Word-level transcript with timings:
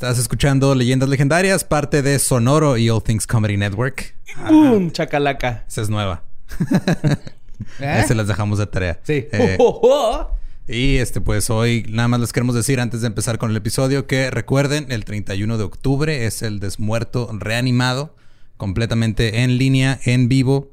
Estás 0.00 0.18
escuchando 0.18 0.74
Leyendas 0.74 1.10
Legendarias, 1.10 1.62
parte 1.62 2.00
de 2.00 2.18
Sonoro 2.18 2.78
y 2.78 2.88
All 2.88 3.02
Things 3.02 3.26
Comedy 3.26 3.58
Network. 3.58 4.14
¡Bum! 4.48 4.90
Chacalaca. 4.92 5.66
Esa 5.68 5.82
es 5.82 5.90
nueva. 5.90 6.22
¿Eh? 7.80 8.04
Se 8.08 8.14
las 8.14 8.26
dejamos 8.26 8.58
de 8.58 8.66
tarea. 8.66 8.98
Sí. 9.02 9.28
Eh, 9.30 9.56
Oh, 9.60 9.78
oh, 9.82 9.90
oh. 9.92 10.30
Y 10.66 10.96
este, 10.96 11.20
pues 11.20 11.50
hoy 11.50 11.84
nada 11.90 12.08
más 12.08 12.18
les 12.20 12.32
queremos 12.32 12.54
decir 12.54 12.80
antes 12.80 13.02
de 13.02 13.08
empezar 13.08 13.36
con 13.36 13.50
el 13.50 13.56
episodio 13.58 14.06
que 14.06 14.30
recuerden, 14.30 14.86
el 14.88 15.04
31 15.04 15.58
de 15.58 15.64
octubre 15.64 16.24
es 16.24 16.40
el 16.40 16.60
desmuerto 16.60 17.28
reanimado, 17.34 18.16
completamente 18.56 19.42
en 19.42 19.58
línea, 19.58 20.00
en 20.06 20.30
vivo, 20.30 20.70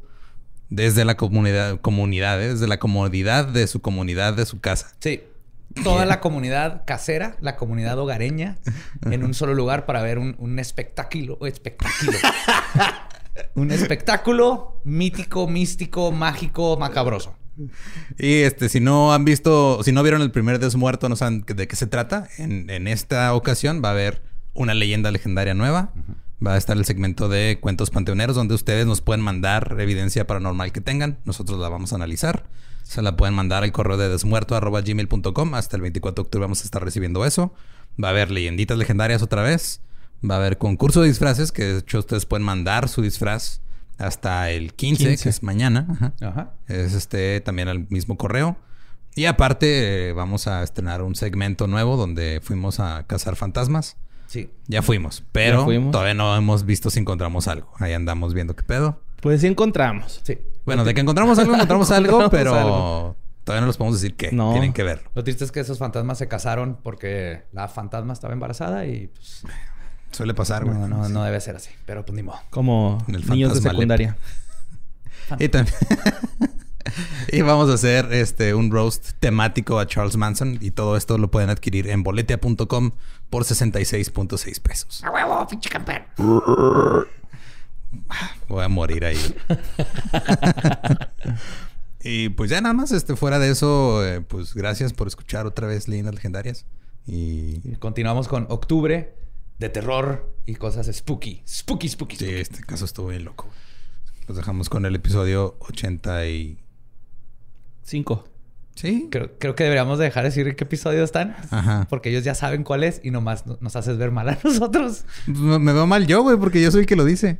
desde 0.69 1.03
la 1.03 1.17
comunidad, 1.17 1.81
comunidad, 1.81 2.41
¿eh? 2.41 2.53
desde 2.53 2.67
la 2.67 2.79
comodidad 2.79 3.45
de 3.45 3.67
su 3.67 3.81
comunidad, 3.81 4.35
de 4.35 4.45
su 4.45 4.61
casa. 4.61 4.95
Sí. 5.01 5.19
Toda 5.83 6.05
la 6.05 6.19
comunidad 6.19 6.83
casera, 6.85 7.37
la 7.41 7.55
comunidad 7.55 7.97
hogareña, 7.99 8.57
en 9.09 9.23
un 9.23 9.33
solo 9.33 9.53
lugar 9.53 9.85
para 9.85 10.01
ver 10.01 10.19
un, 10.19 10.35
un 10.39 10.59
espectáculo. 10.59 11.37
Espectáculo. 11.45 12.17
un 13.55 13.71
espectáculo 13.71 14.81
mítico, 14.83 15.47
místico, 15.47 16.11
mágico, 16.11 16.77
macabroso. 16.77 17.35
Y 18.17 18.41
este, 18.41 18.69
si 18.69 18.79
no 18.79 19.13
han 19.13 19.25
visto, 19.25 19.83
si 19.83 19.91
no 19.91 20.03
vieron 20.03 20.21
el 20.21 20.31
primer 20.31 20.59
desmuerto, 20.59 21.09
no 21.09 21.15
saben 21.15 21.43
de 21.45 21.67
qué 21.67 21.75
se 21.75 21.87
trata. 21.87 22.27
En, 22.37 22.69
en 22.69 22.87
esta 22.87 23.33
ocasión 23.33 23.81
va 23.83 23.89
a 23.89 23.91
haber 23.93 24.21
una 24.53 24.73
leyenda 24.73 25.11
legendaria 25.11 25.53
nueva. 25.53 25.91
Va 26.45 26.53
a 26.53 26.57
estar 26.57 26.77
el 26.77 26.85
segmento 26.85 27.29
de 27.29 27.57
cuentos 27.59 27.89
panteoneros, 27.89 28.35
donde 28.35 28.53
ustedes 28.53 28.85
nos 28.85 29.01
pueden 29.01 29.21
mandar 29.21 29.75
evidencia 29.79 30.27
paranormal 30.27 30.71
que 30.71 30.81
tengan. 30.81 31.17
Nosotros 31.25 31.59
la 31.59 31.69
vamos 31.69 31.93
a 31.93 31.95
analizar. 31.95 32.45
Se 32.87 33.01
la 33.01 33.17
pueden 33.17 33.35
mandar 33.35 33.63
al 33.63 33.71
correo 33.71 33.97
de 33.97 34.07
desmuerto.gmail.com. 34.09 35.53
Hasta 35.55 35.75
el 35.75 35.81
24 35.81 36.23
de 36.23 36.25
octubre 36.27 36.43
vamos 36.45 36.61
a 36.61 36.63
estar 36.63 36.83
recibiendo 36.83 37.25
eso. 37.25 37.53
Va 38.01 38.07
a 38.09 38.11
haber 38.11 38.31
leyenditas 38.31 38.77
legendarias 38.77 39.21
otra 39.21 39.43
vez. 39.43 39.81
Va 40.27 40.35
a 40.35 40.37
haber 40.37 40.57
concurso 40.57 41.01
de 41.01 41.09
disfraces, 41.09 41.51
que 41.51 41.63
de 41.63 41.79
hecho 41.79 41.99
ustedes 41.99 42.25
pueden 42.25 42.45
mandar 42.45 42.87
su 42.89 43.01
disfraz 43.01 43.61
hasta 43.97 44.49
el 44.51 44.73
15, 44.73 45.03
15. 45.09 45.23
que 45.23 45.29
es 45.29 45.43
mañana. 45.43 45.85
Ajá. 45.91 46.13
Ajá. 46.21 46.53
Es 46.67 46.93
este 46.93 47.41
también 47.41 47.67
al 47.67 47.87
mismo 47.89 48.17
correo. 48.17 48.57
Y 49.15 49.25
aparte, 49.25 50.09
eh, 50.09 50.13
vamos 50.13 50.47
a 50.47 50.63
estrenar 50.63 51.01
un 51.01 51.15
segmento 51.15 51.67
nuevo 51.67 51.97
donde 51.97 52.39
fuimos 52.43 52.79
a 52.79 53.05
cazar 53.07 53.35
fantasmas. 53.35 53.97
Sí. 54.27 54.49
Ya 54.67 54.81
fuimos, 54.81 55.23
pero 55.31 55.59
Ya 55.59 55.65
fuimos. 55.65 55.91
todavía 55.91 56.13
no 56.13 56.35
hemos 56.35 56.65
visto 56.65 56.89
si 56.89 56.99
encontramos 56.99 57.47
algo. 57.47 57.71
Ahí 57.79 57.93
andamos 57.93 58.33
viendo 58.33 58.55
qué 58.55 58.63
pedo. 58.63 59.01
Pues 59.21 59.41
sí 59.41 59.47
encontramos. 59.47 60.21
Sí. 60.23 60.37
Bueno, 60.67 60.83
de 60.83 60.93
que 60.93 61.01
encontramos 61.01 61.39
algo, 61.39 61.55
encontramos 61.55 61.89
algo, 61.91 62.17
Encontramos 62.21 62.31
pero 62.31 62.53
algo. 62.55 63.15
todavía 63.43 63.61
no 63.61 63.67
les 63.67 63.77
podemos 63.77 63.99
decir 63.99 64.15
qué. 64.15 64.31
No. 64.31 64.51
Tienen 64.51 64.73
que 64.73 64.83
verlo. 64.83 65.09
Lo 65.15 65.23
triste 65.23 65.43
es 65.45 65.51
que 65.51 65.61
esos 65.61 65.79
fantasmas 65.79 66.19
se 66.19 66.27
casaron 66.27 66.77
porque 66.83 67.43
la 67.53 67.67
fantasma 67.67 68.13
estaba 68.13 68.33
embarazada 68.33 68.85
y 68.85 69.07
pues 69.07 69.43
Suele 70.11 70.33
pasar, 70.33 70.63
güey. 70.65 70.77
no, 70.77 70.87
no, 70.87 71.09
no 71.09 71.23
debe 71.23 71.41
ser 71.41 71.55
así. 71.55 71.71
Pero 71.85 72.05
pues 72.05 72.15
ni 72.15 72.21
modo. 72.23 72.37
Como 72.49 73.03
En 73.07 73.15
el 73.15 73.27
niños 73.27 73.49
de 73.49 73.55
fantasma 73.55 73.71
secundaria. 73.71 74.17
Y 75.39 75.49
también... 75.49 75.75
y 77.33 77.41
vamos 77.41 77.69
a 77.69 77.73
hacer 77.73 78.13
este 78.13 78.53
un 78.53 78.71
roast 78.71 79.09
temático 79.19 79.77
a 79.79 79.85
Charles 79.87 80.15
Manson. 80.15 80.57
Y 80.61 80.71
todo 80.71 80.95
esto 80.95 81.17
lo 81.17 81.29
pueden 81.31 81.49
adquirir 81.49 81.89
en 81.89 82.03
boletia.com 82.03 82.91
por 83.29 83.43
66.6 83.43 84.61
pesos. 84.61 85.03
¡A 85.03 85.11
huevo, 85.11 85.45
pinche 85.47 85.69
campeón! 85.69 86.03
Voy 88.47 88.63
a 88.63 88.67
morir 88.67 89.05
ahí. 89.05 89.17
y 92.03 92.29
pues 92.29 92.49
ya 92.49 92.61
nada 92.61 92.73
más, 92.73 92.91
este, 92.91 93.15
fuera 93.15 93.39
de 93.39 93.49
eso, 93.51 94.05
eh, 94.05 94.21
pues 94.21 94.53
gracias 94.53 94.93
por 94.93 95.07
escuchar 95.07 95.45
otra 95.45 95.67
vez 95.67 95.87
Leyendas 95.87 96.15
Legendarias. 96.15 96.65
Y 97.05 97.61
Y 97.63 97.75
continuamos 97.79 98.27
con 98.27 98.45
octubre 98.49 99.15
de 99.59 99.69
terror 99.69 100.33
y 100.45 100.55
cosas 100.55 100.89
spooky. 100.93 101.43
Spooky, 101.47 101.89
spooky, 101.89 102.15
sí, 102.17 102.25
spooky. 102.25 102.39
este 102.41 102.61
caso 102.63 102.85
estuvo 102.85 103.07
bien 103.07 103.25
loco. 103.25 103.47
Los 104.27 104.37
dejamos 104.37 104.69
con 104.69 104.85
el 104.85 104.95
episodio 104.95 105.55
80 105.59 106.27
y... 106.27 106.59
Cinco. 107.83 108.27
Sí. 108.75 109.07
Creo, 109.09 109.31
creo 109.39 109.55
que 109.55 109.63
deberíamos 109.63 109.97
dejar 109.97 110.23
de 110.23 110.29
decir 110.29 110.47
en 110.47 110.55
qué 110.55 110.65
episodio 110.65 111.03
están. 111.03 111.35
Ajá. 111.49 111.87
Porque 111.89 112.09
ellos 112.09 112.23
ya 112.25 112.35
saben 112.35 112.63
cuál 112.63 112.83
es 112.83 112.99
y 113.03 113.09
nomás 113.11 113.47
no- 113.47 113.57
nos 113.61 113.75
haces 113.77 113.97
ver 113.97 114.11
mal 114.11 114.27
a 114.29 114.37
nosotros. 114.43 115.05
Me 115.25 115.57
me 115.57 115.73
veo 115.73 115.87
mal 115.87 116.05
yo, 116.05 116.21
güey, 116.21 116.37
porque 116.37 116.61
yo 116.61 116.69
soy 116.71 116.81
el 116.81 116.85
que 116.85 116.97
lo 116.97 117.05
dice. 117.05 117.39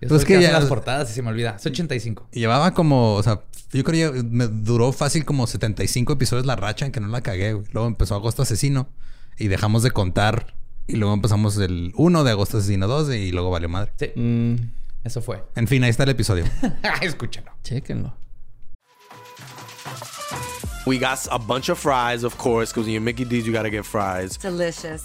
Yo 0.00 0.08
Pues 0.08 0.22
es 0.22 0.26
que 0.26 0.40
ya- 0.40 0.52
las 0.52 0.64
portadas 0.66 1.10
y 1.10 1.14
se 1.14 1.22
me 1.22 1.30
olvida. 1.30 1.56
Es 1.58 1.64
85. 1.66 2.28
Y 2.32 2.40
llevaba 2.40 2.74
como, 2.74 3.14
o 3.14 3.22
sea, 3.22 3.40
yo 3.72 3.84
creo 3.84 4.12
que 4.12 4.22
me 4.22 4.46
duró 4.48 4.92
fácil 4.92 5.24
como 5.24 5.46
75 5.46 6.12
episodios 6.12 6.46
la 6.46 6.56
racha 6.56 6.84
en 6.86 6.92
que 6.92 7.00
no 7.00 7.08
la 7.08 7.20
cagué, 7.22 7.54
güey. 7.54 7.66
Luego 7.72 7.88
empezó 7.88 8.14
Agosto 8.14 8.42
Asesino 8.42 8.88
y 9.38 9.48
dejamos 9.48 9.82
de 9.82 9.90
contar. 9.92 10.54
Y 10.86 10.96
luego 10.96 11.14
empezamos 11.14 11.56
el 11.56 11.92
1 11.96 12.24
de 12.24 12.30
Agosto 12.32 12.58
Asesino 12.58 12.86
2 12.86 13.14
y 13.14 13.32
luego 13.32 13.50
valió 13.50 13.68
madre. 13.70 13.92
Sí, 13.98 14.10
Mm, 14.20 14.56
eso 15.04 15.22
fue. 15.22 15.42
En 15.56 15.66
fin, 15.68 15.82
ahí 15.84 15.90
está 15.90 16.02
el 16.02 16.10
episodio. 16.10 16.44
Escúchalo. 17.00 17.52
chéquenlo. 17.62 18.14
We 20.86 20.98
got 20.98 21.18
a 21.30 21.38
bunch 21.38 21.70
of 21.70 21.78
fries, 21.78 22.24
of 22.24 22.36
course, 22.36 22.70
because 22.70 22.86
when 22.86 22.92
you're 22.92 23.00
Mickey 23.00 23.24
D's, 23.24 23.46
you 23.46 23.52
gotta 23.54 23.70
get 23.70 23.84
fries. 23.86 24.38
Delicious. 24.38 25.04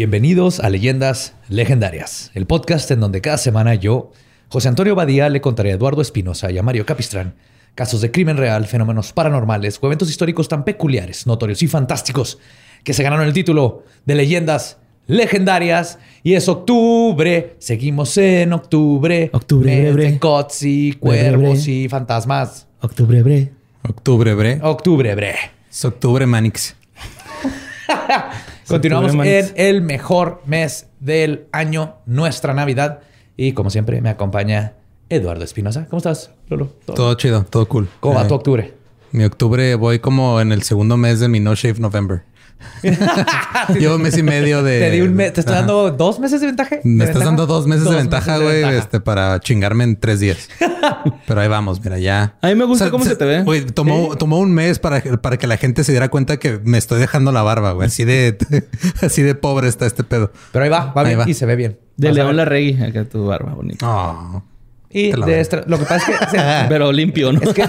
Bienvenidos 0.00 0.60
a 0.60 0.70
Leyendas 0.70 1.34
Legendarias, 1.50 2.30
el 2.32 2.46
podcast 2.46 2.90
en 2.90 3.00
donde 3.00 3.20
cada 3.20 3.36
semana 3.36 3.74
yo, 3.74 4.12
José 4.48 4.68
Antonio 4.68 4.94
Badía, 4.94 5.28
le 5.28 5.42
contaré 5.42 5.72
a 5.72 5.74
Eduardo 5.74 6.00
Espinosa 6.00 6.50
y 6.50 6.56
a 6.56 6.62
Mario 6.62 6.86
Capistrán 6.86 7.34
casos 7.74 8.00
de 8.00 8.10
crimen 8.10 8.38
real, 8.38 8.66
fenómenos 8.66 9.12
paranormales 9.12 9.78
o 9.78 9.86
eventos 9.86 10.08
históricos 10.08 10.48
tan 10.48 10.64
peculiares, 10.64 11.26
notorios 11.26 11.62
y 11.62 11.68
fantásticos 11.68 12.38
que 12.82 12.94
se 12.94 13.02
ganaron 13.02 13.26
el 13.26 13.34
título 13.34 13.84
de 14.06 14.14
Leyendas 14.14 14.78
Legendarias. 15.06 15.98
Y 16.22 16.32
es 16.32 16.48
octubre, 16.48 17.56
seguimos 17.58 18.16
en 18.16 18.54
octubre. 18.54 19.28
Octubre, 19.34 19.92
bre, 19.92 20.18
cots 20.18 20.62
y 20.62 20.92
cuervos 20.92 21.64
bre. 21.64 21.72
y 21.72 21.88
fantasmas. 21.90 22.66
Octubre, 22.80 23.22
bre. 23.22 23.52
Octubre, 23.82 24.32
bre. 24.32 24.60
Octubre, 24.62 25.14
bre. 25.14 25.34
Es 25.70 25.84
octubre, 25.84 26.24
Manix. 26.24 26.74
Continuamos 28.70 29.14
en 29.26 29.52
el 29.56 29.82
mejor 29.82 30.42
mes 30.46 30.86
del 31.00 31.46
año, 31.52 31.96
nuestra 32.06 32.54
Navidad. 32.54 33.00
Y 33.36 33.52
como 33.52 33.70
siempre, 33.70 34.00
me 34.00 34.08
acompaña 34.10 34.74
Eduardo 35.08 35.44
Espinosa. 35.44 35.86
¿Cómo 35.88 35.98
estás, 35.98 36.30
Lolo? 36.48 36.72
¿Todo- 36.84 36.96
Todo 36.96 37.14
chido, 37.14 37.44
todo 37.48 37.66
cool. 37.66 37.88
¿Cómo 38.00 38.14
va 38.16 38.24
Eh, 38.24 38.28
tu 38.28 38.34
octubre? 38.34 38.74
Mi 39.12 39.24
octubre 39.24 39.74
voy 39.74 39.98
como 39.98 40.40
en 40.40 40.52
el 40.52 40.62
segundo 40.62 40.96
mes 40.96 41.18
de 41.20 41.28
mi 41.28 41.40
No 41.40 41.54
Shave 41.54 41.80
November. 41.80 42.22
Llevo 43.78 43.96
un 43.96 44.02
mes 44.02 44.16
y 44.18 44.22
medio 44.22 44.62
de... 44.62 44.78
Te, 44.78 44.90
di 44.90 45.00
un 45.00 45.14
me- 45.14 45.30
te 45.30 45.40
estoy 45.40 45.54
Ajá. 45.54 45.62
dando 45.66 45.90
dos 45.90 46.18
meses 46.20 46.40
de 46.40 46.46
ventaja. 46.48 46.76
Me 46.84 47.04
¿De 47.04 47.10
estás 47.10 47.20
ventaja? 47.20 47.24
dando 47.24 47.46
dos 47.46 47.66
meses 47.66 47.88
de 47.88 47.96
ventaja, 47.96 48.38
güey, 48.38 48.64
este, 48.76 49.00
para 49.00 49.38
chingarme 49.40 49.84
en 49.84 49.96
tres 49.96 50.20
días. 50.20 50.48
Pero 51.26 51.40
ahí 51.40 51.48
vamos, 51.48 51.82
mira, 51.84 51.98
ya. 51.98 52.34
A 52.42 52.48
mí 52.48 52.54
me 52.54 52.64
gusta 52.64 52.90
cómo 52.90 53.04
se 53.04 53.16
te 53.16 53.24
ve. 53.24 53.42
Güey, 53.42 53.66
tomó, 53.66 54.16
tomó 54.16 54.38
un 54.38 54.52
mes 54.52 54.78
para, 54.78 55.00
que- 55.00 55.18
para 55.18 55.36
que 55.36 55.46
la 55.46 55.56
gente 55.56 55.84
se 55.84 55.92
diera 55.92 56.08
cuenta 56.08 56.38
que 56.38 56.60
me 56.64 56.78
estoy 56.78 56.98
dejando 57.00 57.32
la 57.32 57.42
barba, 57.42 57.72
güey. 57.72 57.86
Así 57.88 58.04
de, 58.04 58.36
así 59.02 59.22
de 59.22 59.34
pobre 59.34 59.68
está 59.68 59.86
este 59.86 60.04
pedo. 60.04 60.32
Pero 60.52 60.64
ahí 60.64 60.70
va, 60.70 60.92
va 60.92 61.02
Ahí 61.02 61.08
bien 61.08 61.20
va. 61.20 61.28
y 61.30 61.34
se 61.34 61.46
ve 61.46 61.56
bien. 61.56 61.78
De 61.96 62.12
León. 62.12 62.36
Larregui, 62.36 62.82
acá 62.82 63.04
tu 63.04 63.26
barba 63.26 63.52
bonita. 63.54 63.86
Oh. 63.86 64.42
Y 64.92 65.12
de 65.12 65.38
extra- 65.38 65.62
lo 65.66 65.78
que 65.78 65.84
pasa 65.84 66.12
es 66.12 66.18
que, 66.30 66.36
Pero 66.68 66.90
limpio, 66.90 67.32
¿no? 67.32 67.40
es 67.40 67.54
que, 67.54 67.64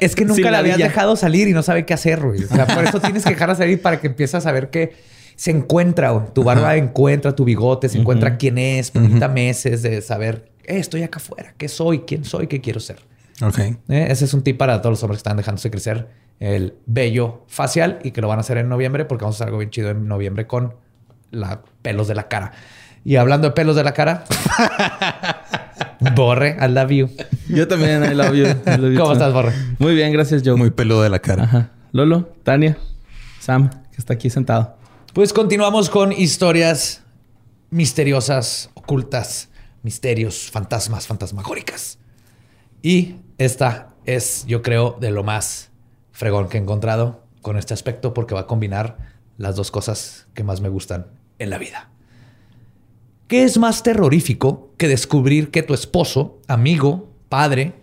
es 0.00 0.14
que 0.14 0.24
nunca 0.24 0.34
Sin 0.42 0.52
la 0.52 0.58
habías 0.58 0.78
dejado 0.78 1.16
salir 1.16 1.48
y 1.48 1.52
no 1.52 1.62
sabe 1.62 1.84
qué 1.84 1.94
hacer, 1.94 2.20
güey. 2.20 2.44
O 2.44 2.48
sea, 2.48 2.66
por 2.66 2.84
eso 2.84 3.00
tienes 3.00 3.24
que 3.24 3.30
dejarla 3.30 3.56
salir 3.56 3.82
para 3.82 4.00
que 4.00 4.06
empieces 4.06 4.36
a 4.36 4.40
saber 4.40 4.70
que 4.70 4.92
Se 5.36 5.50
encuentra, 5.50 6.10
güey. 6.10 6.26
Tu 6.32 6.44
barba 6.44 6.76
encuentra 6.76 7.34
tu 7.34 7.44
bigote, 7.44 7.88
se 7.88 7.98
encuentra 7.98 8.36
quién 8.36 8.56
es, 8.58 8.92
permita 8.92 9.26
meses 9.28 9.82
de 9.82 10.00
saber, 10.00 10.52
eh, 10.62 10.78
estoy 10.78 11.02
acá 11.02 11.18
afuera, 11.18 11.54
qué 11.58 11.66
soy, 11.68 12.00
quién 12.06 12.24
soy, 12.24 12.46
qué 12.46 12.60
quiero 12.60 12.78
ser. 12.78 12.98
Ok. 13.42 13.58
Eh, 13.58 14.06
Ese 14.10 14.26
es 14.26 14.32
un 14.32 14.42
tip 14.42 14.56
para 14.56 14.80
todos 14.80 14.92
los 14.92 15.02
hombres 15.02 15.16
que 15.18 15.26
están 15.28 15.36
dejándose 15.36 15.68
crecer 15.72 16.06
el 16.38 16.74
vello 16.86 17.42
facial 17.48 17.98
y 18.04 18.12
que 18.12 18.20
lo 18.20 18.28
van 18.28 18.38
a 18.38 18.42
hacer 18.42 18.58
en 18.58 18.68
noviembre 18.68 19.04
porque 19.06 19.24
vamos 19.24 19.34
a 19.34 19.38
hacer 19.38 19.48
algo 19.48 19.58
bien 19.58 19.70
chido 19.70 19.90
en 19.90 20.06
noviembre 20.06 20.46
con 20.46 20.74
la 21.32 21.62
pelos 21.82 22.06
de 22.06 22.14
la 22.14 22.28
cara. 22.28 22.52
Y 23.04 23.16
hablando 23.16 23.48
de 23.48 23.54
pelos 23.54 23.74
de 23.74 23.82
la 23.84 23.92
cara, 23.92 24.24
Borre, 26.14 26.56
I 26.60 26.68
love 26.68 26.90
you. 26.90 27.10
Yo 27.48 27.68
también, 27.68 28.04
I 28.04 28.14
love 28.14 28.34
you. 28.34 28.46
I 28.46 28.76
love 28.78 28.92
you 28.92 28.98
¿Cómo 28.98 29.06
too. 29.06 29.12
estás, 29.12 29.32
Borre? 29.32 29.52
Muy 29.78 29.94
bien, 29.94 30.12
gracias, 30.12 30.42
Joe. 30.44 30.56
Muy 30.56 30.70
peludo 30.70 31.02
de 31.02 31.10
la 31.10 31.18
cara. 31.18 31.44
Ajá. 31.44 31.70
Lolo, 31.92 32.32
Tania, 32.42 32.76
Sam, 33.40 33.70
que 33.70 33.96
está 33.98 34.14
aquí 34.14 34.30
sentado. 34.30 34.76
Pues 35.12 35.32
continuamos 35.32 35.90
con 35.90 36.10
historias 36.12 37.02
misteriosas, 37.70 38.70
ocultas, 38.74 39.48
misterios, 39.82 40.50
fantasmas, 40.50 41.06
fantasmagóricas. 41.06 41.98
Y 42.82 43.16
esta 43.38 43.88
es, 44.06 44.44
yo 44.46 44.62
creo, 44.62 44.96
de 45.00 45.10
lo 45.10 45.22
más 45.22 45.70
fregón 46.12 46.48
que 46.48 46.58
he 46.58 46.60
encontrado 46.60 47.22
con 47.42 47.56
este 47.56 47.74
aspecto 47.74 48.14
porque 48.14 48.34
va 48.34 48.40
a 48.42 48.46
combinar 48.46 48.98
las 49.36 49.56
dos 49.56 49.70
cosas 49.70 50.26
que 50.34 50.44
más 50.44 50.60
me 50.60 50.68
gustan 50.68 51.06
en 51.38 51.50
la 51.50 51.58
vida. 51.58 51.90
¿Qué 53.34 53.42
es 53.42 53.58
más 53.58 53.82
terrorífico 53.82 54.70
que 54.76 54.86
descubrir 54.86 55.50
que 55.50 55.64
tu 55.64 55.74
esposo, 55.74 56.38
amigo, 56.46 57.10
padre, 57.28 57.74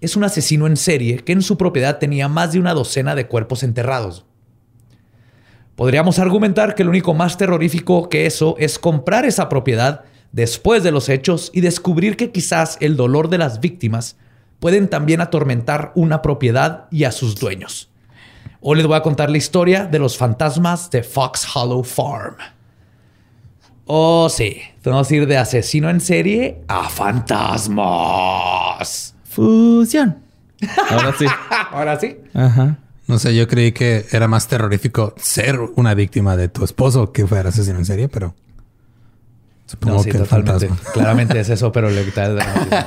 es 0.00 0.16
un 0.16 0.24
asesino 0.24 0.66
en 0.66 0.78
serie 0.78 1.18
que 1.18 1.32
en 1.32 1.42
su 1.42 1.58
propiedad 1.58 1.98
tenía 1.98 2.28
más 2.28 2.52
de 2.52 2.60
una 2.60 2.72
docena 2.72 3.14
de 3.14 3.26
cuerpos 3.26 3.62
enterrados? 3.62 4.24
Podríamos 5.74 6.18
argumentar 6.18 6.74
que 6.74 6.82
lo 6.82 6.88
único 6.88 7.12
más 7.12 7.36
terrorífico 7.36 8.08
que 8.08 8.24
eso 8.24 8.54
es 8.58 8.78
comprar 8.78 9.26
esa 9.26 9.50
propiedad 9.50 10.04
después 10.32 10.82
de 10.82 10.92
los 10.92 11.10
hechos 11.10 11.50
y 11.52 11.60
descubrir 11.60 12.16
que 12.16 12.32
quizás 12.32 12.78
el 12.80 12.96
dolor 12.96 13.28
de 13.28 13.36
las 13.36 13.60
víctimas 13.60 14.16
pueden 14.60 14.88
también 14.88 15.20
atormentar 15.20 15.92
una 15.94 16.22
propiedad 16.22 16.86
y 16.90 17.04
a 17.04 17.12
sus 17.12 17.34
dueños. 17.34 17.90
Hoy 18.62 18.78
les 18.78 18.86
voy 18.86 18.96
a 18.96 19.02
contar 19.02 19.28
la 19.28 19.36
historia 19.36 19.84
de 19.84 19.98
los 19.98 20.16
fantasmas 20.16 20.90
de 20.90 21.02
Fox 21.02 21.46
Hollow 21.54 21.82
Farm. 21.84 22.55
Oh, 23.86 24.28
sí. 24.28 24.60
Tenemos 24.82 25.08
que 25.08 25.16
ir 25.16 25.26
de 25.26 25.36
asesino 25.38 25.88
en 25.90 26.00
serie 26.00 26.58
a 26.68 26.88
fantasmas. 26.88 27.84
Fusión. 29.24 30.18
Ahora 30.90 31.12
sí. 31.18 31.26
Ahora 31.72 31.98
sí. 32.00 32.16
Ajá. 32.34 32.78
No 33.06 33.18
sé, 33.20 33.34
yo 33.36 33.46
creí 33.46 33.70
que 33.72 34.06
era 34.10 34.26
más 34.26 34.48
terrorífico 34.48 35.14
ser 35.16 35.60
una 35.76 35.94
víctima 35.94 36.36
de 36.36 36.48
tu 36.48 36.64
esposo 36.64 37.12
que 37.12 37.24
fuera 37.26 37.50
asesino 37.50 37.78
en 37.78 37.84
serie, 37.84 38.08
pero 38.08 38.34
supongo 39.66 39.98
No, 39.98 40.02
sí, 40.02 40.10
que 40.10 40.16
el 40.16 40.24
totalmente. 40.24 40.66
fantasma. 40.68 40.92
Claramente 40.92 41.38
es 41.38 41.48
eso, 41.50 41.70
pero 41.70 41.88
le 41.90 42.02
dramatismo. 42.34 42.78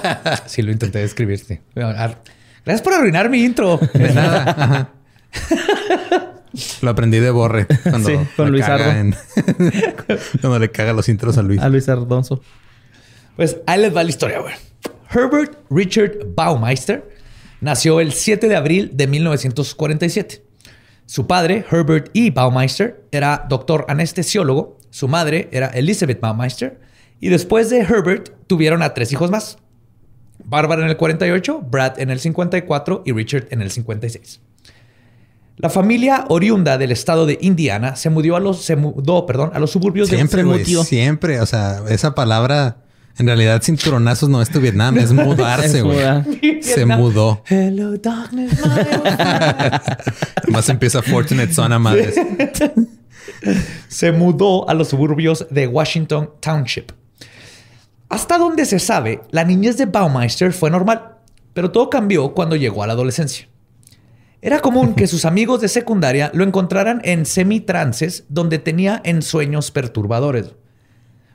Sí, 0.48 0.62
lo 0.62 0.72
intenté 0.74 1.00
describir, 1.00 1.40
sí. 1.40 1.60
Bueno, 1.75 1.90
ar- 1.92 2.22
Gracias 2.66 2.81
por 2.81 2.94
arruinar 2.94 3.30
mi 3.30 3.42
intro. 3.44 3.80
De 3.94 4.13
nada. 4.13 4.90
Lo 6.81 6.90
aprendí 6.90 7.19
de 7.19 7.30
Borre 7.31 7.68
cuando 7.84 8.10
Sí, 8.10 8.16
con 8.36 8.51
Luis 8.51 8.63
Ardo. 8.63 8.92
en- 8.92 9.16
cuando 10.42 10.60
le 10.60 10.72
caga 10.72 10.94
los 10.94 11.07
intros 11.10 11.38
a 11.38 11.42
Luis. 11.44 11.62
A 11.62 11.69
Luis 11.69 11.88
Ardonzo. 11.90 12.42
Pues 13.36 13.57
ahí 13.68 13.80
les 13.81 13.96
va 13.96 14.04
la 14.04 14.10
historia, 14.10 14.40
güey. 14.40 14.54
Herbert 15.12 15.57
Richard 15.69 16.13
Baumeister 16.36 17.10
nació 17.62 18.00
el 18.00 18.12
7 18.13 18.48
de 18.48 18.56
abril 18.56 18.92
de 18.94 19.07
1947. 19.07 20.44
Su 21.06 21.25
padre, 21.28 21.66
Herbert 21.72 22.12
E. 22.13 22.31
Baumeister, 22.31 23.04
era 23.12 23.46
doctor 23.50 23.86
anestesiólogo. 23.90 24.78
Su 24.92 25.07
madre 25.07 25.50
era 25.51 25.68
Elizabeth 25.68 26.19
Baumeister. 26.19 26.80
Y 27.19 27.30
después 27.30 27.69
de 27.69 27.80
Herbert, 27.80 28.30
tuvieron 28.48 28.81
a 28.84 28.94
tres 28.94 29.12
hijos 29.12 29.30
más. 29.31 29.57
Bárbara 30.46 30.84
en 30.84 30.90
el 30.90 30.98
48, 30.98 31.62
Brad 31.62 32.00
en 32.00 32.10
el 32.12 32.19
54 32.19 33.04
y 33.06 33.12
Richard 33.12 33.48
en 33.51 33.62
el 33.62 33.72
56. 33.72 34.40
La 35.59 35.69
familia 35.69 36.23
oriunda 36.29 36.77
del 36.77 36.94
estado 36.94 37.25
de 37.25 37.38
Indiana 37.41 37.97
se 37.97 38.09
mudó 38.09 38.38
a 38.38 38.39
los, 38.39 38.63
se 38.63 38.77
mudó, 38.77 39.25
perdón, 39.25 39.51
a 39.53 39.59
los 39.59 39.71
suburbios 39.71 40.07
Siempre, 40.07 40.41
de 40.41 40.45
mutió. 40.45 40.85
Siempre. 40.85 41.41
O 41.41 41.45
sea, 41.45 41.83
esa 41.89 42.15
palabra, 42.15 42.77
en 43.17 43.25
realidad, 43.27 43.61
cinturonazos 43.61 44.29
no 44.29 44.41
es 44.41 44.50
tu 44.50 44.61
Vietnam, 44.61 44.97
es 44.97 45.11
mudarse, 45.11 45.81
güey. 45.81 46.63
Se 46.63 46.85
mudó. 46.85 47.44
Hello, 47.45 47.97
darkness, 47.97 48.53
my. 48.65 50.51
Más 50.53 50.69
empieza 50.69 51.01
Fortunate 51.01 51.53
Son 51.53 51.73
a 51.73 51.77
madres. 51.77 52.15
se 53.89 54.13
mudó 54.13 54.69
a 54.69 54.73
los 54.73 54.88
suburbios 54.88 55.45
de 55.50 55.67
Washington 55.67 56.29
Township. 56.39 56.94
Hasta 58.07 58.38
donde 58.38 58.65
se 58.65 58.79
sabe, 58.79 59.19
la 59.31 59.44
niñez 59.44 59.75
de 59.75 59.88
Baumeister 59.88 60.53
fue 60.53 60.71
normal, 60.71 61.15
pero 61.53 61.69
todo 61.69 61.89
cambió 61.89 62.33
cuando 62.33 62.55
llegó 62.55 62.81
a 62.81 62.88
la 62.88 62.94
adolescencia. 62.94 63.49
Era 64.41 64.59
común 64.62 64.94
que 64.95 65.07
sus 65.07 65.25
amigos 65.25 65.59
de 65.62 65.68
secundaria 65.68 66.31
lo 66.33 66.44
encontraran 66.45 67.01
en 67.03 67.25
semitrances 67.25 68.24
donde 68.30 68.57
tenía 68.59 69.01
ensueños 69.03 69.71
perturbadores. 69.71 70.56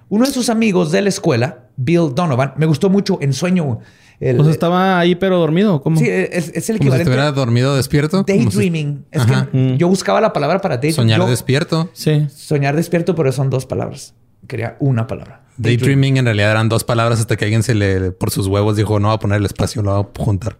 Uno 0.09 0.25
de 0.27 0.33
sus 0.33 0.49
amigos 0.49 0.91
de 0.93 1.03
la 1.03 1.09
escuela, 1.11 1.65
Bill 1.77 2.15
Donovan, 2.15 2.55
me 2.57 2.67
gustó 2.67 2.89
mucho 2.89 3.19
ensueño. 3.21 3.81
El, 4.21 4.37
Pues 4.37 4.49
estaba 4.49 4.99
ahí, 4.99 5.17
pero 5.17 5.39
dormido. 5.39 5.83
¿Cómo? 5.83 5.99
sí, 5.99 6.07
es, 6.09 6.51
es 6.55 6.71
el 6.71 6.79
Como 6.79 6.91
si 6.93 6.97
equivalente 6.97 7.03
estuviera 7.11 7.33
dormido 7.33 7.75
despierto. 7.77 8.25
como 8.25 8.51
si- 8.51 8.57
daydreaming. 8.59 9.05
Es 9.11 9.23
Ajá. 9.23 9.49
que 9.51 9.77
yo 9.77 9.89
buscaba 9.89 10.21
la 10.21 10.33
palabra 10.33 10.61
para 10.61 10.77
daydream. 10.77 10.95
Soñar 10.95 11.19
Yo- 11.21 11.27
despierto. 11.29 11.91
Sí. 11.93 12.27
Soñar 12.35 12.77
despierto, 12.77 13.15
pero 13.15 13.33
son 13.33 13.51
dos 13.51 13.67
palabras. 13.67 14.15
Quería 14.47 14.77
una 14.79 15.07
palabra. 15.07 15.43
Daydreaming 15.57 16.17
en 16.19 16.25
realidad 16.27 16.53
eran 16.53 16.69
dos 16.69 16.85
palabras 16.85 17.19
hasta 17.21 17.37
que 17.37 17.45
alguien 17.47 17.63
se 17.63 17.75
le, 17.75 18.13
por 18.13 18.31
sus 18.31 18.47
huevos, 18.47 18.77
dijo, 18.77 18.99
no 19.01 19.09
va 19.09 19.15
a 19.15 19.19
poner 19.19 19.39
el 19.39 19.47
espacio, 19.47 19.83
lo 19.83 19.91
va 19.93 19.99
a 20.01 20.23
juntar. 20.25 20.57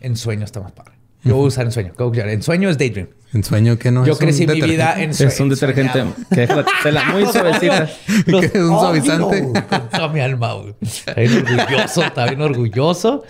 En 0.00 0.16
sueño 0.16 0.44
está 0.44 0.60
más 0.60 0.72
padre. 0.72 0.92
Yo 1.22 1.36
voy 1.36 1.44
a 1.44 1.48
usar 1.48 1.66
en 1.66 1.72
sueño. 1.72 1.92
¿Cómo 1.96 2.12
que 2.12 2.20
En 2.20 2.42
sueño 2.42 2.70
es 2.70 2.78
daydream. 2.78 3.08
En 3.32 3.44
sueño 3.44 3.78
que 3.78 3.90
no 3.92 4.04
Yo 4.06 4.12
es 4.14 4.18
un 4.18 4.24
crecí 4.24 4.40
mi 4.40 4.46
detergente? 4.46 4.72
vida 4.74 4.94
en 5.02 5.14
sueño. 5.14 5.30
Es 5.32 5.40
un 5.40 5.48
detergente 5.50 6.04
que 6.32 6.40
deja 6.40 6.56
la 6.56 6.66
tela 6.82 7.04
muy 7.12 7.26
suavecita. 7.32 7.88
¿Qué 8.26 8.38
es 8.46 8.54
un 8.54 8.78
suavizante? 8.80 9.42
Odio 9.42 9.52
Con 9.68 9.88
toda 9.90 10.08
mi 10.08 10.20
alma. 10.20 10.54
güey. 10.54 10.74
Está 10.80 11.14
bien 11.14 11.36
orgulloso, 11.46 12.02
está 12.04 12.24
bien 12.26 12.40
orgulloso. 12.42 13.22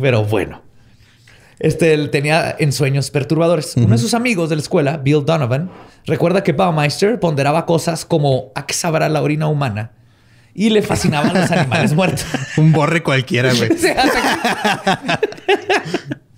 Pero 0.00 0.24
bueno. 0.24 0.62
Este 1.58 1.94
él 1.94 2.10
tenía 2.10 2.54
ensueños 2.58 3.10
perturbadores. 3.10 3.74
Uno 3.76 3.88
de 3.90 3.98
sus 3.98 4.14
amigos 4.14 4.48
de 4.50 4.56
la 4.56 4.62
escuela, 4.62 4.96
Bill 4.96 5.24
Donovan, 5.24 5.70
recuerda 6.06 6.42
que 6.42 6.52
Baumeister 6.52 7.18
ponderaba 7.20 7.66
cosas 7.66 8.04
como 8.04 8.50
a 8.54 8.66
qué 8.66 8.74
sabrá 8.74 9.08
la 9.08 9.22
orina 9.22 9.46
humana 9.46 9.92
y 10.54 10.70
le 10.70 10.82
fascinaban 10.82 11.32
los 11.34 11.50
animales 11.50 11.92
muertos. 11.96 12.26
Un 12.56 12.72
borre 12.72 13.02
cualquiera, 13.02 13.52
güey. 13.54 13.70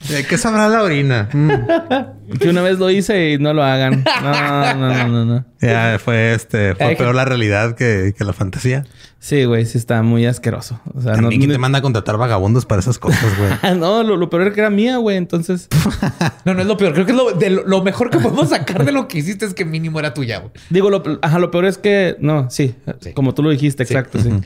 ¿De 0.08 0.24
qué 0.26 0.36
sabrá 0.38 0.68
la 0.68 0.82
orina? 0.82 1.28
Mm. 1.32 2.36
Que 2.38 2.48
una 2.48 2.62
vez 2.62 2.78
lo 2.78 2.90
hice 2.90 3.30
y 3.32 3.38
no 3.38 3.54
lo 3.54 3.62
hagan. 3.62 4.04
No, 4.22 4.74
no, 4.74 4.94
no, 4.94 5.08
no, 5.08 5.24
no. 5.24 5.44
Ya 5.60 5.98
fue 5.98 6.34
este, 6.34 6.74
fue 6.74 6.86
Ay, 6.86 6.96
peor 6.96 7.14
la 7.14 7.24
realidad 7.24 7.74
que, 7.74 8.14
que 8.16 8.24
la 8.24 8.32
fantasía. 8.32 8.84
Sí, 9.18 9.44
güey, 9.44 9.64
sí 9.64 9.78
está 9.78 10.02
muy 10.02 10.26
asqueroso. 10.26 10.80
O 10.94 11.00
sea, 11.00 11.12
no, 11.12 11.22
También 11.22 11.40
quién 11.40 11.48
no, 11.48 11.54
te 11.54 11.58
manda 11.58 11.78
a 11.78 11.82
contratar 11.82 12.18
vagabundos 12.18 12.66
para 12.66 12.80
esas 12.80 12.98
cosas, 12.98 13.24
güey. 13.38 13.50
Ah, 13.62 13.74
no, 13.76 14.02
lo, 14.02 14.16
lo 14.16 14.28
peor 14.28 14.42
era 14.42 14.52
que 14.52 14.60
era 14.60 14.68
mía, 14.70 14.98
güey. 14.98 15.16
Entonces, 15.16 15.68
No, 16.44 16.52
no 16.52 16.60
es 16.60 16.66
lo 16.66 16.76
peor. 16.76 16.92
Creo 16.92 17.06
que 17.06 17.12
es 17.12 17.16
lo, 17.18 17.32
de 17.32 17.48
lo, 17.50 17.66
lo 17.66 17.82
mejor 17.82 18.10
que 18.10 18.18
podemos 18.18 18.50
sacar 18.50 18.84
de 18.84 18.92
lo 18.92 19.08
que 19.08 19.18
hiciste 19.18 19.46
es 19.46 19.54
que 19.54 19.64
mínimo 19.64 19.98
era 19.98 20.12
tuya. 20.12 20.38
güey. 20.40 20.50
digo, 20.68 20.90
lo, 20.90 21.02
ajá, 21.22 21.38
lo 21.38 21.50
peor 21.50 21.64
es 21.64 21.78
que, 21.78 22.16
no, 22.20 22.50
sí, 22.50 22.74
Sí. 23.00 23.12
como 23.14 23.32
tú 23.34 23.42
lo 23.42 23.48
dijiste, 23.50 23.82
exacto, 23.84 24.18
sí. 24.20 24.28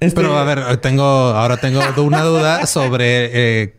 Este- 0.00 0.20
Pero 0.20 0.36
a 0.38 0.44
ver, 0.44 0.76
tengo, 0.78 1.02
ahora 1.04 1.56
tengo 1.56 1.80
una 2.02 2.22
duda 2.22 2.66
sobre 2.66 3.30
eh, 3.62 3.74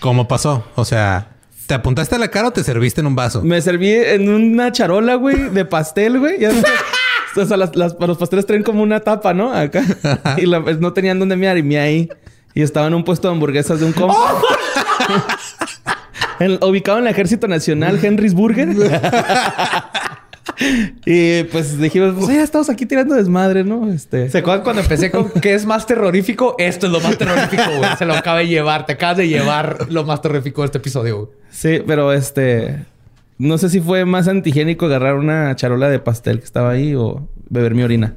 cómo 0.00 0.28
pasó. 0.28 0.64
O 0.74 0.84
sea, 0.84 1.28
¿te 1.66 1.74
apuntaste 1.74 2.14
a 2.14 2.18
la 2.18 2.28
cara 2.28 2.48
o 2.48 2.50
te 2.50 2.62
serviste 2.64 3.00
en 3.00 3.06
un 3.06 3.14
vaso? 3.16 3.42
Me 3.42 3.60
serví 3.60 3.90
en 3.92 4.28
una 4.28 4.72
charola, 4.72 5.14
güey, 5.16 5.50
de 5.50 5.64
pastel, 5.64 6.18
güey. 6.18 6.40
Ya 6.40 6.50
o 7.36 7.44
sea, 7.46 7.56
las, 7.56 7.74
las- 7.76 7.96
los 7.98 8.18
pasteles 8.18 8.46
traen 8.46 8.62
como 8.62 8.82
una 8.82 9.00
tapa, 9.00 9.34
¿no? 9.34 9.52
Acá. 9.52 9.82
Y 10.38 10.46
la- 10.46 10.62
pues, 10.62 10.78
no 10.80 10.92
tenían 10.92 11.18
dónde 11.18 11.36
mear 11.36 11.58
y 11.58 11.62
me 11.62 11.78
ahí. 11.78 12.08
Y 12.54 12.62
estaba 12.62 12.86
en 12.88 12.94
un 12.94 13.04
puesto 13.04 13.28
de 13.28 13.34
hamburguesas 13.34 13.80
de 13.80 13.86
un 13.86 13.92
compa. 13.92 14.16
En- 16.40 16.58
ubicado 16.62 16.98
en 16.98 17.04
el 17.06 17.10
Ejército 17.10 17.48
Nacional, 17.48 17.98
Henry's 18.04 18.32
Burger. 18.32 18.68
Y 21.06 21.44
pues 21.44 21.78
dijimos, 21.78 22.14
pues 22.18 22.28
ya 22.28 22.42
estamos 22.42 22.68
aquí 22.70 22.86
tirando 22.86 23.14
desmadre, 23.14 23.64
¿no? 23.64 23.90
Este. 23.92 24.28
¿Se 24.28 24.38
acuerdan 24.38 24.64
cuando 24.64 24.82
empecé 24.82 25.10
con 25.10 25.30
qué 25.30 25.54
es 25.54 25.64
más 25.66 25.86
terrorífico? 25.86 26.56
Esto 26.58 26.86
es 26.86 26.92
lo 26.92 27.00
más 27.00 27.16
terrorífico, 27.16 27.62
güey. 27.76 27.90
Se 27.98 28.04
lo 28.04 28.14
acaba 28.14 28.38
de 28.38 28.48
llevar. 28.48 28.86
Te 28.86 28.92
acabas 28.94 29.16
de 29.18 29.28
llevar 29.28 29.86
lo 29.90 30.04
más 30.04 30.20
terrorífico 30.20 30.62
de 30.62 30.66
este 30.66 30.78
episodio, 30.78 31.16
güey. 31.26 31.38
Sí, 31.50 31.82
pero 31.86 32.12
este. 32.12 32.84
No 33.38 33.56
sé 33.56 33.68
si 33.70 33.80
fue 33.80 34.04
más 34.04 34.26
antigénico 34.26 34.86
agarrar 34.86 35.14
una 35.14 35.54
charola 35.54 35.88
de 35.88 36.00
pastel 36.00 36.40
que 36.40 36.44
estaba 36.44 36.70
ahí 36.70 36.94
o 36.96 37.28
beber 37.48 37.74
mi 37.74 37.82
orina. 37.82 38.16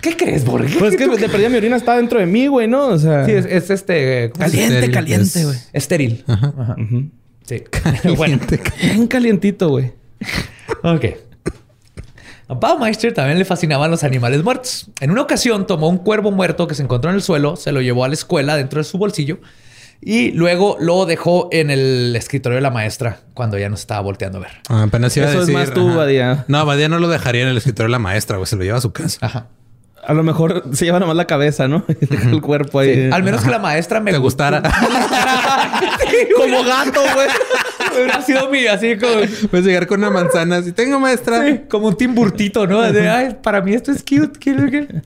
¿Qué 0.00 0.16
crees, 0.16 0.44
Borges? 0.44 0.76
Pues 0.78 0.94
es 0.94 0.96
que 0.98 1.08
de 1.08 1.28
perdida 1.28 1.48
mi 1.50 1.56
orina 1.56 1.76
estaba 1.76 1.98
dentro 1.98 2.20
de 2.20 2.26
mí, 2.26 2.46
güey, 2.46 2.68
¿no? 2.68 2.86
O 2.86 2.98
sea. 2.98 3.26
Sí, 3.26 3.32
es, 3.32 3.44
es 3.46 3.68
este... 3.68 4.30
¿cómo 4.32 4.48
se 4.48 4.56
dice? 4.56 4.62
caliente, 4.68 4.74
Estéril, 4.86 4.94
caliente, 4.94 5.38
es- 5.40 5.44
güey. 5.46 5.58
Estéril. 5.72 6.24
Ajá. 6.26 6.76
Sí. 7.44 7.62
bueno, 8.16 8.38
Bien 8.80 9.06
calientito, 9.08 9.68
güey. 9.70 9.92
ok. 10.84 11.04
A 12.50 12.54
Baumeister 12.54 13.14
también 13.14 13.38
le 13.38 13.44
fascinaban 13.44 13.92
los 13.92 14.02
animales 14.02 14.42
muertos. 14.42 14.90
En 14.98 15.12
una 15.12 15.22
ocasión 15.22 15.68
tomó 15.68 15.88
un 15.88 15.98
cuervo 15.98 16.32
muerto 16.32 16.66
que 16.66 16.74
se 16.74 16.82
encontró 16.82 17.08
en 17.10 17.14
el 17.14 17.22
suelo, 17.22 17.54
se 17.54 17.70
lo 17.70 17.80
llevó 17.80 18.04
a 18.04 18.08
la 18.08 18.14
escuela 18.14 18.56
dentro 18.56 18.80
de 18.80 18.84
su 18.84 18.98
bolsillo 18.98 19.38
y 20.00 20.32
luego 20.32 20.76
lo 20.80 21.06
dejó 21.06 21.48
en 21.52 21.70
el 21.70 22.12
escritorio 22.16 22.56
de 22.56 22.62
la 22.62 22.72
maestra 22.72 23.20
cuando 23.34 23.56
ya 23.56 23.68
no 23.68 23.76
estaba 23.76 24.00
volteando 24.00 24.38
a 24.38 24.40
ver. 24.40 24.50
Ah, 24.68 24.82
apenas 24.82 25.16
iba 25.16 25.26
a 25.26 25.30
Eso 25.30 25.42
es 25.42 25.48
más 25.50 25.72
tú, 25.72 25.90
ajá. 25.90 25.98
Badía. 25.98 26.44
No, 26.48 26.66
Badía 26.66 26.88
no 26.88 26.98
lo 26.98 27.06
dejaría 27.06 27.42
en 27.42 27.48
el 27.50 27.56
escritorio 27.56 27.86
de 27.86 27.92
la 27.92 27.98
maestra, 28.00 28.36
güey. 28.38 28.48
Se 28.48 28.56
lo 28.56 28.64
lleva 28.64 28.78
a 28.78 28.80
su 28.80 28.92
casa. 28.92 29.24
Ajá. 29.24 29.46
A 30.02 30.12
lo 30.12 30.24
mejor 30.24 30.64
se 30.72 30.86
lleva 30.86 30.98
nomás 30.98 31.14
la 31.14 31.26
cabeza, 31.26 31.68
¿no? 31.68 31.84
Y 32.00 32.06
deja 32.06 32.30
el 32.30 32.40
cuerpo 32.40 32.80
ahí. 32.80 33.10
Al 33.12 33.22
menos 33.22 33.44
que 33.44 33.50
la 33.50 33.60
maestra 33.60 34.00
me 34.00 34.10
¿Te 34.10 34.18
gustara? 34.18 34.60
Como 36.36 36.64
gato, 36.64 37.00
güey. 37.14 37.28
Hubiera 37.94 38.22
sido 38.22 38.50
mi, 38.50 38.66
así 38.66 38.96
como, 38.96 39.12
Puedes 39.50 39.66
llegar 39.66 39.86
con 39.86 40.00
una 40.00 40.10
manzana. 40.10 40.58
así, 40.58 40.72
tengo 40.72 40.98
maestra. 40.98 41.44
sí, 41.44 41.60
como 41.68 41.88
un 41.88 41.96
timburtito, 41.96 42.66
¿no? 42.66 42.80
De, 42.80 43.08
ay, 43.08 43.36
para 43.42 43.60
mí 43.60 43.74
esto 43.74 43.92
es 43.92 44.02
cute. 44.02 44.38
quiero 44.38 44.70
que-". 44.70 45.02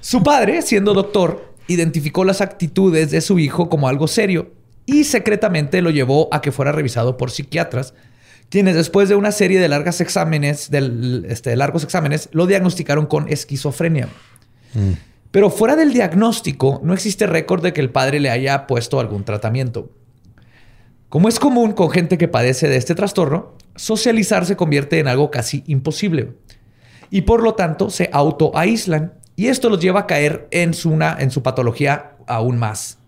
Su 0.00 0.22
padre, 0.22 0.62
siendo 0.62 0.92
doctor, 0.94 1.54
identificó 1.66 2.24
las 2.24 2.40
actitudes 2.40 3.10
de 3.10 3.20
su 3.20 3.38
hijo 3.38 3.68
como 3.68 3.88
algo 3.88 4.06
serio 4.06 4.52
y 4.86 5.04
secretamente 5.04 5.80
lo 5.80 5.90
llevó 5.90 6.28
a 6.32 6.42
que 6.42 6.52
fuera 6.52 6.72
revisado 6.72 7.16
por 7.16 7.30
psiquiatras, 7.30 7.94
quienes 8.50 8.74
después 8.74 9.08
de 9.08 9.14
una 9.14 9.32
serie 9.32 9.58
de 9.58 9.68
largas 9.68 10.00
exámenes, 10.00 10.70
del, 10.70 11.24
este, 11.28 11.56
largos 11.56 11.84
exámenes, 11.84 12.28
lo 12.32 12.46
diagnosticaron 12.46 13.06
con 13.06 13.28
esquizofrenia. 13.28 14.08
Pero 15.30 15.50
fuera 15.50 15.74
del 15.74 15.92
diagnóstico, 15.92 16.80
no 16.84 16.92
existe 16.94 17.26
récord 17.26 17.62
de 17.62 17.72
que 17.72 17.80
el 17.80 17.90
padre 17.90 18.20
le 18.20 18.30
haya 18.30 18.66
puesto 18.66 19.00
algún 19.00 19.24
tratamiento. 19.24 19.90
Como 21.14 21.28
es 21.28 21.38
común 21.38 21.74
con 21.74 21.90
gente 21.92 22.18
que 22.18 22.26
padece 22.26 22.66
de 22.68 22.74
este 22.76 22.96
trastorno, 22.96 23.54
socializar 23.76 24.46
se 24.46 24.56
convierte 24.56 24.98
en 24.98 25.06
algo 25.06 25.30
casi 25.30 25.62
imposible. 25.68 26.32
Y 27.08 27.20
por 27.20 27.40
lo 27.40 27.54
tanto 27.54 27.88
se 27.88 28.10
autoaíslan. 28.12 29.12
Y 29.36 29.46
esto 29.46 29.68
los 29.70 29.78
lleva 29.78 30.00
a 30.00 30.06
caer 30.08 30.48
en 30.50 30.74
su, 30.74 30.90
una- 30.90 31.14
en 31.20 31.30
su 31.30 31.40
patología 31.44 32.16
aún 32.26 32.58
más. 32.58 32.98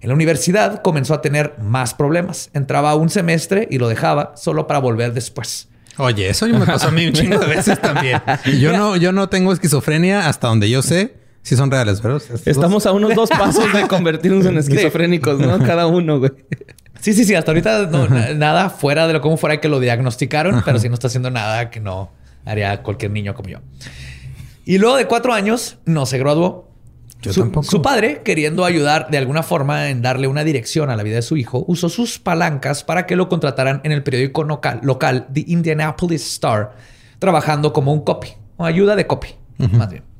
En 0.00 0.08
la 0.08 0.14
universidad 0.14 0.80
comenzó 0.80 1.12
a 1.12 1.20
tener 1.20 1.56
más 1.60 1.92
problemas. 1.92 2.48
Entraba 2.54 2.94
un 2.94 3.10
semestre 3.10 3.68
y 3.70 3.76
lo 3.76 3.88
dejaba 3.90 4.32
solo 4.38 4.66
para 4.66 4.78
volver 4.78 5.12
después. 5.12 5.68
Oye, 5.98 6.30
eso 6.30 6.46
me 6.48 6.64
pasó 6.64 6.88
a 6.88 6.90
mí 6.90 7.04
un 7.06 7.12
chingo 7.12 7.38
de 7.38 7.48
veces 7.48 7.78
también. 7.82 8.18
Yo 8.58 8.72
no, 8.74 8.96
yo 8.96 9.12
no 9.12 9.28
tengo 9.28 9.52
esquizofrenia 9.52 10.26
hasta 10.26 10.48
donde 10.48 10.70
yo 10.70 10.80
sé. 10.80 11.12
Si 11.46 11.54
son 11.54 11.70
reales, 11.70 12.02
¿verdad? 12.02 12.20
Dos. 12.28 12.44
Estamos 12.44 12.86
a 12.86 12.92
unos 12.92 13.14
dos 13.14 13.30
pasos 13.30 13.72
de 13.72 13.86
convertirnos 13.86 14.44
en 14.46 14.58
esquizofrénicos, 14.58 15.38
¿no? 15.38 15.56
Cada 15.60 15.86
uno, 15.86 16.18
güey. 16.18 16.32
Sí, 17.00 17.12
sí, 17.12 17.24
sí. 17.24 17.36
Hasta 17.36 17.52
ahorita 17.52 17.86
no, 17.86 18.08
nada 18.34 18.68
fuera 18.68 19.06
de 19.06 19.12
lo 19.12 19.20
como 19.20 19.36
fuera 19.36 19.60
que 19.60 19.68
lo 19.68 19.78
diagnosticaron, 19.78 20.62
pero 20.64 20.80
sí 20.80 20.88
no 20.88 20.94
está 20.94 21.06
haciendo 21.06 21.30
nada 21.30 21.70
que 21.70 21.78
no 21.78 22.10
haría 22.44 22.82
cualquier 22.82 23.12
niño 23.12 23.36
como 23.36 23.48
yo. 23.48 23.58
Y 24.64 24.78
luego 24.78 24.96
de 24.96 25.06
cuatro 25.06 25.32
años 25.32 25.78
no 25.84 26.04
se 26.04 26.18
graduó. 26.18 26.68
Yo 27.22 27.32
su, 27.32 27.42
tampoco. 27.42 27.70
su 27.70 27.80
padre, 27.80 28.22
queriendo 28.24 28.64
ayudar 28.64 29.08
de 29.08 29.18
alguna 29.18 29.44
forma 29.44 29.88
en 29.88 30.02
darle 30.02 30.26
una 30.26 30.42
dirección 30.42 30.90
a 30.90 30.96
la 30.96 31.04
vida 31.04 31.14
de 31.14 31.22
su 31.22 31.36
hijo, 31.36 31.64
usó 31.68 31.88
sus 31.88 32.18
palancas 32.18 32.82
para 32.82 33.06
que 33.06 33.14
lo 33.14 33.28
contrataran 33.28 33.82
en 33.84 33.92
el 33.92 34.02
periódico 34.02 34.42
local, 34.42 34.80
local 34.82 35.28
The 35.32 35.44
Indianapolis 35.46 36.26
Star, 36.26 36.74
trabajando 37.20 37.72
como 37.72 37.92
un 37.92 38.00
copy 38.00 38.30
o 38.56 38.64
ayuda 38.64 38.96
de 38.96 39.06
copy, 39.06 39.28
más 39.58 39.90
bien. 39.90 40.15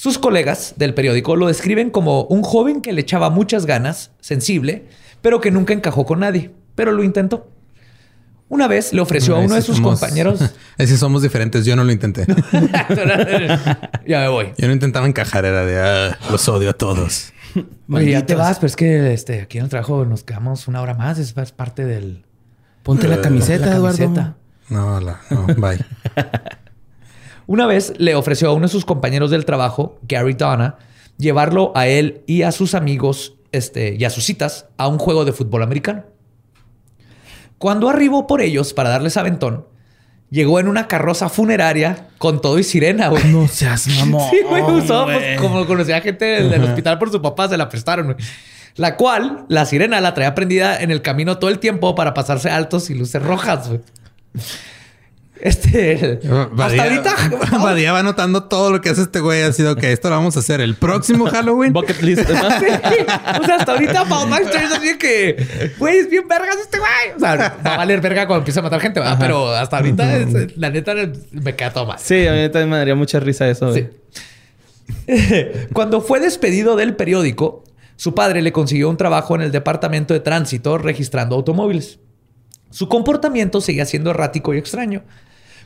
Sus 0.00 0.18
colegas 0.18 0.72
del 0.78 0.94
periódico 0.94 1.36
lo 1.36 1.46
describen 1.48 1.90
como 1.90 2.22
un 2.22 2.40
joven 2.42 2.80
que 2.80 2.94
le 2.94 3.02
echaba 3.02 3.28
muchas 3.28 3.66
ganas, 3.66 4.12
sensible, 4.18 4.86
pero 5.20 5.42
que 5.42 5.50
nunca 5.50 5.74
encajó 5.74 6.06
con 6.06 6.20
nadie, 6.20 6.52
pero 6.74 6.92
lo 6.92 7.04
intentó. 7.04 7.50
Una 8.48 8.66
vez 8.66 8.94
le 8.94 9.02
ofreció 9.02 9.36
a 9.36 9.40
uno 9.40 9.56
de 9.56 9.60
sus 9.60 9.76
somos- 9.76 10.00
compañeros. 10.00 10.40
Ay, 10.78 10.86
sí 10.86 10.96
somos 10.96 11.20
diferentes. 11.20 11.66
Yo 11.66 11.76
no 11.76 11.84
lo 11.84 11.92
intenté. 11.92 12.24
ya 14.06 14.20
me 14.20 14.28
voy. 14.28 14.52
Yo 14.56 14.68
no 14.68 14.72
intentaba 14.72 15.06
encajar. 15.06 15.44
Era 15.44 15.66
de... 15.66 15.78
"Ah, 15.78 16.18
los 16.30 16.48
odio 16.48 16.70
a 16.70 16.72
todos. 16.72 17.34
Oye, 17.92 18.12
ya 18.12 18.24
te 18.24 18.34
vas, 18.36 18.56
pero 18.58 18.68
es 18.68 18.76
que 18.76 19.12
este, 19.12 19.42
aquí 19.42 19.58
en 19.58 19.64
el 19.64 19.70
trabajo 19.70 20.06
nos 20.06 20.24
quedamos 20.24 20.66
una 20.66 20.80
hora 20.80 20.94
más. 20.94 21.18
Es, 21.18 21.36
es 21.36 21.52
parte 21.52 21.84
del. 21.84 22.24
Ponte 22.84 23.06
la 23.06 23.20
camiseta, 23.20 23.66
la 23.66 23.76
Eduardo. 23.76 23.98
camiseta. 23.98 24.36
No, 24.70 24.98
la, 24.98 25.20
no, 25.28 25.46
bye. 25.58 25.78
Una 27.50 27.66
vez 27.66 27.94
le 27.98 28.14
ofreció 28.14 28.48
a 28.48 28.52
uno 28.52 28.66
de 28.66 28.72
sus 28.72 28.84
compañeros 28.84 29.32
del 29.32 29.44
trabajo, 29.44 29.98
Gary 30.02 30.34
Donna, 30.34 30.76
llevarlo 31.18 31.72
a 31.74 31.88
él 31.88 32.22
y 32.28 32.42
a 32.42 32.52
sus 32.52 32.76
amigos 32.76 33.34
este, 33.50 33.96
y 33.98 34.04
a 34.04 34.10
sus 34.10 34.24
citas 34.24 34.66
a 34.76 34.86
un 34.86 34.98
juego 34.98 35.24
de 35.24 35.32
fútbol 35.32 35.64
americano. 35.64 36.04
Cuando 37.58 37.88
arribó 37.88 38.28
por 38.28 38.40
ellos 38.40 38.72
para 38.72 38.90
darles 38.90 39.16
aventón, 39.16 39.66
llegó 40.30 40.60
en 40.60 40.68
una 40.68 40.86
carroza 40.86 41.28
funeraria 41.28 42.06
con 42.18 42.40
todo 42.40 42.56
y 42.56 42.62
sirena, 42.62 43.08
güey. 43.08 43.24
No 43.32 43.48
seas 43.48 43.88
mamón. 43.98 44.22
Sí, 44.30 44.42
güey, 44.48 44.62
usó, 44.62 45.06
pues, 45.06 45.40
como 45.40 45.66
conocía 45.66 46.00
gente 46.02 46.26
del, 46.26 46.50
del 46.50 46.62
hospital 46.62 47.00
por 47.00 47.10
su 47.10 47.20
papá, 47.20 47.48
se 47.48 47.56
la 47.56 47.68
prestaron, 47.68 48.12
güey. 48.12 48.16
La 48.76 48.94
cual, 48.94 49.46
la 49.48 49.66
sirena 49.66 50.00
la 50.00 50.14
traía 50.14 50.36
prendida 50.36 50.80
en 50.80 50.92
el 50.92 51.02
camino 51.02 51.38
todo 51.38 51.50
el 51.50 51.58
tiempo 51.58 51.96
para 51.96 52.14
pasarse 52.14 52.48
altos 52.48 52.90
y 52.90 52.94
luces 52.94 53.20
rojas, 53.20 53.66
güey. 53.66 53.80
Este. 55.42 56.18
hasta 56.22 56.46
Badía, 56.52 56.82
ahorita. 56.84 57.14
Badía 57.62 57.92
va 57.92 58.02
notando 58.02 58.44
todo 58.44 58.70
lo 58.70 58.80
que 58.80 58.90
hace 58.90 59.02
este 59.02 59.20
güey. 59.20 59.42
Ha 59.42 59.52
sido 59.52 59.74
que 59.76 59.92
esto 59.92 60.08
lo 60.10 60.16
vamos 60.16 60.36
a 60.36 60.40
hacer 60.40 60.60
el 60.60 60.74
próximo 60.76 61.26
Halloween. 61.30 61.72
Bucket 61.72 62.02
list. 62.02 62.28
¿no? 62.28 62.34
o 63.40 63.44
sea, 63.44 63.56
hasta 63.58 63.72
ahorita 63.72 64.04
Baumeister 64.04 64.62
es 64.62 64.72
así 64.72 64.98
que, 64.98 65.72
güey, 65.78 65.98
es 65.98 66.10
bien 66.10 66.28
vergas 66.28 66.56
este 66.62 66.78
güey. 66.78 66.90
O 67.16 67.18
sea, 67.20 67.36
va 67.66 67.74
a 67.74 67.76
valer 67.78 68.00
verga 68.00 68.26
cuando 68.26 68.40
empiece 68.42 68.58
a 68.60 68.62
matar 68.62 68.80
gente, 68.80 69.00
¿verdad? 69.00 69.16
Pero 69.18 69.48
hasta 69.54 69.78
ahorita, 69.78 70.16
es- 70.16 70.56
la 70.56 70.70
neta, 70.70 70.94
me 71.32 71.56
queda 71.56 71.72
todo 71.72 71.86
más. 71.86 72.02
Sí, 72.02 72.26
a 72.26 72.32
mí 72.32 72.48
también 72.50 72.68
me 72.70 72.76
daría 72.76 72.94
mucha 72.94 73.18
risa 73.20 73.48
eso. 73.48 73.72
Sí. 73.74 73.88
Cuando 75.72 76.00
fue 76.00 76.20
despedido 76.20 76.76
del 76.76 76.94
periódico, 76.96 77.64
su 77.96 78.14
padre 78.14 78.42
le 78.42 78.52
consiguió 78.52 78.88
un 78.88 78.96
trabajo 78.96 79.34
en 79.34 79.42
el 79.42 79.52
departamento 79.52 80.14
de 80.14 80.20
tránsito 80.20 80.78
registrando 80.78 81.36
automóviles. 81.36 81.98
Su 82.70 82.88
comportamiento 82.88 83.60
seguía 83.60 83.84
siendo 83.84 84.10
errático 84.10 84.54
y 84.54 84.58
extraño. 84.58 85.02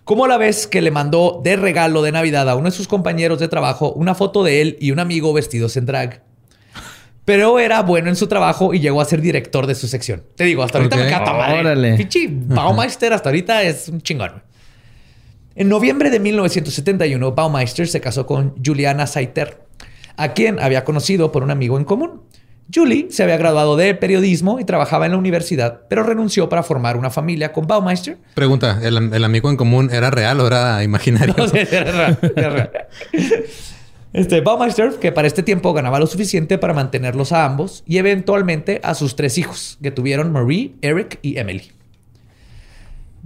Como 0.05 0.27
la 0.27 0.37
vez 0.37 0.67
que 0.67 0.83
le 0.83 0.91
mandó 0.91 1.41
de 1.43 1.57
regalo 1.57 2.03
de 2.03 2.13
Navidad 2.13 2.49
a 2.51 2.57
uno 2.57 2.67
de 2.71 2.77
sus 2.77 2.89
compañeros 2.89 3.39
de 3.39 3.49
trabajo 3.49 3.93
una 3.93 4.15
foto 4.15 4.45
de 4.45 4.61
él 4.61 4.77
y 4.81 4.91
un 4.91 4.99
amigo 5.01 5.33
vestidos 5.33 5.77
en 5.77 5.87
drag. 5.87 6.23
Pero 7.25 7.59
era 7.59 7.81
bueno 7.83 8.11
en 8.11 8.17
su 8.17 8.27
trabajo 8.27 8.75
y 8.75 8.81
llegó 8.81 9.01
a 9.01 9.07
ser 9.07 9.23
director 9.23 9.67
de 9.67 9.75
su 9.75 9.89
sección. 9.89 10.23
Te 10.37 10.45
digo, 10.45 10.63
hasta 10.63 10.77
ahorita 10.79 10.97
Ok. 10.97 11.03
me 11.05 11.11
madre. 11.33 11.61
Órale. 11.61 11.97
Pinche 11.97 12.29
Baumeister 12.31 13.15
hasta 13.15 13.31
ahorita 13.31 13.63
es 13.63 13.89
un 13.89 14.03
chingón. 14.03 14.43
En 15.55 15.69
noviembre 15.69 16.11
de 16.11 16.21
1971, 16.21 17.33
Baumeister 17.33 17.89
se 17.89 18.01
casó 18.01 18.27
con 18.27 18.55
Juliana 18.63 19.07
Saiter, 19.07 19.63
a 20.17 20.35
quien 20.35 20.59
había 20.61 20.85
conocido 20.85 21.33
por 21.33 21.43
un 21.45 21.51
amigo 21.51 21.79
en 21.79 21.85
común. 21.85 22.23
Julie 22.73 23.09
se 23.11 23.23
había 23.23 23.37
graduado 23.37 23.77
de 23.77 23.95
periodismo 23.95 24.59
y 24.61 24.65
trabajaba 24.65 25.07
en 25.07 25.13
la 25.13 25.19
universidad, 25.19 25.83
pero 25.89 26.03
renunció 26.03 26.49
para 26.49 26.63
formar 26.63 26.97
una 26.97 27.11
familia 27.11 27.53
con 27.53 27.67
Baumeister. 27.67 28.17
Pregunta, 28.35 28.81
¿el, 28.83 29.13
el 29.13 29.25
amigo 29.25 29.51
en 29.51 29.57
común 29.57 29.91
era 29.93 30.11
real 30.11 30.41
o 30.41 30.47
era 30.47 30.83
imaginario? 30.83 31.35
Era 31.55 32.19
era 32.37 32.51
raro. 32.51 32.71
Este 34.15 34.41
Baumeister, 34.41 34.93
que 35.01 35.11
para 35.11 35.27
este 35.27 35.43
tiempo 35.43 35.73
ganaba 35.73 35.99
lo 35.99 36.07
suficiente 36.07 36.57
para 36.57 36.73
mantenerlos 36.73 37.33
a 37.33 37.45
ambos 37.45 37.83
y 37.85 37.99
eventualmente 37.99 38.81
a 38.85 38.95
sus 38.95 39.17
tres 39.17 39.39
hijos, 39.39 39.77
que 39.83 39.91
tuvieron 39.91 40.31
Marie, 40.31 40.77
Eric 40.83 41.19
y 41.21 41.37
Emily. 41.37 41.73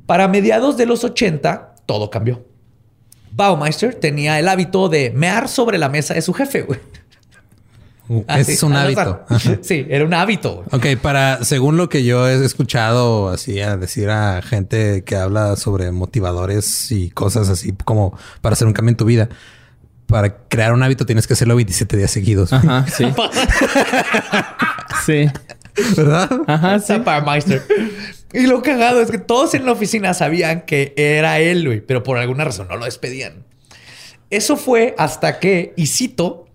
Para 0.06 0.28
mediados 0.28 0.78
de 0.78 0.86
los 0.86 1.04
80, 1.04 1.74
todo 1.84 2.08
cambió. 2.08 2.42
Baumeister 3.32 3.94
tenía 3.94 4.38
el 4.38 4.48
hábito 4.48 4.88
de 4.88 5.10
mear 5.10 5.48
sobre 5.48 5.76
la 5.76 5.90
mesa 5.90 6.14
de 6.14 6.22
su 6.22 6.32
jefe, 6.32 6.62
güey. 6.62 6.80
Uh, 8.08 8.24
Ese 8.28 8.54
es 8.54 8.62
un 8.62 8.74
hábito. 8.74 9.24
azar. 9.28 9.60
Sí, 9.62 9.86
era 9.88 10.04
un 10.04 10.14
hábito. 10.14 10.64
güey. 10.70 10.94
Ok, 10.96 11.00
para, 11.00 11.44
según 11.44 11.76
lo 11.76 11.88
que 11.88 12.04
yo 12.04 12.26
he 12.26 12.44
escuchado 12.44 13.28
así 13.28 13.60
a 13.60 13.76
decir 13.76 14.08
a 14.10 14.40
gente 14.42 15.04
que 15.04 15.16
habla 15.16 15.56
sobre 15.56 15.90
motivadores 15.92 16.90
y 16.90 17.10
cosas 17.10 17.48
así 17.50 17.74
como 17.84 18.16
para 18.40 18.54
hacer 18.54 18.66
un 18.66 18.72
cambio 18.72 18.90
en 18.92 18.96
tu 18.96 19.04
vida, 19.04 19.28
para 20.06 20.38
crear 20.48 20.72
un 20.72 20.82
hábito 20.82 21.04
tienes 21.04 21.26
que 21.26 21.34
hacerlo 21.34 21.54
27 21.56 21.96
días 21.98 22.10
seguidos. 22.10 22.52
Ajá, 22.52 22.86
sí. 22.88 23.04
sí. 25.06 25.26
¿Verdad? 25.96 26.30
Ajá, 26.46 26.78
sí. 26.80 26.94
Y 28.32 28.46
lo 28.46 28.62
cagado 28.62 29.00
es 29.00 29.10
que 29.10 29.18
todos 29.18 29.54
en 29.54 29.64
la 29.64 29.72
oficina 29.72 30.12
sabían 30.14 30.62
que 30.62 30.92
era 30.96 31.38
él, 31.40 31.66
güey, 31.66 31.80
pero 31.80 32.02
por 32.02 32.18
alguna 32.18 32.44
razón 32.44 32.68
no 32.68 32.76
lo 32.76 32.84
despedían. 32.84 33.44
Eso 34.30 34.56
fue 34.56 34.94
hasta 34.98 35.38
que, 35.38 35.72
y 35.76 35.86
cito, 35.86 36.46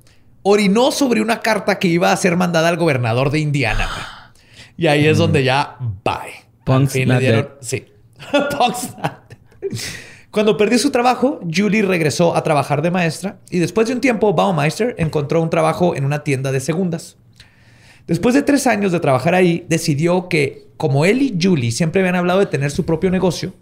orinó 0.44 0.92
sobre 0.92 1.22
una 1.22 1.40
carta 1.40 1.80
que 1.80 1.88
iba 1.88 2.12
a 2.12 2.18
ser 2.18 2.38
mandada 2.38 2.70
al 2.70 2.78
gobernador 2.78 3.32
de 3.32 3.40
Indiana. 3.40 4.34
Y 4.78 4.88
ahí 4.88 5.08
es 5.08 5.18
donde 5.18 5.44
ya, 5.44 5.78
bye. 6.04 6.44
Punk's 6.66 6.96
not 7.06 7.20
dieron, 7.20 7.42
dead. 7.42 7.52
sí. 7.62 7.86
Punk's 8.32 8.96
not 8.98 9.30
dead. 9.30 9.70
Cuando 10.32 10.58
perdió 10.58 10.80
su 10.80 10.90
trabajo, 10.90 11.40
Julie 11.54 11.84
regresó 11.84 12.36
a 12.36 12.44
trabajar 12.44 12.82
de 12.82 12.90
maestra 12.90 13.38
y 13.50 13.60
después 13.60 13.88
de 13.88 13.94
un 13.94 14.02
tiempo, 14.02 14.34
Baumeister 14.34 14.96
encontró 14.98 15.42
un 15.42 15.50
trabajo 15.50 15.96
en 15.96 16.06
una 16.06 16.24
tienda 16.24 16.52
de 16.52 16.60
segundas. 16.60 17.18
Después 18.08 18.36
de 18.36 18.42
tres 18.42 18.66
años 18.68 18.92
de 18.92 19.00
trabajar 19.00 19.36
ahí, 19.36 19.66
decidió 19.70 20.28
que, 20.28 20.68
como 20.76 21.06
él 21.06 21.22
y 21.22 21.38
Julie 21.40 21.72
siempre 21.72 22.02
habían 22.02 22.16
hablado 22.16 22.40
de 22.40 22.48
tener 22.48 22.72
su 22.72 22.84
propio 22.84 23.12
negocio, 23.12 23.54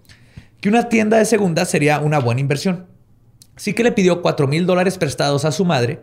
que 0.62 0.70
una 0.70 0.90
tienda 0.90 1.18
de 1.18 1.26
segunda 1.26 1.66
sería 1.66 2.00
una 2.00 2.20
buena 2.20 2.42
inversión. 2.42 2.88
Así 3.56 3.74
que 3.74 3.84
le 3.84 3.92
pidió 3.92 4.22
4 4.22 4.48
mil 4.48 4.66
dólares 4.66 4.98
prestados 4.98 5.44
a 5.44 5.52
su 5.52 5.66
madre 5.66 6.02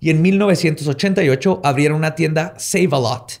y 0.00 0.10
en 0.10 0.22
1988 0.22 1.60
abrieron 1.64 1.98
una 1.98 2.14
tienda 2.14 2.54
Save 2.58 2.88
a 2.92 2.98
Lot, 2.98 3.40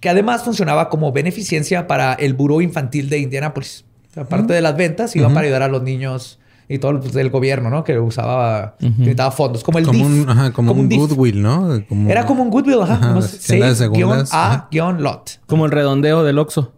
que 0.00 0.08
además 0.08 0.42
funcionaba 0.44 0.88
como 0.88 1.12
beneficencia 1.12 1.86
para 1.86 2.14
el 2.14 2.34
Buró 2.34 2.60
Infantil 2.60 3.08
de 3.08 3.18
Indianapolis. 3.18 3.84
Aparte 4.14 4.54
de 4.54 4.60
las 4.62 4.76
ventas, 4.76 5.14
iba 5.14 5.28
para 5.28 5.42
ayudar 5.42 5.62
a 5.62 5.68
los 5.68 5.82
niños 5.82 6.38
y 6.68 6.78
todo 6.78 6.98
pues, 7.00 7.14
el 7.16 7.28
gobierno, 7.30 7.68
¿no? 7.70 7.84
Que 7.84 7.98
usaba, 7.98 8.76
que 8.78 8.88
necesitaba 8.88 9.30
fondos, 9.30 9.62
como 9.62 9.78
el 9.78 9.84
Como 9.86 9.98
DIF, 9.98 10.06
un, 10.06 10.28
ajá, 10.30 10.52
como 10.52 10.72
un 10.72 10.88
DIF. 10.88 10.98
Goodwill, 11.00 11.42
¿no? 11.42 11.84
Como- 11.88 12.10
Era 12.10 12.24
como 12.24 12.42
un 12.42 12.50
Goodwill, 12.50 12.80
ajá. 12.80 12.94
Ajá, 12.94 13.22
segundas, 13.22 14.32
ajá. 14.32 14.68
Save-A-Lot. 14.72 15.40
Como 15.46 15.66
el 15.66 15.70
redondeo 15.70 16.24
del 16.24 16.38
Oxxo. 16.38 16.72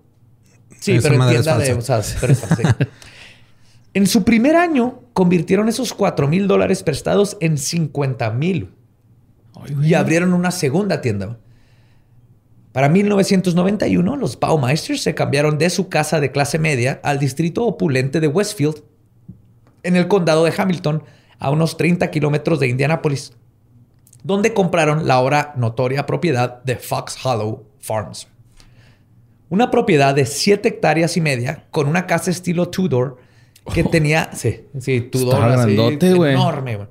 Sí, 0.80 0.92
Esa 0.92 1.08
pero 1.08 1.22
en 1.24 1.30
tienda 1.30 1.58
de 1.58 1.64
falsa. 1.74 1.78
usadas. 1.78 2.16
pero 2.20 2.32
es 2.32 2.40
falsa, 2.40 2.76
sí. 2.78 2.86
en 3.94 4.06
su 4.06 4.24
primer 4.24 4.56
año, 4.56 5.00
convirtieron 5.12 5.68
esos 5.68 5.94
4 5.94 6.28
mil 6.28 6.46
dólares 6.48 6.82
prestados 6.82 7.36
en 7.40 7.56
50 7.56 8.30
mil. 8.32 8.70
Y 9.82 9.94
abrieron 9.94 10.32
una 10.32 10.50
segunda 10.50 11.00
tienda. 11.00 11.38
Para 12.72 12.88
1991, 12.88 14.16
los 14.16 14.38
Baumeisters 14.38 15.02
se 15.02 15.14
cambiaron 15.14 15.58
de 15.58 15.70
su 15.70 15.88
casa 15.88 16.20
de 16.20 16.30
clase 16.30 16.58
media 16.58 17.00
al 17.02 17.18
distrito 17.18 17.64
opulente 17.64 18.20
de 18.20 18.28
Westfield, 18.28 18.82
en 19.82 19.96
el 19.96 20.06
condado 20.06 20.44
de 20.44 20.52
Hamilton, 20.56 21.02
a 21.38 21.50
unos 21.50 21.76
30 21.76 22.10
kilómetros 22.10 22.60
de 22.60 22.68
Indianápolis, 22.68 23.32
donde 24.22 24.52
compraron 24.52 25.06
la 25.06 25.14
ahora 25.14 25.54
notoria 25.56 26.06
propiedad 26.06 26.62
de 26.62 26.76
Fox 26.76 27.16
Hollow 27.24 27.64
Farms. 27.80 28.28
Una 29.48 29.70
propiedad 29.70 30.14
de 30.14 30.26
7 30.26 30.68
hectáreas 30.68 31.16
y 31.16 31.20
media 31.20 31.64
con 31.70 31.88
una 31.88 32.06
casa 32.06 32.30
estilo 32.30 32.68
Tudor 32.68 33.16
que 33.72 33.82
tenía. 33.84 34.30
Sí, 34.34 34.66
sí, 34.78 35.00
Tudor. 35.00 35.42
Así, 35.42 35.74
grandote. 35.74 36.10
Enorme, 36.10 36.76
güey. 36.76 36.88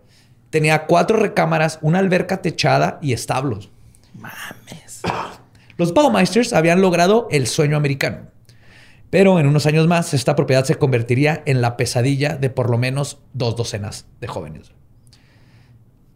Tenía 0.50 0.86
cuatro 0.86 1.18
recámaras, 1.18 1.80
una 1.82 2.00
alberca 2.00 2.42
techada 2.42 3.00
y 3.01 3.13
establos. 3.13 3.70
Mames. 4.13 5.01
Los 5.77 5.94
Baumeisters 5.94 6.54
habían 6.54 6.82
logrado 6.82 7.27
el 7.30 7.48
sueño 7.48 7.77
americano. 7.77 8.27
Pero 9.10 9.39
en 9.39 9.48
unos 9.48 9.66
años 9.66 9.88
más, 9.88 10.13
esta 10.13 10.36
propiedad 10.36 10.66
se 10.66 10.75
convertiría 10.75 11.44
en 11.46 11.62
la 11.62 11.77
pesadilla 11.77 12.36
de 12.36 12.50
por 12.50 12.70
lo 12.70 12.77
menos 12.77 13.20
dos 13.34 13.56
docenas 13.56 14.06
de 14.20 14.27
jóvenes. 14.27 14.72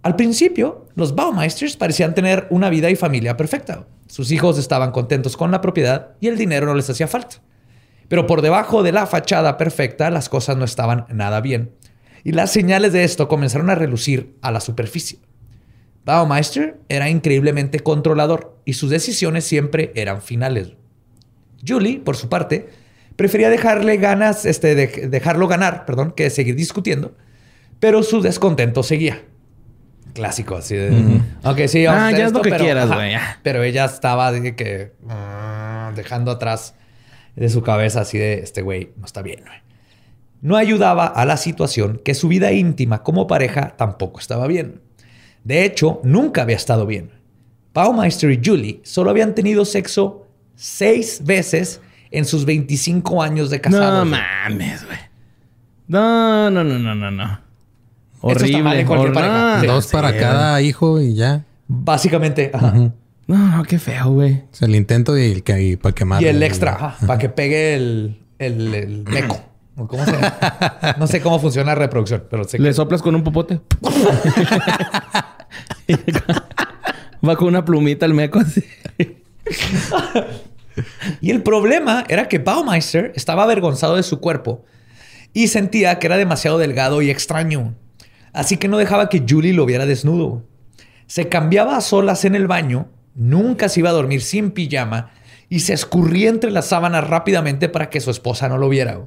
Al 0.03 0.15
principio, 0.15 0.87
los 0.95 1.15
Baumeisters 1.15 1.77
parecían 1.77 2.15
tener 2.15 2.47
una 2.49 2.69
vida 2.69 2.89
y 2.89 2.95
familia 2.95 3.37
perfecta. 3.37 3.85
Sus 4.07 4.31
hijos 4.31 4.57
estaban 4.57 4.91
contentos 4.91 5.37
con 5.37 5.51
la 5.51 5.61
propiedad 5.61 6.15
y 6.19 6.27
el 6.27 6.37
dinero 6.37 6.65
no 6.65 6.73
les 6.73 6.89
hacía 6.89 7.07
falta. 7.07 7.37
Pero 8.07 8.27
por 8.27 8.41
debajo 8.41 8.83
de 8.83 8.91
la 8.91 9.05
fachada 9.05 9.57
perfecta, 9.57 10.09
las 10.09 10.27
cosas 10.27 10.57
no 10.57 10.65
estaban 10.65 11.05
nada 11.09 11.39
bien. 11.39 11.71
Y 12.23 12.31
las 12.33 12.51
señales 12.51 12.93
de 12.93 13.03
esto 13.03 13.27
comenzaron 13.27 13.69
a 13.69 13.75
relucir 13.75 14.35
a 14.41 14.51
la 14.51 14.59
superficie. 14.61 15.19
Baumeister 16.05 16.79
era 16.89 17.09
increíblemente 17.09 17.79
controlador 17.79 18.57
y 18.65 18.73
sus 18.73 18.89
decisiones 18.89 19.43
siempre 19.45 19.91
eran 19.95 20.21
finales. 20.21 20.73
Julie, 21.65 21.99
por 21.99 22.15
su 22.17 22.27
parte, 22.29 22.69
prefería 23.15 23.49
dejarle 23.49 23.97
ganas, 23.97 24.45
este, 24.45 24.73
de- 24.75 25.07
dejarlo 25.09 25.47
ganar, 25.47 25.85
perdón, 25.85 26.11
que 26.15 26.29
seguir 26.31 26.55
discutiendo, 26.55 27.15
pero 27.79 28.01
su 28.03 28.21
descontento 28.21 28.81
seguía. 28.83 29.21
Clásico, 30.13 30.57
así 30.57 30.75
de. 30.75 31.21
Ok, 31.43 31.59
sí, 31.67 31.85
vamos 31.85 32.01
a 32.01 32.07
Ah, 32.07 32.11
ya 32.11 32.25
haz 32.25 32.33
lo 32.33 32.41
que 32.41 32.49
pero- 32.49 32.63
quieras, 32.65 32.91
güey. 32.91 33.13
Pero 33.43 33.63
ella 33.63 33.85
estaba 33.85 34.31
de 34.31 34.55
que 34.55 34.91
mm, 35.03 35.95
dejando 35.95 36.31
atrás 36.31 36.75
de 37.35 37.47
su 37.47 37.61
cabeza 37.61 38.01
así 38.01 38.17
de 38.17 38.39
este 38.39 38.61
güey 38.61 38.91
no 38.97 39.05
está 39.05 39.21
bien. 39.21 39.39
güey". 39.45 39.57
No 40.41 40.55
ayudaba 40.57 41.05
a 41.05 41.25
la 41.25 41.37
situación 41.37 42.01
que 42.03 42.13
su 42.15 42.27
vida 42.27 42.51
íntima 42.51 43.03
como 43.03 43.27
pareja 43.27 43.75
tampoco 43.77 44.19
estaba 44.19 44.47
bien. 44.47 44.81
De 45.43 45.65
hecho, 45.65 45.99
nunca 46.03 46.41
había 46.43 46.55
estado 46.55 46.85
bien. 46.85 47.11
Baumeister 47.73 48.31
y 48.31 48.41
Julie 48.43 48.79
solo 48.83 49.09
habían 49.11 49.33
tenido 49.35 49.65
sexo 49.65 50.27
seis 50.55 51.21
veces 51.23 51.81
en 52.11 52.25
sus 52.25 52.45
25 52.45 53.21
años 53.23 53.49
de 53.49 53.61
casados. 53.61 54.05
No 54.05 54.17
mames, 54.17 54.85
güey. 54.85 54.97
No, 55.87 56.49
no, 56.49 56.63
no, 56.63 56.79
no, 56.79 56.95
no, 56.95 57.11
no. 57.11 57.39
Eso 58.23 58.45
está 58.45 58.57
mal 58.59 58.77
Horrible. 58.77 58.79
en 58.81 58.87
cualquier 58.87 59.11
hor- 59.11 59.13
pareja. 59.13 59.55
no, 59.55 59.61
Sí. 59.61 59.67
Dos 59.67 59.87
para 59.87 60.17
cada 60.17 60.61
hijo 60.61 60.99
y 61.01 61.15
ya. 61.15 61.45
Básicamente, 61.67 62.51
ajá. 62.53 62.73
No, 63.27 63.37
no, 63.57 63.63
qué 63.63 63.79
feo, 63.79 64.11
güey. 64.11 64.33
O 64.33 64.47
sea, 64.51 64.67
el 64.67 64.75
intento 64.75 65.17
y 65.17 65.31
el 65.31 65.43
que 65.43 65.77
para 65.81 65.95
quemar. 65.95 66.21
Y 66.21 66.27
el 66.27 66.41
extra, 66.43 66.97
para 67.07 67.17
que 67.17 67.29
pegue 67.29 67.75
el, 67.75 68.19
el, 68.39 68.73
el 68.75 69.03
meco. 69.05 69.39
¿O 69.81 69.87
¿Cómo 69.87 70.05
se 70.05 70.11
llama? 70.11 70.95
No 70.99 71.07
sé 71.07 71.21
cómo 71.21 71.39
funciona 71.39 71.71
la 71.71 71.75
reproducción, 71.75 72.25
pero 72.29 72.43
sé 72.43 72.57
que... 72.57 72.63
Le 72.63 72.71
soplas 72.73 73.01
con 73.01 73.15
un 73.15 73.23
popote. 73.23 73.61
Va 77.27 77.35
con 77.35 77.47
una 77.47 77.65
plumita 77.65 78.05
el 78.05 78.13
meco 78.13 78.39
así. 78.39 78.63
Y 81.19 81.31
el 81.31 81.41
problema 81.41 82.03
era 82.07 82.27
que 82.27 82.37
Baumeister 82.37 83.11
estaba 83.15 83.43
avergonzado 83.43 83.95
de 83.95 84.03
su 84.03 84.19
cuerpo 84.19 84.63
y 85.33 85.47
sentía 85.47 85.97
que 85.97 86.07
era 86.07 86.17
demasiado 86.17 86.59
delgado 86.59 87.01
y 87.01 87.09
extraño. 87.09 87.75
Así 88.33 88.57
que 88.57 88.67
no 88.67 88.77
dejaba 88.77 89.09
que 89.09 89.25
Julie 89.27 89.53
lo 89.53 89.65
viera 89.65 89.87
desnudo. 89.87 90.45
Se 91.07 91.27
cambiaba 91.27 91.75
a 91.75 91.81
solas 91.81 92.23
en 92.23 92.35
el 92.35 92.47
baño, 92.47 92.89
nunca 93.15 93.67
se 93.67 93.79
iba 93.79 93.89
a 93.89 93.93
dormir 93.93 94.21
sin 94.21 94.51
pijama 94.51 95.11
y 95.49 95.61
se 95.61 95.73
escurría 95.73 96.29
entre 96.29 96.51
las 96.51 96.67
sábanas 96.67 97.07
rápidamente 97.07 97.67
para 97.67 97.89
que 97.89 97.99
su 97.99 98.11
esposa 98.11 98.47
no 98.47 98.57
lo 98.57 98.69
viera. 98.69 99.01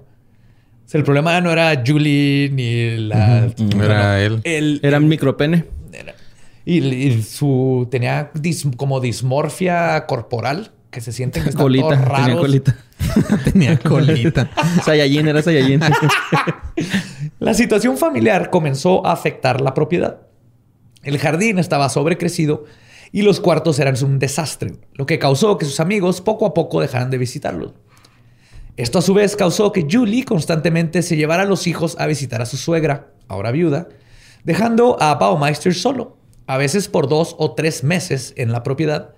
O 0.84 0.88
sea, 0.88 0.98
el 0.98 1.04
problema 1.04 1.40
no 1.40 1.50
era 1.50 1.82
Julie 1.86 2.50
ni 2.52 2.96
la... 3.08 3.48
Era 3.82 4.20
él. 4.22 4.40
El, 4.44 4.80
Era 4.82 5.00
micropene. 5.00 5.64
y, 6.64 6.78
y 6.84 7.22
su 7.22 7.88
tenía 7.90 8.30
dis- 8.34 8.74
como 8.76 9.00
dismorfia 9.00 10.04
corporal 10.06 10.72
que 10.90 11.00
se 11.00 11.10
sienten 11.12 11.42
que 11.42 11.48
están 11.50 11.62
Colita. 11.62 11.88
todos 11.88 11.98
Tenía 12.00 12.08
raros. 12.18 12.40
colita. 12.40 12.76
Tenía 13.44 13.78
colita. 13.78 14.50
Saiyajin, 14.84 15.26
era 15.28 15.42
Saiyajin. 15.42 15.80
La 17.40 17.54
situación 17.54 17.96
familiar 17.96 18.50
comenzó 18.50 19.04
a 19.06 19.12
afectar 19.12 19.60
la 19.60 19.74
propiedad. 19.74 20.20
El 21.02 21.18
jardín 21.18 21.58
estaba 21.58 21.88
sobrecrecido 21.88 22.64
y 23.12 23.22
los 23.22 23.40
cuartos 23.40 23.78
eran 23.78 23.94
un 24.04 24.18
desastre, 24.18 24.74
lo 24.94 25.06
que 25.06 25.18
causó 25.18 25.58
que 25.58 25.66
sus 25.66 25.80
amigos 25.80 26.20
poco 26.20 26.46
a 26.46 26.54
poco 26.54 26.80
dejaran 26.80 27.10
de 27.10 27.18
visitarlos. 27.18 27.72
Esto 28.76 28.98
a 28.98 29.02
su 29.02 29.14
vez 29.14 29.36
causó 29.36 29.70
que 29.70 29.86
Julie 29.88 30.24
constantemente 30.24 31.02
se 31.02 31.16
llevara 31.16 31.44
a 31.44 31.46
los 31.46 31.68
hijos 31.68 31.96
a 32.00 32.06
visitar 32.06 32.42
a 32.42 32.46
su 32.46 32.56
suegra, 32.56 33.12
ahora 33.28 33.52
viuda, 33.52 33.88
dejando 34.42 35.00
a 35.00 35.14
Baumeister 35.14 35.74
solo, 35.74 36.16
a 36.46 36.58
veces 36.58 36.88
por 36.88 37.08
dos 37.08 37.36
o 37.38 37.52
tres 37.52 37.84
meses 37.84 38.34
en 38.36 38.50
la 38.50 38.64
propiedad, 38.64 39.14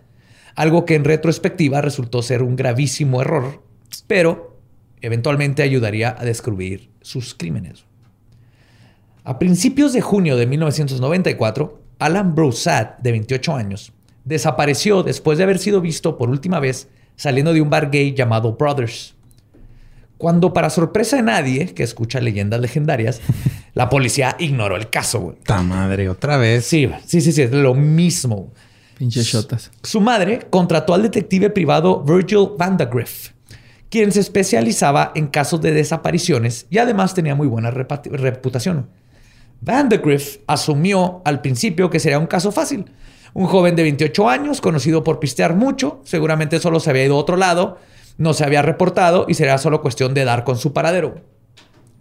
algo 0.55 0.85
que 0.85 0.95
en 0.95 1.05
retrospectiva 1.05 1.81
resultó 1.81 2.23
ser 2.23 2.43
un 2.43 2.55
gravísimo 2.55 3.23
error, 3.23 3.63
pero 4.07 4.59
eventualmente 5.01 5.63
ayudaría 5.63 6.15
a 6.19 6.25
descubrir 6.25 6.91
sus 7.01 7.35
crímenes. 7.35 7.87
A 9.25 9.39
principios 9.39 9.93
de 9.93 10.03
junio 10.03 10.37
de 10.37 10.47
1994, 10.47 11.81
Alan 11.99 12.35
Broussard, 12.35 12.99
de 12.99 13.11
28 13.13 13.55
años, 13.55 13.93
desapareció 14.25 15.03
después 15.03 15.39
de 15.39 15.45
haber 15.45 15.59
sido 15.59 15.81
visto 15.81 16.19
por 16.19 16.29
última 16.29 16.61
vez 16.61 16.89
saliendo 17.17 17.53
de 17.55 17.63
un 17.63 17.71
bar 17.71 17.91
gay 17.91 18.15
llamado 18.15 18.53
Brothers. 18.53 19.16
Cuando, 20.19 20.53
para 20.53 20.71
sorpresa 20.71 21.17
de 21.17 21.23
nadie 21.23 21.75
que 21.75 21.83
escucha 21.83 22.21
leyendas 22.21 22.61
legendarias, 22.61 23.21
la 23.75 23.89
policía 23.89 24.37
ignoró 24.39 24.77
el 24.77 24.89
caso. 24.89 25.21
güey. 25.21 25.37
Ta 25.45 25.63
madre, 25.63 26.09
otra 26.09 26.37
vez. 26.39 26.65
Sí, 26.65 26.91
sí, 27.05 27.21
sí, 27.21 27.33
sí, 27.33 27.43
es 27.43 27.53
lo 27.53 27.75
mismo. 27.75 28.53
Pinches 28.97 29.27
shotas. 29.27 29.71
Su 29.83 30.01
madre 30.01 30.47
contrató 30.49 30.95
al 30.95 31.03
detective 31.03 31.51
privado 31.51 32.03
Virgil 32.03 32.49
Vandagriff, 32.59 33.33
quien 33.91 34.11
se 34.11 34.21
especializaba 34.21 35.13
en 35.15 35.27
casos 35.27 35.61
de 35.61 35.73
desapariciones 35.73 36.67
y 36.71 36.79
además 36.79 37.13
tenía 37.13 37.35
muy 37.35 37.47
buena 37.47 37.71
reputación. 37.71 38.89
Vandagriff 39.61 40.39
asumió 40.47 41.21
al 41.25 41.41
principio 41.43 41.91
que 41.91 42.01
sería 42.01 42.19
un 42.19 42.27
caso 42.27 42.53
fácil. 42.53 42.87
Un 43.35 43.47
joven 43.47 43.77
de 43.77 43.83
28 43.83 44.29
años, 44.31 44.63
conocido 44.63 45.05
por 45.05 45.21
pistear 45.21 45.55
mucho, 45.55 46.01
seguramente 46.05 46.59
solo 46.59 46.81
se 46.81 46.89
había 46.89 47.05
ido 47.05 47.17
a 47.17 47.19
otro 47.19 47.37
lado, 47.37 47.79
no 48.19 48.35
se 48.35 48.45
había 48.45 48.63
reportado 48.63 49.27
y 49.29 49.35
sería 49.35 49.59
solo 49.59 49.83
cuestión 49.83 50.15
de 50.15 50.25
dar 50.25 50.45
con 50.45 50.59
su 50.59 50.73
paradero. 50.73 51.21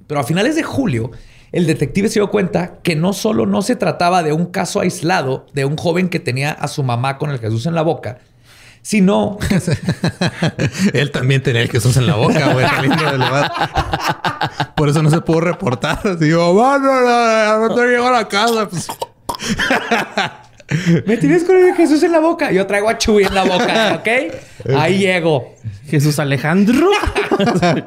Pero 0.07 0.19
a 0.19 0.23
finales 0.23 0.55
de 0.55 0.63
julio, 0.63 1.11
el 1.51 1.67
detective 1.67 2.09
se 2.09 2.19
dio 2.19 2.29
cuenta 2.29 2.79
que 2.83 2.95
no 2.95 3.13
solo 3.13 3.45
no 3.45 3.61
se 3.61 3.75
trataba 3.75 4.23
de 4.23 4.33
un 4.33 4.47
caso 4.47 4.81
aislado 4.81 5.45
de 5.53 5.65
un 5.65 5.77
joven 5.77 6.09
que 6.09 6.19
tenía 6.19 6.51
a 6.51 6.67
su 6.67 6.83
mamá 6.83 7.17
con 7.17 7.31
el 7.31 7.39
Jesús 7.39 7.65
en 7.65 7.75
la 7.75 7.81
boca, 7.81 8.19
sino 8.81 9.37
Él 10.93 11.11
también 11.11 11.41
tenía 11.41 11.61
el 11.61 11.69
Jesús 11.69 11.97
en 11.97 12.07
la 12.07 12.15
boca, 12.15 12.53
güey. 12.53 12.65
Por 14.75 14.89
eso 14.89 15.01
no 15.01 15.09
se 15.09 15.21
pudo 15.21 15.41
reportar. 15.41 16.19
Digo, 16.19 16.53
bueno, 16.53 17.01
no, 17.01 17.67
no 17.67 17.75
te 17.75 17.87
llegó 17.87 18.07
a 18.07 18.11
la 18.11 18.27
casa. 18.27 18.69
Pues, 18.69 18.87
me 21.05 21.17
tienes 21.17 21.43
con 21.43 21.57
el 21.57 21.73
Jesús 21.75 22.03
en 22.03 22.11
la 22.11 22.19
boca. 22.19 22.51
Yo 22.51 22.65
traigo 22.67 22.89
a 22.89 22.97
Chuy 22.97 23.23
en 23.23 23.33
la 23.33 23.43
boca, 23.43 23.95
¿ok? 23.99 24.75
Ahí 24.77 24.99
llego. 24.99 25.55
Jesús 25.87 26.19
Alejandro. 26.19 26.89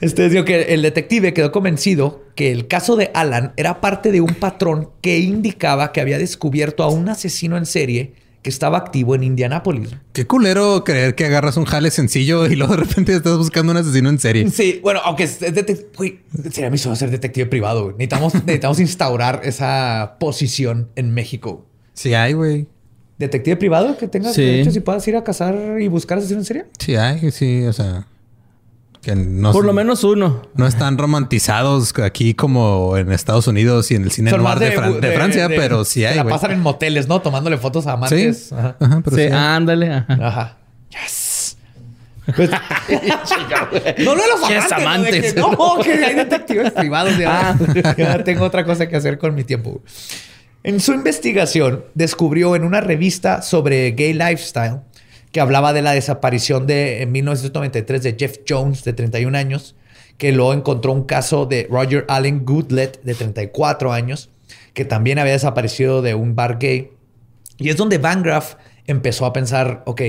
Este 0.00 0.28
digo 0.30 0.44
que 0.44 0.62
el 0.74 0.80
detective 0.82 1.34
quedó 1.34 1.52
convencido 1.52 2.24
que 2.34 2.50
el 2.50 2.66
caso 2.66 2.96
de 2.96 3.10
Alan 3.12 3.52
era 3.56 3.80
parte 3.82 4.10
de 4.10 4.22
un 4.22 4.34
patrón 4.34 4.88
que 5.02 5.18
indicaba 5.18 5.92
que 5.92 6.00
había 6.00 6.18
descubierto 6.18 6.82
a 6.82 6.88
un 6.88 7.08
asesino 7.10 7.58
en 7.58 7.66
serie 7.66 8.14
que 8.42 8.48
estaba 8.48 8.78
activo 8.78 9.14
en 9.14 9.22
Indianápolis. 9.22 9.90
Qué 10.14 10.26
culero 10.26 10.82
creer 10.82 11.14
que 11.14 11.26
agarras 11.26 11.58
un 11.58 11.66
jale 11.66 11.90
sencillo 11.90 12.46
y 12.46 12.56
luego 12.56 12.74
de 12.74 12.84
repente 12.84 13.14
estás 13.14 13.36
buscando 13.36 13.72
un 13.72 13.76
asesino 13.78 14.08
en 14.08 14.18
serie. 14.18 14.48
Sí, 14.50 14.80
bueno, 14.82 15.00
aunque 15.04 15.24
es 15.24 15.40
detective, 15.40 15.88
güey, 15.94 16.20
sería 16.50 16.70
mi 16.70 16.78
sueño 16.78 16.96
ser 16.96 17.10
detective 17.10 17.44
privado. 17.46 17.84
güey. 17.84 17.96
Necesitamos, 17.96 18.34
necesitamos 18.46 18.80
instaurar 18.80 19.42
esa 19.44 20.16
posición 20.18 20.88
en 20.96 21.12
México. 21.12 21.66
Sí 21.92 22.14
hay, 22.14 22.32
güey. 22.32 22.66
Detective 23.20 23.56
privado 23.56 23.96
que 23.96 24.08
tengas 24.08 24.34
Sí. 24.34 24.42
derechos 24.42 24.74
y 24.74 24.80
puedas 24.80 25.06
ir 25.06 25.14
a 25.14 25.22
cazar 25.22 25.54
y 25.78 25.86
buscar 25.88 26.18
asesinos 26.18 26.40
en 26.42 26.46
serie. 26.46 26.64
Sí 26.78 26.96
hay, 26.96 27.30
sí, 27.30 27.64
o 27.66 27.72
sea... 27.72 28.06
Que 29.02 29.14
no, 29.16 29.52
Por 29.52 29.64
lo 29.64 29.72
menos 29.72 30.04
uno. 30.04 30.42
no 30.54 30.66
están 30.66 30.98
romantizados 30.98 31.94
aquí 32.02 32.34
como 32.34 32.98
en 32.98 33.10
Estados 33.12 33.46
Unidos 33.46 33.90
y 33.90 33.94
en 33.94 34.02
el 34.04 34.10
cine 34.10 34.30
Son 34.30 34.42
noir 34.42 34.58
de, 34.58 34.72
Fran- 34.76 35.00
de 35.00 35.12
Francia, 35.12 35.48
de- 35.48 35.56
pero 35.56 35.86
sí 35.86 36.00
se 36.00 36.08
hay, 36.08 36.16
la 36.16 36.22
güey. 36.24 36.34
pasan 36.34 36.50
en 36.50 36.60
moteles, 36.60 37.08
¿no? 37.08 37.22
Tomándole 37.22 37.56
fotos 37.56 37.86
a 37.86 37.92
amantes. 37.92 38.48
Sí. 38.48 38.54
Ajá. 38.54 38.76
Ajá, 38.78 39.00
pero 39.02 39.16
Sí, 39.16 39.22
sí 39.26 39.32
ándale. 39.32 39.90
ajá. 39.90 40.18
Ajá. 40.20 40.56
Yes. 40.90 41.56
Pues- 42.36 42.50
no 43.98 44.14
lo 44.14 44.22
de 44.22 44.28
los 44.28 44.48
Yes, 44.48 44.70
amantes. 44.72 44.72
¿no? 44.72 44.76
De 44.76 44.84
amantes. 44.86 45.32
que, 45.34 45.40
no, 45.40 45.78
que 45.82 45.92
hay 46.04 46.14
detectives 46.16 46.70
privados. 46.72 47.16
Ya, 47.18 47.56
Ah. 47.84 47.94
ya 47.96 48.22
tengo 48.24 48.44
otra 48.44 48.64
cosa 48.66 48.86
que 48.86 48.96
hacer 48.96 49.16
con 49.18 49.34
mi 49.34 49.44
tiempo. 49.44 49.80
En 50.62 50.78
su 50.80 50.92
investigación, 50.92 51.84
descubrió 51.94 52.54
en 52.54 52.64
una 52.64 52.82
revista 52.82 53.40
sobre 53.40 53.92
gay 53.92 54.12
lifestyle 54.12 54.80
que 55.32 55.40
hablaba 55.40 55.72
de 55.72 55.80
la 55.80 55.92
desaparición 55.92 56.66
de 56.66 57.00
en 57.02 57.12
1993 57.12 58.02
de 58.02 58.16
Jeff 58.18 58.38
Jones, 58.46 58.84
de 58.84 58.92
31 58.92 59.38
años, 59.38 59.74
que 60.18 60.32
luego 60.32 60.52
encontró 60.52 60.92
un 60.92 61.04
caso 61.04 61.46
de 61.46 61.66
Roger 61.70 62.04
Allen 62.08 62.44
Goodlet, 62.44 63.02
de 63.02 63.14
34 63.14 63.90
años, 63.90 64.28
que 64.74 64.84
también 64.84 65.18
había 65.18 65.32
desaparecido 65.32 66.02
de 66.02 66.14
un 66.14 66.34
bar 66.34 66.58
gay. 66.58 66.90
Y 67.56 67.70
es 67.70 67.78
donde 67.78 67.96
Van 67.96 68.22
Graff 68.22 68.56
empezó 68.86 69.24
a 69.24 69.32
pensar, 69.32 69.82
ok, 69.86 70.02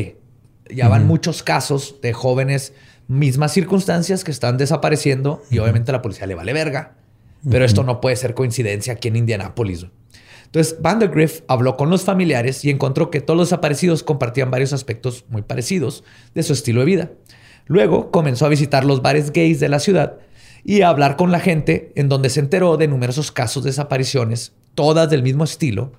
ya 0.69 0.89
van 0.89 1.07
muchos 1.07 1.43
casos 1.43 2.01
de 2.01 2.11
jóvenes, 2.11 2.73
mismas 3.07 3.53
circunstancias 3.53 4.25
que 4.25 4.31
están 4.31 4.57
desapareciendo 4.57 5.43
y 5.49 5.59
obviamente 5.59 5.91
a 5.91 5.93
la 5.93 6.01
policía 6.01 6.27
le 6.27 6.35
vale 6.35 6.51
verga. 6.51 6.95
Pero 7.49 7.63
esto 7.63 7.83
no 7.83 8.01
puede 8.01 8.17
ser 8.17 8.33
coincidencia 8.33 8.93
aquí 8.93 9.07
en 9.07 9.15
Indianápolis. 9.15 9.87
Entonces, 10.53 10.81
Vandergriff 10.81 11.41
habló 11.47 11.77
con 11.77 11.89
los 11.89 12.03
familiares 12.03 12.65
y 12.65 12.69
encontró 12.69 13.09
que 13.09 13.21
todos 13.21 13.37
los 13.37 13.47
desaparecidos 13.47 14.03
compartían 14.03 14.51
varios 14.51 14.73
aspectos 14.73 15.23
muy 15.29 15.43
parecidos 15.43 16.03
de 16.35 16.43
su 16.43 16.51
estilo 16.51 16.81
de 16.81 16.85
vida. 16.87 17.11
Luego 17.67 18.11
comenzó 18.11 18.45
a 18.45 18.49
visitar 18.49 18.83
los 18.83 19.01
bares 19.01 19.31
gays 19.31 19.61
de 19.61 19.69
la 19.69 19.79
ciudad 19.79 20.17
y 20.65 20.81
a 20.81 20.89
hablar 20.89 21.15
con 21.15 21.31
la 21.31 21.39
gente 21.39 21.93
en 21.95 22.09
donde 22.09 22.29
se 22.29 22.41
enteró 22.41 22.75
de 22.75 22.89
numerosos 22.89 23.31
casos 23.31 23.63
de 23.63 23.69
desapariciones, 23.69 24.51
todas 24.75 25.09
del 25.09 25.23
mismo 25.23 25.45
estilo, 25.45 25.93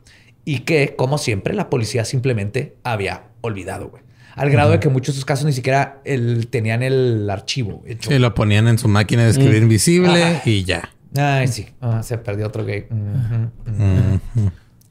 y 0.44 0.60
que, 0.60 0.96
como 0.96 1.16
siempre, 1.16 1.54
la 1.54 1.70
policía 1.70 2.04
simplemente 2.04 2.74
había 2.84 3.24
olvidado, 3.40 3.88
güey. 3.88 4.02
Al 4.34 4.50
grado 4.50 4.72
de 4.72 4.80
que 4.80 4.88
muchos 4.88 5.14
de 5.14 5.18
esos 5.18 5.24
casos 5.24 5.46
ni 5.46 5.52
siquiera 5.52 6.00
el- 6.04 6.48
tenían 6.48 6.82
el 6.82 7.28
archivo 7.30 7.82
hecho. 7.86 8.10
Sí, 8.10 8.18
lo 8.18 8.34
ponían 8.34 8.66
en 8.68 8.76
su 8.78 8.88
máquina 8.88 9.24
de 9.24 9.30
escribir 9.30 9.62
invisible 9.62 10.22
Ajá. 10.22 10.42
y 10.44 10.64
ya. 10.64 10.90
Ay, 11.16 11.48
sí. 11.48 11.66
Ah, 11.81 12.03
se 12.03 12.16
perdió 12.18 12.46
otro 12.46 12.64
gay. 12.64 12.87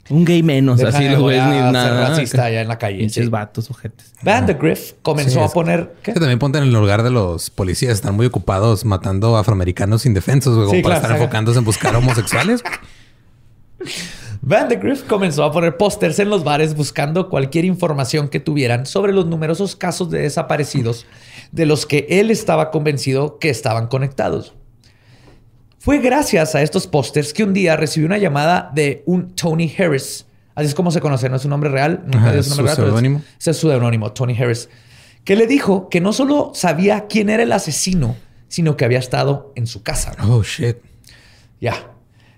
Un 0.10 0.26
gay 0.26 0.44
menos, 0.44 0.78
Deja 0.80 0.90
así 0.90 1.06
de 1.06 1.12
lo 1.12 1.26
ves 1.26 1.40
a 1.40 1.48
ni 1.50 1.54
ser 1.62 1.72
nada. 1.72 2.10
racista 2.10 2.44
allá 2.46 2.62
en 2.62 2.68
la 2.68 2.78
calle. 2.78 2.98
Pinches 3.00 3.24
sí. 3.26 3.30
vatos, 3.30 3.70
ojetes. 3.72 4.14
Vandergriff 4.24 4.94
comenzó 5.04 5.32
Sí, 5.36 5.40
a 5.40 5.46
es- 5.46 5.52
poner... 5.54 5.94
¿qué? 6.04 6.14
Que 6.14 6.20
también 6.20 6.38
ponte 6.38 6.58
en 6.58 6.66
el 6.66 6.74
lugar 6.74 7.04
de 7.04 7.12
los 7.12 7.50
policías. 7.50 7.94
Están 7.94 8.16
muy 8.16 8.26
ocupados 8.26 8.84
matando 8.84 9.38
afroamericanos 9.38 10.06
indefensos, 10.06 10.56
güey, 10.58 10.70
Sí, 10.80 10.84
para 10.84 10.96
claro, 10.96 10.98
estar 10.98 11.12
saca. 11.12 11.24
enfocándose 11.24 11.60
en 11.60 11.66
buscar 11.66 11.96
homosexuales. 11.96 12.62
Vandergriff 14.42 15.04
comenzó 15.04 15.44
a 15.44 15.52
poner 15.52 15.78
pósters 15.78 16.20
en 16.20 16.30
los 16.30 16.44
bares 16.44 16.76
buscando 16.76 17.30
cualquier 17.30 17.64
información 17.66 18.28
que 18.28 18.40
tuvieran 18.40 18.86
sobre 18.88 19.14
los 19.14 19.28
numerosos 19.28 19.76
casos 19.76 20.10
de 20.10 20.20
desaparecidos 20.24 21.06
de 21.52 21.66
los 21.68 21.86
que 21.86 22.08
él 22.10 22.32
estaba 22.32 22.72
convencido 22.72 23.38
que 23.40 23.50
estaban 23.50 23.88
conectados. 23.88 24.56
Fue 25.84 25.98
gracias 25.98 26.54
a 26.54 26.62
estos 26.62 26.86
pósters 26.86 27.34
que 27.34 27.44
un 27.44 27.54
día 27.54 27.76
recibió 27.76 28.06
una 28.06 28.20
llamada 28.20 28.72
de 28.76 29.02
un 29.08 29.34
Tony 29.36 29.74
Harris. 29.80 30.28
Así 30.54 30.68
es 30.68 30.76
como 30.76 30.92
se 30.92 31.02
conoce, 31.02 31.28
no 31.28 31.38
es 31.38 31.44
un 31.46 31.50
nombre 31.50 31.72
real. 31.72 32.06
Ajá, 32.14 32.36
es 32.36 32.46
su 32.46 32.52
su 32.52 32.58
nombre 32.58 32.72
es- 32.74 32.76
seudónimo. 32.78 33.22
es 33.40 33.44
su 33.58 33.68
seudónimo, 33.68 34.12
Tony 34.12 34.38
Harris. 34.40 34.70
Que 35.24 35.36
le 35.36 35.48
dijo 35.48 35.90
que 35.90 36.00
no 36.00 36.14
solo 36.14 36.52
sabía 36.54 37.08
quién 37.08 37.32
era 37.32 37.42
el 37.42 37.52
asesino, 37.52 38.16
sino 38.48 38.78
que 38.78 38.86
había 38.86 39.00
estado 39.00 39.54
en 39.56 39.66
su 39.66 39.82
casa. 39.82 40.12
Oh, 40.24 40.44
shit. 40.44 40.78
Ya. 41.60 41.74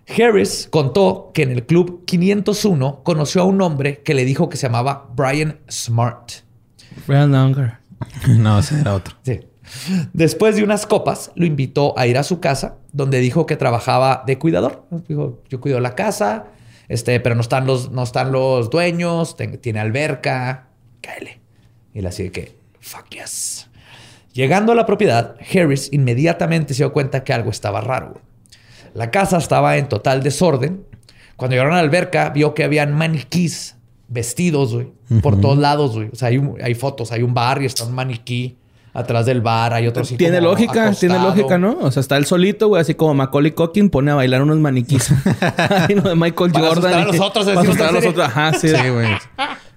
Harris 0.07 0.69
contó 0.71 1.31
que 1.33 1.43
en 1.43 1.51
el 1.51 1.65
club 1.65 2.05
501 2.05 3.03
conoció 3.03 3.41
a 3.41 3.45
un 3.45 3.61
hombre 3.61 4.01
que 4.03 4.13
le 4.13 4.23
dijo 4.23 4.47
que 4.47 4.55
se 4.55 4.67
llamaba 4.67 5.09
Brian 5.17 5.59
Smart. 5.69 6.31
Real 7.07 7.29
longer. 7.29 7.73
No, 8.27 8.59
ese 8.59 8.79
era 8.79 8.93
otro. 8.95 9.15
Sí. 9.23 9.41
Después 10.13 10.55
de 10.55 10.63
unas 10.63 10.85
copas, 10.85 11.31
lo 11.35 11.45
invitó 11.45 11.97
a 11.97 12.05
ir 12.07 12.17
a 12.17 12.23
su 12.23 12.39
casa, 12.41 12.75
donde 12.93 13.19
dijo 13.19 13.45
que 13.45 13.57
trabajaba 13.57 14.23
de 14.25 14.37
cuidador. 14.39 14.85
Dijo, 15.07 15.41
yo 15.49 15.59
cuido 15.59 15.79
la 15.81 15.95
casa, 15.95 16.45
este, 16.87 17.19
pero 17.19 17.35
no 17.35 17.41
están 17.41 17.65
los, 17.67 17.91
no 17.91 18.03
están 18.03 18.31
los 18.31 18.69
dueños, 18.69 19.35
ten- 19.35 19.57
tiene 19.59 19.79
alberca, 19.81 20.67
cáele. 21.01 21.41
Y 21.93 21.99
él 21.99 22.07
así 22.07 22.23
de 22.23 22.31
que, 22.31 22.55
fuck 22.79 23.09
yes. 23.09 23.67
Llegando 24.31 24.71
a 24.71 24.75
la 24.75 24.85
propiedad, 24.85 25.35
Harris 25.53 25.89
inmediatamente 25.91 26.73
se 26.73 26.83
dio 26.83 26.93
cuenta 26.93 27.23
que 27.23 27.33
algo 27.33 27.49
estaba 27.51 27.81
raro. 27.81 28.21
La 28.93 29.11
casa 29.11 29.37
estaba 29.37 29.77
en 29.77 29.89
total 29.89 30.23
desorden. 30.23 30.85
Cuando 31.35 31.53
llegaron 31.55 31.73
a 31.73 31.77
la 31.77 31.81
alberca, 31.81 32.29
vio 32.29 32.53
que 32.53 32.63
habían 32.63 32.93
maniquís 32.93 33.75
vestidos, 34.07 34.73
güey, 34.73 34.87
por 35.21 35.39
todos 35.41 35.57
lados, 35.57 35.95
güey. 35.95 36.09
O 36.11 36.15
sea, 36.15 36.29
hay, 36.29 36.73
fotos, 36.75 37.11
hay 37.11 37.23
un 37.23 37.33
bar 37.33 37.61
y 37.61 37.65
está 37.65 37.83
un 37.85 37.93
maniquí 37.93 38.57
atrás 38.93 39.25
del 39.25 39.41
bar, 39.41 39.73
hay 39.73 39.87
otro 39.87 40.03
Tiene 40.03 40.37
como 40.37 40.51
lógica, 40.51 40.91
tiene 40.91 41.17
lógica, 41.19 41.57
¿no? 41.57 41.77
O 41.81 41.91
sea, 41.91 42.01
está 42.01 42.15
él 42.17 42.25
solito, 42.25 42.67
güey, 42.67 42.81
así 42.81 42.93
como 42.93 43.13
Macaulay 43.15 43.51
Culkin 43.51 43.89
pone 43.89 44.11
a 44.11 44.15
bailar 44.15 44.41
unos 44.43 44.57
maniquís. 44.59 45.09
Ay, 45.89 45.95
no, 45.95 46.03
de 46.03 46.15
Michael 46.15 46.51
Para 46.51 46.67
Jordan. 46.67 46.93
asustar 46.93 47.01
a 47.01 47.05
los 47.05 47.19
otros, 47.19 47.45
Para 47.47 47.61
asustar 47.61 47.89
a 47.89 47.91
los 47.91 48.05
otros. 48.05 48.25
Ajá, 48.27 48.53
sí. 48.53 48.69
Sí, 48.69 48.89
güey. 48.89 49.07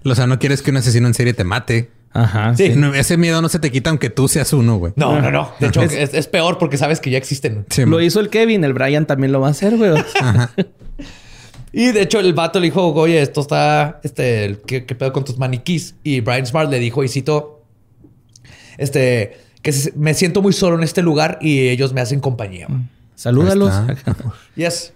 O 0.04 0.14
sea, 0.14 0.26
no 0.26 0.38
quieres 0.38 0.62
que 0.62 0.70
un 0.70 0.76
asesino 0.76 1.06
en 1.06 1.14
serie 1.14 1.32
te 1.34 1.44
mate. 1.44 1.90
Ajá, 2.12 2.54
Sí. 2.54 2.68
sí. 2.68 2.76
No, 2.76 2.94
Ese 2.94 3.16
miedo 3.16 3.42
no 3.42 3.48
se 3.48 3.58
te 3.58 3.70
quita 3.70 3.90
aunque 3.90 4.08
tú 4.10 4.28
seas 4.28 4.52
uno, 4.52 4.76
güey. 4.76 4.92
No, 4.96 5.20
no, 5.20 5.30
no. 5.30 5.50
De 5.60 5.66
hecho, 5.68 5.82
es, 5.82 5.92
es 6.14 6.26
peor 6.28 6.58
porque 6.58 6.76
sabes 6.78 7.00
que 7.00 7.10
ya 7.10 7.18
existen. 7.18 7.66
Sí, 7.70 7.84
Lo 7.84 8.00
hizo 8.00 8.20
el 8.20 8.28
Kevin, 8.30 8.64
el 8.64 8.72
Brian 8.74 9.06
también 9.06 9.32
lo 9.32 9.40
va 9.40 9.48
a 9.48 9.50
hacer, 9.50 9.76
güey. 9.76 9.92
Y 11.72 11.92
de 11.92 12.00
hecho, 12.02 12.20
el 12.20 12.32
vato 12.32 12.58
le 12.58 12.66
dijo, 12.68 12.90
oye, 12.94 13.20
esto 13.20 13.42
está, 13.42 14.00
este, 14.02 14.58
¿qué, 14.66 14.86
qué 14.86 14.94
pedo 14.94 15.12
con 15.12 15.24
tus 15.24 15.36
maniquís? 15.36 15.94
Y 16.02 16.20
Brian 16.20 16.46
Smart 16.46 16.70
le 16.70 16.78
dijo, 16.78 17.04
y 17.04 17.08
cito, 17.08 17.55
este, 18.78 19.38
que 19.62 19.74
me 19.96 20.14
siento 20.14 20.42
muy 20.42 20.52
solo 20.52 20.76
en 20.76 20.84
este 20.84 21.02
lugar 21.02 21.38
y 21.40 21.68
ellos 21.68 21.92
me 21.92 22.00
hacen 22.00 22.20
compañía. 22.20 22.68
Salúdalos. 23.14 23.72
Ahí 23.72 23.94
está. 23.96 24.16
Yes. 24.56 24.92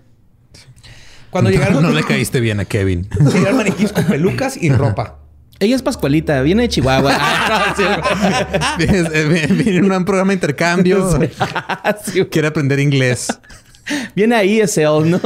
Cuando 1.30 1.50
No, 1.50 1.56
llegaron, 1.56 1.82
no 1.82 1.90
le 1.90 2.02
caíste 2.02 2.40
bien 2.40 2.60
a 2.60 2.64
Kevin. 2.64 3.08
llegaron 3.32 3.56
maniquís 3.58 3.92
con 3.92 4.04
pelucas 4.04 4.56
y 4.56 4.70
ropa. 4.70 5.18
Ella 5.60 5.76
es 5.76 5.82
Pascualita, 5.82 6.40
viene 6.40 6.62
de 6.62 6.68
Chihuahua. 6.70 7.14
Ah, 7.20 7.74
eh, 8.78 9.46
Viene 9.50 9.76
en 9.76 9.92
un 9.92 10.04
programa 10.06 10.30
de 10.30 10.34
intercambio. 10.34 11.10
Sí, 11.10 11.16
güey. 12.12 12.30
Quiere 12.30 12.48
aprender 12.48 12.80
inglés. 12.80 13.28
Viene 14.16 14.36
ahí 14.36 14.60
ese 14.60 14.86
¿no? 15.10 15.20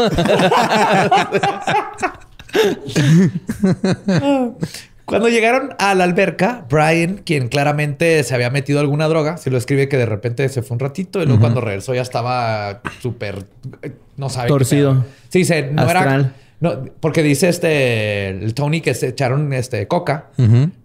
Cuando 5.04 5.28
llegaron 5.28 5.74
a 5.78 5.94
la 5.94 6.04
alberca, 6.04 6.64
Brian, 6.70 7.18
quien 7.24 7.48
claramente 7.48 8.22
se 8.24 8.34
había 8.34 8.50
metido 8.50 8.80
alguna 8.80 9.06
droga, 9.06 9.36
se 9.36 9.50
lo 9.50 9.58
escribe 9.58 9.88
que 9.88 9.98
de 9.98 10.06
repente 10.06 10.48
se 10.48 10.62
fue 10.62 10.76
un 10.76 10.80
ratito 10.80 11.22
y 11.22 11.26
luego 11.26 11.40
cuando 11.40 11.60
regresó 11.60 11.94
ya 11.94 12.02
estaba 12.02 12.80
súper, 13.00 13.44
eh, 13.82 13.92
no 14.16 14.30
sabe. 14.30 14.48
Torcido. 14.48 15.04
Sí, 15.28 15.40
dice, 15.40 15.70
no 15.70 15.88
era... 15.88 16.00
Astral. 16.00 16.32
No, 16.60 16.82
porque 17.00 17.22
dice 17.22 17.50
este, 17.50 18.28
el 18.30 18.54
Tony 18.54 18.80
que 18.80 18.94
se 18.94 19.08
echaron 19.08 19.52
este 19.52 19.86
coca, 19.86 20.28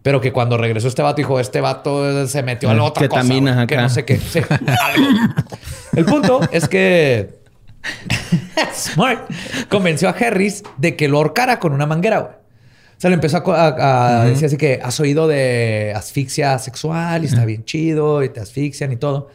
pero 0.02 0.20
que 0.20 0.34
cuando 0.34 0.58
regresó 0.58 0.90
este 0.90 1.02
vato 1.02 1.18
dijo, 1.18 1.40
este 1.40 1.62
vato 1.62 2.28
se 2.28 2.44
metió 2.44 2.70
a 2.70 2.74
la 2.74 2.84
otra 2.84 3.08
cosa. 3.08 3.24
Güey, 3.24 3.42
Que 3.44 3.76
acá. 3.76 3.82
no 3.84 3.90
sé 3.90 4.04
qué. 4.04 4.18
Sí. 4.18 4.42
El 5.96 6.04
punto 6.04 6.42
es 6.52 6.68
que 6.68 7.40
Smart 8.74 9.30
convenció 9.70 10.10
a 10.10 10.12
Harris 10.12 10.64
de 10.78 10.98
que 10.98 11.08
lo 11.08 11.18
ahorcara 11.18 11.60
con 11.60 11.72
una 11.72 11.86
manguera, 11.86 12.20
güey. 12.20 12.34
O 13.00 13.02
sea, 13.02 13.10
le 13.10 13.14
empezó 13.14 13.42
a, 13.48 14.26
decir 14.26 14.48
así 14.48 14.58
que 14.58 14.82
has 14.84 15.00
oído 15.00 15.26
de 15.26 15.94
asfixia 15.96 16.60
sexual 16.60 17.24
y 17.24 17.28
está 17.28 17.46
bien 17.46 17.64
chido 17.64 18.26
y 18.26 18.28
te 18.28 18.42
asfixian 18.42 18.92
y 18.92 18.98
todo. 18.98 19.30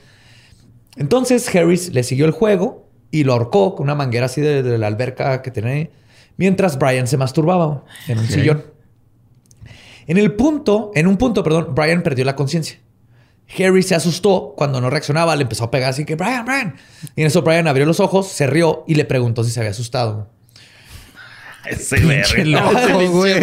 Entonces 0.96 1.48
Harris 1.55 1.90
le 1.94 2.03
siguió 2.03 2.27
el 2.27 2.33
juego 2.33 2.90
y 3.11 3.24
lo 3.24 3.33
ahorcó 3.33 3.74
con 3.74 3.85
una 3.85 3.94
manguera 3.94 4.27
así 4.27 4.42
de, 4.42 4.62
de 4.62 4.77
la 4.77 4.87
alberca 4.87 5.40
que 5.40 5.50
tenía 5.50 5.72
ahí, 5.72 5.90
mientras 6.37 6.79
Brian 6.79 7.07
se 7.07 7.16
masturbaba 7.16 7.87
en 8.07 8.18
un 8.18 8.27
sillón. 8.27 8.64
En 10.09 10.18
el 10.18 10.35
punto, 10.35 10.90
en 10.94 11.07
un 11.07 11.16
punto, 11.16 11.42
perdón, 11.42 11.74
Brian 11.74 12.03
perdió 12.03 12.27
la 12.27 12.37
conciencia. 12.37 12.79
Harry 13.59 13.83
se 13.83 13.94
asustó 13.94 14.53
cuando 14.59 14.79
no 14.83 14.90
reaccionaba, 14.90 15.35
le 15.37 15.42
empezó 15.44 15.64
a 15.64 15.70
pegar 15.70 15.88
así 15.88 16.05
que 16.05 16.16
Brian, 16.16 16.44
Brian. 16.44 16.74
Y 17.16 17.22
en 17.22 17.29
eso 17.29 17.40
Brian 17.40 17.66
abrió 17.66 17.87
los 17.87 17.98
ojos, 17.98 18.29
se 18.29 18.46
rió 18.46 18.85
y 18.87 18.94
le 18.94 19.07
preguntó 19.07 19.42
si 19.42 19.50
se 19.50 19.61
había 19.61 19.70
asustado. 19.70 20.29
Ese 21.70 21.96
Pinche 21.96 22.44
loco, 22.44 23.11
güey. 23.11 23.35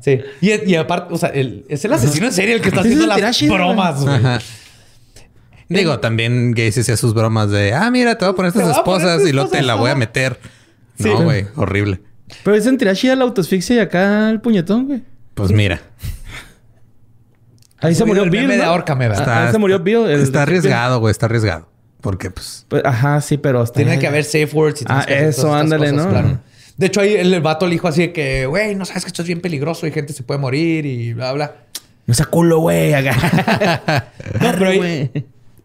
Sí. 0.00 0.20
Y, 0.40 0.70
y 0.70 0.74
aparte, 0.76 1.14
o 1.14 1.16
sea, 1.18 1.30
el- 1.30 1.64
es 1.68 1.84
el 1.84 1.92
asesino 1.92 2.26
en 2.26 2.32
serie 2.32 2.54
el 2.54 2.60
que 2.60 2.68
está 2.68 2.80
haciendo 2.80 3.06
las 3.06 3.42
bromas, 3.48 4.02
güey. 4.02 4.20
Digo, 5.68 5.98
también 5.98 6.52
Gacy 6.52 6.80
hacía 6.80 6.96
sus 6.96 7.14
bromas 7.14 7.50
de, 7.50 7.72
ah, 7.72 7.90
mira, 7.90 8.18
te 8.18 8.24
voy 8.24 8.32
a 8.32 8.36
poner 8.36 8.50
estas 8.50 8.76
esposas 8.76 9.26
y 9.26 9.32
luego 9.32 9.48
te 9.48 9.62
la 9.62 9.74
voy 9.74 9.90
a 9.90 9.94
meter. 9.94 10.38
Sí. 10.98 11.04
No, 11.08 11.22
güey, 11.22 11.46
horrible. 11.56 12.00
Pero 12.44 12.56
es 12.56 12.66
en 12.66 12.76
Tirashi 12.78 13.08
la 13.14 13.24
autoasfixia 13.24 13.76
y 13.76 13.78
acá 13.80 14.30
el 14.30 14.40
puñetón, 14.40 14.86
güey. 14.86 15.02
Pues 15.34 15.50
mira, 15.50 15.80
Ahí 17.80 17.94
se 17.94 18.04
murió 18.04 18.22
el 18.22 18.30
Bill. 18.30 18.50
Ah, 18.62 19.44
ahí 19.46 19.52
se 19.52 19.58
murió 19.58 19.78
Bill. 19.78 20.06
el- 20.06 20.22
está 20.22 20.42
arriesgado, 20.42 21.00
güey, 21.00 21.10
está 21.10 21.26
arriesgado. 21.26 21.68
Porque, 22.00 22.30
pues, 22.30 22.66
Pues, 22.68 22.82
ajá, 22.84 23.20
sí, 23.22 23.38
pero 23.38 23.60
hasta 23.62 23.76
Tiene 23.76 23.92
ahí- 23.92 23.98
que 23.98 24.06
haber 24.06 24.24
safe 24.24 24.50
words. 24.52 24.82
Y 24.82 24.84
Ah, 24.88 25.04
eso, 25.08 25.54
ándale, 25.54 25.90
¿no? 25.92 26.08
claro. 26.08 26.38
De 26.76 26.86
hecho, 26.86 27.00
ahí 27.00 27.14
el 27.14 27.40
vato 27.40 27.66
le 27.66 27.72
dijo 27.72 27.86
así 27.88 28.02
de 28.02 28.12
que, 28.12 28.46
güey, 28.46 28.74
no 28.74 28.84
sabes 28.84 29.04
que 29.04 29.08
esto 29.08 29.22
es 29.22 29.28
bien 29.28 29.40
peligroso 29.40 29.86
y 29.86 29.92
gente 29.92 30.12
se 30.12 30.22
puede 30.24 30.40
morir 30.40 30.84
y 30.86 31.12
bla, 31.12 31.32
bla. 31.32 31.56
No 32.06 32.14
sea 32.14 32.26
culo, 32.26 32.58
güey. 32.60 32.92
No, 34.40 34.52
pero 34.58 34.66
ahí- 34.68 34.76
güey. 34.78 35.10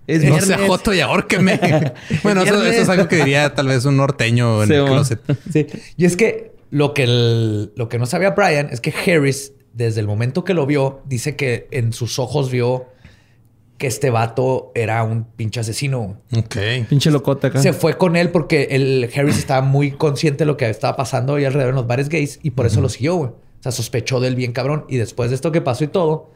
Es 0.07 0.23
no 0.23 0.39
sea 0.41 0.57
joto 0.65 0.91
y 0.93 1.01
ahórqueme. 1.01 1.59
bueno, 2.23 2.41
eso, 2.41 2.63
es 2.65 2.89
algo 2.89 3.07
que 3.07 3.17
diría 3.17 3.53
tal 3.53 3.67
vez 3.67 3.85
un 3.85 3.97
norteño 3.97 4.63
en 4.63 4.69
Sí, 4.69 4.73
el 4.73 4.85
closet. 4.85 5.19
Sí. 5.53 5.67
Y 5.97 6.05
es 6.05 6.15
que 6.17 6.51
lo 6.71 6.93
que, 6.95 7.03
el- 7.03 7.71
lo 7.75 7.89
que 7.89 7.99
no 7.99 8.07
sabía 8.07 8.31
Brian 8.31 8.69
es 8.71 8.81
que 8.81 8.91
Harris, 8.91 9.53
desde 9.73 9.99
el 10.01 10.07
momento 10.07 10.43
que 10.43 10.55
lo 10.55 10.65
vio, 10.65 11.01
dice 11.05 11.35
que 11.35 11.67
en 11.69 11.93
sus 11.93 12.17
ojos 12.17 12.49
vio 12.49 12.87
que 13.79 13.87
este 13.87 14.09
vato 14.11 14.71
era 14.75 15.03
un 15.03 15.23
pinche 15.23 15.61
asesino. 15.61 16.17
Ok. 16.35 16.57
Pinche 16.89 17.09
locota 17.09 17.47
acá. 17.47 17.61
Se 17.61 17.73
fue 17.73 17.97
con 17.97 18.17
él 18.17 18.29
porque 18.29 18.67
el 18.71 19.09
Harris 19.15 19.39
estaba 19.39 19.61
muy 19.61 19.91
consciente 19.91 20.39
de 20.39 20.45
lo 20.45 20.57
que 20.57 20.69
estaba 20.69 20.95
pasando 20.97 21.35
ahí 21.35 21.45
alrededor 21.45 21.69
en 21.69 21.75
los 21.77 21.87
bares 21.87 22.09
gays 22.09 22.39
y 22.43 22.51
por 22.51 22.65
eso 22.65 22.81
lo 22.81 22.89
siguió, 22.89 23.15
güey. 23.15 23.29
O 23.29 23.63
sea, 23.63 23.71
sospechó 23.71 24.19
del 24.19 24.35
bien 24.35 24.51
cabrón. 24.51 24.85
Y 24.89 24.97
después 24.97 25.29
de 25.31 25.35
esto 25.35 25.51
que 25.53 25.61
pasó 25.61 25.85
y 25.85 25.87
todo, 25.87 26.29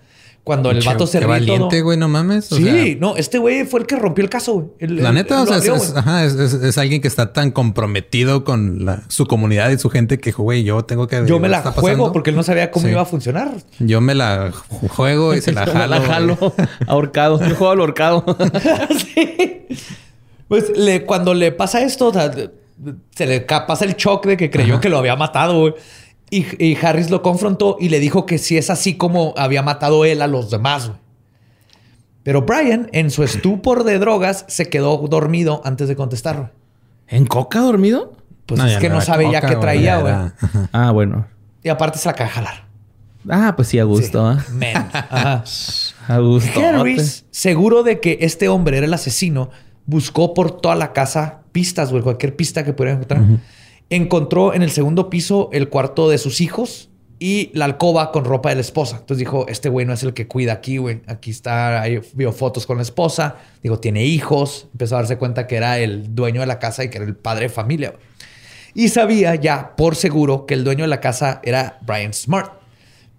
cuando 0.43 0.71
el 0.71 0.81
vato 0.83 1.07
se 1.07 1.19
Qué 1.19 1.25
ríe 1.25 1.37
y 1.37 1.39
valiente, 1.39 1.81
güey, 1.81 1.97
no 1.97 2.09
mames. 2.09 2.51
O 2.51 2.57
sí, 2.57 2.63
sea, 2.65 2.95
no, 2.99 3.15
este 3.15 3.37
güey 3.37 3.65
fue 3.65 3.79
el 3.79 3.85
que 3.85 3.95
rompió 3.95 4.23
el 4.25 4.29
caso, 4.29 4.53
güey. 4.53 4.65
El- 4.79 5.01
La 5.01 5.09
el- 5.09 5.15
neta, 5.15 5.41
o 5.41 5.45
sea, 5.45 5.55
abrió, 5.55 5.75
es, 5.75 5.83
es- 5.83 5.91
güey. 5.91 5.99
ajá, 6.01 6.25
es- 6.25 6.33
es- 6.35 6.53
es 6.55 6.77
alguien 6.77 7.01
que 7.01 7.07
está 7.07 7.31
tan 7.31 7.51
comprometido 7.51 8.43
con 8.43 8.83
la- 8.83 9.03
su 9.07 9.25
comunidad 9.25 9.69
y 9.69 9.77
su 9.77 9.89
gente 9.89 10.19
que, 10.19 10.31
güey, 10.33 10.63
yo 10.65 10.83
tengo 10.83 11.07
que... 11.07 11.23
Yo 11.25 11.39
me 11.39 11.47
la 11.47 11.61
¿qué 11.63 11.69
está 11.69 11.79
juego 11.79 11.97
pasando? 11.97 12.11
porque 12.13 12.31
él 12.31 12.35
no 12.35 12.43
sabía 12.43 12.71
cómo 12.71 12.85
Sí. 12.87 12.91
iba 12.91 13.01
a 13.01 13.05
funcionar. 13.05 13.51
Yo 13.79 14.01
me 14.01 14.15
la 14.15 14.51
juego 14.89 15.33
y 15.33 15.39
se 15.41 15.53
la 15.53 15.65
jalo. 15.65 15.87
la 15.87 16.01
jalo. 16.01 16.37
Ahorcado. 16.87 17.39
Yo 17.39 17.55
juego 17.55 17.71
al 17.71 17.79
ahorcado. 17.79 18.25
Sí. 19.15 19.65
Pues 20.47 20.75
le- 20.77 21.05
cuando 21.05 21.33
le 21.33 21.51
pasa 21.51 21.81
esto, 21.83 22.07
o 22.07 22.13
sea, 22.13 22.31
se 23.15 23.25
le 23.25 23.41
pasa 23.41 23.85
el 23.85 23.95
shock 23.95 24.25
de 24.25 24.37
que 24.37 24.49
creyó 24.49 24.79
que 24.81 24.89
lo 24.89 24.97
había 24.97 25.15
matado, 25.15 25.59
güey. 25.59 25.73
Y, 26.33 26.47
y 26.57 26.75
Harris 26.83 27.11
lo 27.11 27.21
confrontó 27.21 27.77
y 27.79 27.89
le 27.89 27.99
dijo 27.99 28.25
que 28.25 28.39
si 28.39 28.57
es 28.57 28.71
así 28.71 28.95
como 28.95 29.35
había 29.37 29.61
matado 29.61 30.03
él 30.03 30.21
a 30.21 30.27
los 30.27 30.49
demás, 30.49 30.87
güey. 30.87 30.99
Pero 32.23 32.41
Brian, 32.43 32.89
en 32.93 33.11
su 33.11 33.23
estupor 33.23 33.83
de 33.83 33.99
drogas, 33.99 34.45
se 34.47 34.69
quedó 34.69 34.97
dormido 35.09 35.61
antes 35.65 35.89
de 35.89 35.95
contestar. 35.95 36.53
¿En 37.07 37.27
coca 37.27 37.59
dormido? 37.59 38.17
Pues 38.47 38.59
No, 38.59 38.65
es 38.65 38.73
ya 38.73 38.79
que 38.79 38.89
no 38.89 39.01
sabe 39.01 39.29
ya 39.31 39.41
qué 39.41 39.57
traía, 39.57 39.97
güey. 39.97 40.13
Ah, 40.71 40.91
bueno. 40.91 41.27
Y 41.61 41.69
aparte 41.69 41.99
se 41.99 42.09
la 42.09 42.13
de 42.13 42.27
jalar. 42.27 42.65
Ah, 43.29 43.53
pues 43.55 43.67
sí, 43.67 43.77
a 43.77 43.83
gusto, 43.83 44.25
¿ah? 44.25 44.43
Men. 44.51 44.75
Ajá. 44.75 45.43
A 46.07 46.17
gusto. 46.17 46.59
Harris, 46.59 47.25
seguro 47.31 47.83
de 47.83 47.99
que 48.01 48.17
este 48.21 48.49
hombre 48.49 48.77
era 48.77 48.85
el 48.85 48.93
asesino, 48.93 49.51
buscó 49.85 50.33
por 50.33 50.59
toda 50.59 50.75
la 50.75 50.91
casa 50.91 51.43
pistas, 51.53 51.91
güey, 51.91 52.03
cualquier 52.03 52.35
pista 52.35 52.65
que 52.65 52.73
pudiera 52.73 52.95
encontrar. 52.95 53.21
Encontró 53.89 54.53
en 54.53 54.63
el 54.63 54.71
segundo 54.71 55.09
piso 55.09 55.49
el 55.53 55.69
cuarto 55.69 56.09
de 56.09 56.17
sus 56.17 56.41
hijos 56.41 56.89
y 57.19 57.51
la 57.53 57.65
alcoba 57.65 58.11
con 58.11 58.25
ropa 58.25 58.49
de 58.49 58.55
la 58.55 58.61
esposa. 58.61 58.97
Entonces 58.97 59.19
dijo, 59.19 59.45
este 59.47 59.69
güey 59.69 59.85
no 59.85 59.93
es 59.93 60.03
el 60.03 60.13
que 60.13 60.27
cuida 60.27 60.53
aquí, 60.53 60.77
güey. 60.77 61.01
Aquí 61.07 61.31
está, 61.31 61.81
ahí 61.81 62.01
vio 62.15 62.31
fotos 62.31 62.65
con 62.65 62.77
la 62.77 62.83
esposa. 62.83 63.37
Digo, 63.61 63.79
tiene 63.79 64.03
hijos. 64.03 64.67
Empezó 64.73 64.95
a 64.95 64.99
darse 64.99 65.17
cuenta 65.17 65.47
que 65.47 65.55
era 65.55 65.79
el 65.79 66.15
dueño 66.15 66.41
de 66.41 66.47
la 66.47 66.59
casa 66.59 66.83
y 66.83 66.89
que 66.89 66.97
era 66.97 67.05
el 67.05 67.15
padre 67.15 67.43
de 67.43 67.49
familia. 67.49 67.93
Y 68.73 68.89
sabía 68.89 69.35
ya 69.35 69.75
por 69.75 69.95
seguro 69.95 70.45
que 70.45 70.53
el 70.53 70.63
dueño 70.63 70.83
de 70.83 70.89
la 70.89 70.99
casa 70.99 71.39
era 71.43 71.77
Brian 71.81 72.13
Smart. 72.13 72.51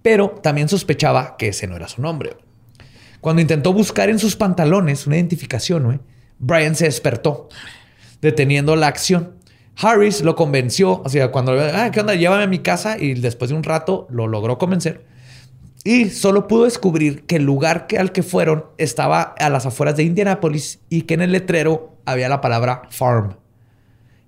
Pero 0.03 0.31
también 0.43 0.69
sospechaba 0.69 1.37
que 1.39 1.49
ese 1.49 1.67
no 1.67 1.77
era 1.77 1.89
su 1.89 2.03
nombre. 2.03 2.37
Cuando 3.23 3.41
intentó 3.41 3.73
buscar 3.73 4.11
en 4.11 4.19
sus 4.19 4.37
pantalones 4.37 5.07
una 5.07 5.17
identificación, 5.17 5.85
güey, 5.85 6.01
Brian 6.39 6.75
se 6.75 6.85
despertó, 6.85 7.49
deteniendo 8.21 8.77
la 8.77 8.89
acción. 8.89 9.33
Harris 9.77 10.23
lo 10.23 10.37
convenció, 10.37 11.03
o 11.05 11.09
sea, 11.09 11.31
cuando, 11.31 11.53
ah, 11.53 11.91
¿qué 11.91 12.01
onda? 12.01 12.15
Llévame 12.15 12.45
a 12.45 12.47
mi 12.47 12.61
casa 12.61 12.97
y 12.99 13.15
después 13.15 13.51
de 13.51 13.57
un 13.57 13.65
rato 13.65 14.07
lo 14.11 14.27
logró 14.27 14.59
convencer. 14.59 15.05
Y 15.83 16.11
solo 16.11 16.47
pudo 16.49 16.65
descubrir 16.65 17.27
que 17.27 17.37
el 17.37 17.45
lugar 17.45 17.87
que, 17.87 17.99
al 17.99 18.13
que 18.13 18.23
fueron 18.23 18.65
estaba 18.79 19.21
a 19.23 19.51
las 19.51 19.67
afueras 19.67 19.97
de 19.97 20.05
Indianapolis 20.05 20.81
y 20.89 21.03
que 21.03 21.15
en 21.15 21.23
el 21.23 21.33
letrero 21.33 21.97
había 22.07 22.29
la 22.29 22.41
palabra 22.41 22.83
farm. 22.91 23.37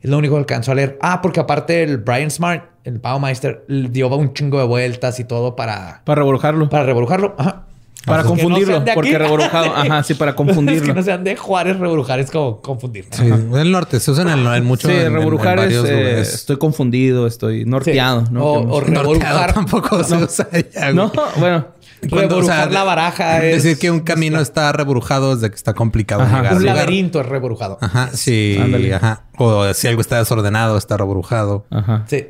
Es 0.02 0.10
lo 0.10 0.18
único 0.18 0.34
que 0.34 0.40
alcanzó 0.40 0.72
a 0.72 0.74
leer. 0.74 0.98
Ah, 1.00 1.22
porque 1.22 1.40
aparte 1.40 1.82
el 1.82 1.96
Brian 1.98 2.30
Smart, 2.30 2.64
el 2.84 2.98
Baumeister, 2.98 3.64
dio 3.68 4.08
un 4.14 4.34
chingo 4.34 4.58
de 4.58 4.66
vueltas 4.66 5.18
y 5.18 5.24
todo 5.24 5.56
para, 5.56 6.02
Para 6.04 6.20
reborjarlo. 6.20 6.68
para 6.68 6.84
rebrujarlo. 6.84 7.34
Ajá. 7.38 7.66
Para 8.06 8.22
no 8.22 8.28
confundirlo. 8.30 8.80
de 8.80 8.94
porque 8.94 9.18
reborjado. 9.18 9.66
Ajá, 9.76 10.02
sí, 10.02 10.14
para 10.14 10.34
confundirlo. 10.34 10.86
que 10.86 10.94
no 10.94 11.02
sean 11.02 11.24
de 11.24 11.36
Juárez, 11.36 11.78
rebrujar 11.78 12.20
es 12.20 12.30
como 12.30 12.60
confundir. 12.62 13.06
Sí, 13.10 13.26
en 13.26 13.54
el 13.54 13.70
norte 13.72 14.00
se 14.00 14.10
usan 14.10 14.28
en, 14.28 14.46
en 14.46 14.64
mucho 14.64 14.88
Sí, 14.88 14.94
en- 14.94 15.00
en- 15.00 15.06
en 15.08 15.14
rebrujar 15.14 15.58
es... 15.58 15.72
eh, 15.74 15.76
lugares. 15.78 16.34
estoy 16.34 16.56
confundido, 16.58 17.26
estoy 17.26 17.64
norteado. 17.64 18.26
Sí. 18.26 18.32
¿no? 18.32 18.44
O- 18.44 18.76
o 18.78 18.82
tampoco 19.52 20.02
se 20.04 20.16
usa 20.16 20.48
allá. 20.52 20.92
No, 20.92 21.12
bueno. 21.38 21.66
Cuando, 22.10 22.36
Rebrujar 22.36 22.70
la 22.72 22.84
baraja 22.84 23.42
es- 23.44 23.62
Decir 23.64 23.78
que 23.78 23.90
un 23.90 24.00
camino 24.00 24.38
está 24.40 24.70
rebrujado 24.70 25.34
desde 25.34 25.48
que 25.50 25.56
está 25.56 25.72
complicado 25.74 26.22
Ajá. 26.22 26.36
llegar 26.38 26.52
Un 26.52 26.58
lugar. 26.60 26.76
laberinto 26.76 27.20
es 27.20 27.26
rebrujado. 27.26 27.78
Ajá, 27.80 28.10
sí, 28.12 28.58
Ándale. 28.60 28.94
ajá. 28.94 29.24
O 29.38 29.72
si 29.74 29.88
algo 29.88 30.00
está 30.02 30.18
desordenado, 30.18 30.76
está 30.76 30.96
rebrujado. 30.98 31.66
Ajá. 31.70 32.04
Sí. 32.06 32.26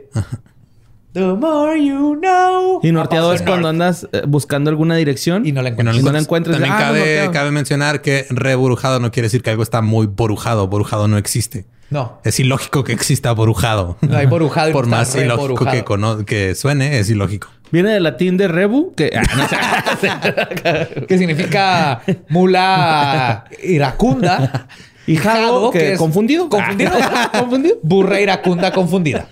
The 1.16 1.33
more 1.33 1.83
you 1.83 2.18
know. 2.20 2.81
Y 2.83 2.92
norteado 2.92 3.33
es 3.33 3.40
cuando 3.40 3.72
north. 3.72 3.83
andas 3.83 4.07
eh, 4.12 4.22
buscando 4.29 4.68
alguna 4.68 4.96
dirección 4.96 5.46
Y 5.46 5.52
no 5.52 5.62
la 5.62 5.74
Que 5.74 5.83
no 5.83 5.92
encuentras. 5.92 6.59
Y 6.59 6.61
no 6.61 6.66
la 6.66 6.66
También 6.66 6.72
ah, 6.74 6.79
cabe, 6.79 6.98
norteado. 6.98 7.33
cabe 7.33 7.50
mencionar 7.52 8.02
que 8.02 8.26
rebrujado 8.29 9.00
no 9.00 9.11
quiere 9.11 9.26
decir 9.29 9.42
que 9.42 9.48
algo 9.48 9.62
está 9.62 9.81
muy 9.81 10.07
borujado. 10.09 10.68
Borujado 10.68 11.09
no 11.09 11.16
existe. 11.16 11.64
No. 11.88 12.20
Es 12.22 12.38
ilógico 12.38 12.85
que 12.85 12.92
exista 12.92 13.33
borujado. 13.33 13.96
No 14.02 14.14
hay 14.14 14.26
borujado 14.26 14.68
y 14.68 14.72
Por 14.74 14.88
no 14.88 14.96
más 14.96 15.14
ilógico 15.14 15.64
que, 15.64 15.85
que 16.26 16.55
suene, 16.55 16.98
es 16.98 17.09
ilógico. 17.09 17.48
Viene 17.72 17.90
del 17.92 18.02
latín 18.02 18.37
de 18.37 18.48
rebu, 18.48 18.92
que... 18.94 19.11
ah, 19.16 19.22
no. 19.37 21.07
Que 21.07 21.16
significa 21.16 22.02
mula 22.29 23.44
iracunda. 23.62 24.66
Hijado, 25.07 25.70
que 25.70 25.92
es- 25.92 25.98
confundido. 25.98 26.48
Confundido. 26.48 26.90
confundido. 27.33 27.76
Burra 27.83 28.20
iracunda 28.20 28.72
confundida. 28.72 29.29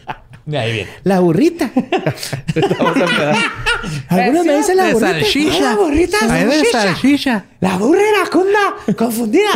De 0.47 0.59
ahí 0.59 0.73
viene. 0.73 0.91
La 1.05 1.21
burrita. 1.21 1.71
Algunos 4.09 4.45
me 4.45 4.57
dicen 4.57 4.77
la 4.77 4.93
burrita. 4.93 5.11
Ah, 5.11 5.61
la 5.61 5.77
burrita 5.77 6.27
de 6.27 6.65
salchicha. 6.71 7.45
La 7.61 7.79
burra 7.79 8.01
iracunda 8.11 8.77
confundida. 8.97 9.51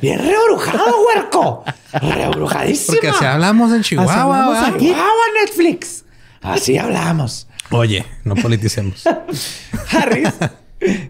Bien 0.00 0.18
rebrujado, 0.18 0.94
huerco. 1.06 1.64
Rebrujadísima. 1.92 2.94
Porque 2.94 3.08
así 3.08 3.24
hablamos 3.24 3.72
en 3.72 3.82
Chihuahua. 3.82 4.22
hablamos 4.22 4.54
¿va? 4.54 4.68
aquí. 4.68 4.86
Chihuahua, 4.86 5.24
Netflix. 5.40 6.04
Así 6.40 6.78
hablamos. 6.78 7.46
Oye, 7.70 8.04
no 8.24 8.34
politicemos. 8.34 9.04
Harris 9.90 10.32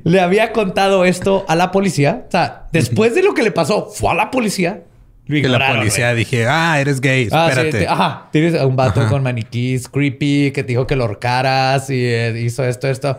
le 0.04 0.20
había 0.20 0.52
contado 0.52 1.04
esto 1.04 1.44
a 1.48 1.56
la 1.56 1.70
policía. 1.70 2.24
O 2.28 2.30
sea, 2.30 2.66
después 2.72 3.14
de 3.14 3.22
lo 3.22 3.34
que 3.34 3.42
le 3.42 3.52
pasó, 3.52 3.86
fue 3.86 4.10
a 4.10 4.14
la 4.14 4.30
policía. 4.30 4.82
Que 5.30 5.48
la 5.48 5.74
policía 5.76 6.06
güey. 6.12 6.18
dije, 6.24 6.46
ah, 6.46 6.80
eres 6.80 7.00
gay, 7.00 7.28
Ah, 7.30 7.46
sí, 7.46 7.50
espérate. 7.60 7.78
te- 7.80 7.88
ajá. 7.88 8.28
Tienes 8.32 8.54
a 8.54 8.66
un 8.66 8.76
vato 8.76 9.06
con 9.08 9.22
maniquís 9.22 9.88
creepy 9.88 10.50
que 10.52 10.62
te 10.62 10.68
dijo 10.68 10.86
que 10.86 10.96
lo 10.96 11.04
horcaras 11.04 11.88
y 11.90 12.04
eh, 12.04 12.34
hizo 12.44 12.64
esto, 12.64 12.88
esto. 12.88 13.16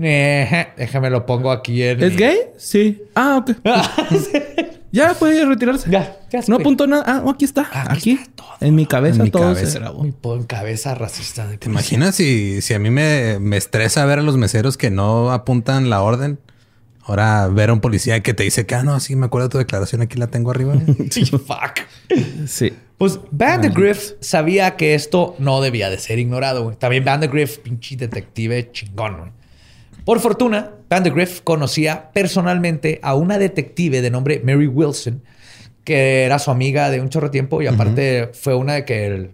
Eh, 0.00 0.66
déjame 0.76 1.10
lo 1.10 1.26
pongo 1.26 1.50
aquí 1.52 1.82
en. 1.82 2.02
¿Es 2.02 2.12
mi- 2.12 2.16
gay? 2.18 2.36
Sí. 2.58 3.02
Ah, 3.14 3.36
ok. 3.40 3.56
Ya 4.94 5.14
puede 5.14 5.42
retirarse. 5.46 5.88
Ya, 5.90 6.18
ya 6.30 6.42
se 6.42 6.50
No 6.50 6.58
apuntó 6.58 6.86
nada. 6.86 7.02
Ah, 7.06 7.22
aquí 7.30 7.46
está. 7.46 7.62
Aquí 7.72 7.88
Aquí. 7.96 8.10
está 8.12 8.30
todo. 8.36 8.48
En 8.60 8.74
mi 8.74 8.84
cabeza 8.84 9.16
En 9.16 9.22
mi 9.22 9.30
todo 9.30 9.54
cabeza. 9.54 9.78
grabó. 9.78 10.02
Mi 10.04 10.12
cabeza 10.46 10.94
racista. 10.94 11.46
De 11.46 11.56
¿Te 11.56 11.70
imaginas 11.70 12.14
si, 12.14 12.60
si 12.60 12.74
a 12.74 12.78
mí 12.78 12.90
me, 12.90 13.38
me 13.40 13.56
estresa 13.56 14.04
ver 14.04 14.18
a 14.18 14.22
los 14.22 14.36
meseros 14.36 14.76
que 14.76 14.90
no 14.90 15.32
apuntan 15.32 15.88
la 15.88 16.02
orden? 16.02 16.38
Ahora 17.04 17.48
ver 17.48 17.70
a 17.70 17.72
un 17.72 17.80
policía 17.80 18.20
que 18.20 18.32
te 18.32 18.44
dice 18.44 18.64
que, 18.64 18.74
ah, 18.74 18.82
no, 18.82 18.98
sí, 19.00 19.16
me 19.16 19.26
acuerdo 19.26 19.48
de 19.48 19.52
tu 19.52 19.58
declaración, 19.58 20.02
aquí 20.02 20.18
la 20.18 20.28
tengo 20.28 20.50
arriba. 20.50 20.74
Sí, 21.10 21.24
fuck. 21.24 21.80
Sí. 22.46 22.72
Pues 22.96 23.18
Vandegrift 23.32 24.14
sabía 24.20 24.76
que 24.76 24.94
esto 24.94 25.34
no 25.38 25.60
debía 25.60 25.90
de 25.90 25.98
ser 25.98 26.18
ignorado, 26.18 26.62
güey. 26.62 26.76
También 26.76 27.04
Vandegrift, 27.04 27.60
pinche 27.60 27.96
detective 27.96 28.70
chingón, 28.70 29.18
güey. 29.18 29.30
Por 30.04 30.18
fortuna, 30.20 30.72
Vandergriff 30.90 31.42
conocía 31.42 32.10
personalmente 32.12 32.98
a 33.02 33.14
una 33.14 33.38
detective 33.38 34.02
de 34.02 34.10
nombre 34.10 34.42
Mary 34.44 34.66
Wilson, 34.66 35.22
que 35.84 36.24
era 36.24 36.38
su 36.38 36.50
amiga 36.50 36.90
de 36.90 37.00
un 37.00 37.08
chorro 37.08 37.28
de 37.28 37.32
tiempo 37.32 37.62
y 37.62 37.66
aparte 37.66 38.30
fue 38.32 38.54
una 38.54 38.74
de 38.74 38.84
que 38.84 39.06
él 39.06 39.30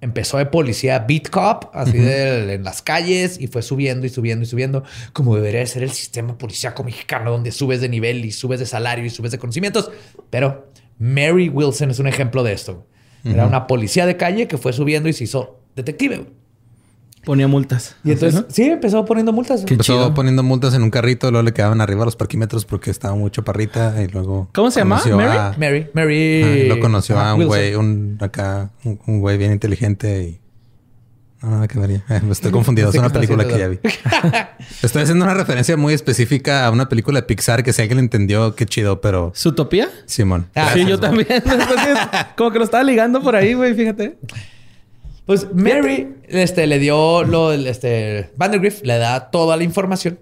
empezó 0.00 0.38
de 0.38 0.46
policía 0.46 0.98
beat 1.00 1.28
cop, 1.28 1.66
así 1.74 1.98
de, 1.98 2.54
en 2.54 2.64
las 2.64 2.82
calles 2.82 3.38
y 3.40 3.46
fue 3.46 3.62
subiendo 3.62 4.06
y 4.06 4.08
subiendo 4.08 4.44
y 4.44 4.46
subiendo, 4.46 4.82
como 5.12 5.36
debería 5.36 5.60
de 5.60 5.66
ser 5.66 5.82
el 5.82 5.90
sistema 5.90 6.38
policíaco 6.38 6.84
mexicano, 6.84 7.30
donde 7.30 7.52
subes 7.52 7.80
de 7.80 7.88
nivel 7.88 8.24
y 8.24 8.32
subes 8.32 8.60
de 8.60 8.66
salario 8.66 9.04
y 9.04 9.10
subes 9.10 9.30
de 9.30 9.38
conocimientos. 9.38 9.90
Pero 10.30 10.70
Mary 10.98 11.48
Wilson 11.48 11.90
es 11.90 11.98
un 11.98 12.06
ejemplo 12.06 12.42
de 12.42 12.52
esto. 12.52 12.86
Era 13.24 13.46
una 13.46 13.66
policía 13.66 14.06
de 14.06 14.16
calle 14.16 14.48
que 14.48 14.56
fue 14.56 14.72
subiendo 14.72 15.08
y 15.08 15.12
se 15.12 15.24
hizo 15.24 15.60
detective. 15.76 16.26
Ponía 17.24 17.46
multas. 17.48 17.96
Y 18.02 18.12
entonces, 18.12 18.46
sí, 18.48 18.62
empezó 18.64 19.04
poniendo 19.04 19.32
multas. 19.32 19.64
Empezó 19.68 20.14
poniendo 20.14 20.42
multas 20.42 20.72
en 20.74 20.82
un 20.82 20.90
carrito, 20.90 21.30
luego 21.30 21.44
le 21.44 21.52
quedaban 21.52 21.80
arriba 21.82 22.04
los 22.06 22.16
parquímetros 22.16 22.64
porque 22.64 22.90
estaba 22.90 23.14
muy 23.14 23.30
chaparrita 23.30 24.02
y 24.02 24.08
luego... 24.08 24.48
¿Cómo 24.54 24.70
se 24.70 24.80
llama? 24.80 25.02
¿Mary? 25.04 25.36
a- 25.36 25.54
Mary, 25.58 25.86
Mary. 25.92 26.42
Ah, 26.70 26.74
lo 26.74 26.80
conoció 26.80 27.18
Ah, 27.18 27.30
a 27.30 27.34
un 27.34 27.40
Wilson. 27.40 27.48
güey, 27.58 27.74
un 27.74 28.16
acá, 28.20 28.70
un, 28.84 28.98
un 29.06 29.20
güey 29.20 29.36
bien 29.36 29.52
inteligente 29.52 30.22
y. 30.22 30.40
No, 31.42 31.50
nada 31.50 31.68
que 31.68 31.78
ver. 31.78 31.90
Eh, 31.90 32.02
me 32.22 32.32
estoy 32.32 32.50
confundido. 32.52 32.88
Es 32.90 32.96
una 32.96 33.08
película 33.10 33.46
que 33.46 33.58
ya 33.58 33.68
vi. 33.68 33.78
Estoy 34.82 35.02
haciendo 35.02 35.24
una 35.24 35.32
referencia 35.34 35.76
muy 35.76 35.92
específica 35.94 36.66
a 36.66 36.70
una 36.70 36.88
película 36.88 37.20
de 37.20 37.26
Pixar 37.26 37.62
que 37.62 37.72
si 37.72 37.80
alguien 37.82 37.98
entendió, 37.98 38.54
qué 38.54 38.66
chido, 38.66 39.00
pero 39.02 39.32
¿Sutopía? 39.34 39.88
Simón. 40.06 40.48
Ah, 40.54 40.70
sí, 40.74 40.80
yo 40.86 40.96
güey. 40.98 41.00
también. 41.00 41.26
Entonces, 41.30 41.98
como 42.36 42.50
que 42.50 42.58
lo 42.58 42.64
estaba 42.64 42.82
ligando 42.84 43.22
por 43.22 43.36
ahí, 43.36 43.54
güey, 43.54 43.74
fíjate. 43.74 44.18
Pues 45.30 45.54
Mary 45.54 46.16
este, 46.26 46.66
le 46.66 46.80
dio 46.80 47.22
lo, 47.22 47.52
este, 47.52 48.32
Vandergriff 48.36 48.82
le 48.82 48.98
da 48.98 49.30
toda 49.30 49.56
la 49.56 49.62
información. 49.62 50.18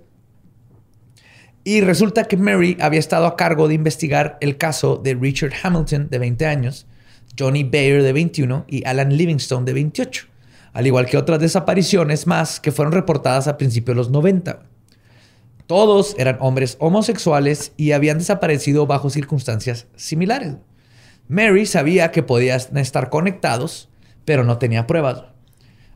Y 1.64 1.80
resulta 1.80 2.24
que 2.24 2.36
Mary 2.36 2.76
había 2.78 3.00
estado 3.00 3.24
a 3.24 3.34
cargo 3.34 3.68
de 3.68 3.74
investigar 3.74 4.36
el 4.42 4.58
caso 4.58 4.98
de 5.02 5.14
Richard 5.14 5.52
Hamilton, 5.62 6.10
de 6.10 6.18
20 6.18 6.44
años, 6.44 6.86
Johnny 7.38 7.64
Bayer, 7.64 8.02
de 8.02 8.12
21, 8.12 8.66
y 8.68 8.86
Alan 8.86 9.16
Livingstone, 9.16 9.64
de 9.64 9.72
28. 9.72 10.26
Al 10.74 10.86
igual 10.86 11.06
que 11.06 11.16
otras 11.16 11.40
desapariciones 11.40 12.26
más 12.26 12.60
que 12.60 12.70
fueron 12.70 12.92
reportadas 12.92 13.48
a 13.48 13.56
principios 13.56 13.94
de 13.94 14.00
los 14.00 14.10
90. 14.10 14.60
Todos 15.66 16.16
eran 16.18 16.36
hombres 16.40 16.76
homosexuales 16.80 17.72
y 17.78 17.92
habían 17.92 18.18
desaparecido 18.18 18.86
bajo 18.86 19.08
circunstancias 19.08 19.86
similares. 19.96 20.56
Mary 21.28 21.64
sabía 21.64 22.10
que 22.10 22.22
podían 22.22 22.76
estar 22.76 23.08
conectados, 23.08 23.88
pero 24.28 24.44
no 24.44 24.58
tenía 24.58 24.86
pruebas. 24.86 25.22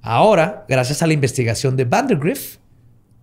Ahora, 0.01 0.64
gracias 0.66 1.03
a 1.03 1.07
la 1.07 1.12
investigación 1.12 1.77
de 1.77 1.85
Vandergriff, 1.85 2.57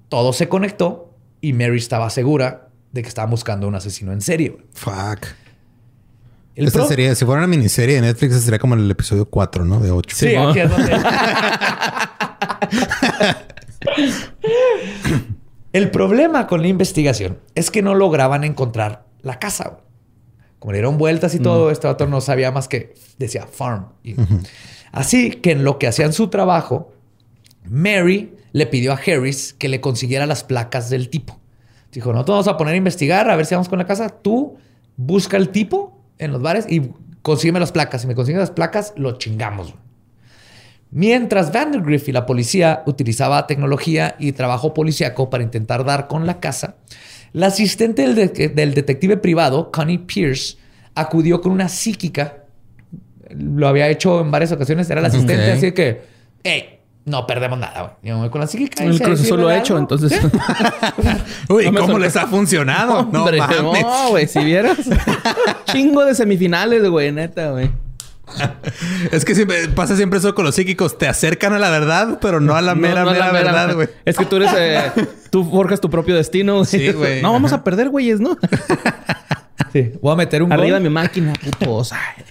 todo 0.08 0.34
se 0.34 0.48
conectó 0.48 1.15
y 1.41 1.52
Mary 1.54 1.78
estaba 1.80 2.12
segura 2.12 2.67
de 2.91 3.02
que 3.02 3.08
estaban 3.08 3.32
buscando 3.32 3.67
un 3.67 3.74
asesino 3.74 4.12
en 4.13 4.22
serie. 4.22 4.56
Fuck. 4.76 5.26
El 6.56 6.67
Esta 6.67 6.78
pro- 6.80 6.88
sería, 6.88 7.15
si 7.15 7.26
fuera 7.26 7.39
una 7.39 7.48
miniserie 7.48 7.95
de 7.95 8.02
Netflix, 8.02 8.36
sería 8.41 8.60
como 8.60 8.76
el 8.76 8.91
episodio 8.91 9.26
4, 9.26 9.65
¿no? 9.65 9.80
De 9.80 9.89
8. 9.89 10.15
Sí, 10.15 10.36
aquí 10.36 10.60
es 10.60 10.69
donde- 10.69 10.91
El 15.74 15.89
problema 15.89 16.45
con 16.45 16.62
la 16.62 16.67
investigación 16.67 17.39
es 17.56 17.72
que 17.72 17.82
no 17.82 17.95
lograban 17.95 18.43
encontrar 18.43 19.06
la 19.24 19.39
casa. 19.39 19.78
Como 20.60 20.74
le 20.74 20.80
dieron 20.80 20.98
vueltas 20.98 21.34
y 21.36 21.39
todo, 21.39 21.72
este 21.72 21.88
vato 21.88 22.06
no 22.08 22.19
sabía 22.22 22.52
más 22.52 22.67
que 22.67 22.93
decía 23.17 23.48
farm. 23.48 23.88
Y- 24.04 24.15
Así 24.91 25.32
que 25.32 25.52
en 25.52 25.63
lo 25.63 25.78
que 25.80 25.88
hacían 25.88 26.13
su 26.13 26.28
trabajo, 26.30 26.91
Mary 27.65 28.36
le 28.52 28.65
pidió 28.65 28.91
a 28.91 28.95
Harris 28.95 29.54
que 29.54 29.69
le 29.69 29.80
consiguiera 29.82 30.26
las 30.26 30.43
placas 30.43 30.89
del 30.89 31.10
tipo. 31.10 31.39
Dijo, 31.91 32.12
no 32.13 32.26
te 32.26 32.32
vamos 32.32 32.48
a 32.48 32.58
poner 32.58 32.74
a 32.74 32.78
investigar, 32.78 33.30
a 33.30 33.36
ver 33.36 33.45
si 33.45 33.56
vamos 33.56 33.69
con 33.69 33.80
la 33.80 33.86
casa. 33.86 34.10
Tú 34.10 34.58
busca 34.98 35.38
el 35.38 35.50
tipo 35.50 36.02
en 36.17 36.32
los 36.32 36.41
bares 36.41 36.65
y 36.69 36.91
consígueme 37.22 37.60
las 37.60 37.72
placas. 37.72 38.02
Si 38.02 38.08
me 38.08 38.15
consigues 38.15 38.39
las 38.39 38.52
placas, 38.52 38.93
lo 38.98 39.17
chingamos. 39.17 39.74
Mientras 40.91 41.52
Vandergriff 41.54 42.10
y 42.10 42.12
la 42.12 42.26
policía 42.26 42.82
utilizaba 42.88 43.45
tecnología 43.45 44.15
y 44.17 44.32
trabajo 44.32 44.74
policíaco 44.74 45.30
para 45.30 45.43
intentar 45.43 45.86
dar 45.86 46.08
con 46.08 46.26
la 46.26 46.39
casa, 46.39 46.78
la 47.33 47.47
asistente 47.47 48.01
del, 48.07 48.15
de- 48.15 48.49
del 48.49 48.73
detective 48.73 49.17
privado, 49.17 49.71
Connie 49.71 49.99
Pierce, 49.99 50.57
acudió 50.95 51.41
con 51.41 51.51
una 51.51 51.69
psíquica. 51.69 52.43
Lo 53.29 53.67
había 53.67 53.87
hecho 53.89 54.21
en 54.21 54.31
varias 54.31 54.51
ocasiones. 54.51 54.89
Era 54.89 55.01
la 55.01 55.07
asistente, 55.09 55.51
Ok. 55.51 55.57
así 55.57 55.71
que, 55.71 56.01
hey, 56.43 56.79
no 57.05 57.25
perdemos 57.27 57.57
nada. 57.59 57.81
güey. 57.81 57.93
Yo 58.03 58.15
me 58.15 58.21
voy 58.21 58.29
con 58.29 58.41
la 58.41 58.47
psíquica. 58.47 58.83
El 58.83 58.99
proceso 58.99 59.37
lo 59.37 59.47
ha 59.47 59.57
hecho, 59.57 59.75
algo". 59.75 59.83
entonces. 59.83 60.19
Sí. 60.19 60.27
Uy, 61.53 61.69
No 61.71 61.81
¿cómo 61.81 61.99
les 61.99 62.15
ha 62.15 62.27
funcionado? 62.27 63.07
No 63.11 63.23
Hombre, 63.23 63.37
mames. 63.37 63.61
no, 63.83 64.09
güey, 64.09 64.27
si 64.27 64.39
vieras. 64.43 64.77
Chingo 65.65 66.03
de 66.05 66.15
semifinales, 66.15 66.87
güey, 66.89 67.11
neta, 67.11 67.51
güey. 67.51 67.69
Es 69.11 69.25
que 69.25 69.35
siempre, 69.35 69.67
pasa 69.69 69.95
siempre 69.95 70.19
eso 70.19 70.33
con 70.35 70.45
los 70.45 70.55
psíquicos. 70.55 70.97
Te 70.97 71.07
acercan 71.07 71.53
a 71.53 71.59
la 71.59 71.69
verdad, 71.69 72.19
pero 72.21 72.39
no 72.39 72.55
a 72.55 72.61
la 72.61 72.75
mera, 72.75 73.01
No, 73.01 73.07
no, 73.07 73.11
mera 73.11 73.25
la 73.27 73.31
mera- 73.33 73.51
verdad, 73.51 73.75
güey. 73.75 73.89
Es 74.05 74.17
que 74.17 74.25
tú 74.25 74.35
eres. 74.37 74.51
eh, 74.57 74.91
tú 75.29 75.49
forjas 75.49 75.79
tu 75.81 75.89
propio 75.89 76.15
destino, 76.15 76.53
güey. 76.55 76.65
Sí, 76.65 76.91
güey. 76.91 77.21
No, 77.21 77.31
vamos 77.31 77.53
a 77.53 77.63
perder, 77.63 77.89
güeyes, 77.89 78.19
¿no? 78.19 78.37
Sí. 79.73 79.91
Voy 80.01 80.13
a 80.13 80.15
meter 80.15 80.41
un 80.41 80.51
Arriba 80.51 80.77
gol. 80.77 80.83
mi 80.83 80.89
máquina, 80.89 81.33
putos. 81.33 81.91
Ay, 81.93 82.23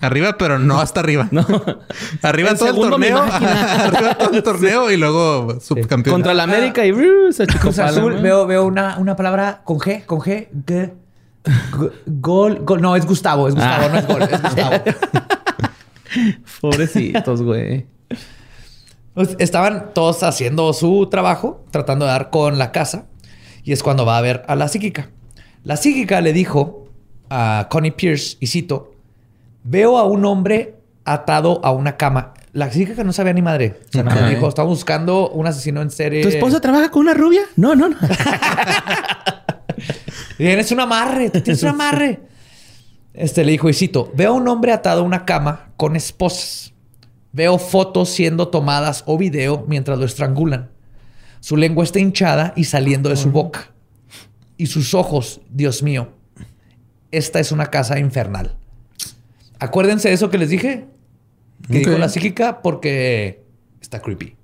Arriba, 0.00 0.36
pero 0.38 0.58
no 0.58 0.78
hasta 0.80 1.00
arriba. 1.00 1.26
No. 1.32 1.44
Arriba 2.22 2.50
El 2.50 2.58
todo 2.58 2.68
el 2.84 2.90
torneo. 2.90 3.18
Arriba 3.22 4.14
todo 4.18 4.30
el 4.34 4.42
torneo 4.42 4.90
y 4.92 4.96
luego 4.98 5.58
subcampeón. 5.60 6.14
Contra 6.14 6.34
la 6.34 6.42
América 6.44 6.84
y 6.86 6.92
uh, 6.92 7.32
se 7.32 7.44
Azul, 7.82 8.16
veo, 8.20 8.46
veo 8.46 8.64
una, 8.66 8.98
una 8.98 9.16
palabra 9.16 9.62
con 9.64 9.78
G, 9.78 10.04
con 10.04 10.20
G, 10.20 10.48
G. 10.66 10.92
Go- 11.72 11.90
Gol, 12.06 12.58
gol. 12.62 12.80
No, 12.82 12.94
es 12.94 13.06
Gustavo, 13.06 13.48
es 13.48 13.54
Gustavo, 13.54 13.84
Ah. 13.86 13.88
no 13.90 13.98
es 13.98 14.06
gol, 14.06 14.22
es 14.22 14.42
Gustavo. 14.42 14.82
Pobrecitos, 16.60 17.42
güey. 17.42 17.86
Pues, 19.14 19.36
estaban 19.38 19.94
todos 19.94 20.22
haciendo 20.22 20.72
su 20.72 21.08
trabajo, 21.10 21.64
tratando 21.70 22.04
de 22.04 22.12
dar 22.12 22.30
con 22.30 22.58
la 22.58 22.72
casa. 22.72 23.06
Y 23.64 23.72
es 23.72 23.82
cuando 23.82 24.04
va 24.06 24.18
a 24.18 24.20
ver 24.20 24.44
a 24.46 24.54
la 24.54 24.68
psíquica. 24.68 25.10
La 25.64 25.76
psíquica 25.76 26.20
le 26.20 26.32
dijo 26.32 26.86
a 27.30 27.66
Connie 27.70 27.90
Pierce, 27.90 28.36
y 28.40 28.46
cito, 28.46 28.92
veo 29.64 29.98
a 29.98 30.04
un 30.04 30.24
hombre 30.24 30.76
atado 31.04 31.60
a 31.64 31.72
una 31.72 31.96
cama. 31.96 32.34
La 32.52 32.70
psíquica 32.70 33.04
no 33.04 33.12
sabía 33.12 33.32
ni 33.32 33.42
madre. 33.42 33.80
O 33.88 33.92
sea, 33.92 34.28
dijo, 34.28 34.48
estamos 34.48 34.70
buscando 34.70 35.30
un 35.30 35.46
asesino 35.46 35.82
en 35.82 35.90
serie. 35.90 36.22
¿Tu 36.22 36.28
esposa 36.28 36.60
trabaja 36.60 36.90
con 36.90 37.02
una 37.02 37.14
rubia? 37.14 37.42
No, 37.56 37.74
no, 37.74 37.88
no. 37.88 37.96
Tienes 40.36 40.70
un 40.70 40.80
amarre, 40.80 41.30
tienes 41.30 41.62
un 41.62 41.68
amarre. 41.70 42.20
Este 43.16 43.44
le 43.44 43.52
dijo, 43.52 43.68
y 43.68 43.72
cito, 43.74 44.12
veo 44.14 44.30
a 44.30 44.34
un 44.34 44.46
hombre 44.46 44.72
atado 44.72 45.00
a 45.00 45.04
una 45.04 45.24
cama 45.24 45.70
con 45.76 45.96
esposas. 45.96 46.74
Veo 47.32 47.58
fotos 47.58 48.10
siendo 48.10 48.48
tomadas 48.48 49.02
o 49.06 49.18
video 49.18 49.64
mientras 49.68 49.98
lo 49.98 50.04
estrangulan. 50.04 50.70
Su 51.40 51.56
lengua 51.56 51.84
está 51.84 51.98
hinchada 51.98 52.52
y 52.56 52.64
saliendo 52.64 53.08
de 53.08 53.16
su 53.16 53.30
boca. 53.30 53.72
Y 54.56 54.66
sus 54.66 54.94
ojos, 54.94 55.40
Dios 55.50 55.82
mío, 55.82 56.08
esta 57.10 57.40
es 57.40 57.52
una 57.52 57.66
casa 57.66 57.98
infernal. 57.98 58.56
Acuérdense 59.58 60.08
de 60.08 60.14
eso 60.14 60.30
que 60.30 60.38
les 60.38 60.50
dije, 60.50 60.86
que 61.70 61.78
dijo 61.78 61.92
Ok. 61.92 61.98
la 61.98 62.08
psíquica, 62.08 62.60
porque 62.62 63.44
está 63.80 64.00
creepy. 64.00 64.34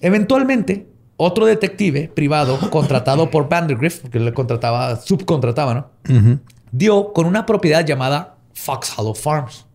Eventualmente, 0.00 0.88
otro 1.16 1.46
detective 1.46 2.10
privado 2.12 2.58
contratado 2.70 3.30
por 3.30 3.48
Vandergriff, 3.48 4.00
porque 4.00 4.18
le 4.18 4.32
contrataba, 4.32 4.96
subcontrataba, 4.96 5.74
¿no? 5.74 6.40
Dio 6.72 7.12
con 7.12 7.26
una 7.26 7.46
propiedad 7.46 7.86
llamada 7.86 8.36
Fox 8.54 8.92
Hollow 8.96 9.14
Farms. 9.14 9.66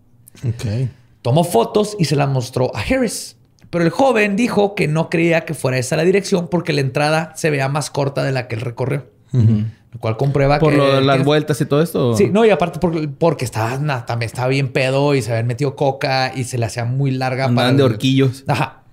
Ok. 0.47 0.89
Tomó 1.21 1.43
fotos 1.43 1.95
y 1.99 2.05
se 2.05 2.15
las 2.15 2.27
mostró 2.29 2.75
a 2.75 2.81
Harris. 2.81 3.37
Pero 3.69 3.83
el 3.83 3.89
joven 3.89 4.35
dijo 4.35 4.75
que 4.75 4.87
no 4.87 5.09
creía 5.09 5.41
que 5.45 5.53
fuera 5.53 5.77
esa 5.77 5.95
la 5.97 6.03
dirección 6.03 6.47
porque 6.47 6.73
la 6.73 6.81
entrada 6.81 7.33
se 7.35 7.49
veía 7.49 7.67
más 7.69 7.89
corta 7.89 8.23
de 8.23 8.31
la 8.31 8.47
que 8.47 8.55
él 8.55 8.61
recorrió. 8.61 9.09
Lo 9.33 9.99
cual 9.99 10.15
comprueba 10.17 10.57
Por 10.59 10.71
que... 10.71 10.77
lo 10.77 10.95
de 10.95 11.01
las 11.01 11.17
que- 11.17 11.23
vueltas 11.23 11.59
y 11.61 11.65
todo 11.65 11.81
esto. 11.81 12.15
Sí, 12.15 12.29
no, 12.31 12.45
y 12.45 12.49
aparte 12.49 12.79
porque, 12.79 13.07
porque 13.07 13.45
estaba, 13.45 13.77
na- 13.77 14.05
también 14.05 14.27
estaba 14.27 14.47
bien 14.47 14.71
pedo 14.71 15.15
y 15.15 15.21
se 15.21 15.31
habían 15.31 15.47
metido 15.47 15.75
coca 15.75 16.31
y 16.35 16.43
se 16.45 16.57
le 16.57 16.65
hacía 16.65 16.85
muy 16.85 17.11
larga 17.11 17.45
Andaban 17.45 17.71
el- 17.71 17.77
de 17.77 17.83
horquillos. 17.83 18.43
Ajá. 18.47 18.83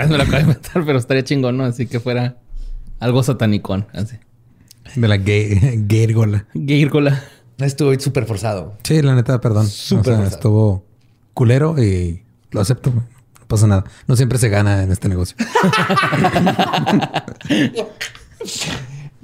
no, 0.09 0.17
la 0.17 0.25
acabo 0.25 0.37
de 0.39 0.43
inventar, 0.43 0.85
pero 0.85 0.99
estaría 0.99 1.23
chingón, 1.23 1.57
¿no? 1.57 1.65
Así 1.65 1.87
que 1.87 2.01
fuera 2.01 2.37
algo 2.99 3.23
satanicón, 3.23 3.87
así. 3.93 4.17
De 4.97 5.07
la 5.09 5.17
gay, 5.17 5.59
gárgola. 5.87 6.47
Gárgola. 6.55 7.23
Estuvo 7.59 7.97
súper 8.01 8.27
forzado. 8.27 8.77
Sí, 8.83 9.01
la 9.03 9.15
neta, 9.15 9.41
perdón. 9.41 9.69
Súper 9.69 10.01
O 10.01 10.05
sea, 10.05 10.17
forzado. 10.17 10.37
estuvo 10.37 10.85
culero 11.35 11.81
y 11.83 12.25
lo 12.51 12.61
acepto. 12.61 12.91
No 12.91 13.05
pasa 13.47 13.67
nada. 13.69 13.85
No 14.09 14.17
siempre 14.17 14.39
se 14.39 14.49
gana 14.49 14.83
en 14.83 14.91
este 14.91 15.09
negocio. 15.09 15.37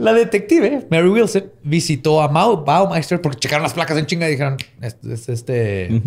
La 0.00 0.14
detective, 0.14 0.86
Mary 0.90 1.10
Wilson, 1.10 1.52
visitó 1.62 2.22
a 2.22 2.28
Mau 2.28 2.64
Baumeister 2.64 3.20
porque 3.20 3.38
checaron 3.38 3.62
las 3.62 3.74
placas 3.74 3.98
en 3.98 4.06
chinga 4.06 4.26
y 4.28 4.30
dijeron, 4.30 4.56
este, 4.80 5.12
este, 5.12 5.32
este, 5.34 6.02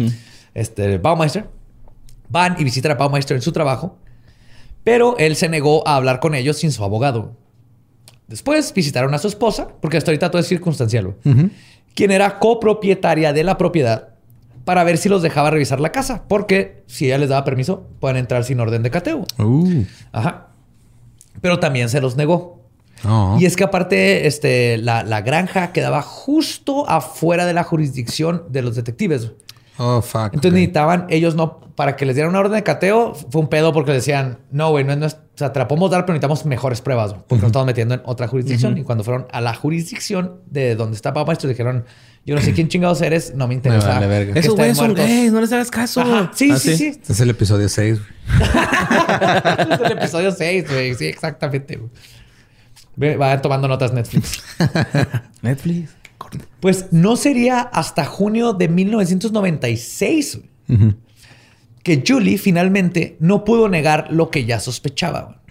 este 0.56 0.98
Baumeister. 0.98 1.48
Van 2.28 2.56
y 2.58 2.64
visitan 2.64 2.94
a 2.94 2.96
Baumeister 2.96 3.36
en 3.36 3.44
su 3.44 3.52
trabajo, 3.52 4.00
pero 4.84 5.16
él 5.20 5.36
se 5.36 5.48
negó 5.48 5.88
a 5.88 5.96
hablar 5.96 6.20
con 6.20 6.34
ellos 6.34 6.58
sin 6.58 6.72
su 6.72 6.84
abogado. 6.84 7.36
Después 8.28 8.74
visitaron 8.74 9.14
a 9.14 9.20
su 9.20 9.28
esposa, 9.28 9.68
porque 9.80 9.98
hasta 9.98 10.10
ahorita 10.10 10.32
todo 10.32 10.42
es 10.42 10.48
circunstancial, 10.48 11.14
quien 11.94 12.10
era 12.10 12.40
copropietaria 12.40 13.32
de 13.32 13.44
la 13.44 13.60
propiedad 13.60 14.16
para 14.66 14.84
ver 14.84 14.98
si 14.98 15.08
los 15.08 15.22
dejaba 15.22 15.52
revisar 15.52 15.80
la 15.80 15.92
casa, 15.92 16.24
porque 16.28 16.82
si 16.88 17.06
ella 17.06 17.20
les 17.20 17.30
daba 17.30 17.46
permiso, 17.46 17.86
pueden 18.00 18.18
entrar 18.18 18.44
sin 18.44 18.60
orden 18.60 18.82
de 18.82 18.90
cateo. 18.90 19.24
Uh. 19.38 19.84
Ajá. 20.12 20.48
Pero 21.42 21.60
también 21.60 21.90
se 21.90 22.02
los 22.02 22.16
negó. 22.16 22.63
No. 23.04 23.38
Y 23.40 23.46
es 23.46 23.56
que 23.56 23.64
aparte, 23.64 24.28
este, 24.28 24.78
la, 24.78 25.04
la 25.04 25.22
granja 25.22 25.72
quedaba 25.72 26.02
justo 26.02 26.90
afuera 26.90 27.46
de 27.46 27.54
la 27.54 27.64
jurisdicción 27.64 28.44
de 28.50 28.62
los 28.62 28.76
detectives. 28.76 29.32
Oh, 29.78 30.02
fuck. 30.02 30.26
Entonces 30.36 30.54
necesitaban 30.54 31.08
ellos 31.10 31.34
no, 31.36 31.60
para 31.76 31.96
que 31.96 32.06
les 32.06 32.16
dieran 32.16 32.30
una 32.30 32.40
orden 32.42 32.54
de 32.54 32.64
cateo, 32.64 33.16
fue 33.16 33.42
un 33.42 33.48
pedo 33.48 33.74
porque 33.74 33.92
decían, 33.92 34.38
no, 34.52 34.70
güey, 34.70 34.84
no, 34.86 34.94
es 34.94 35.00
nues- 35.00 35.16
o 35.18 35.38
sea, 35.38 35.52
te 35.52 35.58
la 35.58 35.68
podemos 35.68 35.90
dar, 35.90 36.06
pero 36.06 36.14
necesitamos 36.14 36.46
mejores 36.46 36.80
pruebas, 36.82 37.12
güey, 37.14 37.24
porque 37.28 37.42
nos 37.42 37.48
estamos 37.50 37.66
metiendo 37.66 37.96
en 37.96 38.02
otra 38.06 38.28
jurisdicción. 38.28 38.78
Y 38.78 38.84
cuando 38.84 39.04
fueron 39.04 39.26
a 39.32 39.42
la 39.42 39.56
jurisdicción 39.56 40.42
de 40.46 40.76
donde 40.76 40.96
está 40.96 41.12
Papá 41.12 41.26
Maestro, 41.26 41.50
dijeron, 41.50 41.86
yo 42.24 42.36
no 42.36 42.42
sé 42.42 42.54
quién 42.54 42.68
chingados 42.68 43.02
eres, 43.02 43.34
no 43.36 43.48
me 43.48 43.56
interesa. 43.56 43.88
vale 43.96 44.06
verga. 44.06 44.34
que 44.34 44.40
Esos 44.40 44.56
güeyes 44.56 44.78
son 44.78 44.86
muertos". 44.92 45.08
gays, 45.08 45.32
no 45.34 45.42
les 45.42 45.52
hagas 45.52 45.72
caso. 45.72 46.02
Ajá. 46.02 46.32
Sí, 46.36 46.52
Ah, 46.52 46.60
sí, 46.60 46.78
sí. 46.78 46.86
Este 46.90 47.12
es 47.14 47.20
el 47.20 47.32
episodio 47.32 47.68
6. 47.68 48.00
es 49.70 49.80
el 49.80 49.92
episodio 49.92 50.32
6, 50.32 50.66
güey. 50.72 50.96
Sí, 50.96 51.06
exactamente. 51.06 51.78
güey. 51.78 51.90
Ve, 52.96 53.18
Vayan 53.18 53.42
tomando 53.42 53.68
notas 53.68 53.94
Netflix. 53.94 54.44
Netflix. 55.42 55.96
Pues 56.60 56.92
no 56.92 57.16
sería 57.16 57.62
hasta 57.62 58.06
junio 58.06 58.54
de 58.54 58.68
1996 58.68 60.40
güey, 60.68 60.96
que 61.84 62.04
Julie 62.08 62.38
finalmente 62.38 63.18
no 63.20 63.44
pudo 63.44 63.70
negar 63.70 64.08
lo 64.12 64.32
que 64.32 64.46
ya 64.46 64.60
sospechaba. 64.60 65.42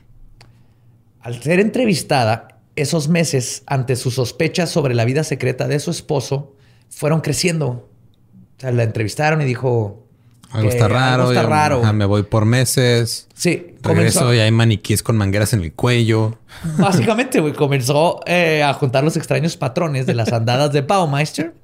Al 1.20 1.40
ser 1.42 1.60
entrevistada, 1.60 2.60
esos 2.74 3.08
meses 3.08 3.62
ante 3.66 3.96
sus 3.96 4.14
sospechas 4.14 4.70
sobre 4.70 4.94
la 4.94 5.04
vida 5.04 5.22
secreta 5.24 5.68
de 5.68 5.78
su 5.78 5.90
esposo 5.90 6.56
fueron 6.88 7.20
creciendo. 7.20 7.68
O 7.68 8.60
sea, 8.60 8.72
la 8.72 8.82
entrevistaron 8.82 9.40
y 9.42 9.44
dijo... 9.44 10.06
Algo 10.52 10.68
que 10.68 10.74
está 10.76 10.88
raro. 10.88 11.22
Algo 11.22 11.32
está 11.32 11.42
ya- 11.42 11.48
raro. 11.48 11.82
ajá, 11.82 11.92
me 11.92 12.04
voy 12.04 12.22
por 12.24 12.44
meses. 12.44 13.26
Sí, 13.34 13.74
Regreso 13.82 14.20
comenzó- 14.20 14.34
y 14.34 14.38
hay 14.38 14.50
maniquíes 14.50 15.02
con 15.02 15.16
mangueras 15.16 15.52
en 15.52 15.62
el 15.62 15.72
cuello. 15.72 16.38
Básicamente, 16.78 17.40
güey, 17.40 17.52
comenzó 17.54 18.20
eh, 18.26 18.62
a 18.62 18.72
juntar 18.74 19.02
los 19.04 19.16
extraños 19.16 19.56
patrones 19.56 20.06
de 20.06 20.14
las 20.14 20.32
andadas 20.32 20.72
de 20.72 20.82
Baumeister. 20.82 21.54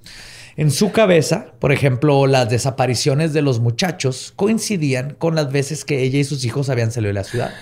En 0.57 0.71
su 0.73 0.91
cabeza, 0.91 1.53
por 1.61 1.71
ejemplo, 1.71 2.27
las 2.27 2.51
desapariciones 2.51 3.33
de 3.33 3.43
los 3.43 3.61
muchachos 3.61 4.33
coincidían 4.35 5.15
con 5.17 5.37
las 5.37 5.53
veces 5.53 5.85
que 5.85 6.03
ella 6.03 6.19
y 6.19 6.25
sus 6.25 6.45
hijos 6.45 6.69
habían 6.69 6.91
salido 6.91 7.11
de 7.11 7.15
la 7.15 7.25
ciudad. 7.25 7.53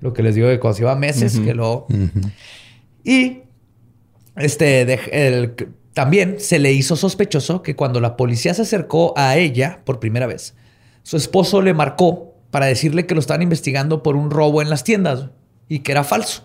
Lo 0.00 0.12
que 0.12 0.22
les 0.24 0.34
digo 0.34 0.48
de 0.48 0.58
cuando 0.58 0.76
se 0.76 0.82
iba 0.82 0.96
meses, 0.96 1.38
que 1.38 1.54
luego... 1.54 1.86
Y 3.04 3.42
este, 4.36 4.84
de- 4.84 5.00
el- 5.12 5.68
también 5.96 6.36
se 6.40 6.58
le 6.58 6.74
hizo 6.74 6.94
sospechoso 6.94 7.62
que 7.62 7.74
cuando 7.74 8.02
la 8.02 8.18
policía 8.18 8.52
se 8.52 8.60
acercó 8.60 9.14
a 9.16 9.38
ella 9.38 9.80
por 9.86 9.98
primera 9.98 10.26
vez, 10.26 10.54
su 11.02 11.16
esposo 11.16 11.62
le 11.62 11.72
marcó 11.72 12.34
para 12.50 12.66
decirle 12.66 13.06
que 13.06 13.14
lo 13.14 13.20
estaban 13.20 13.40
investigando 13.40 14.02
por 14.02 14.14
un 14.14 14.30
robo 14.30 14.60
en 14.60 14.68
las 14.68 14.84
tiendas 14.84 15.30
y 15.70 15.78
que 15.78 15.92
era 15.92 16.04
falso. 16.04 16.44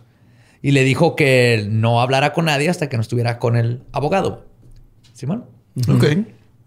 Y 0.61 0.71
le 0.71 0.85
dijo 0.85 1.17
que 1.17 1.67
no 1.69 1.99
hablara 1.99 2.31
con 2.31 2.45
nadie 2.45 2.69
hasta 2.69 2.87
que 2.87 2.95
no 2.95 3.01
estuviera 3.01 3.39
con 3.39 3.57
el 3.57 3.83
abogado. 3.91 4.45
¿Simón? 5.11 5.43
Ok. 5.89 6.05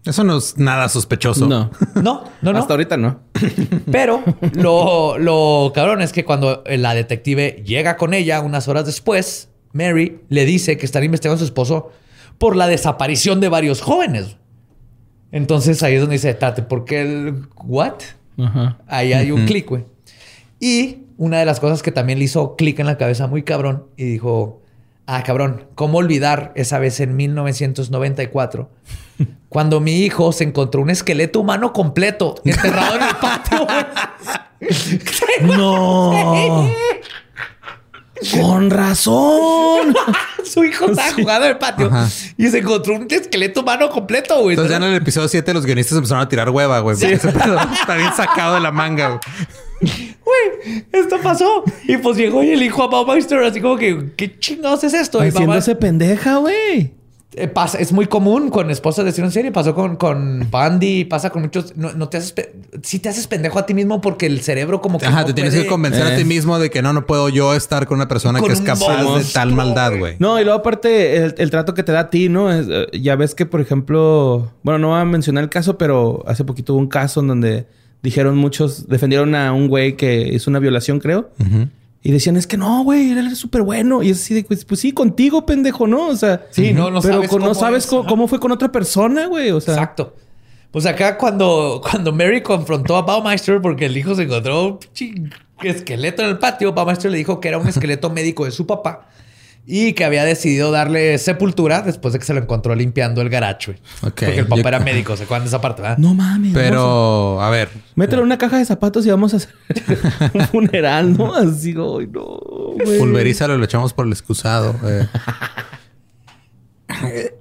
Eso 0.05 0.23
no 0.23 0.37
es 0.37 0.55
nada 0.59 0.87
sospechoso. 0.87 1.47
No. 1.47 1.71
No, 1.95 2.25
no, 2.43 2.53
no. 2.53 2.59
Hasta 2.59 2.73
ahorita 2.75 2.97
no. 2.97 3.21
Pero 3.91 4.23
lo, 4.53 5.17
lo 5.17 5.71
cabrón 5.73 6.03
es 6.03 6.13
que 6.13 6.23
cuando 6.23 6.63
la 6.67 6.93
detective 6.93 7.63
llega 7.65 7.97
con 7.97 8.13
ella 8.13 8.41
unas 8.41 8.67
horas 8.67 8.85
después, 8.85 9.49
Mary 9.73 10.21
le 10.29 10.45
dice 10.45 10.77
que 10.77 10.85
están 10.85 11.03
investigando 11.03 11.37
a 11.37 11.39
su 11.39 11.45
esposo 11.45 11.89
por 12.37 12.55
la 12.55 12.67
desaparición 12.67 13.39
de 13.39 13.49
varios 13.49 13.81
jóvenes. 13.81 14.37
Entonces 15.31 15.83
ahí 15.83 15.95
es 15.95 16.01
donde 16.01 16.13
dice, 16.13 16.33
Tate, 16.33 16.61
¿por 16.61 16.85
qué 16.85 17.01
el 17.01 17.47
what? 17.57 17.95
Ajá. 18.37 18.77
Ahí 18.87 19.13
hay 19.13 19.31
un 19.31 19.45
clic, 19.45 19.67
güey. 19.67 19.85
Y 20.59 20.99
una 21.17 21.39
de 21.39 21.45
las 21.45 21.59
cosas 21.59 21.81
que 21.81 21.91
también 21.91 22.19
le 22.19 22.25
hizo 22.25 22.55
clic 22.55 22.79
en 22.79 22.85
la 22.85 22.97
cabeza 22.97 23.27
muy 23.27 23.43
cabrón 23.43 23.85
y 23.97 24.05
dijo, 24.05 24.61
ah, 25.05 25.23
cabrón, 25.23 25.67
¿cómo 25.75 25.97
olvidar 25.97 26.51
esa 26.55 26.79
vez 26.79 26.99
en 26.99 27.15
1994 27.15 28.69
cuando 29.49 29.79
mi 29.79 30.01
hijo 30.03 30.31
se 30.31 30.43
encontró 30.43 30.81
un 30.81 30.89
esqueleto 30.89 31.39
humano 31.39 31.73
completo 31.73 32.35
enterrado 32.43 32.95
en 32.95 33.03
el 33.03 33.15
patio? 33.15 33.65
güey? 33.65 33.85
No. 35.41 36.69
Con 38.31 38.69
razón. 38.69 39.93
Su 40.43 40.63
hijo 40.63 40.85
estaba 40.85 41.11
jugando 41.13 41.45
en 41.47 41.51
el 41.51 41.57
patio 41.57 41.87
Ajá. 41.87 42.07
y 42.37 42.47
se 42.47 42.59
encontró 42.59 42.95
un 42.95 43.07
esqueleto 43.09 43.61
humano 43.61 43.89
completo, 43.89 44.35
güey. 44.41 44.51
Entonces 44.51 44.71
ya 44.71 44.77
en 44.77 44.83
el 44.91 44.95
episodio 44.95 45.27
7 45.27 45.53
los 45.53 45.65
guionistas 45.65 45.97
empezaron 45.97 46.23
a 46.23 46.29
tirar 46.29 46.49
hueva, 46.49 46.79
güey. 46.79 46.95
porque 46.97 47.13
ese 47.15 47.31
pedo 47.31 47.59
Está 47.73 47.95
bien 47.95 48.13
sacado 48.15 48.55
de 48.55 48.61
la 48.61 48.71
manga, 48.71 49.09
güey. 49.09 50.15
Güey, 50.23 50.85
esto 50.91 51.17
pasó. 51.21 51.63
Y 51.87 51.97
pues 51.97 52.17
llegó 52.17 52.43
y 52.43 52.51
el 52.51 52.63
hijo 52.63 52.83
a 52.83 52.87
Baumeister 52.87 53.43
así 53.43 53.59
como 53.61 53.77
que, 53.77 54.13
¿qué 54.15 54.39
chingados 54.39 54.83
es 54.83 54.93
esto? 54.93 55.17
Y 55.19 55.27
mamá- 55.27 55.33
Haciéndose 55.33 55.75
pendeja, 55.75 56.37
güey. 56.37 56.93
Eh, 57.37 57.47
pasa, 57.49 57.77
es 57.79 57.91
muy 57.91 58.05
común 58.07 58.49
con 58.49 58.71
esposas 58.71 59.03
de 59.13 59.21
en 59.21 59.29
serie. 59.31 59.51
Pasó 59.51 59.75
con, 59.75 59.97
con 59.97 60.47
Bandy, 60.49 61.03
pasa 61.05 61.29
con 61.31 61.41
muchos. 61.41 61.75
No, 61.75 61.91
no 61.93 62.07
te 62.07 62.17
haces. 62.17 62.33
Sí 62.81 62.99
te 62.99 63.09
haces 63.09 63.27
pendejo 63.27 63.59
a 63.59 63.65
ti 63.65 63.73
mismo 63.73 63.99
porque 63.99 64.25
el 64.25 64.39
cerebro, 64.41 64.79
como 64.81 64.99
que. 64.99 65.05
Ajá, 65.05 65.21
no 65.21 65.27
te 65.27 65.33
tienes 65.33 65.53
puede- 65.53 65.63
que 65.63 65.69
convencer 65.69 66.03
a 66.03 66.13
Eh. 66.13 66.17
ti 66.17 66.23
mismo 66.23 66.57
de 66.59 66.69
que 66.69 66.81
no, 66.81 66.93
no 66.93 67.05
puedo 67.05 67.27
yo 67.29 67.53
estar 67.53 67.87
con 67.87 67.97
una 67.97 68.07
persona 68.07 68.39
Con 68.39 68.47
que 68.47 68.53
es 68.53 68.61
capaz 68.61 69.03
de 69.17 69.23
tal 69.33 69.51
maldad, 69.53 69.97
güey. 69.97 70.15
No, 70.19 70.39
y 70.39 70.43
luego 70.45 70.59
aparte 70.59 71.17
el, 71.17 71.35
el 71.37 71.51
trato 71.51 71.73
que 71.73 71.83
te 71.83 71.91
da 71.91 71.99
a 72.01 72.09
ti, 72.09 72.29
¿no? 72.29 72.51
Es, 72.51 72.67
eh, 72.69 72.87
ya 73.01 73.15
ves 73.15 73.35
que, 73.35 73.45
por 73.45 73.59
ejemplo, 73.59 74.51
bueno, 74.63 74.79
no 74.79 74.87
voy 74.89 74.99
a 75.01 75.05
mencionar 75.05 75.43
el 75.43 75.49
caso, 75.49 75.77
pero 75.77 76.23
hace 76.27 76.43
poquito 76.45 76.73
hubo 76.73 76.79
un 76.79 76.87
caso 76.87 77.19
en 77.19 77.27
donde 77.27 77.65
dijeron 78.01 78.37
muchos, 78.37 78.87
defendieron 78.87 79.35
a 79.35 79.51
un 79.51 79.67
güey 79.67 79.97
que 79.97 80.29
hizo 80.33 80.49
una 80.49 80.59
violación, 80.59 80.99
creo. 80.99 81.31
Y 82.07 82.11
decían, 82.11 82.37
es 82.37 82.45
que 82.45 82.55
no, 82.55 82.83
güey, 82.83 83.13
él 83.13 83.25
es 83.29 83.39
súper 83.39 83.63
bueno. 83.63 84.03
Y 84.03 84.11
es 84.11 84.21
así 84.21 84.35
de, 84.35 84.43
pues, 84.43 84.63
pues 84.63 84.79
sí, 84.79 84.91
contigo, 84.91 85.43
pendejo, 85.47 85.87
¿no? 85.87 86.09
O 86.09 86.15
sea, 86.15 86.45
Sí, 86.51 86.71
no, 86.71 86.91
no 86.91 87.01
pero 87.01 87.15
sabes 87.15 87.29
con- 87.31 87.39
no 87.39 87.45
cómo 87.47 87.59
sabes 87.59 87.83
es, 87.85 87.89
cómo, 87.89 88.05
cómo 88.05 88.27
fue 88.27 88.39
con 88.39 88.51
otra 88.51 88.71
persona, 88.71 89.25
güey. 89.25 89.49
O 89.49 89.59
sea, 89.59 89.73
Exacto. 89.73 90.13
Pues 90.69 90.85
acá 90.85 91.17
cuando, 91.17 91.81
cuando 91.81 92.11
Mary 92.11 92.41
confrontó 92.43 92.95
a 92.95 93.01
Baumeister 93.01 93.59
porque 93.59 93.87
el 93.87 93.97
hijo 93.97 94.13
se 94.13 94.21
encontró 94.21 94.77
un 95.01 95.31
esqueleto 95.63 96.21
en 96.21 96.29
el 96.29 96.37
patio, 96.37 96.73
Baumeister 96.73 97.09
le 97.09 97.17
dijo 97.17 97.39
que 97.39 97.47
era 97.47 97.57
un 97.57 97.67
esqueleto 97.67 98.09
médico 98.11 98.45
de 98.45 98.51
su 98.51 98.67
papá 98.67 99.07
y 99.67 99.93
que 99.93 100.05
había 100.05 100.23
decidido 100.23 100.69
darle 100.71 101.17
sepultura 101.17 101.81
después 101.81 102.13
de 102.13 102.19
que 102.19 102.25
se 102.25 102.33
lo 102.35 102.39
encontró 102.41 102.75
limpiando 102.75 103.21
el 103.21 103.29
garage. 103.29 103.71
güey. 103.71 103.79
Ok, 104.03 104.21
Porque 104.25 104.39
el 104.39 104.47
papá 104.47 104.61
yo- 104.61 104.67
era 104.67 104.79
médico, 104.79 105.17
¿se 105.17 105.23
acuerdan 105.23 105.45
de 105.45 105.47
esa 105.47 105.59
parte? 105.61 105.81
¿verdad? 105.81 105.97
no 105.97 106.13
mames. 106.13 106.53
Pero, 106.53 107.41
a 107.41 107.49
ver. 107.49 107.69
Mételo 107.95 108.21
en 108.21 108.27
una 108.27 108.37
caja 108.37 108.57
de 108.59 108.65
zapatos 108.65 109.05
y 109.05 109.09
vamos 109.09 109.33
a 109.33 109.37
hacer 109.37 109.53
un 110.33 110.41
funeral, 110.47 111.17
¿no? 111.17 111.33
Así, 111.35 111.69
ay, 111.69 112.07
no, 112.11 112.39
güey. 112.83 112.99
Pulverízalo 112.99 113.55
y 113.55 113.57
lo 113.57 113.65
echamos 113.65 113.93
por 113.93 114.05
el 114.05 114.11
excusado. 114.11 114.75
eh. 114.83 115.07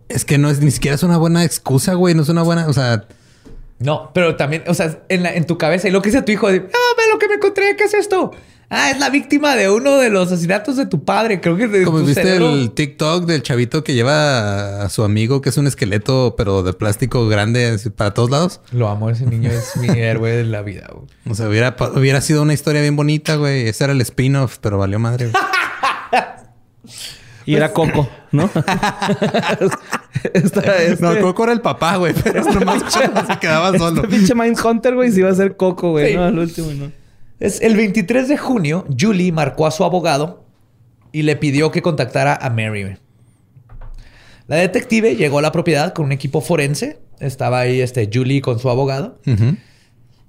Es 0.09 0.25
que 0.25 0.39
no 0.39 0.49
es 0.51 0.61
ni 0.61 0.70
siquiera 0.70 0.95
es 0.95 1.03
una 1.03 1.16
buena 1.18 1.45
excusa, 1.45 1.95
güey. 1.95 2.14
No 2.14 2.22
es 2.22 2.29
una 2.29 2.43
buena, 2.43 2.66
o 2.68 2.72
sea, 2.72 3.05
No, 3.79 4.11
pero 4.14 4.37
también, 4.37 4.64
o 4.66 4.75
sea, 4.75 5.01
en, 5.09 5.22
la- 5.22 5.35
en 5.35 5.45
tu 5.47 5.59
cabeza, 5.59 5.89
y 5.89 5.91
lo 5.91 6.01
que 6.01 6.09
dice 6.11 6.22
tu 6.22 6.33
hijo, 6.33 6.49
de, 6.51 6.59
ah, 6.59 6.95
ve 6.97 7.03
lo 7.12 7.18
que 7.18 7.29
me 7.29 7.35
encontré, 7.35 7.77
¿qué 7.77 7.85
es 7.85 7.95
esto? 7.95 8.31
Ah, 8.77 8.91
es 8.91 8.99
la 8.99 9.09
víctima 9.11 9.55
de 9.55 9.70
uno 9.70 9.99
de 9.99 10.11
los 10.11 10.33
asesinatos 10.33 10.77
de 10.77 10.87
tu 10.87 11.05
padre. 11.05 11.41
Creo 11.41 11.57
que 11.57 11.85
como 11.85 12.01
viste 12.01 12.22
cerebro- 12.22 12.51
el 12.51 12.72
TikTok 12.72 13.25
del 13.25 13.43
chavito 13.43 13.85
que 13.85 13.95
lleva 13.95 14.83
a 14.83 14.89
su 14.89 15.05
amigo 15.05 15.41
que 15.41 15.51
es 15.51 15.57
un 15.57 15.66
esqueleto, 15.66 16.35
pero 16.37 16.62
de 16.62 16.72
plástico 16.72 17.29
grande 17.29 17.79
para 17.97 18.12
todos 18.14 18.31
lados. 18.31 18.61
Lo 18.72 18.89
amo, 18.89 19.11
ese 19.11 19.27
niño 19.27 19.51
es 19.51 19.77
mi 19.77 19.89
héroe 19.99 20.33
de 20.33 20.45
la 20.45 20.62
vida. 20.62 20.89
güey. 20.93 21.07
O 21.31 21.35
sea, 21.35 21.49
hubiera, 21.49 21.77
hubiera 21.95 22.20
sido 22.20 22.43
una 22.43 22.53
historia 22.55 22.81
bien 22.83 22.97
bonita, 22.97 23.37
güey. 23.37 23.68
Ese 23.68 23.85
era 23.85 23.93
el 23.93 24.01
spin-off, 24.01 24.59
pero 24.61 24.79
valió 24.79 24.99
madre. 24.99 25.31
güey. 25.31 25.43
Y 27.47 27.57
era 27.57 27.75
Coco, 27.75 28.09
¿no? 28.33 28.49
Esta- 30.33 30.83
este, 30.83 31.03
No, 31.03 31.20
Coco 31.20 31.45
era 31.45 31.53
el 31.53 31.61
papá, 31.61 31.97
güey, 31.97 32.14
pero 32.14 32.41
es 32.41 32.47
nomás 32.47 32.83
se 32.91 33.39
quedaba 33.39 33.77
solo. 33.77 34.03
este 34.03 34.16
pinche 34.16 34.35
Mindhunter, 34.35 34.95
güey, 34.95 35.12
sí 35.12 35.20
iba 35.20 35.31
a 35.31 35.35
ser 35.35 35.57
Coco, 35.57 35.91
güey. 35.91 36.12
Sí. 36.12 36.16
No, 36.16 36.25
al 36.25 36.39
último, 36.39 36.70
no. 36.72 36.91
Es 37.45 37.61
el 37.61 37.76
23 37.76 38.26
de 38.26 38.38
junio, 38.38 38.86
Julie 38.99 39.30
marcó 39.30 39.66
a 39.66 39.70
su 39.70 39.84
abogado 39.84 40.47
y 41.12 41.24
le 41.24 41.36
pidió 41.36 41.70
que 41.70 41.82
contactara 41.82 42.34
a 42.34 42.49
Mary. 42.49 42.97
La 44.47 44.57
detective 44.57 45.14
llegó 45.14 45.40
a 45.40 45.42
la 45.42 45.53
propiedad 45.53 45.92
con 45.92 46.07
un 46.07 46.12
equipo 46.12 46.40
forense. 46.40 47.01
Estaba 47.20 47.61
ahí 47.61 47.82
este, 47.82 48.09
Julie 48.11 48.40
con 48.40 48.59
su 48.59 48.70
abogado. 48.70 49.20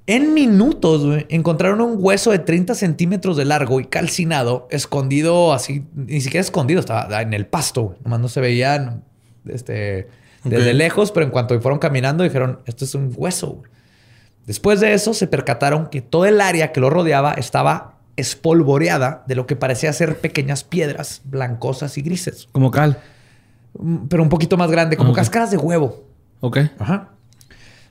En 0.07 0.33
minutos, 0.33 1.23
encontraron 1.29 1.79
un 1.79 1.95
hueso 1.99 2.31
de 2.31 2.39
30 2.39 2.75
centímetros 2.75 3.37
de 3.37 3.45
largo 3.45 3.79
y 3.79 3.85
calcinado, 3.85 4.67
escondido 4.69 5.53
así, 5.53 5.85
ni 5.95 6.19
siquiera 6.19 6.41
escondido, 6.41 6.81
estaba 6.81 7.21
en 7.21 7.33
el 7.33 7.45
pasto. 7.45 7.95
Nomás 8.03 8.19
no 8.19 8.27
se 8.27 8.41
veían 8.41 9.05
este, 9.47 10.09
desde 10.43 10.73
lejos, 10.73 11.13
pero 11.13 11.25
en 11.25 11.31
cuanto 11.31 11.57
fueron 11.61 11.79
caminando 11.79 12.25
dijeron, 12.25 12.59
esto 12.65 12.83
es 12.83 12.93
un 12.93 13.13
hueso. 13.15 13.51
güey". 13.51 13.74
Después 14.45 14.79
de 14.79 14.93
eso 14.93 15.13
se 15.13 15.27
percataron 15.27 15.87
que 15.87 16.01
todo 16.01 16.25
el 16.25 16.39
área 16.41 16.71
que 16.71 16.79
lo 16.79 16.89
rodeaba 16.89 17.33
estaba 17.33 17.95
espolvoreada 18.15 19.23
de 19.27 19.35
lo 19.35 19.45
que 19.47 19.55
parecía 19.55 19.91
ser 19.91 20.19
pequeñas 20.19 20.63
piedras 20.63 21.21
blancosas 21.25 21.97
y 21.97 22.01
grises, 22.01 22.47
Como 22.51 22.71
Cal. 22.71 22.99
Mm, 23.77 24.07
pero 24.07 24.23
un 24.23 24.29
poquito 24.29 24.55
más 24.57 24.69
grande, 24.71 24.97
como 24.97 25.09
Ok. 25.11 25.17
cáscaras 25.17 25.51
de 25.51 25.57
huevo. 25.57 26.05
Ok. 26.41 26.59
Ajá. 26.79 27.09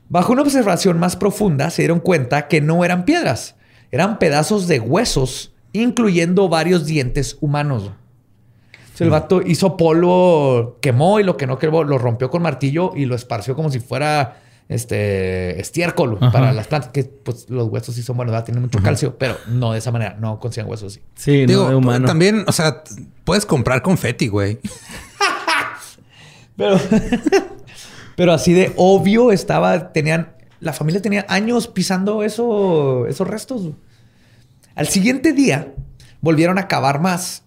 Bajo 0.08 0.32
una 0.32 0.42
observación 0.42 0.98
más 0.98 1.16
profunda, 1.16 1.70
se 1.70 1.82
dieron 1.82 1.98
cuenta 2.00 2.46
que 2.48 2.60
no 2.60 2.84
eran 2.84 3.04
piedras, 3.04 3.56
eran 3.90 4.18
pedazos 4.18 4.68
de 4.68 4.80
huesos, 4.80 5.52
incluyendo 5.72 6.48
varios 6.48 6.86
dientes 6.86 7.36
humanos. 7.40 7.90
El 9.00 9.10
vato 9.10 9.42
hizo 9.42 9.76
polvo, 9.76 10.76
quemó 10.80 11.18
y 11.18 11.24
lo 11.24 11.36
que 11.36 11.48
no 11.48 11.58
quemó 11.58 11.82
lo 11.82 11.98
rompió 11.98 12.30
con 12.30 12.42
martillo 12.42 12.92
y 12.94 13.06
lo 13.06 13.16
esparció 13.16 13.56
como 13.56 13.68
si 13.70 13.80
fuera 13.80 14.36
este 14.68 15.60
estiércol 15.60 16.16
Ajá. 16.20 16.32
para 16.32 16.52
las 16.52 16.66
plantas. 16.66 16.90
Que 16.92 17.04
pues 17.04 17.48
los 17.50 17.68
huesos 17.68 17.94
sí 17.94 18.02
son 18.02 18.16
buenos, 18.16 18.32
¿verdad? 18.32 18.44
tienen 18.44 18.62
mucho 18.62 18.80
calcio, 18.82 19.16
pero 19.18 19.36
no 19.48 19.72
de 19.72 19.78
esa 19.78 19.90
manera, 19.92 20.16
no 20.18 20.38
consigan 20.40 20.68
huesos 20.70 20.92
así. 20.92 21.02
Sí, 21.14 21.46
Digo, 21.46 21.64
no 21.64 21.70
de 21.70 21.74
humano. 21.76 22.06
también, 22.06 22.44
o 22.46 22.52
sea, 22.52 22.82
puedes 23.24 23.46
comprar 23.46 23.82
confeti, 23.82 24.28
güey. 24.28 24.58
Pero, 26.56 26.78
pero 28.16 28.32
así 28.32 28.52
de 28.52 28.72
obvio 28.76 29.32
estaba, 29.32 29.92
tenían, 29.92 30.34
la 30.60 30.72
familia 30.72 31.02
tenía 31.02 31.26
años 31.28 31.66
pisando 31.66 32.22
eso, 32.22 33.06
esos 33.08 33.26
restos. 33.26 33.70
Al 34.76 34.86
siguiente 34.88 35.32
día 35.32 35.74
volvieron 36.20 36.58
a 36.58 36.68
cavar 36.68 37.00
más, 37.00 37.42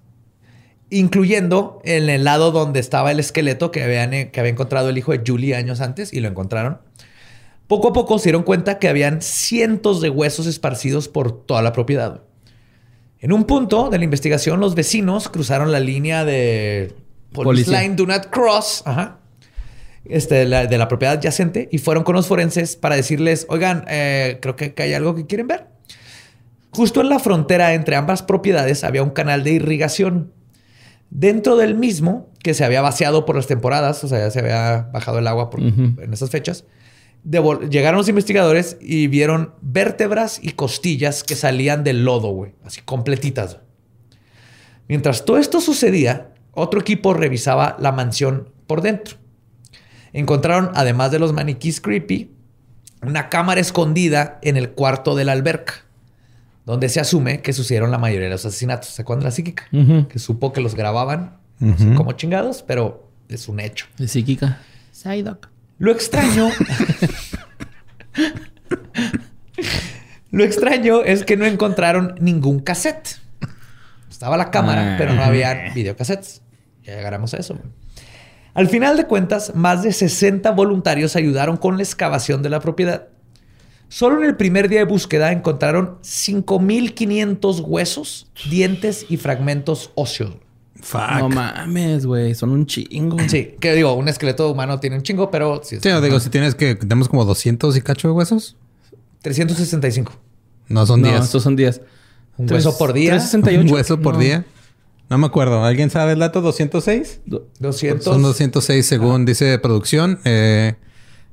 incluyendo 0.89 1.81
en 1.83 2.09
el 2.09 2.23
lado 2.23 2.51
donde 2.51 2.79
estaba 2.79 3.11
el 3.11 3.19
esqueleto 3.19 3.71
que 3.71 3.83
habían, 3.83 4.13
eh, 4.13 4.31
que 4.31 4.39
había 4.39 4.51
encontrado 4.51 4.89
el 4.89 4.97
hijo 4.97 5.11
de 5.11 5.21
Julie 5.25 5.55
años 5.55 5.81
antes 5.81 6.13
y 6.13 6.19
lo 6.19 6.27
encontraron. 6.27 6.79
Poco 7.67 7.89
a 7.89 7.93
poco 7.93 8.17
se 8.17 8.25
dieron 8.25 8.43
cuenta 8.43 8.79
que 8.79 8.87
habían 8.87 9.21
cientos 9.21 10.01
de 10.01 10.09
huesos 10.09 10.47
esparcidos 10.47 11.09
por 11.09 11.45
toda 11.45 11.61
la 11.61 11.73
propiedad. 11.73 12.21
En 13.19 13.33
un 13.33 13.43
punto 13.43 13.89
de 13.89 13.97
la 13.97 14.03
investigación, 14.03 14.59
los 14.59 14.75
vecinos 14.75 15.27
cruzaron 15.27 15.71
la 15.71 15.79
línea 15.79 16.23
de 16.23 16.95
Police. 17.33 17.69
Line 17.69 17.95
Do 17.95 18.05
Not 18.05 18.29
Cross 18.29 18.83
ajá, 18.85 19.17
este, 20.05 20.35
de, 20.35 20.45
la, 20.45 20.67
de 20.67 20.77
la 20.77 20.87
propiedad 20.87 21.15
adyacente 21.15 21.67
y 21.71 21.79
fueron 21.79 22.03
con 22.03 22.15
los 22.15 22.27
forenses 22.27 22.77
para 22.77 22.95
decirles, 22.95 23.45
oigan, 23.49 23.83
eh, 23.89 24.37
creo 24.41 24.55
que, 24.55 24.73
que 24.73 24.83
hay 24.83 24.93
algo 24.93 25.15
que 25.15 25.25
quieren 25.25 25.47
ver. 25.47 25.65
Justo 26.71 27.01
en 27.01 27.09
la 27.09 27.19
frontera 27.19 27.73
entre 27.73 27.95
ambas 27.95 28.21
propiedades 28.23 28.83
había 28.83 29.03
un 29.03 29.09
canal 29.09 29.43
de 29.43 29.51
irrigación. 29.51 30.31
Dentro 31.09 31.55
del 31.55 31.75
mismo, 31.75 32.29
que 32.43 32.53
se 32.53 32.65
había 32.65 32.81
vaciado 32.81 33.25
por 33.25 33.35
las 33.35 33.47
temporadas, 33.47 34.03
o 34.03 34.07
sea, 34.07 34.19
ya 34.19 34.31
se 34.31 34.39
había 34.39 34.89
bajado 34.93 35.19
el 35.19 35.27
agua 35.27 35.49
por- 35.49 35.61
en 35.61 36.09
esas 36.13 36.29
fechas, 36.29 36.65
llegaron 37.23 37.97
los 37.97 38.09
investigadores 38.09 38.77
y 38.79 39.07
vieron 39.07 39.53
vértebras 39.61 40.39
y 40.41 40.51
costillas 40.51 41.23
que 41.23 41.35
salían 41.35 41.83
del 41.83 42.05
lodo, 42.05 42.29
güey, 42.29 42.53
así 42.65 42.81
completitas. 42.81 43.57
Mientras 44.87 45.25
todo 45.25 45.37
esto 45.37 45.59
sucedía, 45.61 46.33
otro 46.53 46.79
equipo 46.79 47.13
revisaba 47.13 47.75
la 47.79 47.91
mansión 47.91 48.49
por 48.67 48.81
dentro. 48.81 49.17
Encontraron, 50.13 50.71
además 50.75 51.11
de 51.11 51.19
los 51.19 51.33
maniquís 51.33 51.81
creepy, 51.81 52.31
una 53.01 53.29
cámara 53.29 53.59
escondida 53.61 54.39
en 54.41 54.57
el 54.57 54.71
cuarto 54.71 55.15
de 55.15 55.25
la 55.25 55.33
alberca, 55.33 55.73
donde 56.67 56.89
se 56.89 56.99
asume 56.99 57.41
que 57.41 57.53
sucedieron 57.53 57.89
la 57.91 57.97
mayoría 57.97 58.25
de 58.25 58.31
los 58.31 58.45
asesinatos. 58.45 58.89
¿Se 58.89 59.01
acuerdan 59.01 59.21
de 59.21 59.25
la 59.25 59.31
psíquica? 59.31 59.63
Que 59.71 60.19
supo 60.19 60.51
que 60.53 60.61
los 60.61 60.75
grababan 60.75 61.37
no 61.59 61.75
sé 61.77 61.85
Ujú. 61.87 61.95
como 61.95 62.11
chingados, 62.11 62.61
pero 62.61 63.09
es 63.29 63.47
un 63.47 63.59
hecho. 63.59 63.87
De 63.97 64.07
psíquica. 64.07 64.59
Psyduck. 64.91 65.47
Lo 65.79 65.91
extraño. 65.91 66.49
Lo 70.31 70.43
extraño 70.43 71.03
es 71.03 71.23
que 71.23 71.37
no 71.37 71.45
encontraron 71.45 72.15
ningún 72.19 72.59
cassette. 72.59 73.17
Estaba 74.09 74.35
la 74.37 74.51
cámara, 74.51 74.93
Ah. 74.93 74.95
pero 74.97 75.13
no 75.13 75.23
había 75.23 75.71
videocassettes. 75.73 76.41
Ya 76.83 76.95
llegaremos 76.95 77.33
a 77.33 77.37
eso. 77.37 77.53
güey. 77.55 77.65
Al 78.53 78.67
final 78.67 78.97
de 78.97 79.05
cuentas, 79.05 79.53
más 79.55 79.83
de 79.83 79.93
60 79.93 80.51
voluntarios 80.51 81.15
ayudaron 81.15 81.57
con 81.57 81.77
la 81.77 81.83
excavación 81.83 82.41
de 82.43 82.49
la 82.49 82.59
propiedad. 82.59 83.07
Solo 83.89 84.17
en 84.21 84.25
el 84.29 84.35
primer 84.35 84.67
día 84.69 84.79
de 84.79 84.85
búsqueda 84.85 85.31
encontraron 85.31 85.97
5.500 86.01 87.61
huesos, 87.65 88.27
dientes 88.49 89.05
y 89.09 89.17
fragmentos 89.17 89.91
óseos. 89.95 90.31
Fuck. 90.81 91.01
No 91.19 91.29
mames, 91.29 92.05
güey. 92.05 92.35
Son 92.35 92.49
un 92.51 92.65
chingo. 92.65 93.17
Sí, 93.27 93.55
que 93.59 93.73
digo, 93.73 93.93
un 93.93 94.07
esqueleto 94.09 94.51
humano 94.51 94.79
tiene 94.79 94.97
un 94.97 95.03
chingo, 95.03 95.31
pero 95.31 95.61
sí 95.63 95.75
es- 95.77 95.81
Sí, 95.81 95.89
no, 95.89 96.01
digo, 96.01 96.19
si 96.19 96.29
tienes 96.29 96.53
que... 96.55 96.75
Tenemos 96.75 97.09
como 97.09 97.25
200 97.25 97.75
y 97.77 97.81
cacho 97.81 98.07
de 98.09 98.13
huesos. 98.13 98.55
365. 99.21 100.11
No 100.69 100.85
son 100.85 101.01
no, 101.01 101.07
días. 101.07 101.25
estos 101.25 101.43
son 101.43 101.55
días. 101.55 101.81
Un 102.37 102.45
Tres- 102.45 102.65
hueso 102.65 102.77
por 102.77 102.93
día. 102.93 103.11
368. 103.11 103.61
Un 103.69 103.73
hueso 103.73 103.99
por 104.01 104.13
No. 104.15 104.19
día. 104.19 104.45
No 105.09 105.17
me 105.17 105.25
acuerdo. 105.25 105.63
¿Alguien 105.63 105.89
sabe 105.89 106.11
el 106.13 106.19
dato? 106.19 106.41
¿206? 106.41 107.19
Do- 107.25 107.47
200. 107.59 108.03
Son 108.03 108.21
206 108.21 108.85
según 108.85 109.25
dice 109.25 109.57
producción. 109.59 110.19
Eh, 110.25 110.75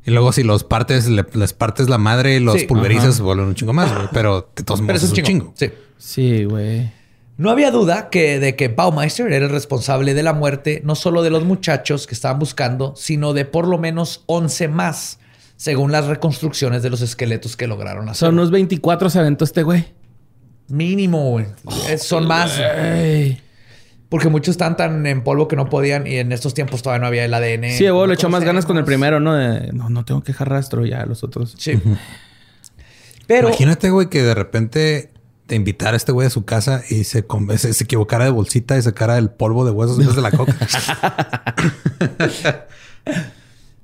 y 0.04 0.10
luego 0.10 0.32
si 0.32 0.42
los 0.42 0.64
partes, 0.64 1.08
le- 1.08 1.24
les 1.34 1.52
partes 1.52 1.88
la 1.88 1.98
madre 1.98 2.36
y 2.36 2.40
los 2.40 2.60
Sí. 2.60 2.66
pulverizas, 2.66 3.20
vuelven 3.20 3.46
un 3.46 3.54
chingo 3.54 3.72
más. 3.72 3.92
güey. 3.94 4.08
Pero 4.12 4.50
de 4.56 4.62
todos 4.62 4.80
modos 4.80 5.02
es 5.02 5.10
un 5.12 5.22
chingo. 5.22 5.52
Sí. 5.56 5.70
Sí, 5.98 6.44
güey. 6.44 6.90
No 7.36 7.50
había 7.50 7.70
duda 7.72 8.10
que 8.10 8.38
de 8.38 8.54
que 8.54 8.68
Baumeister 8.68 9.32
era 9.32 9.46
el 9.46 9.50
responsable 9.50 10.14
de 10.14 10.22
la 10.22 10.32
muerte 10.34 10.82
no 10.84 10.94
solo 10.94 11.22
de 11.22 11.30
los 11.30 11.44
muchachos 11.44 12.06
que 12.06 12.14
estaban 12.14 12.38
buscando, 12.38 12.94
sino 12.96 13.32
de 13.32 13.44
por 13.44 13.66
lo 13.66 13.76
menos 13.78 14.22
11 14.26 14.68
más, 14.68 15.18
según 15.56 15.90
las 15.90 16.06
reconstrucciones 16.06 16.82
de 16.84 16.90
los 16.90 17.00
esqueletos 17.00 17.56
que 17.56 17.66
lograron 17.66 18.08
hacer. 18.08 18.20
Son 18.28 18.34
unos 18.34 18.50
24 18.52 19.10
se 19.10 19.18
aventó 19.18 19.44
este 19.44 19.62
güey. 19.64 19.84
Mínimo, 20.68 21.30
güey. 21.30 21.46
Eh, 21.88 21.98
Son 21.98 22.26
más. 22.26 22.58
Ey. 22.58 23.40
Porque 24.14 24.28
muchos 24.28 24.52
están 24.52 24.76
tan 24.76 25.04
en 25.06 25.24
polvo 25.24 25.48
que 25.48 25.56
no 25.56 25.68
podían 25.68 26.06
y 26.06 26.18
en 26.18 26.30
estos 26.30 26.54
tiempos 26.54 26.82
todavía 26.82 27.00
no 27.00 27.08
había 27.08 27.24
el 27.24 27.34
ADN. 27.34 27.76
Sí, 27.76 27.86
No 27.86 28.06
le 28.06 28.14
echó 28.14 28.28
más 28.28 28.44
ganas 28.44 28.64
con 28.64 28.78
el 28.78 28.84
primero, 28.84 29.18
¿no? 29.18 29.34
De, 29.34 29.72
no, 29.72 29.90
no 29.90 30.04
tengo 30.04 30.22
que 30.22 30.30
dejar 30.30 30.50
rastro 30.50 30.86
ya 30.86 31.04
los 31.04 31.24
otros. 31.24 31.56
Sí. 31.58 31.80
Pero 33.26 33.48
Imagínate, 33.48 33.90
güey, 33.90 34.08
que 34.08 34.22
de 34.22 34.36
repente 34.36 35.10
te 35.48 35.56
invitara 35.56 35.96
este 35.96 36.12
güey 36.12 36.28
a 36.28 36.30
su 36.30 36.44
casa 36.44 36.84
y 36.88 37.02
se, 37.02 37.26
se, 37.56 37.74
se 37.74 37.82
equivocara 37.82 38.24
de 38.24 38.30
bolsita 38.30 38.78
y 38.78 38.82
sacara 38.82 39.18
el 39.18 39.30
polvo 39.30 39.64
de 39.64 39.72
huesos 39.72 39.98
en 39.98 40.06
vez 40.06 40.14
de 40.14 40.22
la 40.22 40.30
coca. 40.30 40.54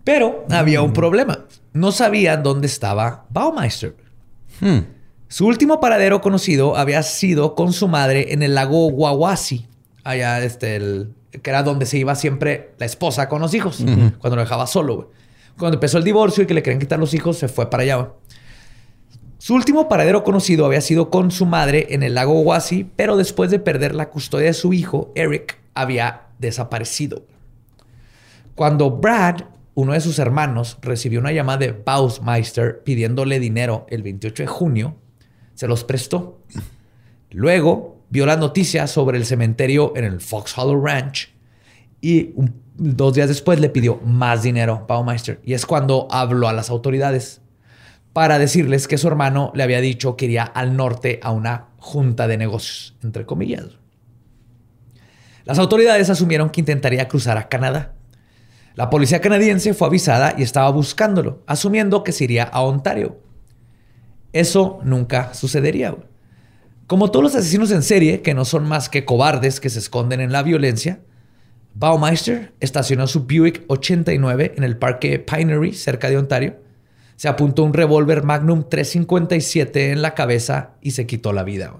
Pero 0.05 0.47
había 0.49 0.81
un 0.83 0.93
problema. 0.93 1.41
No 1.73 1.91
sabían 1.91 2.45
dónde 2.45 2.69
estaba 2.69 3.27
Baumeister. 3.31 3.97
Hmm. 4.61 4.83
Su 5.27 5.49
último 5.49 5.81
paradero 5.81 6.21
conocido 6.21 6.77
había 6.77 7.03
sido 7.03 7.57
con 7.57 7.73
su 7.73 7.89
madre 7.89 8.33
en 8.33 8.45
el 8.45 8.55
lago 8.55 8.87
Wawasi, 8.87 9.67
allá 10.05 10.43
este, 10.45 10.77
el- 10.77 11.15
que 11.43 11.51
era 11.51 11.63
donde 11.63 11.87
se 11.87 11.99
iba 11.99 12.15
siempre 12.15 12.73
la 12.79 12.87
esposa 12.87 13.29
con 13.29 13.41
los 13.41 13.55
hijos, 13.55 13.79
cuando 14.19 14.37
lo 14.37 14.43
dejaba 14.43 14.67
solo. 14.67 14.97
güey. 14.97 15.09
Cuando 15.59 15.77
empezó 15.77 15.99
el 15.99 16.05
divorcio 16.05 16.43
y 16.43 16.47
que 16.47 16.55
le 16.55 16.63
querían 16.63 16.81
quitar 16.81 16.99
los 16.99 17.15
hijos, 17.15 17.39
se 17.39 17.47
fue 17.49 17.69
para 17.71 17.83
allá. 17.85 18.09
Su 19.39 19.55
último 19.55 19.89
paradero 19.89 20.25
conocido 20.25 20.67
había 20.67 20.81
sido 20.81 21.09
con 21.11 21.31
su 21.31 21.47
madre 21.47 21.87
en 21.91 22.03
el 22.03 22.15
lago 22.15 22.33
Wawasi, 22.41 22.85
pero 22.97 23.17
después 23.17 23.51
de 23.51 23.59
perder 23.59 23.95
la 23.95 24.09
custodia 24.11 24.47
de 24.47 24.55
su 24.55 24.73
hijo, 24.73 25.13
Eric 25.15 25.59
había 25.75 26.23
desaparecido. 26.39 27.25
Cuando 28.55 28.91
Brad, 28.91 29.43
uno 29.75 29.93
de 29.93 30.01
sus 30.01 30.19
hermanos, 30.19 30.79
recibió 30.83 31.21
una 31.21 31.33
llamada 31.33 31.59
de 31.59 31.73
Bausmeister 31.73 32.83
pidiéndole 32.83 33.39
dinero 33.41 33.87
el 33.89 34.03
28 34.03 34.43
de 34.43 34.47
junio, 34.49 34.97
se 35.55 35.69
los 35.69 35.85
prestó. 35.85 36.41
Luego 37.31 38.00
vio 38.11 38.27
las 38.27 38.39
noticias 38.39 38.91
sobre 38.91 39.17
el 39.17 39.25
cementerio 39.25 39.93
en 39.97 40.05
el 40.05 40.21
Fox 40.21 40.57
Hollow 40.59 40.85
Ranch 40.85 41.33
y 42.01 42.35
dos 42.77 43.15
días 43.15 43.29
después 43.29 43.61
le 43.61 43.71
pidió 43.71 44.01
más 44.05 44.43
dinero 44.43 44.85
Baumeister. 44.89 45.41
Y 45.45 45.55
es 45.55 45.67
cuando 45.67 46.09
habló 46.11 46.49
a 46.49 46.53
las 46.53 46.71
autoridades 46.71 47.41
para 48.13 48.39
decirles 48.39 48.89
que 48.89 48.99
su 48.99 49.07
hermano 49.07 49.53
le 49.55 49.63
había 49.63 49.81
dicho 49.81 50.17
que 50.17 50.25
iría 50.25 50.43
al 50.43 50.77
norte 50.77 51.21
a 51.23 51.31
una 51.31 51.69
junta 51.79 52.27
de 52.27 52.37
negocios, 52.37 52.97
entre 53.03 53.25
comillas. 53.25 53.79
Las 55.45 55.59
autoridades 55.59 56.11
asumieron 56.11 56.51
que 56.51 56.61
intentaría 56.61 57.09
cruzar 57.09 57.39
a 57.39 57.49
Canadá. 57.49 57.95
La 58.75 58.91
policía 58.91 59.21
canadiense 59.21 59.75
fue 59.75 59.89
avisada 59.89 60.35
y 60.37 60.43
estaba 60.43 60.71
buscándolo, 60.71 61.43
asumiendo 61.47 62.03
que 62.03 62.13
se 62.13 62.25
iría 62.25 62.45
a 62.45 62.63
Ontario. 62.63 63.21
Eso 64.33 64.81
nunca 64.85 65.35
sucedería. 65.35 65.97
Como 66.91 67.13
todos 67.13 67.23
los 67.23 67.37
asesinos 67.37 67.71
en 67.71 67.85
serie, 67.85 68.21
que 68.21 68.35
no 68.35 68.45
son 68.45 68.67
más 68.67 68.89
que 68.89 69.05
cobardes 69.05 69.61
que 69.61 69.71
se 69.71 69.79
esconden 69.79 70.21
en 70.21 70.33
la 70.33 70.43
violencia, 70.43 70.99
Baumeister 71.73 72.53
estacionó 72.59 73.07
su 73.07 73.27
Buick 73.27 73.63
89 73.69 74.55
en 74.57 74.65
el 74.65 74.77
parque 74.77 75.21
Pinery, 75.21 75.73
cerca 75.73 76.11
de 76.11 76.19
Ontario. 76.19 76.57
Se 77.15 77.29
apuntó 77.29 77.63
un 77.63 77.75
revólver 77.75 78.25
Magnum 78.25 78.65
357 78.69 79.93
en 79.93 80.03
la 80.03 80.17
cabeza 80.17 80.71
y 80.81 80.91
se 80.91 81.07
quitó 81.07 81.33
la 81.33 81.45
vida. 81.45 81.77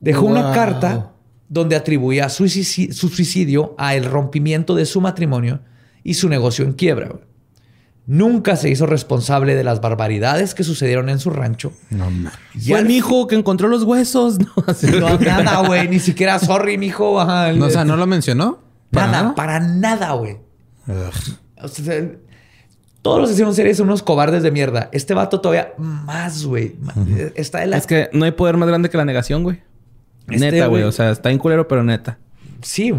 Dejó 0.00 0.26
una 0.26 0.52
carta 0.52 1.12
donde 1.48 1.76
atribuía 1.76 2.28
su 2.28 2.46
suicidio 2.46 3.74
a 3.78 3.94
el 3.94 4.04
rompimiento 4.04 4.74
de 4.74 4.84
su 4.84 5.00
matrimonio 5.00 5.60
y 6.02 6.12
su 6.12 6.28
negocio 6.28 6.66
en 6.66 6.74
quiebra. 6.74 7.08
Nunca 8.06 8.56
se 8.56 8.68
hizo 8.68 8.84
responsable 8.84 9.54
de 9.54 9.64
las 9.64 9.80
barbaridades 9.80 10.54
que 10.54 10.62
sucedieron 10.62 11.08
en 11.08 11.18
su 11.18 11.30
rancho. 11.30 11.72
No 11.90 12.10
mames. 12.10 12.32
Fue 12.66 12.78
el 12.78 12.84
mijo 12.86 13.26
que 13.26 13.34
encontró 13.34 13.68
los 13.68 13.82
huesos. 13.84 14.38
No, 14.38 14.46
Así- 14.66 14.88
No, 14.88 15.18
nada, 15.18 15.66
güey. 15.66 15.88
Ni 15.88 15.98
siquiera 16.00 16.38
sorry, 16.38 16.76
mijo. 16.76 17.18
Ajá, 17.20 17.52
No, 17.52 17.66
o 17.66 17.70
sea, 17.70 17.84
¿no 17.84 17.96
lo 17.96 18.06
mencionó? 18.06 18.58
¿Para 18.90 19.06
nada, 19.06 19.22
nada? 19.22 19.34
para 19.34 19.60
nada, 19.60 20.12
güey. 20.12 20.36
O 21.62 21.68
sea, 21.68 22.04
todos 23.00 23.20
los 23.20 23.30
asesinos 23.30 23.52
en 23.52 23.56
serie 23.56 23.74
son 23.74 23.86
unos 23.88 24.02
cobardes 24.02 24.42
de 24.42 24.50
mierda. 24.50 24.90
Este 24.92 25.14
vato 25.14 25.40
todavía 25.40 25.72
más, 25.78 26.44
güey. 26.44 26.76
Está 27.34 27.60
de 27.60 27.66
la... 27.68 27.78
Es 27.78 27.86
que 27.86 28.10
no 28.12 28.24
hay 28.26 28.32
poder 28.32 28.56
más 28.58 28.68
grande 28.68 28.90
que 28.90 28.96
la 28.98 29.04
negación, 29.06 29.42
güey. 29.42 29.62
Este, 30.28 30.50
neta, 30.50 30.66
güey. 30.66 30.82
güey. 30.82 30.82
O 30.84 30.92
sea, 30.92 31.10
está 31.10 31.30
en 31.30 31.38
culero, 31.38 31.66
pero 31.68 31.82
neta. 31.82 32.18
Sí. 32.62 32.92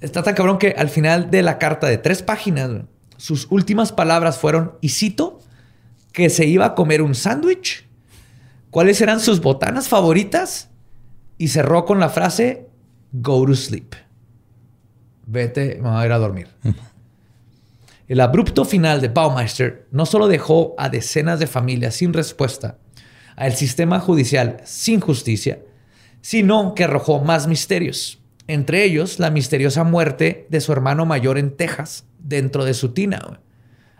Está 0.00 0.22
tan 0.22 0.34
cabrón 0.34 0.58
que 0.58 0.74
al 0.78 0.88
final 0.88 1.30
de 1.30 1.42
la 1.42 1.58
carta 1.58 1.86
de 1.88 1.98
tres 1.98 2.22
páginas, 2.22 2.70
güey, 2.70 2.82
sus 3.22 3.46
últimas 3.50 3.92
palabras 3.92 4.36
fueron, 4.36 4.72
y 4.80 4.88
cito, 4.88 5.38
que 6.10 6.28
se 6.28 6.44
iba 6.44 6.66
a 6.66 6.74
comer 6.74 7.02
un 7.02 7.14
sándwich, 7.14 7.86
cuáles 8.70 9.00
eran 9.00 9.20
sus 9.20 9.40
botanas 9.40 9.86
favoritas, 9.86 10.70
y 11.38 11.46
cerró 11.46 11.84
con 11.84 12.00
la 12.00 12.08
frase, 12.08 12.66
go 13.12 13.46
to 13.46 13.54
sleep. 13.54 13.94
Vete, 15.24 15.76
me 15.80 15.88
voy 15.88 16.02
a 16.02 16.06
ir 16.06 16.10
a 16.10 16.18
dormir. 16.18 16.48
El 18.08 18.18
abrupto 18.18 18.64
final 18.64 19.00
de 19.00 19.06
Baumeister 19.06 19.86
no 19.92 20.04
solo 20.04 20.26
dejó 20.26 20.74
a 20.76 20.88
decenas 20.88 21.38
de 21.38 21.46
familias 21.46 21.94
sin 21.94 22.12
respuesta, 22.12 22.78
al 23.36 23.54
sistema 23.54 24.00
judicial 24.00 24.62
sin 24.64 24.98
justicia, 24.98 25.60
sino 26.22 26.74
que 26.74 26.82
arrojó 26.82 27.20
más 27.20 27.46
misterios. 27.46 28.18
Entre 28.48 28.84
ellos, 28.84 29.18
la 29.18 29.30
misteriosa 29.30 29.84
muerte 29.84 30.46
de 30.50 30.60
su 30.60 30.72
hermano 30.72 31.06
mayor 31.06 31.38
en 31.38 31.56
Texas, 31.56 32.04
dentro 32.18 32.64
de 32.64 32.74
su 32.74 32.90
tina. 32.92 33.40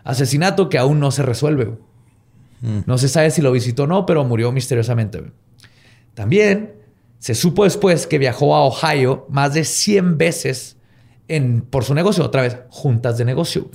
Asesinato 0.03 0.69
que 0.69 0.77
aún 0.77 0.99
no 0.99 1.11
se 1.11 1.23
resuelve. 1.23 1.65
güey. 1.65 1.77
No 2.85 2.97
se 2.97 3.09
sabe 3.09 3.29
si 3.31 3.41
lo 3.41 3.51
visitó 3.51 3.83
o 3.83 3.87
no, 3.87 4.05
pero 4.05 4.23
murió 4.23 4.51
misteriosamente. 4.51 5.21
También 6.13 6.73
se 7.19 7.35
supo 7.35 7.63
después 7.63 8.07
que 8.07 8.17
viajó 8.17 8.55
a 8.55 8.61
Ohio 8.65 9.25
más 9.29 9.53
de 9.53 9.63
100 9.65 10.17
veces 10.17 10.77
en, 11.27 11.61
por 11.61 11.83
su 11.85 11.93
negocio, 11.93 12.23
otra 12.23 12.41
vez, 12.41 12.57
juntas 12.69 13.17
de 13.17 13.25
negocio. 13.25 13.69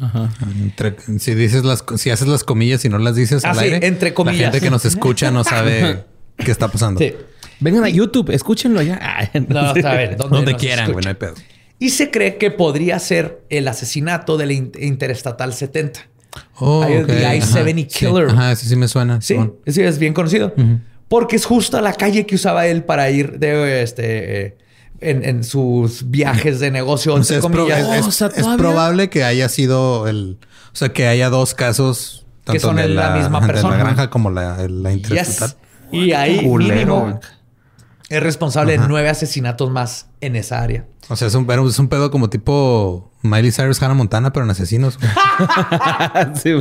Entre- 0.60 0.96
si 1.18 1.34
dices 1.34 1.64
las, 1.64 1.84
si 1.96 2.10
haces 2.10 2.28
las 2.28 2.44
comillas 2.44 2.84
y 2.84 2.88
no 2.88 2.98
las 2.98 3.16
dices 3.16 3.44
Ah, 3.44 3.50
al 3.50 3.58
sí, 3.58 3.64
aire, 3.64 3.86
entre 3.86 4.10
la 4.10 4.14
comillas. 4.14 4.40
gente 4.52 4.60
que 4.60 4.70
nos 4.70 4.84
escucha 4.84 5.30
no 5.30 5.44
sabe 5.44 6.04
qué 6.36 6.50
está 6.50 6.68
pasando. 6.68 6.98
Sí. 7.00 7.14
Vengan 7.60 7.84
a 7.84 7.88
YouTube, 7.88 8.30
escúchenlo 8.30 8.82
ya. 8.82 8.98
Ay, 9.02 9.28
No. 9.48 9.72
¿dónde 9.74 10.16
Donde 10.16 10.54
quieran, 10.56 10.92
güey, 10.92 11.02
no 11.04 11.08
hay 11.10 11.16
pedo. 11.16 11.34
Y 11.80 11.90
se 11.90 12.10
cree 12.10 12.36
que 12.38 12.50
podría 12.50 12.98
ser 12.98 13.40
el 13.50 13.68
asesinato 13.68 14.36
del 14.36 14.50
in- 14.52 14.72
Interestatal 14.80 15.52
70. 15.54 16.00
Oh, 16.58 16.82
Hay 16.82 16.94
el 16.94 17.02
ok, 17.04 17.06
The 17.08 17.26
ajá. 17.26 17.36
I-70 17.36 17.74
Sí, 17.90 18.06
Killer. 18.06 18.28
Ajá, 18.28 18.56
sí, 18.56 18.66
sí 18.68 18.76
me 18.76 18.88
suena. 18.88 19.20
Sí, 19.20 19.34
Simón. 19.34 19.54
sí, 19.66 19.82
es 19.82 19.98
bien 19.98 20.12
conocido. 20.14 20.52
Porque 21.08 21.36
es 21.36 21.46
justo 21.46 21.80
la 21.80 21.92
calle 21.94 22.26
que 22.26 22.34
usaba 22.34 22.66
él 22.66 22.84
para 22.84 23.10
ir 23.10 23.38
de 23.38 23.82
este 23.82 24.46
eh, 24.46 24.58
en, 25.00 25.24
en 25.24 25.42
sus 25.44 26.10
viajes 26.10 26.60
de 26.60 26.70
negocio, 26.70 27.14
O 27.14 27.22
sea, 27.24 27.36
entre 27.38 27.48
es, 27.48 27.52
pro- 27.54 27.64
comillas. 27.66 27.96
es- 27.98 28.04
Oh, 28.04 28.08
o 28.08 28.12
sea, 28.12 28.26
es 28.28 28.34
todavía- 28.34 28.56
probable 28.58 29.08
que 29.10 29.24
haya 29.24 29.48
sido 29.48 30.06
el... 30.08 30.38
O 30.72 30.76
sea, 30.76 30.90
que 30.90 31.06
haya 31.06 31.30
dos 31.30 31.54
casos... 31.54 32.26
Que 32.44 32.58
son 32.60 32.76
de 32.76 32.84
en 32.84 32.96
la 32.96 33.10
misma 33.10 33.40
de 33.42 33.46
persona. 33.46 33.76
la 33.76 33.82
granja 33.84 34.10
como 34.10 34.30
la, 34.30 34.66
la 34.68 34.92
Yes. 34.94 35.56
Y 35.92 36.12
ahí 36.12 36.42
Culero. 36.44 36.74
mínimo 37.04 37.20
es 38.08 38.22
responsable 38.22 38.78
de 38.78 38.88
nueve 38.88 39.08
asesinatos 39.08 39.70
más 39.70 40.06
en 40.20 40.36
esa 40.36 40.62
área. 40.62 40.86
O 41.08 41.16
sea, 41.16 41.28
es 41.28 41.34
un, 41.34 41.46
pero 41.46 41.66
es 41.68 41.78
un 41.78 41.88
pedo 41.88 42.10
como 42.10 42.30
tipo 42.30 43.10
Miley 43.22 43.52
Cyrus, 43.52 43.82
Hannah 43.82 43.94
Montana, 43.94 44.32
pero 44.32 44.44
en 44.44 44.50
asesinos. 44.50 44.98
sí. 46.42 46.54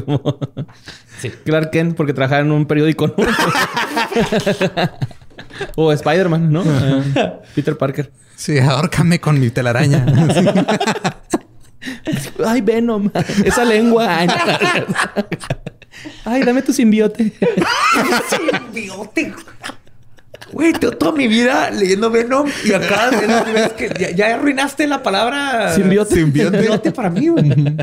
Sí. 1.19 1.29
Clark 1.45 1.71
Kent, 1.71 1.95
porque 1.95 2.13
trabajaba 2.13 2.41
en 2.41 2.51
un 2.51 2.65
periódico. 2.65 3.07
¿no? 3.07 3.15
o 5.75 5.91
Spider-Man, 5.91 6.51
¿no? 6.51 6.63
Peter 7.55 7.77
Parker. 7.77 8.11
sí, 8.35 8.59
ahórcame 8.59 9.19
con 9.19 9.39
mi 9.39 9.49
telaraña. 9.49 10.05
Ay, 12.45 12.61
Venom. 12.61 13.09
Esa 13.43 13.63
lengua. 13.63 14.17
Ay, 14.17 14.27
Ay, 16.25 16.43
dame 16.43 16.61
tu 16.61 16.73
simbiote. 16.73 17.33
Simbiote. 18.29 19.33
Güey, 20.51 20.73
to- 20.73 20.91
toda 20.97 21.11
mi 21.11 21.27
vida 21.27 21.69
leyendo 21.71 22.09
Venom 22.09 22.47
y 22.65 22.73
acá 22.73 23.09
es 23.21 23.27
la 23.27 23.43
primera 23.43 23.67
vez 23.67 23.73
que 23.73 23.89
ya, 23.99 24.11
ya 24.11 24.35
arruinaste 24.35 24.87
la 24.87 25.03
palabra 25.03 25.73
Simbiote. 25.73 26.15
Simbiote 26.15 26.91
para 26.91 27.09
mí, 27.09 27.27
güey. 27.27 27.75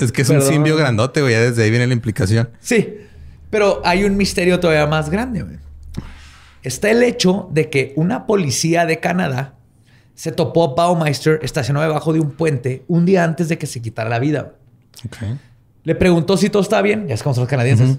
es 0.00 0.10
que 0.12 0.22
es 0.22 0.28
Perdón. 0.28 0.46
un 0.46 0.52
simbio 0.52 0.76
grandote, 0.76 1.20
güey. 1.20 1.32
Ya 1.34 1.40
desde 1.42 1.62
ahí 1.64 1.70
viene 1.70 1.86
la 1.86 1.92
implicación. 1.94 2.48
Sí, 2.60 2.94
pero 3.50 3.82
hay 3.84 4.04
un 4.04 4.16
misterio 4.16 4.58
todavía 4.60 4.86
más 4.86 5.10
grande. 5.10 5.42
güey. 5.42 5.56
Está 6.62 6.90
el 6.90 7.02
hecho 7.02 7.48
de 7.52 7.70
que 7.70 7.92
una 7.96 8.26
policía 8.26 8.84
de 8.86 8.98
Canadá 9.00 9.54
se 10.14 10.32
topó 10.32 10.64
a 10.64 10.74
Baumeister 10.74 11.38
estacionado 11.42 11.86
debajo 11.86 12.12
de 12.12 12.20
un 12.20 12.32
puente 12.32 12.82
un 12.88 13.06
día 13.06 13.22
antes 13.22 13.48
de 13.48 13.56
que 13.58 13.66
se 13.66 13.80
quitara 13.80 14.10
la 14.10 14.18
vida. 14.18 14.52
güey. 15.12 15.32
Ok. 15.32 15.38
Le 15.84 15.94
preguntó 15.94 16.36
si 16.36 16.50
todo 16.50 16.60
está 16.62 16.82
bien. 16.82 17.06
Ya 17.06 17.14
es 17.14 17.22
como 17.22 17.34
son 17.34 17.42
los 17.42 17.48
canadienses. 17.50 17.98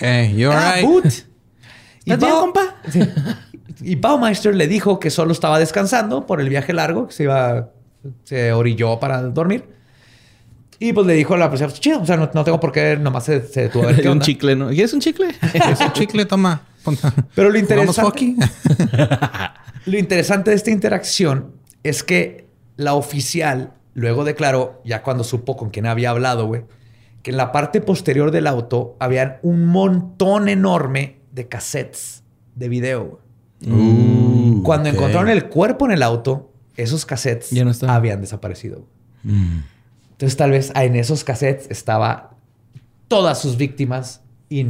Hey, 0.00 0.34
you 0.36 0.50
Ah, 0.50 0.74
alright? 0.74 1.14
Y, 2.04 2.12
¿Estás 2.12 2.28
bien, 2.28 2.40
compa? 2.40 2.74
Sí. 2.90 3.00
y 3.80 3.96
Baumeister 3.96 4.54
le 4.54 4.66
dijo 4.68 4.98
que 5.00 5.10
solo 5.10 5.32
estaba 5.32 5.58
descansando 5.58 6.26
por 6.26 6.40
el 6.40 6.48
viaje 6.48 6.72
largo, 6.72 7.06
que 7.08 7.12
se 7.14 7.22
iba, 7.24 7.70
se 8.24 8.52
orilló 8.52 8.98
para 9.00 9.22
dormir. 9.22 9.64
Y 10.78 10.92
pues 10.92 11.06
le 11.06 11.14
dijo 11.14 11.34
a 11.34 11.38
la 11.38 11.46
policía, 11.48 11.68
"Pues, 11.68 11.80
chido, 11.80 12.00
o 12.02 12.06
sea, 12.06 12.16
no, 12.16 12.28
no 12.34 12.44
tengo 12.44 12.60
por 12.60 12.72
qué, 12.72 12.96
nomás 12.96 13.24
se, 13.24 13.42
se 13.46 13.62
detuvo 13.62 13.84
a 13.84 13.86
ver 13.86 13.96
qué 14.02 14.08
un 14.08 14.12
onda". 14.14 14.24
chicle, 14.26 14.56
¿no? 14.56 14.68
¿Quieres 14.68 14.92
un 14.92 15.00
chicle? 15.00 15.28
Es 15.54 15.80
un 15.80 15.92
chicle, 15.92 16.24
toma. 16.26 16.62
Pero 17.34 17.48
lo 17.50 17.58
¿Jugamos 17.60 17.96
interesante- 17.96 18.02
hockey? 18.02 18.36
Lo 19.86 19.98
interesante 19.98 20.50
de 20.50 20.56
esta 20.56 20.70
interacción 20.70 21.52
es 21.82 22.02
que 22.02 22.48
la 22.76 22.94
oficial 22.94 23.72
luego 23.94 24.24
declaró, 24.24 24.82
ya 24.84 25.02
cuando 25.02 25.24
supo 25.24 25.56
con 25.56 25.70
quién 25.70 25.86
había 25.86 26.10
hablado, 26.10 26.46
güey, 26.46 26.64
que 27.22 27.30
en 27.30 27.36
la 27.36 27.52
parte 27.52 27.80
posterior 27.80 28.30
del 28.30 28.46
auto 28.46 28.96
habían 28.98 29.36
un 29.42 29.66
montón 29.66 30.48
enorme 30.48 31.20
de 31.34 31.48
cassettes 31.48 32.22
de 32.54 32.68
video. 32.68 33.20
Uh, 33.66 34.62
Cuando 34.62 34.88
encontraron 34.88 35.28
el 35.28 35.48
cuerpo 35.48 35.84
en 35.86 35.92
el 35.92 36.02
auto, 36.02 36.52
esos 36.76 37.04
cassettes 37.06 37.50
Ya 37.50 37.64
no 37.64 37.70
estaban. 37.70 37.94
habían 37.96 38.20
desaparecido. 38.20 38.86
Mm. 39.22 39.58
Entonces 40.12 40.36
tal 40.36 40.50
vez 40.52 40.72
en 40.74 40.96
esos 40.96 41.24
cassettes 41.24 41.66
estaba 41.70 42.30
todas 43.08 43.40
sus 43.40 43.56
víctimas 43.56 44.22
y 44.48 44.64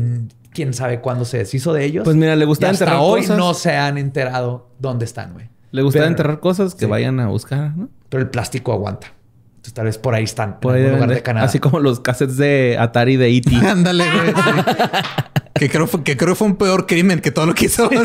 quién 0.51 0.73
sabe 0.75 1.01
cuándo 1.01 1.25
se 1.25 1.39
deshizo 1.39 1.73
de 1.73 1.85
ellos. 1.85 2.05
Pues 2.05 2.17
mira, 2.17 2.35
le 2.37 2.45
hasta 2.45 2.71
enterrar 2.71 2.99
hoy 3.01 3.21
cosas. 3.23 3.39
no 3.39 3.55
se 3.55 3.77
han 3.77 3.99
enterado 3.99 4.71
dónde 4.79 5.05
están, 5.05 5.33
güey. 5.35 5.49
Le 5.73 5.83
gustaba 5.83 6.05
Pero- 6.05 6.13
enterrar 6.13 6.41
cosas 6.41 6.75
que 6.75 6.85
Sí. 6.87 6.91
vayan 6.91 7.19
a 7.21 7.27
buscar, 7.29 7.77
¿no? 7.77 7.89
Pero 8.09 8.23
el 8.23 8.31
plástico 8.31 8.73
aguanta. 8.73 9.09
Entonces 9.57 9.75
tal 9.75 9.87
vez 9.87 9.99
por 9.99 10.15
ahí 10.15 10.25
están. 10.25 10.61
Por 10.61 10.77
en 10.77 10.85
ahí 10.87 10.93
lugar 10.93 11.09
de- 11.09 11.15
de 11.17 11.23
Canadá. 11.23 11.47
Así 11.47 11.59
como 11.59 11.81
los 11.81 12.01
cassettes 12.01 12.37
de 12.37 12.77
Atari 12.79 13.17
de 13.17 13.29
E.T. 13.37 13.51
Ándale, 13.67 14.05
güey. 14.05 14.35
que, 15.55 15.69
creo, 15.71 15.87
fue- 15.87 16.03
que 16.03 16.17
creo 16.17 16.35
fue 16.35 16.49
un 16.49 16.57
peor 16.57 16.87
crimen 16.87 17.21
que 17.21 17.31
todo 17.31 17.47
lo 17.47 17.55
que 17.55 17.67
hizo. 17.67 17.89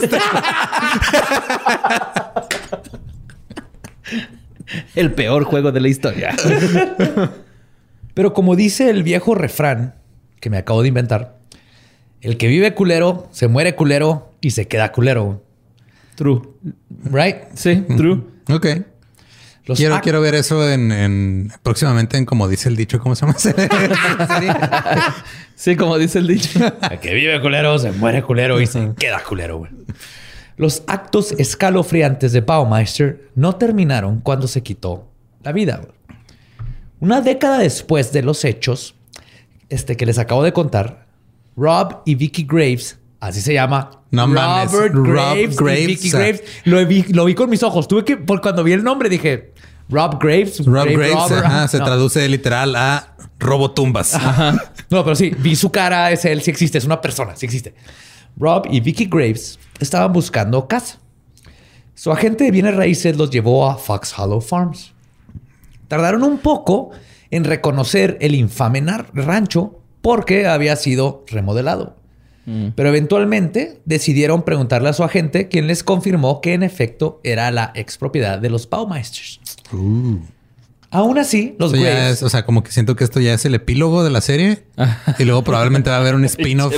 El 4.95 5.13
peor 5.13 5.43
juego 5.45 5.71
de 5.71 5.79
la 5.79 5.87
historia. 5.87 6.35
Pero 8.13 8.33
como 8.33 8.55
dice 8.55 8.89
el 8.89 9.03
viejo 9.03 9.33
refrán 9.35 9.95
que 10.39 10.49
me 10.49 10.57
acabo 10.57 10.81
de 10.81 10.89
inventar, 10.89 11.37
el 12.21 12.37
que 12.37 12.47
vive 12.47 12.73
culero, 12.73 13.27
se 13.31 13.47
muere 13.47 13.75
culero 13.75 14.31
y 14.41 14.51
se 14.51 14.67
queda 14.67 14.91
culero. 14.91 15.41
True. 16.15 16.41
Right? 17.05 17.37
Sí, 17.55 17.83
true. 17.97 18.23
Ok. 18.51 18.67
Los 19.69 19.77
Quiero, 19.77 20.01
quiero 20.01 20.19
ver 20.19 20.33
eso 20.33 20.67
en, 20.67 20.91
en- 20.91 21.51
próximamente 21.63 22.17
en 22.17 22.25
como 22.25 22.47
dice 22.47 22.69
el 22.69 22.75
dicho, 22.75 22.99
¿cómo 22.99 23.15
se 23.15 23.25
llama? 23.27 23.37
Sí, 25.55 25.75
como 25.75 25.97
dice 25.97 26.19
el 26.19 26.27
dicho. 26.27 26.59
El 26.89 26.99
que 26.99 27.13
vive 27.13 27.39
culero, 27.41 27.77
se 27.77 27.91
muere 27.91 28.23
culero 28.23 28.59
y 28.61 28.65
se 28.65 28.93
queda 28.97 29.21
culero. 29.23 29.59
güey. 29.59 29.71
Los 30.57 30.83
actos 30.87 31.33
escalofriantes 31.33 32.31
de 32.31 32.41
Baumeister 32.41 33.29
no 33.35 33.55
terminaron 33.57 34.21
cuando 34.21 34.47
se 34.47 34.63
quitó 34.63 35.07
la 35.43 35.51
vida. 35.51 35.81
Una 36.99 37.21
década 37.21 37.59
después 37.59 38.11
de 38.11 38.23
los 38.23 38.43
hechos, 38.45 38.95
este 39.69 39.95
que 39.97 40.05
les 40.05 40.17
acabo 40.17 40.43
de 40.43 40.51
contar, 40.53 41.05
Rob 41.55 42.01
y 42.05 42.15
Vicky 42.15 42.43
Graves, 42.49 42.97
así 43.19 43.41
se 43.41 43.53
llama. 43.53 43.91
No 44.11 44.27
mames, 44.27 44.71
Robert 44.71 44.93
Rob 44.95 45.05
Graves, 45.07 45.83
y 45.83 45.87
Vicky 45.87 46.07
o 46.07 46.11
sea. 46.11 46.19
Graves. 46.19 46.43
Lo 46.65 46.85
vi, 46.85 47.03
lo 47.09 47.25
vi 47.25 47.35
con 47.35 47.49
mis 47.49 47.63
ojos. 47.63 47.87
Tuve 47.87 48.03
que, 48.05 48.17
por 48.17 48.41
cuando 48.41 48.63
vi 48.63 48.71
el 48.73 48.83
nombre, 48.83 49.09
dije 49.09 49.53
Rob 49.89 50.19
Graves. 50.21 50.59
Rob 50.65 50.73
Grave 50.85 50.93
Graves 50.95 51.29
Robert. 51.29 51.45
ajá, 51.45 51.67
se 51.67 51.77
No. 51.79 51.85
traduce 51.85 52.27
literal 52.29 52.75
a 52.75 53.15
robotumbas. 53.39 54.17
No, 54.89 55.03
pero 55.03 55.15
sí, 55.15 55.31
vi 55.37 55.55
su 55.55 55.71
cara, 55.71 56.11
es 56.11 56.25
él, 56.25 56.41
sí 56.41 56.49
existe, 56.51 56.77
es 56.77 56.85
una 56.85 56.99
persona, 57.01 57.35
sí 57.35 57.45
existe. 57.45 57.73
Rob 58.37 58.65
y 58.71 58.79
Vicky 58.79 59.05
Graves 59.05 59.59
estaban 59.79 60.11
buscando 60.13 60.67
casa. 60.67 60.99
Su 61.95 62.11
agente 62.11 62.45
de 62.45 62.51
bienes 62.51 62.75
raíces 62.75 63.17
los 63.17 63.29
llevó 63.29 63.69
a 63.69 63.75
Fox 63.77 64.17
Hollow 64.17 64.41
Farms. 64.41 64.93
Tardaron 65.87 66.23
un 66.23 66.37
poco 66.37 66.91
en 67.31 67.43
reconocer 67.43 68.17
el 68.21 68.35
infame 68.35 68.81
nar- 68.81 69.07
rancho 69.13 69.79
porque 70.01 70.47
había 70.47 70.75
sido 70.75 71.23
remodelado. 71.27 71.97
Pero 72.75 72.89
eventualmente 72.89 73.79
decidieron 73.85 74.43
preguntarle 74.43 74.89
a 74.89 74.93
su 74.93 75.03
agente, 75.03 75.47
quien 75.47 75.67
les 75.67 75.83
confirmó 75.83 76.41
que 76.41 76.53
en 76.53 76.63
efecto 76.63 77.19
era 77.23 77.51
la 77.51 77.71
expropiedad 77.75 78.39
de 78.39 78.49
los 78.49 78.69
Baumeisters. 78.69 79.39
Aún 80.91 81.19
así, 81.19 81.55
los 81.59 81.73
Eso 81.73 81.83
ya 81.83 81.89
Graves... 81.91 82.13
es, 82.13 82.23
o 82.23 82.29
sea, 82.29 82.45
como 82.45 82.63
que 82.63 82.71
siento 82.71 82.95
que 82.95 83.03
esto 83.03 83.19
ya 83.19 83.33
es 83.33 83.45
el 83.45 83.53
epílogo 83.53 84.03
de 84.03 84.09
la 84.09 84.21
serie 84.21 84.63
y 85.19 85.25
luego 85.25 85.43
probablemente 85.43 85.91
va 85.91 85.97
a 85.97 85.99
haber 85.99 86.15
un 86.15 86.25
spin-off 86.25 86.73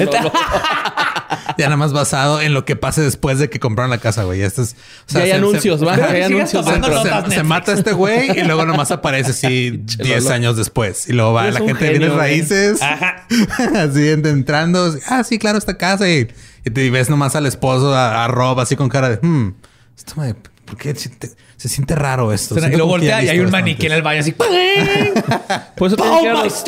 ya 1.57 1.65
nada 1.65 1.77
más 1.77 1.93
basado 1.93 2.41
en 2.41 2.53
lo 2.53 2.65
que 2.65 2.75
pase 2.75 3.01
después 3.01 3.39
de 3.39 3.49
que 3.49 3.59
compraron 3.59 3.89
la 3.89 3.97
casa, 3.99 4.23
güey. 4.23 4.41
Esto 4.41 4.61
es, 4.61 4.75
o 5.09 5.13
Ya 5.13 5.19
hay 5.23 5.29
se- 5.31 5.35
anuncios, 5.35 5.79
se- 5.79 5.85
va. 5.85 5.93
Hay 5.95 6.21
anuncios 6.23 6.65
se, 6.65 7.31
se 7.35 7.43
mata 7.43 7.73
este 7.73 7.93
güey 7.93 8.31
y 8.39 8.43
luego 8.43 8.65
nomás 8.65 8.91
aparece 8.91 9.31
así 9.31 9.71
10 9.99 10.23
Lolo. 10.23 10.35
años 10.35 10.57
después. 10.57 11.07
Y 11.09 11.13
luego 11.13 11.33
va 11.33 11.43
Eres 11.47 11.59
la 11.59 11.65
gente 11.65 11.85
de 11.85 11.91
genio, 11.93 12.15
bienes 12.15 12.15
güey. 12.17 12.71
raíces. 12.71 12.81
así 13.75 13.99
ent- 13.99 14.27
entrando. 14.27 14.93
Ah, 15.07 15.23
sí, 15.23 15.37
claro, 15.39 15.57
esta 15.57 15.77
casa. 15.77 16.09
Y, 16.09 16.27
y 16.65 16.69
te 16.69 16.89
ves 16.89 17.09
nomás 17.09 17.35
al 17.35 17.45
esposo, 17.45 17.93
a, 17.93 18.23
a 18.25 18.27
Rob, 18.27 18.59
así 18.59 18.75
con 18.75 18.89
cara 18.89 19.09
de, 19.09 19.15
hmm, 19.25 19.53
esto 19.97 20.13
me, 20.19 20.35
¿por 20.71 20.79
qué 20.79 20.95
se, 20.95 21.09
te- 21.09 21.29
se 21.57 21.67
siente 21.67 21.95
raro 21.95 22.31
esto? 22.31 22.55
y 22.57 22.61
ya 22.61 22.83
voltea 22.83 23.21
y 23.23 23.27
hay 23.29 23.39
un 23.41 23.51
maniquí 23.51 23.87
en 23.87 23.91
el 23.91 24.01
baño 24.01 24.21
así. 24.21 24.31
Por 25.75 25.87
eso 25.87 25.97
tienen 25.97 26.19
que 26.19 26.23
ir 26.25 26.29
a 26.29 26.43
los, 26.43 26.63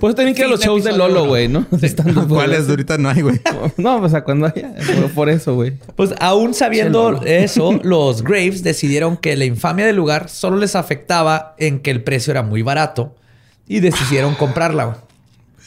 por 0.00 0.10
eso 0.10 0.14
tienen 0.16 0.34
que 0.34 0.40
ir 0.40 0.46
a 0.46 0.50
los 0.50 0.60
shows 0.60 0.82
de 0.84 0.92
Lolo, 0.96 1.26
güey, 1.26 1.48
¿no? 1.48 1.66
¿Cuáles? 2.28 2.68
Ahorita 2.68 2.98
no 2.98 3.08
hay, 3.10 3.22
güey. 3.22 3.40
No, 3.76 3.96
o 3.96 4.08
sea, 4.08 4.24
cuando 4.24 4.46
haya. 4.46 4.72
Por, 4.74 5.10
por 5.12 5.28
eso, 5.28 5.54
güey. 5.54 5.74
Pues 5.94 6.12
aún 6.20 6.54
sabiendo 6.54 7.20
eso, 7.24 7.78
los 7.82 8.22
Graves 8.22 8.62
decidieron 8.62 9.16
que 9.16 9.36
la 9.36 9.44
infamia 9.44 9.86
del 9.86 9.96
lugar 9.96 10.28
solo 10.28 10.56
les 10.56 10.74
afectaba 10.74 11.54
en 11.58 11.80
que 11.80 11.90
el 11.90 12.02
precio 12.02 12.30
era 12.32 12.42
muy 12.42 12.62
barato 12.62 13.14
y 13.68 13.80
decidieron 13.80 14.34
comprarla. 14.34 14.84
güey. 14.84 14.96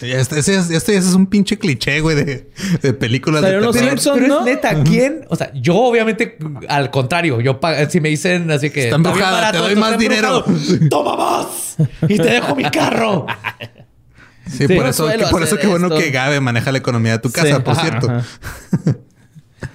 Ya 0.01 0.17
Este, 0.19 0.39
ese 0.39 0.55
es- 0.95 1.13
un 1.13 1.27
pinche 1.27 1.57
cliché, 1.59 1.99
güey, 1.99 2.15
de, 2.15 2.49
de 2.81 2.93
películas 2.93 3.41
de 3.41 3.59
los. 3.59 3.75
Simpsons, 3.75 4.17
Pero 4.21 4.27
¿no? 4.27 4.39
es 4.39 4.45
neta, 4.45 4.83
¿quién? 4.83 5.25
O 5.29 5.35
sea, 5.35 5.51
yo 5.53 5.75
obviamente, 5.75 6.37
al 6.69 6.89
contrario, 6.89 7.41
yo 7.41 7.59
si 7.89 7.99
me 7.99 8.09
dicen 8.09 8.49
así 8.49 8.69
que 8.69 8.85
Está 8.85 8.95
embrujada, 8.95 9.31
barato, 9.31 9.57
te 9.57 9.63
doy 9.65 9.75
más 9.75 9.97
dinero. 9.97 10.43
embrujado, 10.47 10.89
toma 10.89 11.15
más 11.17 11.75
y 12.07 12.15
te 12.17 12.23
dejo 12.23 12.55
mi 12.55 12.63
carro. 12.71 13.25
Sí, 14.49 14.65
Sí, 14.67 14.73
por 14.75 14.87
eso, 14.87 15.07
que- 15.07 15.25
por 15.27 15.43
eso 15.43 15.57
qué 15.57 15.67
bueno 15.67 15.89
que 15.89 16.09
Gabe 16.11 16.39
maneja 16.39 16.71
la 16.71 16.77
economía 16.79 17.11
de 17.13 17.19
tu 17.19 17.29
casa, 17.31 17.57
Sí. 17.57 17.61
por 17.61 17.73
Ajá, 17.73 17.81
cierto. 17.81 18.09
ajá. 18.09 18.25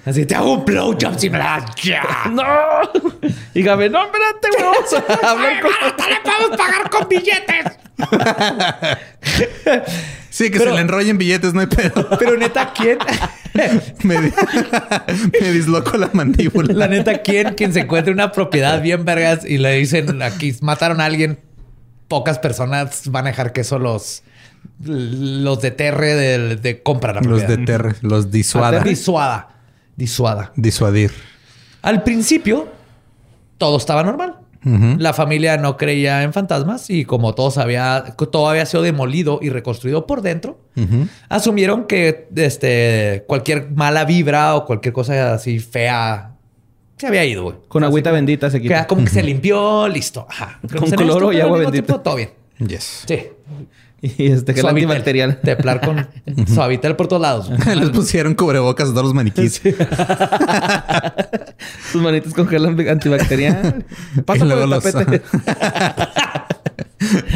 Así 0.05 0.25
te 0.25 0.35
hago 0.35 0.53
un 0.59 0.65
blowjob 0.65 1.17
si 1.19 1.29
me 1.29 1.37
la 1.39 1.59
das 1.61 1.75
ya. 1.81 2.03
¡No! 2.31 2.43
Y 3.53 3.63
Gabe, 3.63 3.89
no, 3.89 4.03
espérate, 4.05 4.47
güey. 4.51 4.63
Vamos 4.63 5.23
a 5.23 5.29
hablar 5.31 5.61
con... 5.61 5.71
¡Te 5.97 6.03
le 6.09 6.19
podemos 6.21 6.57
pagar 6.57 6.89
con 6.89 7.09
billetes! 7.09 7.65
Sí, 10.29 10.51
que 10.51 10.57
Pero- 10.59 10.71
se 10.71 10.75
le 10.75 10.81
enrollen 10.81 11.17
billetes, 11.17 11.53
no 11.53 11.61
hay 11.61 11.67
pedo. 11.67 12.07
Pero 12.19 12.37
neta, 12.37 12.73
¿quién? 12.73 12.97
me, 14.03 14.17
me 14.19 15.51
disloco 15.51 15.97
la 15.97 16.09
mandíbula. 16.13 16.73
La 16.73 16.87
neta, 16.87 17.19
¿quién? 17.21 17.53
Quien 17.55 17.71
se 17.73 17.81
encuentre 17.81 18.11
una 18.11 18.31
propiedad 18.33 18.81
bien 18.81 19.05
vergas 19.05 19.45
y 19.45 19.57
le 19.57 19.71
dicen 19.77 20.21
aquí 20.21 20.53
mataron 20.61 20.99
a 20.99 21.05
alguien, 21.05 21.39
pocas 22.09 22.37
personas 22.37 23.09
van 23.09 23.25
a 23.25 23.29
dejar 23.29 23.53
que 23.53 23.61
eso 23.61 23.79
los, 23.79 24.23
los 24.83 25.61
deterre 25.61 26.15
de, 26.15 26.55
de 26.57 26.83
compra 26.83 27.13
la 27.13 27.21
Los 27.21 27.39
propiedad. 27.43 27.57
deterre, 27.59 27.95
los 28.01 28.29
disuada. 28.29 28.81
Disuada. 28.81 29.54
Disuada. 29.95 30.51
Disuadir. 30.55 31.11
Al 31.81 32.03
principio, 32.03 32.67
todo 33.57 33.77
estaba 33.77 34.03
normal. 34.03 34.37
La 34.97 35.13
familia 35.13 35.57
no 35.57 35.77
creía 35.77 36.23
en 36.23 36.33
fantasmas 36.33 36.89
y 36.89 37.05
como 37.05 37.35
todo, 37.35 37.61
había, 37.61 38.15
todo 38.31 38.49
había 38.49 38.65
sido 38.65 38.81
demolido 38.81 39.37
y 39.39 39.49
reconstruido 39.49 40.07
por 40.07 40.23
dentro, 40.23 40.59
asumieron 41.29 41.85
que 41.85 42.27
este, 42.35 43.23
cualquier 43.27 43.69
mala 43.69 44.05
vibra 44.05 44.55
o 44.55 44.65
cualquier 44.65 44.91
cosa 44.91 45.35
así 45.35 45.59
fea 45.59 46.31
se 46.97 47.05
había 47.05 47.25
ido. 47.25 47.43
güey. 47.43 47.55
Con 47.67 47.83
Así 47.83 47.89
agüita 47.89 48.11
bendita 48.11 48.49
se 48.49 48.57
que 48.57 48.63
quita. 48.63 48.87
como 48.87 49.03
que 49.03 49.11
se 49.11 49.21
limpió, 49.21 49.87
listo. 49.87 50.25
Ajá. 50.27 50.59
Con 50.79 50.89
cloro 50.89 51.31
y 51.31 51.39
agua 51.41 51.59
bendita. 51.59 51.85
tiempo, 51.85 52.01
todo 52.01 52.15
bien. 52.15 52.31
Yes. 52.57 53.03
Sí. 53.05 53.19
Y 54.17 54.27
este, 54.27 54.55
Suavitel. 54.55 54.89
antibacterial. 54.91 55.41
Teplar 55.41 55.81
con 55.81 56.07
suavitel 56.47 56.95
por 56.95 57.07
todos 57.07 57.21
lados. 57.21 57.49
Les 57.75 57.89
pusieron 57.89 58.35
cubrebocas 58.35 58.89
a 58.89 58.91
todos 58.91 59.05
los 59.05 59.13
maniquís. 59.13 59.61
Sus 61.91 62.01
manitas 62.01 62.33
con 62.33 62.47
gel 62.47 62.65
antibacterial. 62.89 63.85
Pasa 64.25 64.45
por 64.45 64.57
el 64.57 64.69
los- 64.69 64.83
tapete. 64.83 65.21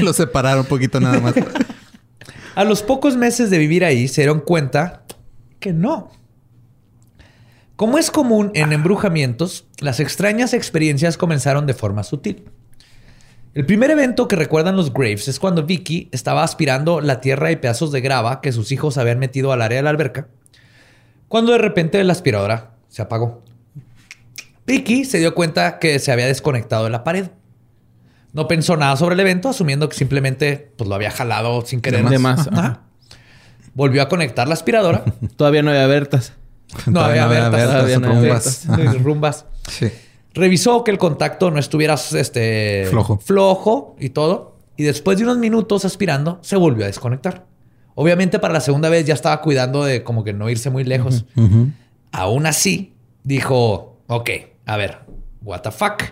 los 0.01 0.15
separaron 0.15 0.61
un 0.61 0.65
poquito 0.67 0.99
nada 0.99 1.20
más. 1.20 1.34
A 2.55 2.63
los 2.63 2.82
pocos 2.84 3.15
meses 3.17 3.49
de 3.49 3.57
vivir 3.57 3.84
ahí 3.86 4.07
se 4.07 4.22
dieron 4.22 4.39
cuenta 4.41 5.03
que 5.59 5.74
no. 5.74 6.11
Como 7.76 7.97
es 7.97 8.11
común 8.11 8.51
en 8.55 8.74
embrujamientos, 8.74 9.65
las 9.80 9.99
extrañas 10.01 10.53
experiencias 10.53 11.15
comenzaron 11.17 11.65
de 11.65 11.74
forma 11.74 12.03
sutil. 12.03 12.43
El 13.60 13.66
primer 13.66 13.91
evento 13.91 14.30
que 14.30 14.38
recuerdan 14.38 14.78
los 14.78 14.93
Graves 14.93 15.28
es 15.28 15.38
cuando 15.38 15.66
Vicky 15.66 16.07
estaba 16.14 16.43
aspirando 16.43 17.01
la 17.01 17.20
tierra 17.20 17.51
y 17.51 17.57
pedazos 17.57 17.91
de 17.91 17.99
grava 17.99 18.39
que 18.39 18.53
sus 18.53 18.72
hijos 18.72 18.97
habían 18.97 19.20
metido 19.20 19.51
al 19.51 19.62
área 19.62 19.80
de 19.80 19.84
la 19.84 19.89
alberca, 19.89 20.30
cuando 21.28 21.51
de 21.51 21.57
repente 21.57 22.01
la 22.05 22.14
aspiradora 22.14 22.72
se 22.88 23.01
apagó. 23.01 23.43
Vicky 24.66 25.03
se 25.03 25.18
dio 25.18 25.36
cuenta 25.36 25.78
que 25.78 25.99
se 25.99 26.10
había 26.10 26.26
desconectado 26.28 26.86
de 26.86 26.89
la 26.89 27.03
pared. 27.03 27.32
No 28.32 28.47
pensó 28.47 28.78
nada 28.78 28.95
sobre 28.95 29.16
el 29.16 29.20
evento, 29.20 29.49
asumiendo 29.49 29.89
que 29.89 29.97
simplemente 29.97 30.72
pues, 30.78 30.88
lo 30.88 30.95
había 30.95 31.12
jalado 31.12 31.66
sin 31.66 31.82
querer. 31.82 32.07
De 32.07 32.18
más, 32.18 32.47
ajá. 32.47 32.84
Volvió 33.74 34.01
a 34.03 34.07
conectar 34.07 34.47
la 34.47 34.53
aspiradora. 34.53 35.03
Todavía 35.36 35.64
no 35.64 35.72
había 35.72 35.86
Bertas. 35.86 36.32
No 36.86 37.01
había 37.01 37.26
no 37.26 37.28
había 37.28 37.49
Bertas, 37.49 37.72
todavía 37.74 37.99
no 37.99 38.07
había 38.07 38.93
rumbas. 39.03 39.45
Sí. 39.68 39.91
Revisó 40.34 40.84
que 40.84 40.92
el 40.92 40.98
contacto 40.98 41.52
no 41.52 41.60
estuviera 41.60 41.96
este, 41.96 42.88
Flojo. 42.90 43.18
flojo 43.18 43.96
y 44.00 44.10
todo. 44.10 44.58
Y 44.78 44.84
después 44.84 45.18
de 45.18 45.24
unos 45.24 45.38
minutos 45.38 45.86
aspirando, 45.86 46.40
se 46.42 46.56
volvió 46.56 46.86
a 46.86 46.88
desconectar. 46.88 47.46
Obviamente 47.96 48.40
para 48.40 48.54
la 48.54 48.62
segunda 48.62 48.90
vez 48.90 49.06
ya 49.06 49.14
estaba 49.14 49.42
cuidando 49.42 49.84
de 49.84 50.04
como 50.04 50.24
que 50.24 50.32
no 50.32 50.50
irse 50.50 50.70
muy 50.70 50.86
lejos. 50.86 51.26
Aún 52.12 52.46
así, 52.46 52.94
dijo, 53.24 53.98
ok, 54.08 54.30
a 54.66 54.78
ver, 54.78 55.00
what 55.42 55.62
the 55.62 55.72
fuck. 55.72 56.04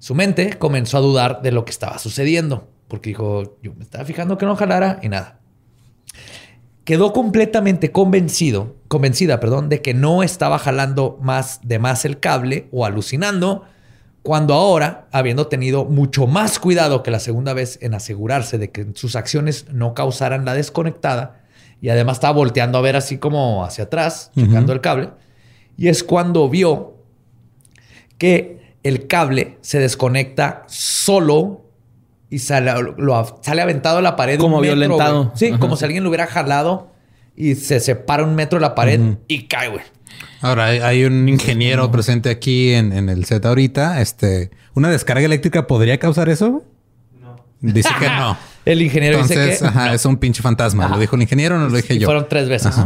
Su 0.00 0.14
mente 0.14 0.58
comenzó 0.58 0.98
a 0.98 1.00
dudar 1.00 1.42
de 1.42 1.52
lo 1.52 1.64
que 1.64 1.70
estaba 1.70 1.98
sucediendo. 1.98 2.68
Porque 2.88 3.10
dijo, 3.10 3.58
yo 3.62 3.74
me 3.74 3.84
estaba 3.84 4.04
fijando 4.04 4.38
que 4.38 4.46
no 4.46 4.56
jalara 4.56 4.98
y 5.02 5.08
nada. 5.08 5.38
Quedó 6.88 7.12
completamente 7.12 7.92
convencido, 7.92 8.76
convencida, 8.88 9.40
perdón, 9.40 9.68
de 9.68 9.82
que 9.82 9.92
no 9.92 10.22
estaba 10.22 10.58
jalando 10.58 11.18
más 11.20 11.60
de 11.62 11.78
más 11.78 12.06
el 12.06 12.18
cable 12.18 12.66
o 12.72 12.86
alucinando, 12.86 13.64
cuando 14.22 14.54
ahora, 14.54 15.06
habiendo 15.12 15.48
tenido 15.48 15.84
mucho 15.84 16.26
más 16.26 16.58
cuidado 16.58 17.02
que 17.02 17.10
la 17.10 17.20
segunda 17.20 17.52
vez 17.52 17.78
en 17.82 17.92
asegurarse 17.92 18.56
de 18.56 18.70
que 18.70 18.86
sus 18.94 19.16
acciones 19.16 19.66
no 19.70 19.92
causaran 19.92 20.46
la 20.46 20.54
desconectada, 20.54 21.42
y 21.82 21.90
además 21.90 22.16
estaba 22.16 22.32
volteando 22.32 22.78
a 22.78 22.80
ver 22.80 22.96
así 22.96 23.18
como 23.18 23.66
hacia 23.66 23.84
atrás, 23.84 24.30
checando 24.34 24.72
el 24.72 24.80
cable, 24.80 25.10
y 25.76 25.88
es 25.88 26.02
cuando 26.02 26.48
vio 26.48 26.94
que 28.16 28.76
el 28.82 29.06
cable 29.06 29.58
se 29.60 29.78
desconecta 29.78 30.64
solo 30.68 31.67
y 32.30 32.38
sale, 32.40 32.72
lo- 32.96 33.38
sale 33.42 33.62
aventado 33.62 33.98
a 33.98 34.02
la 34.02 34.16
pared. 34.16 34.38
Como 34.38 34.56
un 34.56 34.62
metro, 34.62 34.76
violentado. 34.76 35.32
Sí, 35.34 35.48
Ajá. 35.48 35.58
como 35.58 35.76
si 35.76 35.84
alguien 35.84 36.02
lo 36.04 36.10
hubiera 36.10 36.26
jalado 36.26 36.92
y 37.36 37.54
se 37.54 37.80
separa 37.80 38.22
un 38.24 38.34
metro 38.34 38.58
de 38.58 38.62
la 38.62 38.74
pared 38.74 39.00
y 39.28 39.44
cae, 39.46 39.68
güey. 39.68 39.82
Ahora 40.40 40.66
hay, 40.66 40.78
hay 40.80 41.04
un 41.04 41.28
ingeniero 41.28 41.90
presente 41.90 42.30
aquí 42.30 42.72
en, 42.72 42.92
en 42.92 43.08
el 43.08 43.24
set 43.24 43.44
ahorita. 43.44 44.00
Este, 44.00 44.50
¿una 44.74 44.88
descarga 44.90 45.24
eléctrica 45.24 45.66
podría 45.66 45.98
causar 45.98 46.28
eso? 46.28 46.64
No. 47.20 47.36
Dice 47.60 47.88
que 47.98 48.08
no. 48.08 48.36
El 48.64 48.82
ingeniero 48.82 49.16
Entonces, 49.16 49.46
dice 49.46 49.58
que 49.60 49.66
ajá, 49.66 49.94
es 49.94 50.04
un 50.04 50.18
pinche 50.18 50.42
fantasma. 50.42 50.88
¿Lo 50.88 50.98
dijo 50.98 51.16
el 51.16 51.22
ingeniero 51.22 51.54
o 51.56 51.58
no 51.58 51.68
lo 51.70 51.76
dije 51.76 51.94
Y 51.94 51.98
yo? 52.00 52.06
fueron 52.06 52.26
tres 52.28 52.50
veces. 52.50 52.76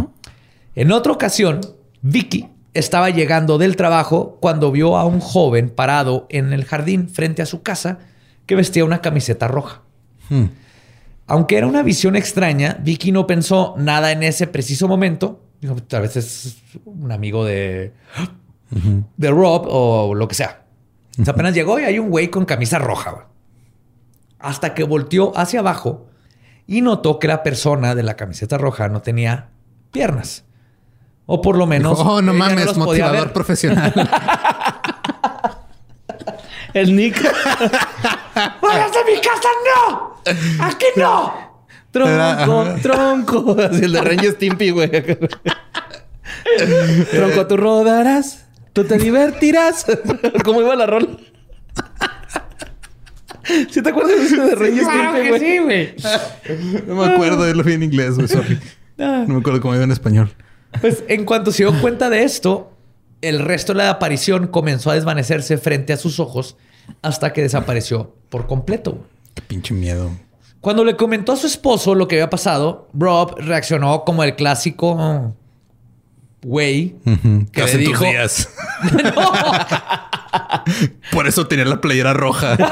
En 0.77 0.93
otra 0.93 1.11
ocasión, 1.13 1.61
Vicky 2.03 2.49
estaba 2.73 3.11
llegando 3.11 3.59
del 3.59 3.75
trabajo 3.75 4.39
cuando 4.41 4.71
vio 4.71 4.97
a 4.97 5.05
un 5.05 5.19
joven 5.19 5.71
parado 5.71 6.27
en 6.31 6.53
el 6.53 6.65
jardín 6.65 7.09
frente 7.09 7.43
a 7.43 7.47
su 7.47 7.63
casa 7.63 7.99
que 8.47 8.55
vestía 8.55 8.85
una 8.85 9.01
camiseta 9.01 9.49
roja. 9.49 9.83
Hmm. 10.29 10.47
Aunque 11.27 11.57
era 11.57 11.67
una 11.67 11.83
visión 11.83 12.17
extraña, 12.17 12.79
Vicky 12.83 13.13
no 13.13 13.27
pensó 13.27 13.75
nada 13.79 14.13
en 14.13 14.23
ese 14.23 14.47
preciso 14.47 14.89
momento. 14.89 15.41
Dijo, 15.61 15.77
tal 15.77 16.03
vez 16.03 16.17
es 16.17 16.57
un 16.85 17.13
amigo 17.13 17.45
de, 17.45 17.93
de 19.17 19.31
Rob 19.31 19.67
o 19.69 20.15
lo 20.15 20.29
que 20.29 20.35
sea. 20.35 20.65
O 21.19 21.25
sea, 21.25 21.33
apenas 21.33 21.55
llegó 21.55 21.79
y 21.79 21.85
hay 21.85 21.99
un 21.99 22.11
güey 22.11 22.29
con 22.29 22.45
camisa 22.45 22.79
roja. 22.79 23.29
Hasta 24.39 24.75
que 24.75 24.83
volteó 24.83 25.37
hacia 25.39 25.61
abajo 25.61 26.07
y 26.67 26.81
notó 26.81 27.19
que 27.19 27.29
la 27.29 27.43
persona 27.43 27.95
de 27.95 28.03
la 28.03 28.17
camiseta 28.17 28.59
roja 28.59 28.89
no 28.89 29.03
tenía 29.03 29.51
piernas. 29.93 30.45
O 31.27 31.41
por 31.41 31.57
lo 31.57 31.67
menos. 31.67 31.99
Dijo, 31.99 32.15
oh, 32.15 32.23
no 32.23 32.35
mames, 32.35 32.67
los 32.67 32.79
podía 32.79 33.05
motivador 33.05 33.25
ver. 33.27 33.33
profesional. 33.33 33.93
El 36.75 36.97
Nick. 36.97 37.23
¡Vayas 38.63 38.93
de 38.93 39.13
mi 39.13 39.21
casa, 39.21 39.49
no! 39.67 40.17
¡Aquí 40.65 40.87
no! 40.97 41.53
Tronco, 41.91 42.67
tronco. 42.81 43.57
Así 43.61 43.85
el 43.85 43.93
de 43.93 44.21
y 44.23 44.31
Stimpy, 44.31 44.71
güey. 44.71 44.91
tronco, 47.11 47.47
tú 47.47 47.57
rodarás. 47.57 48.47
Tú 48.73 48.85
te 48.85 48.97
divertirás. 48.97 49.85
¿Cómo 50.45 50.63
iba 50.63 50.75
la 50.75 50.87
rol? 50.87 51.19
¿Sí 53.71 53.83
te 53.83 53.91
acuerdas 53.91 54.17
de 54.17 54.25
ese 54.25 54.37
de 54.37 54.71
y 54.71 54.79
Claro 54.79 55.13
Stimpy, 55.13 55.23
que 55.23 55.29
güey? 55.29 55.41
sí, 55.41 55.59
güey. 55.59 55.95
no 56.87 56.95
me 56.95 57.07
acuerdo, 57.07 57.47
yo 57.47 57.55
lo 57.55 57.63
vi 57.63 57.75
en 57.75 57.83
inglés, 57.83 58.15
güey. 58.15 58.29
sorry. 58.29 58.59
No 58.97 59.27
me 59.27 59.41
acuerdo 59.41 59.61
cómo 59.61 59.75
iba 59.75 59.85
en 59.85 59.91
español. 59.93 60.33
Pues 60.81 61.05
en 61.09 61.25
cuanto 61.27 61.53
se 61.53 61.65
dio 61.65 61.79
cuenta 61.83 62.09
de 62.09 62.23
esto, 62.23 62.72
el 63.23 63.39
resto 63.39 63.73
de 63.73 63.79
la 63.79 63.91
aparición 63.91 64.49
comenzó 64.49 64.91
a 64.91 64.95
desvanecerse 64.95 65.57
frente 65.57 65.93
a 65.93 65.97
sus 65.97 66.21
ojos 66.21 66.57
hasta 67.01 67.33
que 67.33 67.43
desapareció 67.43 68.15
por 68.29 68.47
completo. 68.47 68.99
Qué 69.35 69.43
pinche 69.43 69.73
miedo. 69.73 70.11
Cuando 70.61 70.85
le 70.85 70.97
comentó 70.97 71.33
a 71.33 71.37
su 71.37 71.47
esposo 71.47 71.95
lo 71.95 72.07
que 72.07 72.17
había 72.17 72.31
pasado, 72.31 72.89
Rob 72.93 73.37
reaccionó 73.39 74.05
como 74.05 74.23
el 74.23 74.37
clásico 74.37 75.35
güey 76.43 76.95
que 77.53 77.61
le 77.61 77.65
Hace 77.65 77.79
tus 77.79 77.87
dijo, 77.89 78.05
días. 78.05 78.49
Por 81.13 81.27
eso 81.27 81.47
tenía 81.47 81.65
la 81.65 81.81
playera 81.81 82.13
roja. 82.15 82.57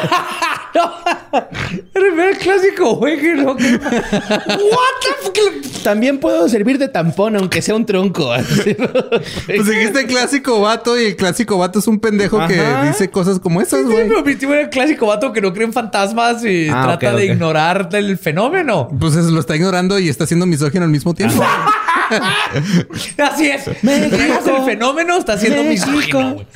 el 1.95 2.39
clásico 2.39 2.97
güey 2.97 3.21
que 3.21 3.35
no. 3.35 3.57
que- 3.57 3.75
What 3.77 4.95
the 5.03 5.25
fuck? 5.25 5.83
También 5.83 6.19
puedo 6.19 6.49
servir 6.49 6.79
de 6.79 6.89
tampón, 6.89 7.37
aunque 7.37 7.63
sea 7.63 7.75
un 7.75 7.87
tronco. 7.87 8.33
Así, 8.33 8.77
¿no? 8.79 8.89
Pues 9.47 9.67
dijiste 9.67 10.07
clásico 10.07 10.61
vato 10.61 10.99
y 11.01 11.07
el 11.07 11.17
clásico 11.17 11.57
vato 11.59 11.79
es 11.79 11.87
un 11.87 11.99
pendejo 12.01 12.39
que 12.47 12.61
dice 12.87 13.11
cosas 13.11 13.39
como 13.41 13.61
esas, 13.63 13.81
Sí, 13.81 13.87
güey. 13.87 14.09
pero 14.09 14.23
mi 14.25 14.35
tío 14.37 14.53
era 14.53 14.63
el 14.63 14.71
clásico 14.71 15.07
vato 15.07 15.33
que 15.33 15.41
no 15.41 15.53
cree 15.53 15.67
en 15.67 15.73
fantasmas 15.73 16.45
y 16.45 16.69
Ah, 16.69 16.83
trata 16.99 17.17
de 17.17 17.27
ignorar 17.27 17.89
el 17.93 18.19
fenómeno. 18.19 18.89
Pues 18.99 19.17
es- 19.17 19.27
lo 19.27 19.41
está 19.41 19.57
ignorando 19.57 19.99
y 19.99 20.09
está 20.09 20.27
siendo 20.27 20.47
misógino 20.47 20.85
al 20.85 20.91
mismo 20.91 21.15
tiempo. 21.15 21.43
Así 23.19 23.49
es. 23.49 23.83
Niegas 23.83 24.47
el 24.47 24.65
fenómeno, 24.65 25.19
está 25.19 25.39
siendo 25.39 25.63
misógino, 25.65 26.35
güey. 26.35 26.47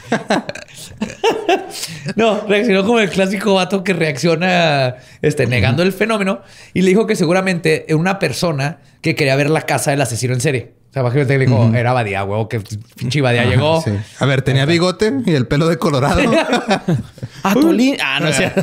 No, 2.16 2.46
reaccionó 2.46 2.84
como 2.84 3.00
el 3.00 3.10
clásico 3.10 3.54
vato 3.54 3.82
que 3.82 3.92
reacciona 3.92 4.96
este, 5.22 5.46
negando 5.46 5.82
el 5.82 5.92
fenómeno 5.92 6.42
y 6.72 6.82
le 6.82 6.88
dijo 6.88 7.06
que 7.06 7.16
seguramente 7.16 7.86
una 7.94 8.18
persona 8.18 8.78
que 9.00 9.14
quería 9.14 9.36
ver 9.36 9.50
la 9.50 9.62
casa 9.62 9.90
del 9.90 10.00
asesino 10.00 10.34
en 10.34 10.40
serie. 10.40 10.72
Sea, 10.94 11.02
le 11.02 11.38
dijo, 11.38 11.72
era 11.74 11.92
Badía, 11.92 12.22
güey, 12.22 12.46
que 12.46 12.60
pinche 12.94 13.20
Badía 13.20 13.44
llegó. 13.46 13.82
Sí. 13.82 13.90
A 14.20 14.26
ver, 14.26 14.42
tenía 14.42 14.64
bigote 14.64 15.12
y 15.26 15.34
el 15.34 15.48
pelo 15.48 15.66
de 15.66 15.76
colorado. 15.76 16.20
Atolín. 17.42 17.96
Ah, 18.00 18.20
no 18.20 18.32
sé. 18.32 18.52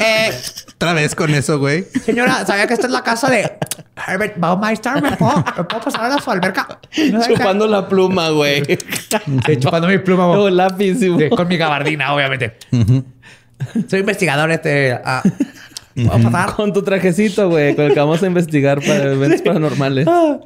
Eh, 0.00 0.30
Otra 0.74 0.92
vez 0.92 1.14
con 1.14 1.34
eso, 1.34 1.58
güey. 1.58 1.86
señora, 2.04 2.44
¿sabía 2.44 2.66
que 2.66 2.74
esta 2.74 2.86
es 2.86 2.92
la 2.92 3.02
casa 3.02 3.30
de 3.30 3.50
Herbert 4.06 4.34
Baumeister? 4.38 5.00
¿Me 5.00 5.16
puedo, 5.16 5.36
me 5.56 5.64
puedo 5.64 5.84
pasar 5.84 6.12
a 6.12 6.18
su 6.18 6.30
alberca? 6.30 6.80
¿No 7.10 7.22
sabe 7.22 7.34
Chupando 7.34 7.66
la 7.66 7.88
pluma, 7.88 8.28
güey. 8.28 8.62
Sí, 9.46 9.56
chupando 9.58 9.88
mi 9.88 9.96
pluma, 9.96 10.26
güey. 10.36 10.52
lápiz. 10.52 10.98
sí, 10.98 11.10
con 11.30 11.48
mi 11.48 11.56
gabardina, 11.56 12.12
obviamente. 12.14 12.58
Soy 13.88 14.00
investigador, 14.00 14.50
este. 14.50 15.00
ah, 15.02 15.22
¿Puedo 15.94 16.30
pasar? 16.30 16.56
Con 16.56 16.74
tu 16.74 16.82
trajecito, 16.82 17.48
güey, 17.48 17.74
con 17.74 17.86
el 17.86 17.94
que 17.94 18.00
vamos 18.00 18.22
a 18.22 18.26
investigar 18.26 18.80
para 18.80 19.12
eventos 19.12 19.40
paranormales. 19.40 20.06
Ah, 20.06 20.40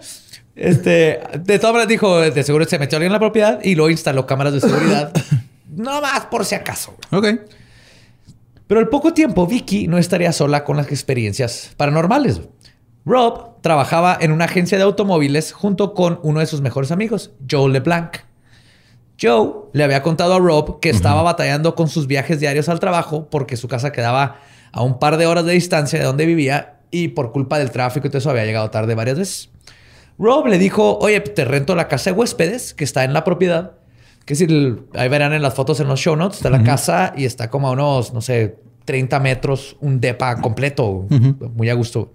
Este, 0.59 1.21
de 1.39 1.59
todas 1.61 1.73
maneras 1.73 1.89
dijo, 1.89 2.21
de 2.21 2.43
seguro 2.43 2.65
se 2.65 2.81
metió 2.81 2.97
alguien 2.97 3.11
en 3.11 3.13
la 3.13 3.21
propiedad 3.21 3.61
y 3.63 3.77
luego 3.77 3.91
instaló 3.91 4.27
cámaras 4.27 4.53
de 4.53 4.61
seguridad. 4.61 5.13
no 5.71 6.01
más 6.01 6.27
por 6.27 6.45
si 6.45 6.57
acaso. 6.57 6.97
güey. 7.13 7.35
Ok. 7.35 7.41
Pero 8.67 8.81
al 8.81 8.89
poco 8.89 9.15
tiempo, 9.15 9.47
Vicky 9.47 9.87
no 9.87 9.99
estaría 9.99 10.33
sola 10.33 10.65
con 10.65 10.77
las 10.77 10.89
experiencias 10.89 11.71
paranormales. 11.77 12.41
Rob 13.07 13.63
trabajaba 13.63 14.19
en 14.21 14.33
una 14.33 14.47
agencia 14.47 14.77
de 14.77 14.85
automóviles 14.85 15.53
junto 15.53 15.95
con 15.95 16.19
uno 16.23 16.41
de 16.41 16.47
sus 16.47 16.61
mejores 16.61 16.91
amigos, 16.91 17.31
Joe 17.49 17.71
LeBlanc. 17.71 18.19
Joe 19.21 19.71
le 19.73 19.85
había 19.85 20.03
contado 20.03 20.35
a 20.35 20.39
Rob 20.39 20.81
que 20.81 20.91
estaba 20.91 21.23
batallando 21.23 21.75
con 21.75 21.89
sus 21.89 22.07
viajes 22.07 22.41
diarios 22.41 22.69
al 22.69 22.81
trabajo 22.81 23.29
porque 23.31 23.57
su 23.57 23.69
casa 23.69 23.93
quedaba 23.93 24.41
a 24.73 24.83
un 24.83 24.99
par 24.99 25.17
de 25.17 25.27
horas 25.27 25.45
de 25.45 25.53
distancia 25.53 25.99
de 25.99 26.05
donde 26.05 26.27
vivía 26.27 26.81
y 26.91 27.09
por 27.09 27.33
culpa 27.33 27.59
del 27.59 27.71
tráfico 27.71 28.07
y 28.07 28.11
todo 28.11 28.19
eso 28.19 28.31
había 28.31 28.45
llegado 28.45 28.71
tarde 28.71 28.95
varias 28.95 29.19
veces. 29.19 29.51
Rob 30.19 30.47
le 30.47 30.59
dijo, 30.59 30.99
oye, 30.99 31.21
te 31.21 31.45
rento 31.45 31.75
la 31.75 31.89
casa 31.89 32.11
de 32.11 32.17
huéspedes 32.17 32.75
que 32.75 32.85
está 32.85 33.05
en 33.05 33.13
la 33.13 33.25
propiedad. 33.25 33.73
Que 34.25 34.35
si 34.35 34.47
ahí 34.95 35.09
verán 35.09 35.33
en 35.33 35.41
las 35.41 35.55
fotos 35.55 35.81
en 35.81 35.89
los 35.89 36.01
show 36.01 36.15
notes, 36.15 36.39
está 36.39 36.51
la 36.51 36.63
casa 36.63 37.15
y 37.17 37.25
está 37.25 37.49
como 37.49 37.69
a 37.69 37.71
unos, 37.71 38.13
no 38.13 38.21
sé, 38.21 38.59
30 38.85 39.21
metros, 39.21 39.77
un 39.81 40.01
depa 40.01 40.41
completo, 40.41 41.07
muy 41.55 41.71
a 41.71 41.75
gusto. 41.75 42.13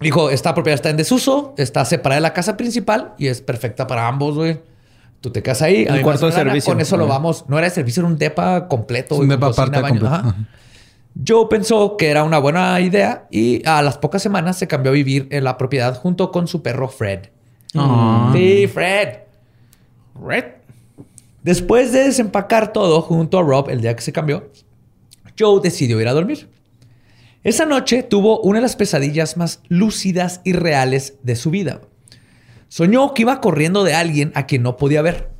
Dijo, 0.00 0.30
esta 0.30 0.54
propiedad 0.54 0.74
está 0.74 0.90
en 0.90 0.96
desuso, 0.96 1.54
está 1.58 1.84
separada 1.84 2.16
de 2.16 2.22
la 2.22 2.32
casa 2.32 2.56
principal 2.56 3.14
y 3.18 3.26
es 3.26 3.40
perfecta 3.42 3.86
para 3.86 4.08
ambos, 4.08 4.34
güey. 4.34 4.60
Tú 5.20 5.30
te 5.30 5.42
casas 5.42 5.62
ahí. 5.62 5.84
El 5.88 6.02
cuarto 6.02 6.26
de 6.26 6.32
servicio. 6.32 6.72
Con 6.72 6.80
eso 6.80 6.96
lo 6.96 7.06
vamos. 7.06 7.44
No 7.48 7.58
era 7.58 7.68
de 7.68 7.74
servicio, 7.74 8.00
era 8.00 8.08
un 8.08 8.16
depa 8.16 8.66
completo. 8.66 9.16
Un 9.16 9.28
depa 9.28 9.48
aparte 9.48 9.80
completo. 9.80 10.06
Ajá. 10.06 10.34
Joe 11.26 11.46
pensó 11.48 11.96
que 11.96 12.08
era 12.08 12.24
una 12.24 12.38
buena 12.38 12.80
idea 12.80 13.26
y 13.30 13.66
a 13.66 13.82
las 13.82 13.98
pocas 13.98 14.22
semanas 14.22 14.58
se 14.58 14.68
cambió 14.68 14.92
a 14.92 14.94
vivir 14.94 15.28
en 15.30 15.44
la 15.44 15.58
propiedad 15.58 15.96
junto 15.96 16.30
con 16.30 16.46
su 16.46 16.62
perro 16.62 16.88
Fred. 16.88 17.28
Sí, 18.32 18.66
Fred. 18.68 19.18
Fred. 20.20 20.44
Después 21.42 21.92
de 21.92 22.04
desempacar 22.04 22.72
todo 22.72 23.02
junto 23.02 23.38
a 23.38 23.42
Rob 23.42 23.70
el 23.70 23.80
día 23.80 23.96
que 23.96 24.02
se 24.02 24.12
cambió, 24.12 24.50
Joe 25.38 25.60
decidió 25.62 26.00
ir 26.00 26.08
a 26.08 26.12
dormir. 26.12 26.48
Esa 27.42 27.64
noche 27.64 28.02
tuvo 28.02 28.40
una 28.40 28.58
de 28.58 28.62
las 28.62 28.76
pesadillas 28.76 29.36
más 29.36 29.62
lúcidas 29.68 30.42
y 30.44 30.52
reales 30.52 31.14
de 31.22 31.36
su 31.36 31.50
vida. 31.50 31.80
Soñó 32.68 33.14
que 33.14 33.22
iba 33.22 33.40
corriendo 33.40 33.82
de 33.82 33.94
alguien 33.94 34.32
a 34.34 34.46
quien 34.46 34.62
no 34.62 34.76
podía 34.76 35.02
ver. 35.02 35.30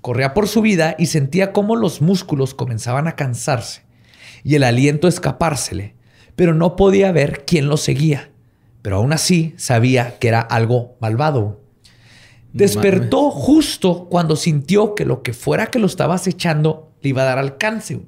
Corría 0.00 0.32
por 0.32 0.48
su 0.48 0.62
vida 0.62 0.96
y 0.98 1.06
sentía 1.06 1.52
cómo 1.52 1.76
los 1.76 2.00
músculos 2.00 2.54
comenzaban 2.54 3.06
a 3.06 3.16
cansarse 3.16 3.82
y 4.44 4.54
el 4.54 4.62
aliento 4.64 5.08
escapársele, 5.08 5.94
pero 6.36 6.54
no 6.54 6.76
podía 6.76 7.12
ver 7.12 7.44
quién 7.46 7.68
lo 7.68 7.76
seguía. 7.76 8.30
Pero 8.82 8.96
aún 8.96 9.12
así 9.12 9.54
sabía 9.56 10.18
que 10.18 10.28
era 10.28 10.40
algo 10.40 10.96
malvado. 11.00 11.60
Despertó 12.52 13.30
justo 13.30 14.06
cuando 14.10 14.36
sintió 14.36 14.94
que 14.94 15.04
lo 15.04 15.22
que 15.22 15.32
fuera 15.32 15.66
que 15.66 15.78
lo 15.78 15.86
estaba 15.86 16.14
acechando 16.14 16.90
le 17.00 17.10
iba 17.10 17.22
a 17.22 17.26
dar 17.26 17.38
alcance. 17.38 18.00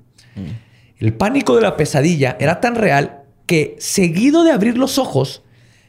El 0.98 1.14
pánico 1.14 1.54
de 1.54 1.62
la 1.62 1.76
pesadilla 1.76 2.36
era 2.40 2.60
tan 2.60 2.74
real 2.74 3.22
que, 3.46 3.76
seguido 3.78 4.44
de 4.44 4.52
abrir 4.52 4.78
los 4.78 4.98
ojos, 4.98 5.42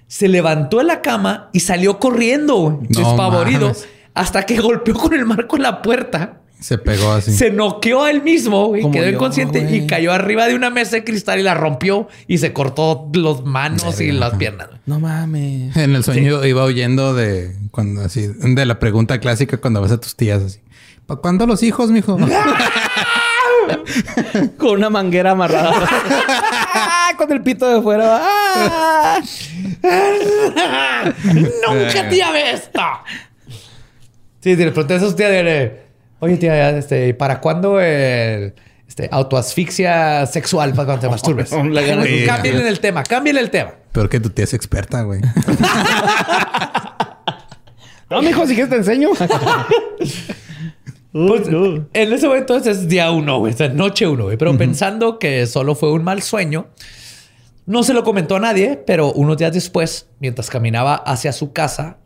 se 0.07 0.27
levantó 0.27 0.77
de 0.79 0.83
la 0.83 1.01
cama 1.01 1.49
y 1.53 1.61
salió 1.61 1.99
corriendo, 1.99 2.79
No 2.81 2.87
despavorido, 2.87 3.67
mames. 3.67 3.87
hasta 4.13 4.45
que 4.45 4.59
golpeó 4.59 4.93
con 4.95 5.13
el 5.13 5.25
marco 5.25 5.55
en 5.55 5.63
la 5.63 5.81
puerta. 5.81 6.41
Se 6.63 6.77
pegó 6.77 7.11
así. 7.11 7.33
Se 7.33 7.51
noqueó 7.51 8.05
a 8.05 8.09
él 8.09 8.23
mismo, 8.23 8.67
güey, 8.67 8.83
Como 8.83 8.93
quedó 8.93 9.09
yo, 9.09 9.15
inconsciente 9.15 9.59
güey. 9.59 9.83
y 9.83 9.85
cayó 9.85 10.13
arriba 10.13 10.47
de 10.47 10.55
una 10.55 10.69
mesa 10.69 10.95
de 10.95 11.03
cristal 11.03 11.41
y 11.41 11.43
la 11.43 11.55
rompió 11.55 12.07
y 12.25 12.37
se 12.37 12.53
cortó 12.53 13.09
las 13.13 13.43
manos 13.43 13.99
y 13.99 14.13
las 14.13 14.35
piernas. 14.35 14.69
No 14.85 14.97
mames. 14.97 15.75
En 15.75 15.93
el 15.93 16.05
sueño 16.05 16.45
iba 16.45 16.63
huyendo 16.63 17.13
de 17.13 17.53
cuando 17.71 17.99
así, 17.99 18.27
de 18.27 18.65
la 18.65 18.79
pregunta 18.79 19.19
clásica 19.19 19.57
cuando 19.57 19.81
vas 19.81 19.91
a 19.91 19.99
tus 19.99 20.15
tías 20.15 20.41
así. 20.41 20.61
¿Para 21.05 21.19
cuándo 21.19 21.45
los 21.45 21.61
hijos, 21.63 21.91
mijo? 21.91 22.17
Con 24.57 24.71
una 24.71 24.89
manguera 24.89 25.31
amarrada. 25.31 25.73
Con 27.17 27.29
el 27.29 27.41
pito 27.41 27.67
de 27.67 27.81
fuera. 27.81 28.21
¡Nunca 31.67 32.09
tía 32.09 32.51
esto! 32.53 32.79
Sí, 34.39 34.55
si 34.55 34.63
le 34.63 34.71
pregunté 34.71 34.93
a 34.93 34.97
esos 34.97 35.13
tía 35.17 35.27
de... 35.27 35.82
Oye, 36.23 36.37
tía, 36.37 36.69
este, 36.69 37.13
¿para 37.13 37.41
cuándo 37.41 37.81
el 37.81 38.53
este, 38.87 39.09
autoasfixia 39.11 40.25
sexual 40.25 40.71
para 40.71 40.85
cuando 40.85 41.01
te 41.01 41.09
masturbes? 41.09 41.49
Cambien 42.25 42.65
el 42.65 42.79
tema, 42.79 43.03
cambien 43.03 43.35
el 43.35 43.49
tema. 43.49 43.73
Pero 43.91 44.07
que 44.07 44.21
tu 44.21 44.29
tía 44.29 44.45
es 44.45 44.53
experta, 44.53 45.01
güey. 45.01 45.19
No, 48.09 48.21
mijo, 48.21 48.45
si 48.45 48.53
quieres 48.53 48.69
te 48.69 48.77
enseño. 48.77 49.09
Pues, 51.11 51.47
En 51.93 52.13
ese 52.13 52.27
momento 52.27 52.55
es 52.55 52.87
día 52.87 53.11
uno, 53.11 53.39
güey. 53.39 53.53
O 53.53 53.57
sea, 53.57 53.69
noche 53.69 54.07
uno, 54.07 54.25
güey. 54.25 54.37
Pero 54.37 54.57
pensando 54.57 55.19
que 55.19 55.45
solo 55.45 55.75
fue 55.75 55.91
un 55.91 56.03
mal 56.03 56.21
sueño, 56.21 56.67
no 57.65 57.83
se 57.83 57.93
lo 57.93 58.03
comentó 58.03 58.37
a 58.37 58.39
nadie, 58.39 58.77
pero 58.77 59.11
unos 59.11 59.37
días 59.37 59.53
después, 59.53 60.07
mientras 60.19 60.49
caminaba 60.49 60.95
hacia 60.95 61.33
su 61.33 61.53
casa, 61.53 61.97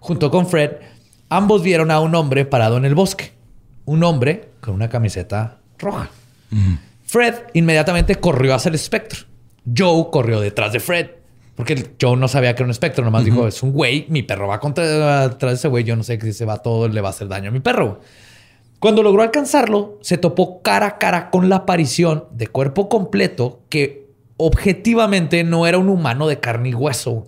junto 0.00 0.30
con 0.30 0.46
Fred, 0.46 0.72
ambos 1.28 1.62
vieron 1.62 1.90
a 1.90 2.00
un 2.00 2.14
hombre 2.14 2.44
parado 2.44 2.76
en 2.78 2.84
el 2.84 2.94
bosque. 2.94 3.37
Un 3.88 4.04
hombre 4.04 4.50
con 4.60 4.74
una 4.74 4.88
camiseta 4.90 5.56
roja. 5.78 6.10
Fred 7.06 7.34
inmediatamente 7.54 8.16
corrió 8.16 8.54
hacia 8.54 8.68
el 8.68 8.74
espectro. 8.74 9.20
Joe 9.76 10.08
corrió 10.12 10.40
detrás 10.40 10.72
de 10.74 10.80
Fred. 10.80 11.06
Porque 11.56 11.92
Joe 12.00 12.16
no 12.16 12.28
sabía 12.28 12.54
que 12.54 12.62
era 12.62 12.66
un 12.66 12.70
espectro, 12.70 13.02
nomás 13.02 13.24
dijo, 13.24 13.48
es 13.48 13.62
un 13.62 13.72
güey, 13.72 14.04
mi 14.10 14.22
perro 14.22 14.46
va 14.46 14.60
contra 14.60 15.28
detrás 15.28 15.52
de 15.52 15.56
ese 15.56 15.68
güey, 15.68 15.82
yo 15.84 15.96
no 15.96 16.02
sé 16.04 16.20
si 16.20 16.32
se 16.34 16.44
va 16.44 16.58
todo 16.58 16.86
le 16.86 17.00
va 17.00 17.08
a 17.08 17.10
hacer 17.10 17.26
daño 17.28 17.48
a 17.48 17.50
mi 17.52 17.60
perro. 17.60 18.00
Cuando 18.78 19.02
logró 19.02 19.22
alcanzarlo, 19.22 19.98
se 20.02 20.18
topó 20.18 20.60
cara 20.62 20.86
a 20.86 20.98
cara 20.98 21.30
con 21.30 21.48
la 21.48 21.56
aparición 21.56 22.26
de 22.30 22.46
cuerpo 22.46 22.88
completo 22.90 23.62
que 23.70 24.06
objetivamente 24.36 25.42
no 25.44 25.66
era 25.66 25.78
un 25.78 25.88
humano 25.88 26.28
de 26.28 26.38
carne 26.38 26.68
y 26.68 26.74
hueso. 26.74 27.24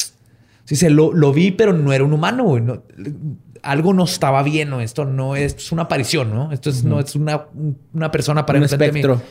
Sí, 0.64 0.76
se 0.76 0.90
lo, 0.90 1.12
lo 1.12 1.32
vi, 1.32 1.50
pero 1.52 1.72
no 1.72 1.92
era 1.92 2.04
un 2.04 2.12
humano. 2.12 2.56
No- 2.60 2.82
algo 3.62 3.92
no 3.92 4.04
estaba 4.04 4.42
bien, 4.42 4.70
¿no? 4.70 4.80
Esto 4.80 5.04
no 5.04 5.36
es, 5.36 5.54
es 5.56 5.72
una 5.72 5.82
aparición, 5.82 6.34
¿no? 6.34 6.52
Esto 6.52 6.70
es, 6.70 6.84
no 6.84 7.00
es 7.00 7.14
una, 7.14 7.46
una 7.92 8.10
persona 8.10 8.46
para 8.46 8.58
Un 8.60 8.66
de 8.66 8.76
mí. 8.78 8.84
espectro. 8.86 9.22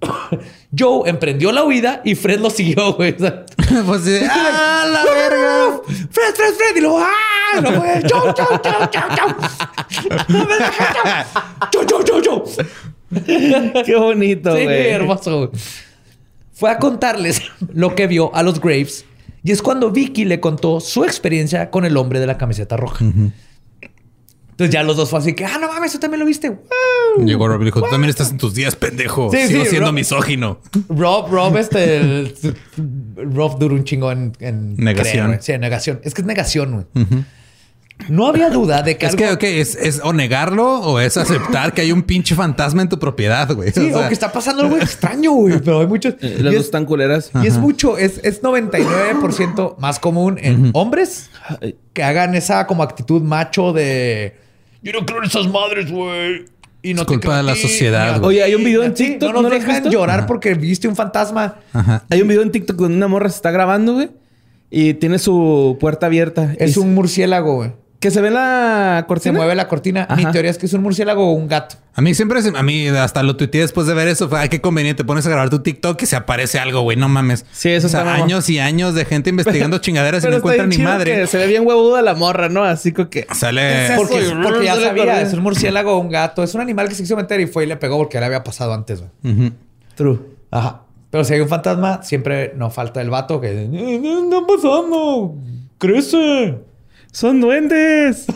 Joe 0.78 1.08
emprendió 1.10 1.52
la 1.52 1.64
huida 1.64 2.00
y 2.04 2.14
Fred 2.14 2.40
lo 2.40 2.48
siguió, 2.50 2.94
güey. 2.94 3.14
O 3.20 3.32
pues 3.86 4.02
sí. 4.04 4.18
¡Ah, 4.30 4.84
la 4.90 5.04
verga! 5.04 5.80
Fred, 5.86 6.34
Fred, 6.34 6.54
Fred. 6.54 6.76
Y 6.76 6.80
luego, 6.80 6.98
¡ah! 7.00 7.58
Y 7.58 7.60
luego, 7.62 7.82
Joe, 7.82 8.34
Joe, 8.36 8.60
Joe, 8.64 8.88
Joe, 8.92 9.08
Joe. 9.18 9.34
Joe. 11.88 12.04
Joe, 12.06 12.22
Joe. 12.24 12.42
Qué 13.84 13.96
bonito, 13.96 14.56
Sí, 14.56 14.64
güey. 14.64 14.88
hermoso. 14.88 15.48
güey. 15.48 15.60
Fue 16.52 16.70
a 16.70 16.78
contarles 16.78 17.42
lo 17.72 17.94
que 17.94 18.06
vio 18.06 18.34
a 18.34 18.42
los 18.42 18.60
Graves. 18.60 19.04
Y 19.42 19.52
es 19.52 19.62
cuando 19.62 19.90
Vicky 19.90 20.24
le 20.26 20.38
contó 20.40 20.80
su 20.80 21.04
experiencia 21.04 21.70
con 21.70 21.84
el 21.86 21.96
hombre 21.96 22.20
de 22.20 22.26
la 22.26 22.36
camiseta 22.36 22.76
roja. 22.76 23.04
Entonces 24.60 24.74
ya 24.74 24.82
los 24.82 24.94
dos 24.98 25.08
fue 25.08 25.18
así 25.20 25.32
que, 25.32 25.46
ah, 25.46 25.56
no 25.58 25.68
mames, 25.68 25.90
tú 25.92 25.98
también 25.98 26.20
lo 26.20 26.26
viste. 26.26 26.50
¡Wow! 26.50 27.24
Llegó 27.24 27.48
Rob 27.48 27.62
y 27.62 27.64
dijo, 27.64 27.80
tú 27.80 27.88
también 27.90 28.10
estás 28.10 28.30
en 28.30 28.36
tus 28.36 28.52
días, 28.52 28.76
pendejo. 28.76 29.30
Sí, 29.32 29.46
Sigo 29.48 29.64
sí, 29.64 29.70
siendo 29.70 29.88
Rob- 29.88 29.94
misógino. 29.94 30.60
Rob, 30.90 31.30
Rob, 31.30 31.56
este. 31.56 31.96
el- 31.96 32.34
Rob 33.16 33.58
duró 33.58 33.74
un 33.74 33.84
chingo 33.84 34.12
en. 34.12 34.32
en 34.38 34.76
Negación. 34.76 35.26
creer, 35.28 35.42
sí, 35.42 35.56
negación. 35.58 36.00
Es 36.04 36.12
que 36.12 36.20
es 36.20 36.26
negación, 36.26 36.86
güey. 36.94 37.06
No 38.08 38.26
había 38.28 38.48
duda 38.50 38.82
de 38.82 38.96
que. 38.98 39.06
Es 39.06 39.12
algo- 39.12 39.18
que, 39.18 39.32
ok, 39.32 39.42
es, 39.44 39.74
es 39.76 40.00
o 40.04 40.12
negarlo 40.12 40.80
o 40.80 41.00
es 41.00 41.16
aceptar 41.16 41.72
que 41.74 41.82
hay 41.82 41.92
un 41.92 42.02
pinche 42.02 42.34
fantasma 42.34 42.82
en 42.82 42.88
tu 42.88 42.98
propiedad, 42.98 43.50
güey. 43.54 43.72
Sí, 43.72 43.80
O 43.90 43.96
sea, 43.98 44.06
o 44.06 44.08
que 44.08 44.14
está 44.14 44.30
pasando 44.32 44.62
algo 44.62 44.76
extraño, 44.78 45.32
güey. 45.32 45.58
Pero 45.60 45.80
hay 45.80 45.86
muchos. 45.86 46.14
Eh, 46.20 46.36
Las 46.40 46.52
es- 46.52 46.58
dos 46.58 46.64
están 46.66 46.84
culeras. 46.86 47.30
Y 47.42 47.46
es 47.46 47.56
mucho, 47.58 47.96
es, 47.98 48.20
es 48.24 48.42
99% 48.42 49.76
más 49.78 49.98
común 49.98 50.38
en 50.40 50.70
hombres 50.74 51.30
que 51.92 52.02
hagan 52.02 52.34
esa 52.34 52.66
como 52.66 52.82
actitud 52.82 53.22
macho 53.22 53.72
de 53.72 54.49
yo 54.82 54.92
no 54.92 55.04
creo 55.06 55.18
en 55.18 55.24
esas 55.24 55.48
madres, 55.48 55.90
güey. 55.90 56.44
Y 56.82 56.94
no 56.94 57.02
Es 57.02 57.06
te 57.08 57.14
culpa 57.14 57.36
de 57.36 57.42
la 57.42 57.52
ti, 57.54 57.60
sociedad, 57.60 58.18
güey. 58.20 58.28
Oye, 58.36 58.42
hay 58.42 58.54
un 58.54 58.64
video 58.64 58.82
en 58.84 58.94
TikTok, 58.94 59.28
No 59.28 59.42
nos 59.42 59.42
¿no 59.42 59.50
dejan 59.50 59.74
visto? 59.82 59.90
llorar 59.90 60.20
Ajá. 60.20 60.26
porque 60.26 60.54
viste 60.54 60.88
un 60.88 60.96
fantasma. 60.96 61.56
Ajá. 61.74 62.04
Hay 62.08 62.22
un 62.22 62.28
video 62.28 62.42
en 62.42 62.50
TikTok 62.50 62.76
donde 62.76 62.96
una 62.96 63.06
morra 63.08 63.28
se 63.28 63.36
está 63.36 63.50
grabando, 63.50 63.94
güey. 63.94 64.08
Y 64.70 64.94
tiene 64.94 65.18
su 65.18 65.76
puerta 65.80 66.06
abierta. 66.06 66.54
Es 66.58 66.76
Y 66.76 66.80
un 66.80 66.94
murciélago, 66.94 67.56
güey. 67.56 67.72
Que 68.00 68.10
se 68.10 68.22
ve 68.22 68.30
la 68.30 69.00
Se 69.02 69.06
cortina. 69.06 69.36
mueve 69.36 69.54
la 69.54 69.68
cortina. 69.68 70.08
Mi 70.16 70.24
teoría 70.32 70.50
es 70.50 70.56
que 70.56 70.64
es 70.64 70.72
un 70.72 70.80
murciélago 70.82 71.28
o 71.28 71.32
un 71.32 71.46
gato. 71.48 71.76
A 71.94 72.00
mí 72.00 72.14
siempre, 72.14 72.40
se- 72.40 72.56
a 72.56 72.62
mí 72.62 72.88
hasta 72.88 73.22
lo 73.22 73.36
tuiteé 73.36 73.60
después 73.60 73.86
de 73.86 73.92
ver 73.92 74.08
eso. 74.08 74.26
Fue, 74.30 74.38
ay, 74.40 74.48
qué 74.48 74.62
conveniente. 74.62 75.04
Pones 75.04 75.26
a 75.26 75.28
grabar 75.28 75.50
tu 75.50 75.58
TikTok 75.58 76.00
y 76.00 76.06
se 76.06 76.16
aparece 76.16 76.58
algo, 76.58 76.80
güey. 76.80 76.96
No 76.96 77.10
mames. 77.10 77.44
Sí, 77.52 77.68
eso 77.68 77.88
O 77.88 77.90
sea, 77.90 78.00
está 78.00 78.14
años 78.14 78.48
y 78.48 78.58
años 78.58 78.94
de 78.94 79.04
gente 79.04 79.28
investigando 79.68 79.78
chingaderas 79.78 80.24
y 80.24 80.28
no 80.28 80.36
encuentran 80.36 80.70
ni 80.70 80.78
madre. 80.78 81.14
que 81.14 81.26
se 81.26 81.36
ve 81.36 81.46
bien 81.46 81.66
huevuda 81.66 82.00
la 82.00 82.14
morra, 82.14 82.48
¿no? 82.48 82.64
Así 82.64 82.92
como 82.92 83.10
que... 83.10 83.26
Sale. 83.34 83.90
Porque, 83.96 84.24
ya 84.64 84.76
no 84.76 84.80
sabía, 84.80 85.20
es 85.20 85.34
un 85.34 85.42
murciélago 85.42 85.92
o 85.92 85.98
un 85.98 86.08
gato. 86.08 86.42
Es 86.42 86.54
un 86.54 86.62
animal 86.62 86.88
que 86.88 86.94
se 86.94 87.02
quiso 87.02 87.16
meter 87.16 87.38
y 87.40 87.48
fue 87.48 87.64
y 87.64 87.66
le 87.66 87.76
pegó 87.76 87.98
porque 87.98 88.18
le 88.18 88.24
había 88.24 88.42
pasado 88.42 88.72
antes, 88.72 89.02
güey. 89.22 89.52
True. 89.94 90.18
Ajá. 90.50 90.84
Pero 91.10 91.22
si 91.24 91.34
hay 91.34 91.40
un 91.40 91.48
fantasma, 91.48 92.02
siempre 92.02 92.54
no 92.56 92.70
falta 92.70 93.02
el 93.02 93.10
vato 93.10 93.42
que... 93.42 93.48
"Eh, 93.64 93.68
¿Qué 93.70 94.20
está 94.24 94.46
pasando? 94.46 95.34
Crece. 95.76 96.56
Son 97.12 97.40
duendes. 97.40 98.26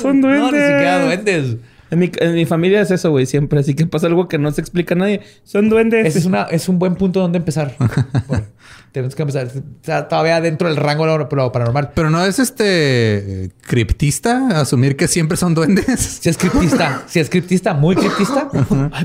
Son 0.00 0.20
duendes. 0.20 0.40
No, 0.52 0.52
ni 0.52 0.58
siquiera 0.58 1.04
duendes. 1.04 1.56
En 1.90 1.98
mi, 1.98 2.10
en 2.20 2.32
mi 2.34 2.46
familia 2.46 2.80
es 2.80 2.90
eso, 2.90 3.10
güey, 3.10 3.26
siempre. 3.26 3.60
Así 3.60 3.74
que 3.74 3.86
pasa 3.86 4.06
algo 4.06 4.26
que 4.26 4.38
no 4.38 4.50
se 4.50 4.62
explica 4.62 4.94
a 4.94 4.98
nadie. 4.98 5.20
Son 5.44 5.68
duendes. 5.68 6.06
Ese 6.06 6.20
es, 6.20 6.24
una, 6.24 6.44
es 6.44 6.66
un 6.70 6.78
buen 6.78 6.94
punto 6.94 7.20
donde 7.20 7.36
empezar. 7.38 7.76
Bueno, 8.28 8.46
tenemos 8.92 9.14
que 9.14 9.22
empezar. 9.22 9.46
O 9.48 9.84
sea, 9.84 10.08
todavía 10.08 10.40
dentro 10.40 10.68
del 10.68 10.76
rango 10.78 11.06
de 11.06 11.18
lo- 11.36 11.52
paranormal. 11.52 11.90
Pero 11.94 12.08
no 12.08 12.24
es 12.24 12.38
este 12.38 13.50
criptista 13.66 14.60
asumir 14.60 14.96
que 14.96 15.06
siempre 15.08 15.36
son 15.36 15.54
duendes. 15.54 16.18
Si 16.22 16.28
es 16.30 16.38
criptista, 16.38 17.02
si 17.06 17.20
es 17.20 17.28
criptista, 17.28 17.74
muy 17.74 17.94
criptista, 17.96 18.48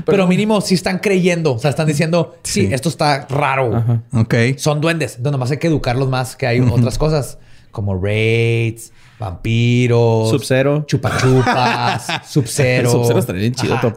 pero 0.06 0.26
mínimo 0.26 0.60
si 0.62 0.74
están 0.74 0.98
creyendo. 0.98 1.54
O 1.54 1.58
sea, 1.58 1.70
están 1.70 1.86
diciendo, 1.86 2.36
sí, 2.42 2.66
Sí. 2.68 2.68
esto 2.74 2.88
está 2.88 3.26
raro. 3.28 3.76
Ajá. 3.76 4.02
Ok. 4.12 4.34
Son 4.56 4.80
duendes. 4.80 5.16
Entonces, 5.16 5.32
nomás 5.32 5.50
hay 5.50 5.58
que 5.58 5.66
educarlos 5.68 6.08
más, 6.08 6.36
que 6.36 6.46
hay 6.46 6.60
otras 6.60 6.96
cosas 6.98 7.38
como 7.70 7.98
raids, 8.02 8.92
vampiros, 9.18 10.30
Sub-Zero. 10.30 10.84
chupachupas, 10.86 12.06
sub-zero. 12.26 12.90
Sub-Zero 12.90 13.18
estaría 13.18 13.40
bien 13.42 13.54
chido 13.54 13.78
tu. 13.80 13.92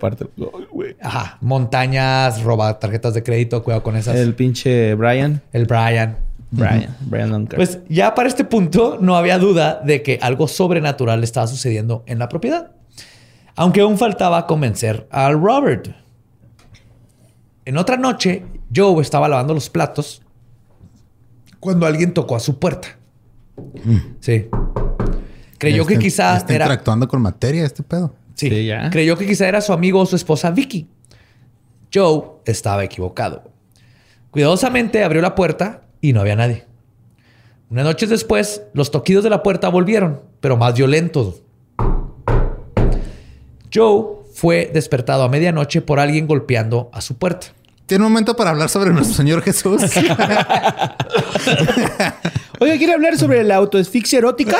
Ajá. 1.02 1.38
Montañas, 1.42 2.42
roba 2.44 2.80
tarjetas 2.80 3.14
de 3.14 3.24
crédito, 3.24 3.64
cuidado 3.64 3.84
con 3.84 3.96
esas. 3.96 4.16
El 4.16 4.22
El, 4.30 4.36
pinche 4.36 4.96
Brian. 4.96 5.42
Brian. 5.52 6.18
Brian. 6.52 6.98
Brian 7.02 7.32
Duncan. 7.32 7.58
Pues 7.58 7.80
ya 7.88 8.14
para 8.14 8.28
este 8.28 8.44
punto 8.44 8.98
no 9.00 9.16
había 9.16 9.38
duda 9.38 9.82
de 9.84 10.02
que 10.04 10.20
algo 10.22 10.48
sobrenatural 10.48 11.24
estaba 11.24 11.48
sucediendo 11.48 12.04
en 12.08 12.20
la 12.20 12.28
propiedad. 12.28 12.72
Aunque 13.56 13.82
aún 13.82 13.98
faltaba 13.98 14.48
convencer 14.48 15.08
al 15.12 15.40
Robert. 15.42 15.90
En 17.64 17.78
otra 17.78 17.96
noche, 17.96 18.44
Joe 18.76 19.02
estaba 19.02 19.30
lavando 19.30 19.54
los 19.54 19.70
platos 19.70 20.22
cuando 21.60 21.86
alguien 21.86 22.14
tocó 22.14 22.36
a 22.36 22.40
su 22.40 22.60
puerta. 22.60 22.98
Sí. 24.20 24.48
Creyó 25.62 25.86
que 25.86 26.00
quizá 26.00 26.38
está 26.38 26.56
era... 26.56 26.66
interactuando 26.66 27.08
con 27.08 27.22
materia 27.22 27.64
este 27.64 27.84
pedo. 27.84 28.16
Sí, 28.34 28.50
Sí, 28.50 28.66
ya. 28.66 28.90
Creyó 28.90 29.16
que 29.16 29.28
quizá 29.28 29.48
era 29.48 29.62
su 29.62 29.72
amigo 29.72 30.00
o 30.00 30.06
su 30.08 30.16
esposa 30.16 30.50
Vicky. 30.50 30.88
Joe 31.94 32.24
estaba 32.46 32.84
equivocado. 32.84 33.44
Cuidadosamente 34.32 35.04
abrió 35.04 35.22
la 35.22 35.36
puerta 35.36 35.84
y 36.02 36.14
no 36.14 36.22
había 36.22 36.36
nadie. 36.36 36.66
Unas 37.70 37.86
noches 37.86 38.10
después, 38.10 38.64
los 38.74 38.90
toquidos 38.90 39.24
de 39.24 39.30
la 39.30 39.44
puerta 39.44 39.70
volvieron, 39.70 40.22
pero 40.40 40.58
más 40.58 40.74
violentos. 40.74 41.44
Joe 43.72 44.24
fue 44.34 44.72
despertado 44.74 45.22
a 45.22 45.30
medianoche 45.30 45.84
por 45.84 46.00
alguien 46.00 46.26
golpeando 46.26 46.90
a 46.92 47.02
su 47.02 47.18
puerta. 47.20 47.48
Tiene 47.92 48.06
un 48.06 48.14
momento 48.14 48.38
para 48.38 48.52
hablar 48.52 48.70
sobre 48.70 48.92
nuestro 48.92 49.14
Señor 49.18 49.42
Jesús. 49.44 49.82
Oye, 52.62 52.78
¿quiere 52.78 52.94
hablar 52.94 53.18
sobre 53.18 53.44
la 53.44 53.56
autoasfixia 53.58 54.20
erótica? 54.20 54.56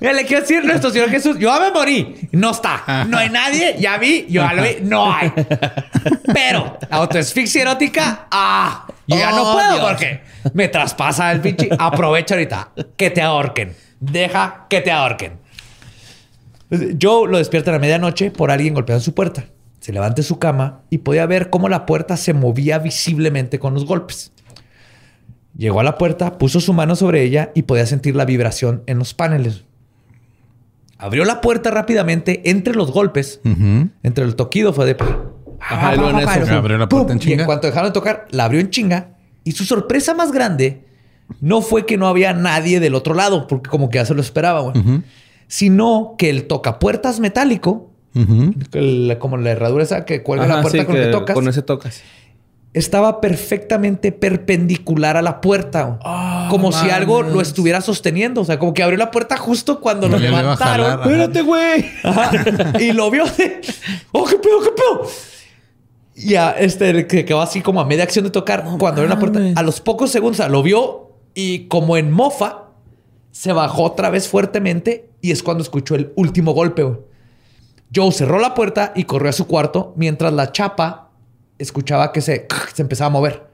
Mira, 0.00 0.12
le 0.12 0.26
quiero 0.26 0.40
decir 0.42 0.64
nuestro 0.64 0.90
Señor 0.90 1.08
Jesús, 1.10 1.38
yo 1.38 1.54
ya 1.54 1.60
me 1.60 1.70
morí. 1.70 2.28
No 2.32 2.50
está. 2.50 3.04
No 3.08 3.16
hay 3.16 3.30
nadie. 3.30 3.76
Ya 3.78 3.96
vi. 3.98 4.26
Yo 4.28 4.42
ya 4.42 4.54
lo 4.54 4.62
vi. 4.64 4.70
No 4.82 5.14
hay. 5.14 5.32
Pero 6.34 6.78
la 6.90 6.96
autoasfixia 6.96 7.62
erótica, 7.62 8.26
ah, 8.32 8.88
yo 9.06 9.16
ya 9.16 9.30
no 9.30 9.48
Oh, 9.48 9.52
puedo 9.52 9.72
Dios. 9.74 9.86
porque 9.88 10.22
me 10.52 10.66
traspasa 10.66 11.30
el 11.30 11.42
pinche. 11.42 11.68
Aprovecha 11.78 12.34
ahorita. 12.34 12.70
Que 12.96 13.10
te 13.10 13.22
ahorquen. 13.22 13.72
Deja 14.00 14.66
que 14.68 14.80
te 14.80 14.90
ahorquen. 14.90 15.38
Joe 17.00 17.30
lo 17.30 17.38
despierta 17.38 17.70
a 17.70 17.74
la 17.74 17.78
medianoche 17.78 18.32
por 18.32 18.50
alguien 18.50 18.74
golpeando 18.74 19.04
su 19.04 19.14
puerta. 19.14 19.44
Se 19.86 19.92
levanta 19.92 20.16
de 20.16 20.24
su 20.24 20.40
cama 20.40 20.80
y 20.90 20.98
podía 20.98 21.26
ver 21.26 21.48
cómo 21.48 21.68
la 21.68 21.86
puerta 21.86 22.16
se 22.16 22.34
movía 22.34 22.80
visiblemente 22.80 23.60
con 23.60 23.72
los 23.72 23.86
golpes. 23.86 24.32
Llegó 25.56 25.78
a 25.78 25.84
la 25.84 25.96
puerta, 25.96 26.38
puso 26.38 26.58
su 26.58 26.72
mano 26.72 26.96
sobre 26.96 27.22
ella 27.22 27.52
y 27.54 27.62
podía 27.62 27.86
sentir 27.86 28.16
la 28.16 28.24
vibración 28.24 28.82
en 28.86 28.98
los 28.98 29.14
paneles. 29.14 29.62
Abrió 30.98 31.24
la 31.24 31.40
puerta 31.40 31.70
rápidamente 31.70 32.50
entre 32.50 32.74
los 32.74 32.90
golpes, 32.90 33.40
entre 34.02 34.24
el 34.24 34.34
toquido 34.34 34.72
fue 34.72 34.86
de... 34.86 34.96
Ajá, 35.60 35.94
y 35.94 35.98
luego 35.98 36.18
en 36.18 36.28
eso. 36.28 36.52
Abrió 36.56 36.78
la 36.78 36.88
puerta 36.88 37.12
en 37.12 37.18
Y 37.18 37.22
chinga. 37.22 37.42
en 37.42 37.46
cuanto 37.46 37.68
dejaron 37.68 37.90
de 37.90 37.94
tocar, 37.94 38.26
la 38.30 38.46
abrió 38.46 38.58
en 38.58 38.70
chinga. 38.70 39.10
Y 39.44 39.52
su 39.52 39.62
sorpresa 39.62 40.14
más 40.14 40.32
grande 40.32 40.84
no 41.40 41.62
fue 41.62 41.86
que 41.86 41.96
no 41.96 42.08
había 42.08 42.32
nadie 42.32 42.80
del 42.80 42.96
otro 42.96 43.14
lado, 43.14 43.46
porque 43.46 43.70
como 43.70 43.88
que 43.88 43.98
ya 43.98 44.04
se 44.04 44.14
lo 44.14 44.20
esperaba, 44.20 44.62
güey. 44.62 45.02
Sino 45.46 46.16
que 46.18 46.28
el 46.28 46.48
tocapuertas 46.48 47.20
metálico, 47.20 47.92
el- 48.72 49.16
como 49.18 49.36
la 49.36 49.50
herradura 49.50 49.84
esa 49.84 50.04
que 50.04 50.22
cuelga 50.22 50.46
la 50.46 50.62
puerta 50.62 50.78
sí, 50.80 50.84
con 50.84 50.94
que 50.94 51.02
que 51.02 51.06
tocas, 51.08 51.34
con 51.34 51.48
ese 51.48 51.62
tocas. 51.62 52.02
estaba 52.72 53.20
perfectamente 53.20 54.12
perpendicular 54.12 55.16
a 55.16 55.22
la 55.22 55.40
puerta. 55.40 55.98
Ah, 56.04 56.48
como 56.50 56.72
si 56.72 56.90
algo 56.90 57.22
lo 57.22 57.40
estuviera 57.40 57.80
sosteniendo. 57.80 58.40
O 58.42 58.44
sea, 58.44 58.58
como 58.58 58.74
que 58.74 58.82
abrió 58.82 58.98
la 58.98 59.10
puerta 59.10 59.36
justo 59.36 59.80
cuando 59.80 60.08
lo 60.08 60.18
Ya 60.18 60.30
levantaron. 60.30 61.00
Espérate, 61.00 61.42
güey. 61.42 61.86
Y 62.80 62.92
lo 62.92 63.10
vio 63.10 63.24
de, 63.24 63.60
oh, 64.12 64.24
qué 64.26 64.36
pedo, 64.36 64.60
qué 64.62 64.70
pedo. 64.70 65.08
Y 66.14 66.34
a 66.36 66.50
este 66.52 67.06
que 67.06 67.24
quedó 67.26 67.42
así 67.42 67.60
como 67.60 67.80
a 67.80 67.84
media 67.84 68.04
acción 68.04 68.24
de 68.24 68.30
tocar 68.30 68.62
cuando 68.78 69.02
abrió 69.02 69.08
la 69.08 69.18
puerta. 69.18 69.40
A 69.54 69.62
los 69.62 69.80
pocos 69.80 70.10
segundos 70.10 70.40
o 70.40 70.42
sea, 70.42 70.48
lo 70.48 70.62
vio 70.62 71.10
y 71.34 71.66
como 71.68 71.96
en 71.98 72.10
mofa 72.10 72.62
se 73.30 73.52
bajó 73.52 73.82
otra 73.82 74.08
vez 74.08 74.26
fuertemente 74.28 75.10
y 75.20 75.30
es 75.30 75.42
cuando 75.42 75.62
escuchó 75.62 75.94
el 75.94 76.12
último 76.16 76.52
golpe. 76.52 76.82
güey. 76.84 76.98
Joe 77.94 78.12
cerró 78.12 78.38
la 78.38 78.54
puerta 78.54 78.92
y 78.94 79.04
corrió 79.04 79.30
a 79.30 79.32
su 79.32 79.46
cuarto 79.46 79.92
mientras 79.96 80.32
la 80.32 80.52
chapa 80.52 81.10
escuchaba 81.58 82.12
que 82.12 82.20
se, 82.20 82.46
se 82.74 82.82
empezaba 82.82 83.06
a 83.08 83.10
mover. 83.10 83.46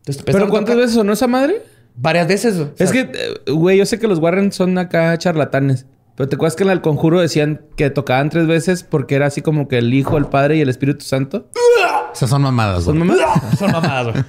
Entonces, 0.00 0.22
¿Pero 0.24 0.48
cuántas 0.48 0.76
veces 0.76 0.94
sonó 0.94 1.12
esa 1.12 1.26
madre? 1.26 1.62
Varias 1.94 2.28
veces. 2.28 2.56
güey. 2.56 2.68
O 2.68 2.72
Es 2.78 2.90
sea, 2.90 3.10
que, 3.10 3.18
eh, 3.46 3.50
güey, 3.52 3.76
yo 3.78 3.84
sé 3.86 3.98
que 3.98 4.06
los 4.08 4.18
Warren 4.20 4.52
son 4.52 4.78
acá 4.78 5.16
charlatanes. 5.18 5.86
Pero 6.14 6.28
te 6.28 6.36
acuerdas 6.36 6.56
que 6.56 6.64
en 6.64 6.70
el 6.70 6.80
conjuro 6.80 7.20
decían 7.20 7.60
que 7.76 7.90
tocaban 7.90 8.28
tres 8.30 8.46
veces 8.46 8.82
porque 8.82 9.14
era 9.14 9.26
así 9.26 9.40
como 9.42 9.68
que 9.68 9.78
el 9.78 9.92
Hijo, 9.94 10.16
el 10.16 10.26
Padre 10.26 10.56
y 10.56 10.60
el 10.60 10.68
Espíritu 10.68 11.04
Santo. 11.04 11.48
Esas 12.12 12.30
son 12.30 12.42
mamadas, 12.42 12.84
¿Son 12.84 12.96
güey. 12.98 13.08
mamadas? 13.08 13.40
son 13.58 13.70
mamadas. 13.70 14.12
güey. 14.12 14.24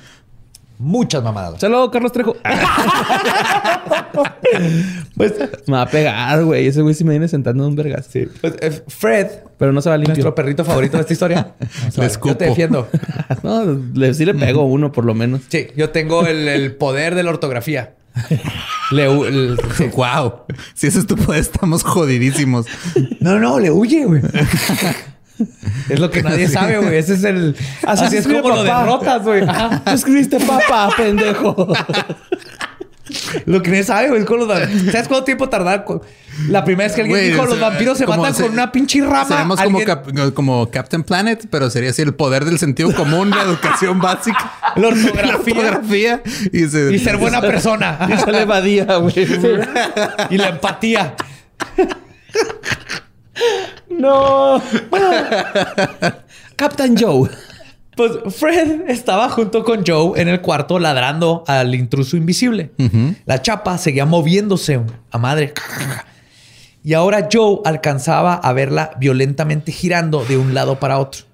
Muchas 0.79 1.21
mamadas. 1.21 1.59
Saludos, 1.59 1.89
Carlos 1.91 2.11
Trejo. 2.11 2.35
Pues, 5.15 5.33
Me 5.67 5.73
va 5.73 5.81
a 5.83 5.89
pegar, 5.89 6.43
güey. 6.43 6.67
Ese 6.67 6.81
güey 6.81 6.95
sí 6.95 7.03
me 7.03 7.11
viene 7.11 7.27
sentando 7.27 7.63
en 7.63 7.69
un 7.71 7.75
vergas. 7.75 8.07
Sí. 8.09 8.27
pues, 8.41 8.53
eh, 8.61 8.81
Fred, 8.87 9.27
Pero 9.57 9.71
no 9.73 9.81
se 9.81 9.89
va 9.89 9.97
limpio. 9.97 10.13
nuestro 10.15 10.33
perrito 10.35 10.63
favorito 10.65 10.97
de 10.97 11.01
esta 11.01 11.13
historia. 11.13 11.53
Le 11.97 12.09
Yo 12.23 12.37
te 12.37 12.45
defiendo. 12.45 12.87
no, 13.43 13.65
le, 13.93 14.13
sí 14.13 14.25
le 14.25 14.33
pego 14.33 14.63
uno 14.63 14.91
por 14.91 15.05
lo 15.05 15.13
menos. 15.13 15.41
Sí, 15.49 15.67
yo 15.75 15.89
tengo 15.89 16.25
el, 16.25 16.47
el 16.47 16.75
poder 16.75 17.15
de 17.15 17.23
la 17.23 17.29
ortografía. 17.31 17.93
Le 18.91 19.09
hu- 19.09 19.25
el- 19.27 19.59
sí. 19.77 19.85
Wow. 19.95 20.33
Si 20.73 20.87
ese 20.87 20.99
es 20.99 21.07
tu 21.07 21.15
poder, 21.15 21.41
estamos 21.41 21.83
jodidísimos. 21.83 22.65
No, 23.19 23.39
no, 23.39 23.59
le 23.59 23.71
huye, 23.71 24.05
güey. 24.05 24.21
Es 25.89 25.99
lo 25.99 26.09
que 26.11 26.21
nadie 26.23 26.47
sabe, 26.47 26.77
güey. 26.77 26.95
Ese 26.97 27.13
es 27.15 27.23
el. 27.23 27.55
Así, 27.85 28.05
Así 28.05 28.17
es 28.17 28.27
como 28.27 28.49
lo 28.49 28.63
papá. 28.63 28.79
derrotas, 28.83 29.23
güey. 29.23 29.41
Ajá. 29.47 29.81
Tú 29.85 29.91
escribiste 29.91 30.39
papá, 30.39 30.89
pendejo. 30.95 31.73
Lo 33.47 33.63
que 33.63 33.71
nadie 33.71 33.83
sabe, 33.83 34.09
güey, 34.09 34.21
es 34.21 34.27
con 34.27 34.37
los 34.39 34.47
vampiros. 34.47 34.91
¿Sabes 34.91 35.07
cuánto 35.07 35.23
tiempo 35.25 35.49
tardar? 35.49 35.83
La 36.47 36.63
primera 36.63 36.87
vez 36.87 36.93
que 36.95 37.01
alguien 37.01 37.17
Güey, 37.19 37.31
dijo 37.31 37.43
los 37.45 37.59
vampiros 37.59 37.97
se 37.97 38.05
matan 38.05 38.33
se- 38.35 38.43
con 38.43 38.51
una 38.53 38.71
pinche 38.71 39.01
rama. 39.01 39.25
Seríamos 39.25 39.59
como, 39.59 39.83
cap- 39.83 40.33
como 40.35 40.69
Captain 40.69 41.03
Planet, 41.03 41.47
pero 41.49 41.69
sería 41.71 41.89
así 41.89 42.03
el 42.03 42.13
poder 42.13 42.45
del 42.45 42.59
sentido 42.59 42.93
común, 42.93 43.31
la 43.31 43.41
educación 43.41 43.99
básica, 44.01 44.53
La 44.75 44.89
ortografía. 44.89 45.23
la 45.25 45.37
ortografía 45.37 46.21
y, 46.53 46.65
se- 46.67 46.93
Y 46.93 46.99
ser 46.99 47.17
buena 47.17 47.41
persona. 47.41 47.97
Y 48.13 48.17
sale 48.19 48.45
Badía, 48.45 48.85
güey. 48.97 49.15
y 50.29 50.37
la 50.37 50.49
empatía. 50.49 51.15
No. 53.89 54.61
Captain 56.55 56.95
Joe. 56.97 57.29
Pues 57.95 58.11
Fred 58.33 58.89
estaba 58.89 59.29
junto 59.29 59.63
con 59.65 59.83
Joe 59.85 60.21
en 60.21 60.29
el 60.29 60.39
cuarto 60.39 60.79
ladrando 60.79 61.43
al 61.47 61.75
intruso 61.75 62.15
invisible. 62.15 62.71
La 63.25 63.41
chapa 63.41 63.77
seguía 63.77 64.05
moviéndose 64.05 64.79
a 65.11 65.17
madre. 65.17 65.53
Y 66.81 66.93
ahora 66.93 67.27
Joe 67.31 67.59
alcanzaba 67.65 68.35
a 68.35 68.53
verla 68.53 68.91
violentamente 68.99 69.73
girando 69.73 70.23
de 70.23 70.37
un 70.37 70.53
lado 70.53 70.79
para 70.79 70.97
otro. 70.97 71.25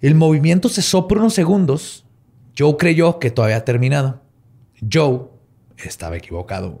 El 0.00 0.14
movimiento 0.14 0.68
cesó 0.68 1.08
por 1.08 1.18
unos 1.18 1.34
segundos. 1.34 2.04
Joe 2.56 2.76
creyó 2.76 3.18
que 3.18 3.30
todavía 3.30 3.56
había 3.56 3.64
terminado. 3.64 4.22
Joe 4.90 5.22
estaba 5.76 6.16
equivocado. 6.16 6.78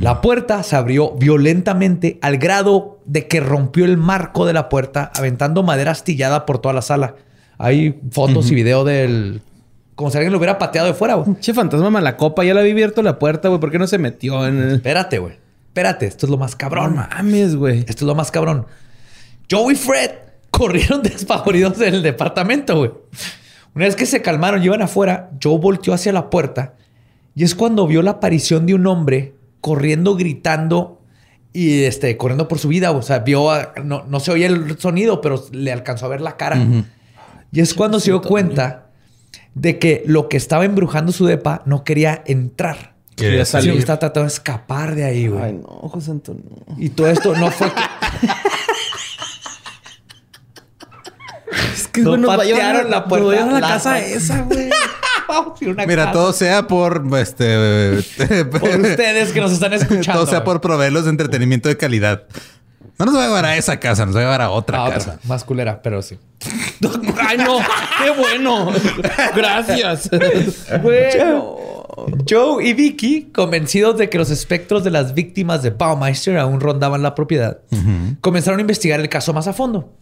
La 0.00 0.20
puerta 0.20 0.62
se 0.62 0.74
abrió 0.76 1.12
violentamente 1.12 2.18
al 2.22 2.38
grado 2.38 3.00
de 3.04 3.28
que 3.28 3.40
rompió 3.40 3.84
el 3.84 3.98
marco 3.98 4.46
de 4.46 4.52
la 4.54 4.68
puerta, 4.68 5.12
aventando 5.14 5.62
madera 5.62 5.90
astillada 5.90 6.46
por 6.46 6.58
toda 6.58 6.72
la 6.74 6.82
sala. 6.82 7.16
Hay 7.58 8.00
fotos 8.10 8.50
y 8.50 8.54
video 8.54 8.84
del... 8.84 9.42
Como 9.94 10.10
si 10.10 10.16
alguien 10.16 10.32
lo 10.32 10.38
hubiera 10.38 10.58
pateado 10.58 10.88
de 10.88 10.94
fuera, 10.94 11.14
güey. 11.14 11.38
Che, 11.38 11.52
fantasma 11.52 11.90
malacopa. 11.90 12.42
Ya 12.44 12.54
le 12.54 12.60
había 12.60 12.72
abierto 12.72 13.02
la 13.02 13.18
puerta, 13.18 13.48
güey. 13.48 13.60
¿Por 13.60 13.70
qué 13.70 13.78
no 13.78 13.86
se 13.86 13.98
metió 13.98 14.46
en 14.46 14.58
el... 14.58 14.74
Espérate, 14.76 15.18
güey. 15.18 15.34
Espérate, 15.68 16.06
esto 16.06 16.26
es 16.26 16.30
lo 16.30 16.38
más 16.38 16.52
No 16.52 16.58
cabrón. 16.58 16.96
mames, 16.96 17.54
güey. 17.54 17.80
Esto 17.80 17.92
es 17.92 18.02
lo 18.02 18.14
más 18.14 18.30
cabrón. 18.30 18.66
Joe 19.50 19.74
y 19.74 19.76
Fred 19.76 20.10
corrieron 20.50 21.02
despavoridos 21.02 21.78
del 21.78 22.02
departamento, 22.02 22.76
güey. 22.78 22.90
Una 23.74 23.84
vez 23.84 23.94
que 23.94 24.06
se 24.06 24.22
calmaron 24.22 24.62
y 24.62 24.66
iban 24.66 24.82
afuera, 24.82 25.30
Joe 25.42 25.58
volteó 25.58 25.92
hacia 25.94 26.12
la 26.12 26.30
puerta 26.30 26.74
y 27.34 27.44
es 27.44 27.54
cuando 27.54 27.86
vio 27.86 28.02
la 28.02 28.12
aparición 28.12 28.66
de 28.66 28.74
un 28.74 28.86
hombre 28.86 29.34
corriendo, 29.62 30.14
gritando 30.16 31.00
y 31.54 31.84
este, 31.84 32.16
corriendo 32.18 32.48
por 32.48 32.58
su 32.58 32.68
vida. 32.68 32.90
O 32.90 33.00
sea, 33.00 33.20
vio, 33.20 33.50
a- 33.50 33.72
no, 33.82 34.04
no 34.06 34.20
se 34.20 34.30
oía 34.32 34.48
el 34.48 34.78
sonido, 34.78 35.22
pero 35.22 35.42
le 35.52 35.72
alcanzó 35.72 36.04
a 36.04 36.08
ver 36.10 36.20
la 36.20 36.36
cara. 36.36 36.58
Y 37.50 37.60
es 37.60 37.72
cuando 37.72 37.98
se 38.00 38.10
dio 38.10 38.20
cuenta 38.20 38.88
de 39.54 39.78
que 39.78 40.02
lo 40.06 40.28
que 40.28 40.36
estaba 40.36 40.64
embrujando 40.66 41.12
su 41.12 41.24
depa 41.26 41.62
no 41.64 41.84
quería 41.84 42.22
entrar. 42.26 42.92
Quería 43.16 43.44
salir. 43.44 43.72
que 43.74 43.78
estaba 43.78 43.98
tratando 43.98 44.26
de 44.28 44.32
escapar 44.34 44.94
de 44.94 45.04
ahí, 45.04 45.28
güey. 45.28 45.42
Ay, 45.44 45.52
no, 45.52 45.66
José 45.88 46.10
Antonio. 46.10 46.44
Y 46.78 46.88
todo 46.90 47.08
esto 47.08 47.34
no 47.36 47.50
fue 47.50 47.68
que... 47.72 47.80
Es 51.74 51.88
que, 51.88 52.00
No 52.02 52.26
patearon 52.26 52.90
la 52.90 53.04
puerta. 53.06 53.46
La- 53.60 53.60
casa 53.60 53.98
esa, 54.00 54.42
güey. 54.42 54.70
Vamos 55.28 55.60
a 55.60 55.64
ir 55.64 55.70
a 55.70 55.72
una 55.74 55.86
Mira, 55.86 56.04
casa. 56.04 56.12
todo 56.12 56.32
sea 56.32 56.66
por 56.66 57.04
este 57.18 58.02
Por 58.50 58.80
ustedes 58.80 59.32
que 59.32 59.40
nos 59.40 59.52
están 59.52 59.72
escuchando. 59.72 60.20
todo 60.20 60.26
sea 60.30 60.44
por 60.44 60.60
proveerlos 60.60 61.04
de 61.04 61.10
entretenimiento 61.10 61.68
de 61.68 61.76
calidad. 61.76 62.24
No 62.98 63.06
nos 63.06 63.16
va 63.16 63.24
a 63.24 63.26
llevar 63.26 63.44
a 63.46 63.56
esa 63.56 63.80
casa, 63.80 64.06
nos 64.06 64.14
va 64.14 64.20
a 64.20 64.22
llevar 64.22 64.42
a 64.42 64.50
otra 64.50 64.82
otra, 64.84 64.94
casa. 64.94 65.18
Más 65.24 65.44
culera, 65.44 65.80
pero 65.82 66.02
sí. 66.02 66.18
Ay, 67.18 67.38
no. 67.38 67.58
Qué 68.02 68.10
bueno. 68.10 68.70
Gracias. 69.34 70.10
Bueno. 70.82 71.56
Joe 72.28 72.64
y 72.64 72.72
Vicky, 72.74 73.30
convencidos 73.32 73.98
de 73.98 74.08
que 74.08 74.18
los 74.18 74.30
espectros 74.30 74.82
de 74.84 74.90
las 74.90 75.14
víctimas 75.14 75.62
de 75.62 75.70
Baumeister 75.70 76.38
aún 76.38 76.60
rondaban 76.60 77.02
la 77.02 77.14
propiedad, 77.14 77.58
comenzaron 78.20 78.58
a 78.58 78.62
investigar 78.62 79.00
el 79.00 79.08
caso 79.08 79.32
más 79.32 79.46
a 79.46 79.52
fondo. 79.52 79.92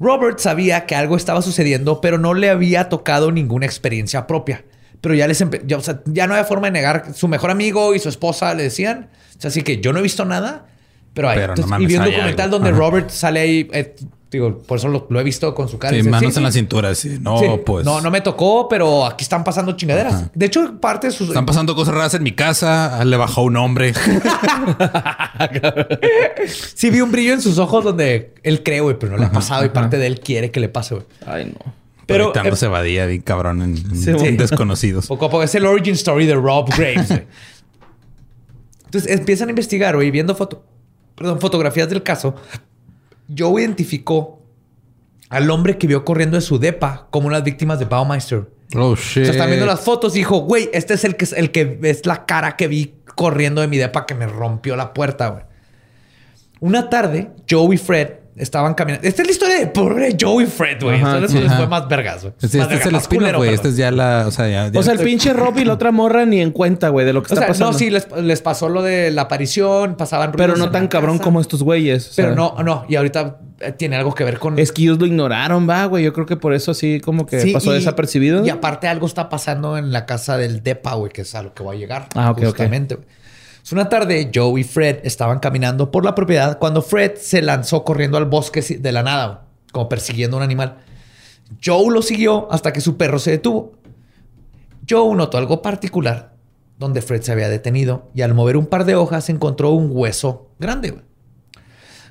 Robert 0.00 0.38
sabía 0.38 0.86
que 0.86 0.96
algo 0.96 1.16
estaba 1.16 1.42
sucediendo, 1.42 2.00
pero 2.00 2.18
no 2.18 2.32
le 2.34 2.48
había 2.48 2.88
tocado 2.88 3.30
ninguna 3.30 3.66
experiencia 3.66 4.26
propia. 4.26 4.64
Pero 5.02 5.14
ya 5.14 5.26
les 5.28 5.44
ya, 5.66 5.76
o 5.76 5.80
sea, 5.80 6.00
ya 6.06 6.26
no 6.26 6.34
había 6.34 6.44
forma 6.44 6.66
de 6.68 6.72
negar. 6.72 7.14
Su 7.14 7.28
mejor 7.28 7.50
amigo 7.50 7.94
y 7.94 7.98
su 7.98 8.08
esposa 8.08 8.52
le 8.54 8.64
decían. 8.64 9.10
O 9.36 9.40
sea, 9.40 9.48
así 9.48 9.62
que 9.62 9.80
yo 9.80 9.92
no 9.92 9.98
he 9.98 10.02
visto 10.02 10.24
nada, 10.24 10.66
pero 11.14 11.28
hay. 11.28 11.36
Pero 11.36 11.46
no 11.48 11.52
Entonces, 11.52 11.70
mames, 11.70 11.84
y 11.84 11.86
vi 11.86 11.96
un 11.98 12.04
documental 12.04 12.50
donde 12.50 12.70
Ajá. 12.70 12.78
Robert 12.78 13.10
sale 13.10 13.40
ahí. 13.40 13.68
eh, 13.72 13.94
digo, 14.30 14.58
por 14.58 14.78
eso 14.78 14.88
lo, 14.88 15.06
lo 15.10 15.18
he 15.20 15.24
visto 15.24 15.54
con 15.54 15.68
su 15.68 15.78
cara. 15.78 15.96
Sí, 15.96 16.02
manos 16.08 16.32
"Sí, 16.34 16.38
en 16.38 16.44
la 16.44 16.52
cintura, 16.52 16.94
sí. 16.94 17.18
No, 17.20 17.38
Sí. 17.38 17.46
pues. 17.66 17.84
No, 17.84 18.00
no 18.00 18.10
me 18.10 18.20
tocó, 18.20 18.68
pero 18.68 19.04
aquí 19.04 19.22
están 19.24 19.42
pasando 19.44 19.72
chingaderas. 19.72 20.30
De 20.34 20.46
hecho, 20.46 20.80
parte 20.80 21.08
de 21.08 21.12
sus. 21.12 21.28
Están 21.28 21.46
pasando 21.46 21.74
cosas 21.74 21.94
raras 21.94 22.14
en 22.14 22.22
mi 22.22 22.32
casa. 22.32 23.04
Le 23.04 23.16
bajó 23.16 23.42
un 23.42 23.56
hombre. 23.56 23.92
Sí, 26.74 26.90
vi 26.90 27.00
un 27.00 27.10
brillo 27.12 27.34
en 27.34 27.42
sus 27.42 27.58
ojos 27.58 27.84
donde 27.84 28.34
él 28.42 28.62
cree, 28.62 28.80
güey, 28.80 28.98
pero 28.98 29.12
no 29.12 29.18
le 29.18 29.26
ha 29.26 29.32
pasado 29.32 29.64
y 29.64 29.68
parte 29.68 29.98
de 29.98 30.06
él 30.06 30.20
quiere 30.20 30.50
que 30.50 30.60
le 30.60 30.68
pase, 30.68 30.94
güey. 30.94 31.06
Ay, 31.26 31.44
no. 31.46 31.72
Pero 32.06 32.32
Pero 32.32 32.54
eh, 32.54 32.58
evadía 32.62 33.06
bien 33.06 33.20
cabrón 33.22 33.62
en, 33.62 33.76
en 33.76 33.96
Sí. 33.96 34.36
desconocidos. 34.36 35.06
poco 35.06 35.26
a 35.26 35.30
poco 35.30 35.42
es 35.44 35.54
el 35.54 35.64
origin 35.66 35.94
story 35.94 36.26
de 36.26 36.34
Rob 36.34 36.68
Graves. 36.76 37.08
güey. 37.08 37.26
Entonces 38.86 39.10
empiezan 39.12 39.48
a 39.48 39.50
investigar, 39.50 39.94
güey, 39.94 40.10
viendo 40.10 40.34
foto, 40.34 40.64
perdón, 41.14 41.40
fotografías 41.40 41.88
del 41.88 42.02
caso. 42.02 42.34
Joe 43.36 43.62
identificó 43.62 44.42
al 45.28 45.50
hombre 45.50 45.78
que 45.78 45.86
vio 45.86 46.04
corriendo 46.04 46.36
de 46.36 46.40
su 46.40 46.58
depa 46.58 47.06
como 47.10 47.28
unas 47.28 47.44
víctimas 47.44 47.78
de 47.78 47.84
Baumeister. 47.84 48.50
Oh 48.74 48.90
O 48.90 48.96
shit. 48.96 49.24
sea, 49.24 49.32
están 49.32 49.48
viendo 49.48 49.66
las 49.66 49.80
fotos 49.80 50.14
y 50.14 50.18
dijo, 50.18 50.38
güey, 50.38 50.68
este 50.72 50.94
es 50.94 51.04
el 51.04 51.16
que, 51.16 51.26
el 51.36 51.50
que 51.50 51.78
es 51.82 52.06
la 52.06 52.24
cara 52.26 52.56
que 52.56 52.68
vi 52.68 52.94
corriendo 53.16 53.60
de 53.60 53.68
mi 53.68 53.76
depa 53.78 54.06
que 54.06 54.14
me 54.14 54.26
rompió 54.26 54.76
la 54.76 54.92
puerta, 54.94 55.28
güey. 55.28 55.44
Una 56.60 56.90
tarde, 56.90 57.30
Joe 57.48 57.74
y 57.74 57.78
Fred 57.78 58.19
estaban 58.40 58.74
caminando. 58.74 59.06
Esta 59.06 59.22
es 59.22 59.28
la 59.28 59.32
historia 59.32 59.58
de 59.60 59.66
pobre 59.68 60.16
Joe 60.20 60.44
y 60.44 60.46
Fred, 60.46 60.82
güey. 60.82 61.00
Sí. 61.28 61.38
les 61.38 61.54
fue 61.54 61.66
más 61.68 61.88
vergas, 61.88 62.22
güey. 62.22 62.34
Este, 62.40 62.58
Más 62.58 62.66
este 62.72 62.80
es 62.80 62.86
el 62.86 62.94
spin 62.96 63.22
güey. 63.36 63.54
Este 63.54 63.68
es 63.68 63.76
ya 63.76 63.90
la... 63.90 64.24
O 64.26 64.30
sea, 64.30 64.48
ya... 64.48 64.68
ya- 64.68 64.78
O 64.80 64.82
sea, 64.82 64.92
el 64.94 64.98
pinche 65.00 65.32
Rob 65.32 65.56
y 65.58 65.64
la 65.64 65.74
otra 65.74 65.92
morra 65.92 66.24
ni 66.26 66.40
en 66.40 66.50
cuenta, 66.50 66.88
güey, 66.88 67.06
de 67.06 67.12
lo 67.12 67.22
que 67.22 67.32
O 67.32 67.34
está 67.34 67.40
sea, 67.42 67.48
pasando. 67.48 67.72
no, 67.72 67.78
sí, 67.78 67.90
les, 67.90 68.08
les 68.22 68.40
pasó 68.42 68.68
lo 68.68 68.82
de 68.82 69.10
la 69.10 69.22
aparición, 69.22 69.96
pasaban 69.96 70.32
Pero 70.32 70.56
no 70.56 70.70
tan 70.70 70.88
cabrón 70.88 71.18
casa. 71.18 71.24
como 71.24 71.40
estos 71.40 71.62
güeyes. 71.62 72.08
o 72.08 72.12
sea, 72.12 72.24
Pero 72.24 72.34
no, 72.36 72.56
no. 72.62 72.84
Y 72.88 72.96
ahorita 72.96 73.38
eh, 73.60 73.72
tiene 73.72 73.96
algo 73.96 74.14
que 74.14 74.24
ver 74.24 74.38
con... 74.38 74.58
Es 74.58 74.72
que 74.72 74.82
ellos 74.82 74.98
lo 74.98 75.06
ignoraron, 75.06 75.68
va, 75.68 75.84
güey. 75.86 76.04
Yo 76.04 76.12
creo 76.12 76.26
que 76.26 76.36
por 76.36 76.54
eso 76.54 76.70
así 76.70 77.00
como 77.00 77.26
que 77.26 77.40
Sí, 77.40 77.52
pasó 77.52 77.72
y- 77.72 77.74
desapercibido. 77.74 78.44
Y 78.44 78.50
aparte 78.50 78.88
algo 78.88 79.06
está 79.06 79.28
pasando 79.28 79.76
en 79.78 79.92
la 79.92 80.06
casa 80.06 80.36
del 80.36 80.62
Depa, 80.62 80.94
güey, 80.94 81.12
que 81.12 81.22
es 81.22 81.34
a 81.34 81.42
lo 81.42 81.54
que 81.54 81.62
va 81.62 81.72
a 81.72 81.76
llegar. 81.76 82.08
Ah, 82.14 82.30
ok, 82.30 82.44
justamente, 82.44 82.94
güey. 82.96 83.06
Una 83.72 83.88
tarde, 83.88 84.30
Joe 84.34 84.60
y 84.60 84.64
Fred 84.64 84.98
estaban 85.04 85.38
caminando 85.38 85.90
por 85.90 86.04
la 86.04 86.14
propiedad 86.14 86.58
cuando 86.58 86.82
Fred 86.82 87.16
se 87.16 87.42
lanzó 87.42 87.84
corriendo 87.84 88.18
al 88.18 88.24
bosque 88.24 88.62
de 88.62 88.92
la 88.92 89.02
nada, 89.02 89.46
como 89.72 89.88
persiguiendo 89.88 90.36
un 90.36 90.42
animal. 90.42 90.78
Joe 91.64 91.92
lo 91.92 92.02
siguió 92.02 92.50
hasta 92.50 92.72
que 92.72 92.80
su 92.80 92.96
perro 92.96 93.18
se 93.18 93.32
detuvo. 93.32 93.72
Joe 94.88 95.14
notó 95.14 95.38
algo 95.38 95.62
particular 95.62 96.34
donde 96.78 97.02
Fred 97.02 97.22
se 97.22 97.30
había 97.30 97.48
detenido 97.48 98.10
y 98.14 98.22
al 98.22 98.34
mover 98.34 98.56
un 98.56 98.66
par 98.66 98.86
de 98.86 98.96
hojas 98.96 99.28
encontró 99.28 99.70
un 99.70 99.90
hueso 99.92 100.50
grande. 100.58 101.02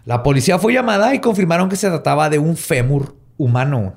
La 0.06 0.24
policía 0.24 0.60
fue 0.60 0.74
llamada 0.74 1.14
y 1.14 1.20
confirmaron 1.20 1.70
que 1.70 1.76
se 1.76 1.90
trataba 1.90 2.30
de 2.30 2.40
un 2.40 2.56
fémur 2.56 3.16
humano. 3.38 3.96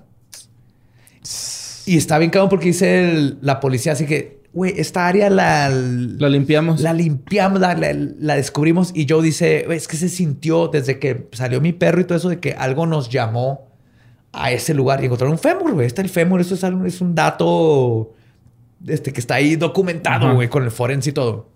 Y 1.85 1.97
está 1.97 2.19
bien 2.19 2.31
cabrón 2.31 2.49
porque 2.49 2.67
dice 2.67 3.37
la 3.41 3.61
policía 3.61 3.93
así 3.93 4.07
que, 4.07 4.42
güey, 4.53 4.75
esta 4.77 5.07
área 5.07 5.31
la, 5.31 5.71
Lo 5.71 6.29
limpiamos. 6.29 6.81
la 6.81 6.93
limpiamos, 6.93 7.61
la, 7.61 7.75
la- 7.75 7.93
la 7.95 8.35
descubrimos 8.37 8.91
y 8.95 9.07
Joe 9.09 9.23
dice, 9.23 9.63
"Güey, 9.67 9.79
es 9.79 9.89
que 9.89 9.97
se 9.97 10.09
sintió 10.09 10.69
desde 10.69 10.99
que 10.99 11.29
salió 11.33 11.61
mi 11.61 11.73
perro 11.73 12.01
y 12.01 12.05
todo 12.05 12.19
eso 12.19 12.29
de 12.29 12.39
que 12.41 12.53
algo 12.53 12.87
nos 12.87 13.09
llamó 13.09 13.69
a 14.33 14.51
ese 14.53 14.75
lugar 14.75 15.03
y 15.03 15.07
encontraron 15.07 15.33
un 15.33 15.39
fémur, 15.39 15.73
güey. 15.75 15.87
Está 15.87 16.03
el 16.03 16.09
fémur, 16.09 16.41
eso 16.41 16.55
es, 16.55 16.65
algo- 16.65 16.85
es 16.87 17.01
un 17.01 17.15
dato 17.15 18.13
este, 18.87 19.13
que 19.13 19.21
está 19.21 19.35
ahí 19.37 19.57
documentado, 19.57 20.35
güey, 20.35 20.49
con 20.49 20.65
el 20.65 20.71
forense 20.71 21.11
y 21.11 21.13
todo. 21.13 21.49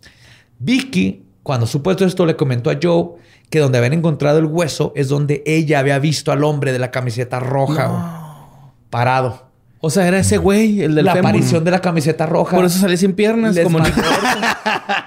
Vicky, 0.59 1.25
cuando 1.43 1.67
supo 1.67 1.95
todo 1.97 2.07
esto, 2.09 2.25
le 2.27 2.37
comentó 2.37 2.71
a 2.71 2.79
Joe 2.83 3.11
que 3.51 3.59
donde 3.61 3.79
habían 3.79 3.93
encontrado 3.93 4.39
el 4.39 4.47
hueso 4.47 4.93
es 4.97 5.09
donde 5.09 5.43
ella 5.47 5.79
había 5.79 5.99
visto 5.99 6.33
al 6.33 6.43
hombre 6.45 6.73
de 6.73 6.79
la 6.79 6.91
camiseta 6.91 7.41
roja, 7.41 8.73
parado. 8.91 9.46
O 9.87 9.91
sea, 9.91 10.07
era 10.09 10.19
ese 10.19 10.39
güey, 10.39 10.83
el 10.83 10.95
del 10.97 11.05
la 11.05 11.13
fémur. 11.15 11.29
aparición 11.31 11.63
de 11.65 11.71
la 11.71 11.81
camiseta 11.81 12.27
roja. 12.27 12.57
Por 12.57 12.65
eso 12.65 12.79
salí 12.79 12.97
sin 12.97 13.13
piernas, 13.15 13.55
Les 13.55 13.65
como 13.65 13.79
Nick 13.79 13.95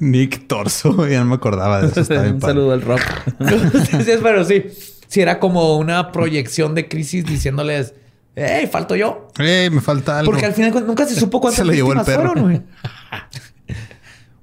Nick 0.00 0.46
Torso. 0.46 1.06
Ya 1.08 1.20
no 1.20 1.26
me 1.26 1.34
acordaba 1.34 1.80
de 1.82 1.88
eso. 1.88 2.00
Está 2.00 2.22
bien 2.22 2.34
Un 2.34 2.40
padre. 2.40 2.54
saludo 2.54 2.72
al 2.72 2.82
Rob. 2.82 2.98
sí, 4.04 4.12
pero 4.22 4.44
sí. 4.44 4.64
Sí, 5.06 5.20
era 5.20 5.38
como 5.38 5.76
una 5.76 6.10
proyección 6.12 6.74
de 6.74 6.88
crisis 6.88 7.24
diciéndoles, 7.24 7.94
hey, 8.34 8.68
falto 8.70 8.96
yo. 8.96 9.28
Eh, 9.38 9.70
me 9.72 9.80
falta 9.80 10.18
algo. 10.18 10.32
Porque 10.32 10.46
al 10.46 10.54
final 10.54 10.84
nunca 10.86 11.06
se 11.06 11.14
supo 11.14 11.40
cuántas 11.40 11.58
Se 11.58 11.64
lo 11.64 11.72
llevó 11.72 11.92
el 11.92 12.00
perro. 12.00 12.32
fueron, 12.32 12.42
güey. 12.44 12.62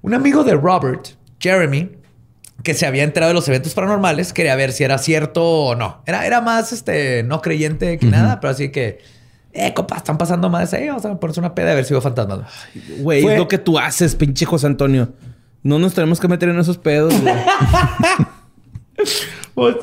Un 0.02 0.14
amigo 0.14 0.44
de 0.44 0.54
Robert, 0.56 1.08
Jeremy, 1.40 1.90
que 2.64 2.74
se 2.74 2.86
había 2.86 3.04
enterado 3.04 3.30
de 3.30 3.34
los 3.34 3.48
eventos 3.48 3.74
paranormales, 3.74 4.34
quería 4.34 4.56
ver 4.56 4.72
si 4.72 4.84
era 4.84 4.98
cierto 4.98 5.44
o 5.44 5.76
no. 5.76 6.02
Era, 6.06 6.26
era 6.26 6.42
más 6.42 6.72
este, 6.74 7.24
no 7.24 7.42
creyente 7.42 7.98
que 7.98 8.06
nada, 8.08 8.40
pero 8.40 8.52
así 8.52 8.70
que, 8.70 9.00
eh, 9.54 9.74
compa, 9.74 9.98
están 9.98 10.18
pasando 10.18 10.50
más 10.50 10.74
ahí, 10.74 10.88
vamos 10.88 11.06
a 11.06 11.20
ponerse 11.20 11.40
una 11.40 11.56
peda 11.56 11.72
a 11.72 11.76
ver 11.76 11.86
si 11.86 11.94
veo 11.94 12.02
fantasmas. 12.02 12.42
güey. 13.00 13.22
Fue- 13.22 13.34
es 13.34 13.40
lo 13.40 13.48
que 13.48 13.58
tú 13.58 13.80
haces, 13.80 14.16
pinche 14.16 14.46
José 14.46 14.68
Antonio. 14.68 15.14
No 15.64 15.78
nos 15.80 15.94
tenemos 15.94 16.20
que 16.20 16.28
meter 16.28 16.50
en 16.50 16.60
esos 16.60 16.78
pedos, 16.78 17.14
güey. 17.22 17.34
Pues, 19.54 19.76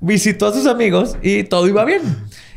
visitó 0.00 0.46
a 0.46 0.52
sus 0.52 0.66
amigos 0.66 1.16
y 1.22 1.44
todo 1.44 1.66
iba 1.68 1.84
bien. 1.84 2.02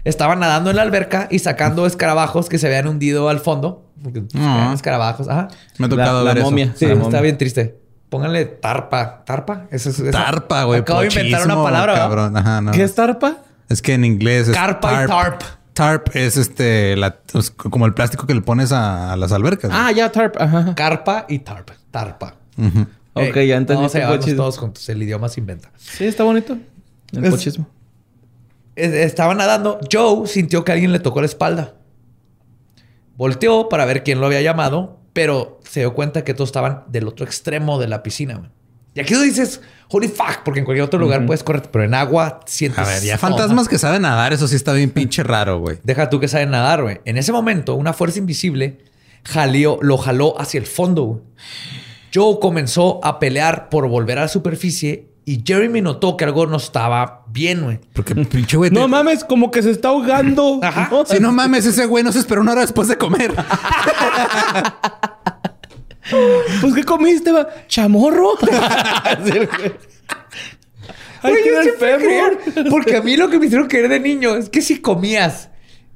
Estaban 0.03 0.39
nadando 0.39 0.69
en 0.69 0.75
la 0.75 0.81
alberca 0.81 1.27
y 1.31 1.39
sacando 1.39 1.85
escarabajos 1.85 2.49
que 2.49 2.57
se 2.57 2.67
habían 2.67 2.87
hundido 2.87 3.29
al 3.29 3.39
fondo. 3.39 3.87
Porque, 4.03 4.23
eran 4.33 4.73
escarabajos. 4.73 5.27
Ajá. 5.29 5.47
Me 5.77 5.85
ha 5.85 5.89
tocado 5.89 6.19
La- 6.19 6.29
la 6.29 6.33
ver 6.33 6.43
momia. 6.43 6.65
eso. 6.65 6.73
Sí, 6.77 6.85
La 6.85 6.93
está 6.93 7.03
momia. 7.05 7.21
bien 7.21 7.37
triste. 7.37 7.77
Pónganle 8.11 8.45
tarpa. 8.45 9.23
¿Tarpa? 9.25 9.67
Eso 9.71 9.89
es, 9.89 9.97
eso- 9.99 10.11
Tarpa, 10.11 10.65
güey. 10.65 10.81
Acabo 10.81 10.99
de 10.99 11.07
inventar 11.07 11.45
una 11.45 11.63
palabra. 11.63 11.95
Cabrón. 11.95 12.35
Ajá, 12.35 12.59
no. 12.61 12.71
¿Qué 12.73 12.83
es 12.83 12.93
tarpa? 12.93 13.37
Es 13.69 13.81
que 13.81 13.93
en 13.93 14.03
inglés 14.03 14.49
es 14.49 14.53
Carpa 14.53 15.05
y 15.05 15.07
tarp. 15.07 15.41
Tarp 15.73 16.09
es 16.13 16.35
este, 16.35 16.97
la- 16.97 17.15
es 17.33 17.51
como 17.51 17.85
el 17.85 17.93
plástico 17.93 18.27
que 18.27 18.35
le 18.35 18.41
pones 18.41 18.73
a, 18.73 19.13
a 19.13 19.15
las 19.15 19.31
albercas. 19.31 19.71
Ah, 19.73 19.93
ya, 19.93 20.11
tarp. 20.11 20.35
Ajá. 20.41 20.75
Carpa 20.75 21.25
y 21.29 21.39
tarp. 21.39 21.69
Tarpa. 21.89 22.35
Ujú. 22.57 22.81
Ok, 23.13 23.35
Ey, 23.37 23.47
ya 23.47 23.55
entendí. 23.55 23.87
Llevarnos 23.87 24.17
pochismo. 24.17 24.37
todos 24.43 24.57
juntos. 24.57 24.89
El 24.89 25.01
idioma 25.01 25.29
se 25.29 25.39
inventa. 25.39 25.71
Sí, 25.77 26.05
está 26.05 26.25
bonito. 26.25 26.57
El 27.13 27.23
Es- 27.23 27.31
pochismo. 27.31 27.65
Es- 28.75 28.93
Estaba 28.93 29.33
nadando. 29.35 29.79
Joe 29.89 30.27
sintió 30.27 30.65
que 30.65 30.73
alguien 30.73 30.91
le 30.91 30.99
tocó 30.99 31.21
la 31.21 31.27
espalda. 31.27 31.75
Volteó 33.15 33.69
para 33.69 33.85
ver 33.85 34.03
quién 34.03 34.19
lo 34.19 34.25
había 34.25 34.41
llamado, 34.41 34.99
pero 35.13 35.59
se 35.63 35.81
dio 35.81 35.93
cuenta 35.93 36.23
que 36.23 36.33
todos 36.33 36.49
estaban 36.49 36.83
del 36.87 37.07
otro 37.07 37.25
extremo 37.25 37.79
de 37.79 37.87
la 37.87 38.03
piscina. 38.03 38.35
güey. 38.35 38.49
Y 38.93 38.99
aquí 38.99 39.13
tú 39.13 39.21
dices, 39.21 39.61
holy 39.89 40.09
fuck, 40.09 40.43
porque 40.43 40.59
en 40.59 40.65
cualquier 40.65 40.85
otro 40.85 40.99
lugar 40.99 41.25
puedes 41.25 41.43
correr, 41.43 41.63
pero 41.71 41.85
en 41.85 41.93
agua 41.93 42.41
sientes. 42.45 42.79
A 42.79 42.83
ver, 42.83 43.01
ya 43.01 43.17
fantasmas 43.17 43.69
que 43.69 43.77
saben 43.77 44.01
nadar, 44.01 44.33
eso 44.33 44.47
sí 44.49 44.55
está 44.57 44.73
bien 44.73 44.89
pinche 44.91 45.23
raro, 45.23 45.59
güey. 45.59 45.79
Deja 45.83 46.09
tú 46.09 46.19
que 46.19 46.27
saben 46.27 46.51
nadar, 46.51 46.81
güey. 46.81 46.99
En 47.05 47.17
ese 47.17 47.31
momento, 47.31 47.75
una 47.75 47.93
fuerza 47.93 48.19
invisible 48.19 48.79
jaleó, 49.23 49.77
lo 49.81 49.97
jaló 49.97 50.39
hacia 50.41 50.57
el 50.59 50.65
fondo. 50.65 51.03
güey. 51.03 51.21
Joe 52.13 52.39
comenzó 52.41 52.99
a 53.03 53.19
pelear 53.19 53.69
por 53.69 53.87
volver 53.87 54.17
a 54.17 54.23
la 54.23 54.27
superficie 54.27 55.10
y 55.25 55.43
Jeremy 55.45 55.81
notó 55.81 56.17
que 56.17 56.25
algo 56.25 56.45
no 56.47 56.57
estaba 56.57 57.25
bien, 57.27 57.61
güey. 57.63 57.79
Porque 57.93 58.15
pinche 58.15 58.57
güey. 58.57 58.71
No 58.71 58.81
te- 58.81 58.87
mames, 58.87 59.23
como 59.23 59.51
que 59.51 59.61
se 59.61 59.71
está 59.71 59.89
ahogando. 59.89 60.59
Ajá. 60.63 60.89
¿no? 60.91 61.05
Si 61.05 61.19
no 61.19 61.31
mames, 61.31 61.65
ese 61.65 61.85
güey 61.85 62.03
no 62.03 62.11
se 62.11 62.19
esperó 62.19 62.41
una 62.41 62.53
hora 62.53 62.61
después 62.61 62.87
de 62.87 62.97
comer. 62.97 63.33
Pues, 66.61 66.73
¿qué 66.73 66.83
comiste? 66.83 67.31
va? 67.31 67.47
¿Chamorro? 67.67 68.31
Sí, 69.25 69.31
güey. 69.31 69.73
Ay, 71.23 71.31
Güey, 71.33 71.43
¿qué 71.43 71.49
yo 71.53 71.61
siempre 71.61 72.67
porque 72.71 72.97
a 72.97 73.01
mí 73.03 73.15
lo 73.15 73.29
que 73.29 73.37
me 73.37 73.45
hicieron 73.45 73.67
creer 73.67 73.89
de 73.89 73.99
niño 73.99 74.35
es 74.35 74.49
que 74.49 74.61
si 74.63 74.81
comías 74.81 75.49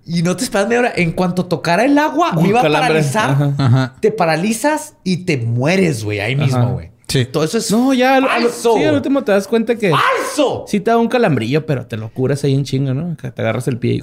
y 0.05 0.21
no 0.21 0.35
te 0.37 0.43
esperas 0.43 0.67
media 0.67 0.81
hora, 0.81 0.93
en 0.95 1.13
cuanto 1.13 1.45
tocara 1.47 1.83
el 1.83 1.97
agua, 1.97 2.33
Un 2.35 2.43
me 2.43 2.49
iba 2.49 2.59
a 2.59 2.63
paralizar. 2.63 3.31
Ajá. 3.31 3.53
Ajá. 3.57 3.95
Te 4.01 4.11
paralizas 4.11 4.93
y 5.03 5.25
te 5.25 5.37
mueres, 5.37 6.03
güey, 6.03 6.19
ahí 6.19 6.35
mismo, 6.35 6.59
Ajá. 6.59 6.69
güey. 6.69 6.91
Sí. 7.07 7.25
Todo 7.25 7.43
eso 7.43 7.57
es 7.59 7.69
No, 7.71 7.93
ya. 7.93 8.15
al- 8.17 8.25
al- 8.27 8.43
falso. 8.43 8.75
sí, 8.77 8.83
al 8.83 8.95
último 8.95 9.23
te 9.23 9.31
das 9.31 9.47
cuenta 9.47 9.75
que... 9.75 9.91
¡Falso! 9.91 10.65
Sí 10.67 10.79
te 10.79 10.91
da 10.91 10.97
un 10.97 11.07
calambrillo, 11.07 11.65
pero 11.65 11.85
te 11.85 11.97
lo 11.97 12.09
curas 12.09 12.43
ahí 12.43 12.53
en 12.55 12.63
chinga, 12.63 12.93
¿no? 12.93 13.15
Que 13.15 13.31
te 13.31 13.41
agarras 13.41 13.67
el 13.67 13.77
pie 13.77 13.95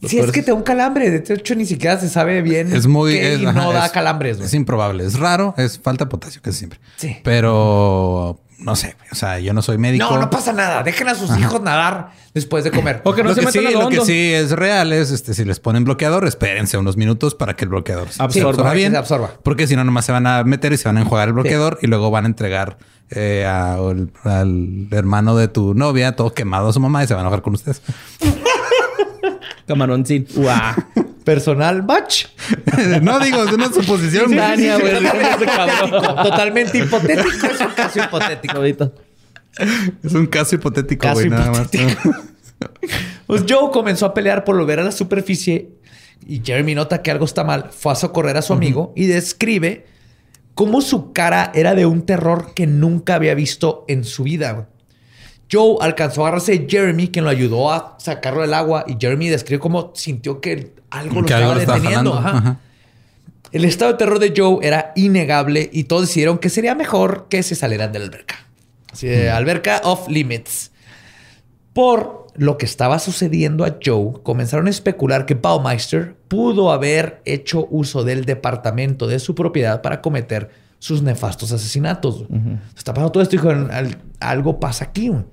y... 0.00 0.06
Si 0.06 0.18
es 0.18 0.30
que 0.30 0.42
te 0.42 0.52
da 0.52 0.54
un 0.54 0.62
calambre, 0.62 1.10
de 1.10 1.34
hecho 1.34 1.54
ni 1.56 1.66
siquiera 1.66 1.98
se 1.98 2.08
sabe 2.08 2.40
bien. 2.40 2.72
Es 2.72 2.86
muy. 2.86 3.14
qué 3.14 3.34
es- 3.34 3.40
y 3.40 3.46
ajá, 3.46 3.60
no 3.64 3.72
da 3.72 3.86
es- 3.86 3.90
calambres, 3.92 4.36
güey. 4.36 4.46
Es 4.46 4.54
improbable. 4.54 5.04
Es 5.04 5.18
raro. 5.18 5.54
Es 5.56 5.80
falta 5.80 6.04
de 6.04 6.10
potasio 6.10 6.40
casi 6.40 6.58
siempre. 6.58 6.78
Sí. 6.96 7.16
Pero 7.24 8.38
no 8.58 8.76
sé. 8.76 8.96
O 9.12 9.14
sea, 9.14 9.38
yo 9.38 9.52
no 9.54 9.62
soy 9.62 9.78
médico. 9.78 10.06
No, 10.10 10.18
no 10.18 10.30
pasa 10.30 10.52
nada. 10.52 10.82
Dejen 10.82 11.08
a 11.08 11.14
sus 11.14 11.36
hijos 11.38 11.60
nadar 11.62 12.10
después 12.34 12.64
de 12.64 12.70
comer. 12.70 13.00
O 13.04 13.14
que 13.14 13.22
no 13.22 13.28
lo, 13.30 13.34
se 13.34 13.40
que 13.40 13.46
metan 13.46 13.62
sí, 13.62 13.66
al 13.68 13.72
lo 13.74 13.78
que 13.88 13.98
hondo. 13.98 14.04
sí 14.04 14.32
es 14.34 14.50
real 14.50 14.92
es 14.92 15.10
este, 15.10 15.32
si 15.34 15.44
les 15.44 15.60
ponen 15.60 15.84
bloqueador, 15.84 16.26
espérense 16.26 16.76
unos 16.76 16.96
minutos 16.96 17.34
para 17.34 17.54
que 17.56 17.64
el 17.64 17.68
bloqueador 17.70 18.08
se 18.10 18.22
Absorba. 18.22 18.50
absorba 18.50 18.72
bien. 18.74 18.88
Que 18.88 18.94
se 18.94 18.98
absorba. 18.98 19.30
Porque 19.42 19.66
si 19.66 19.76
no, 19.76 19.84
nomás 19.84 20.04
se 20.04 20.12
van 20.12 20.26
a 20.26 20.42
meter 20.44 20.72
y 20.72 20.76
se 20.76 20.88
van 20.88 20.98
a 20.98 21.00
enjuagar 21.02 21.28
el 21.28 21.34
bloqueador 21.34 21.78
y 21.82 21.86
luego 21.86 22.10
van 22.10 22.24
a 22.24 22.28
entregar 22.28 22.78
eh, 23.10 23.46
a- 23.46 23.74
al, 23.74 24.10
al 24.24 24.88
hermano 24.90 25.36
de 25.36 25.48
tu 25.48 25.74
novia 25.74 26.16
todo 26.16 26.34
quemado 26.34 26.68
a 26.68 26.72
su 26.72 26.80
mamá 26.80 27.04
y 27.04 27.06
se 27.06 27.14
van 27.14 27.20
a 27.20 27.28
enojar 27.28 27.42
con 27.42 27.54
ustedes. 27.54 27.80
Camaroncín. 29.66 30.26
Guau. 30.34 30.74
Personal 31.28 31.82
match. 31.82 32.24
no 33.02 33.20
digo, 33.20 33.44
es 33.44 33.52
una 33.52 33.70
suposición. 33.70 34.32
Güey. 34.32 34.66
cabrón. 35.44 35.90
Totalmente 36.22 36.78
hipotético. 36.78 37.46
Es 37.46 37.60
un 37.60 37.74
caso 37.76 37.98
hipotético. 38.02 38.56
Ahorita. 38.56 38.92
Es 40.02 40.14
un 40.14 40.26
caso 40.26 40.54
hipotético, 40.54 41.02
Caso 41.02 41.16
güey, 41.16 41.28
nada 41.28 41.50
más. 41.50 41.68
Pues 43.26 43.44
Joe 43.46 43.70
comenzó 43.70 44.06
a 44.06 44.14
pelear 44.14 44.42
por 44.42 44.56
volver 44.56 44.80
a 44.80 44.84
la 44.84 44.90
superficie 44.90 45.68
y 46.26 46.40
Jeremy 46.42 46.74
nota 46.74 47.02
que 47.02 47.10
algo 47.10 47.26
está 47.26 47.44
mal. 47.44 47.68
Fue 47.72 47.92
a 47.92 47.94
socorrer 47.94 48.38
a 48.38 48.42
su 48.42 48.54
amigo 48.54 48.94
y 48.96 49.04
describe 49.04 49.84
cómo 50.54 50.80
su 50.80 51.12
cara 51.12 51.52
era 51.54 51.74
de 51.74 51.84
un 51.84 52.06
terror 52.06 52.54
que 52.54 52.66
nunca 52.66 53.16
había 53.16 53.34
visto 53.34 53.84
en 53.86 54.04
su 54.04 54.22
vida. 54.22 54.70
Joe 55.50 55.76
alcanzó 55.80 56.22
a 56.24 56.28
agarrarse 56.28 56.58
de 56.58 56.66
Jeremy, 56.68 57.08
quien 57.08 57.24
lo 57.24 57.30
ayudó 57.30 57.72
a 57.72 57.96
sacarlo 57.98 58.42
del 58.42 58.52
agua 58.54 58.84
y 58.86 58.96
Jeremy 59.00 59.28
describe 59.28 59.60
cómo 59.60 59.92
sintió 59.94 60.40
que 60.40 60.74
algo 60.90 61.20
lo 61.20 61.26
Que 61.26 61.32
estaba 61.34 61.42
algo 61.42 61.54
lo 61.54 61.60
estaba 61.60 61.78
deteniendo. 61.78 62.12
jalando. 62.12 62.28
Ajá. 62.38 62.38
Ajá. 62.50 62.60
El 63.50 63.64
estado 63.64 63.92
de 63.92 63.98
terror 63.98 64.18
de 64.18 64.34
Joe 64.36 64.58
era 64.66 64.92
innegable 64.94 65.70
y 65.72 65.84
todos 65.84 66.02
decidieron 66.02 66.36
que 66.38 66.50
sería 66.50 66.74
mejor 66.74 67.28
que 67.30 67.42
se 67.42 67.54
salieran 67.54 67.92
de 67.92 67.98
la 68.00 68.04
alberca. 68.04 68.34
Así 68.92 69.06
de 69.06 69.30
alberca 69.30 69.80
off 69.84 70.06
limits. 70.08 70.70
Por 71.72 72.26
lo 72.34 72.58
que 72.58 72.66
estaba 72.66 72.98
sucediendo 72.98 73.64
a 73.64 73.76
Joe, 73.84 74.14
comenzaron 74.22 74.66
a 74.66 74.70
especular 74.70 75.26
que 75.26 75.34
Baumeister 75.34 76.14
pudo 76.28 76.72
haber 76.72 77.22
hecho 77.24 77.66
uso 77.70 78.04
del 78.04 78.24
departamento 78.24 79.06
de 79.06 79.18
su 79.18 79.34
propiedad 79.34 79.80
para 79.82 80.00
cometer 80.00 80.50
sus 80.78 81.02
nefastos 81.02 81.50
asesinatos. 81.52 82.26
güey. 82.28 82.40
Está 82.76 82.92
pasando 82.94 83.12
todo 83.12 83.22
esto 83.22 83.34
y 83.36 83.38
dijeron, 83.38 83.70
"Al- 83.70 83.98
algo 84.20 84.60
pasa 84.60 84.84
aquí. 84.84 85.08
güey". 85.08 85.24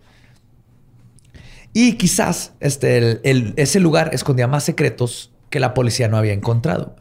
Y 1.77 1.97
quizás 1.97 2.53
este, 2.61 3.19
el- 3.29 3.53
ese 3.57 3.81
lugar 3.81 4.11
escondía 4.13 4.47
más 4.47 4.63
secretos 4.63 5.33
que 5.49 5.59
la 5.59 5.73
policía 5.73 6.07
no 6.07 6.15
había 6.15 6.31
encontrado. 6.31 6.95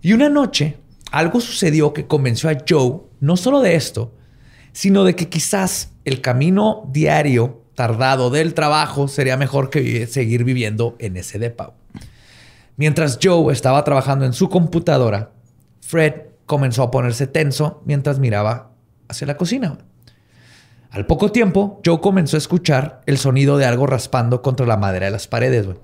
Y 0.00 0.12
una 0.12 0.28
noche, 0.28 0.76
algo 1.12 1.40
sucedió 1.40 1.92
que 1.92 2.08
convenció 2.08 2.50
a 2.50 2.58
Joe 2.68 3.02
no 3.20 3.36
solo 3.36 3.60
de 3.60 3.76
esto, 3.76 4.12
sino 4.72 5.04
de 5.04 5.14
que 5.14 5.28
quizás 5.28 5.92
el 6.04 6.20
camino 6.20 6.90
diario 6.92 7.62
tardado 7.76 8.30
del 8.30 8.54
trabajo 8.54 9.06
sería 9.06 9.36
mejor 9.36 9.70
que 9.70 10.08
seguir 10.08 10.42
viviendo 10.42 10.96
en 10.98 11.16
ese 11.16 11.38
depa. 11.38 11.74
Mientras 12.76 13.20
Joe 13.22 13.52
estaba 13.52 13.84
trabajando 13.84 14.24
en 14.24 14.32
su 14.32 14.48
computadora, 14.48 15.30
Fred 15.80 16.14
comenzó 16.46 16.82
a 16.82 16.90
ponerse 16.90 17.28
tenso 17.28 17.82
mientras 17.86 18.18
miraba 18.18 18.72
hacia 19.08 19.28
la 19.28 19.36
cocina. 19.36 19.78
Al 20.92 21.06
poco 21.06 21.32
tiempo, 21.32 21.80
Joe 21.84 22.00
comenzó 22.00 22.36
a 22.36 22.38
escuchar 22.38 23.00
el 23.06 23.16
sonido 23.16 23.56
de 23.56 23.64
algo 23.64 23.86
raspando 23.86 24.42
contra 24.42 24.66
la 24.66 24.76
madera 24.76 25.06
de 25.06 25.12
las 25.12 25.26
paredes. 25.26 25.64
güey. 25.64 25.78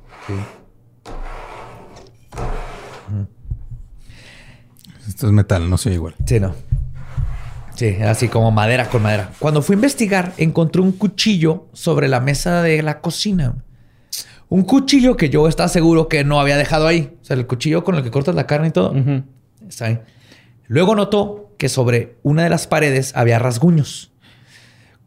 Esto 5.08 5.26
es 5.26 5.32
metal, 5.32 5.70
no 5.70 5.78
soy 5.78 5.94
igual. 5.94 6.14
Sí, 6.26 6.38
no. 6.38 6.54
Sí, 7.74 7.96
así 8.02 8.28
como 8.28 8.50
madera 8.50 8.90
con 8.90 9.02
madera. 9.02 9.30
Cuando 9.38 9.62
fui 9.62 9.74
a 9.74 9.76
investigar, 9.76 10.34
encontré 10.36 10.82
un 10.82 10.92
cuchillo 10.92 11.68
sobre 11.72 12.08
la 12.08 12.20
mesa 12.20 12.60
de 12.62 12.82
la 12.82 13.00
cocina. 13.00 13.54
Un 14.50 14.62
cuchillo 14.64 15.16
que 15.16 15.30
yo 15.30 15.48
estaba 15.48 15.68
seguro 15.70 16.08
que 16.08 16.22
no 16.22 16.38
había 16.38 16.58
dejado 16.58 16.86
ahí. 16.86 17.16
O 17.22 17.24
sea, 17.24 17.36
el 17.36 17.46
cuchillo 17.46 17.82
con 17.82 17.94
el 17.94 18.02
que 18.02 18.10
cortas 18.10 18.34
la 18.34 18.46
carne 18.46 18.68
y 18.68 18.72
todo. 18.72 18.94
Está 19.66 19.86
ahí. 19.86 20.00
Luego 20.66 20.94
notó 20.94 21.54
que 21.56 21.70
sobre 21.70 22.18
una 22.22 22.42
de 22.42 22.50
las 22.50 22.66
paredes 22.66 23.12
había 23.16 23.38
rasguños. 23.38 24.07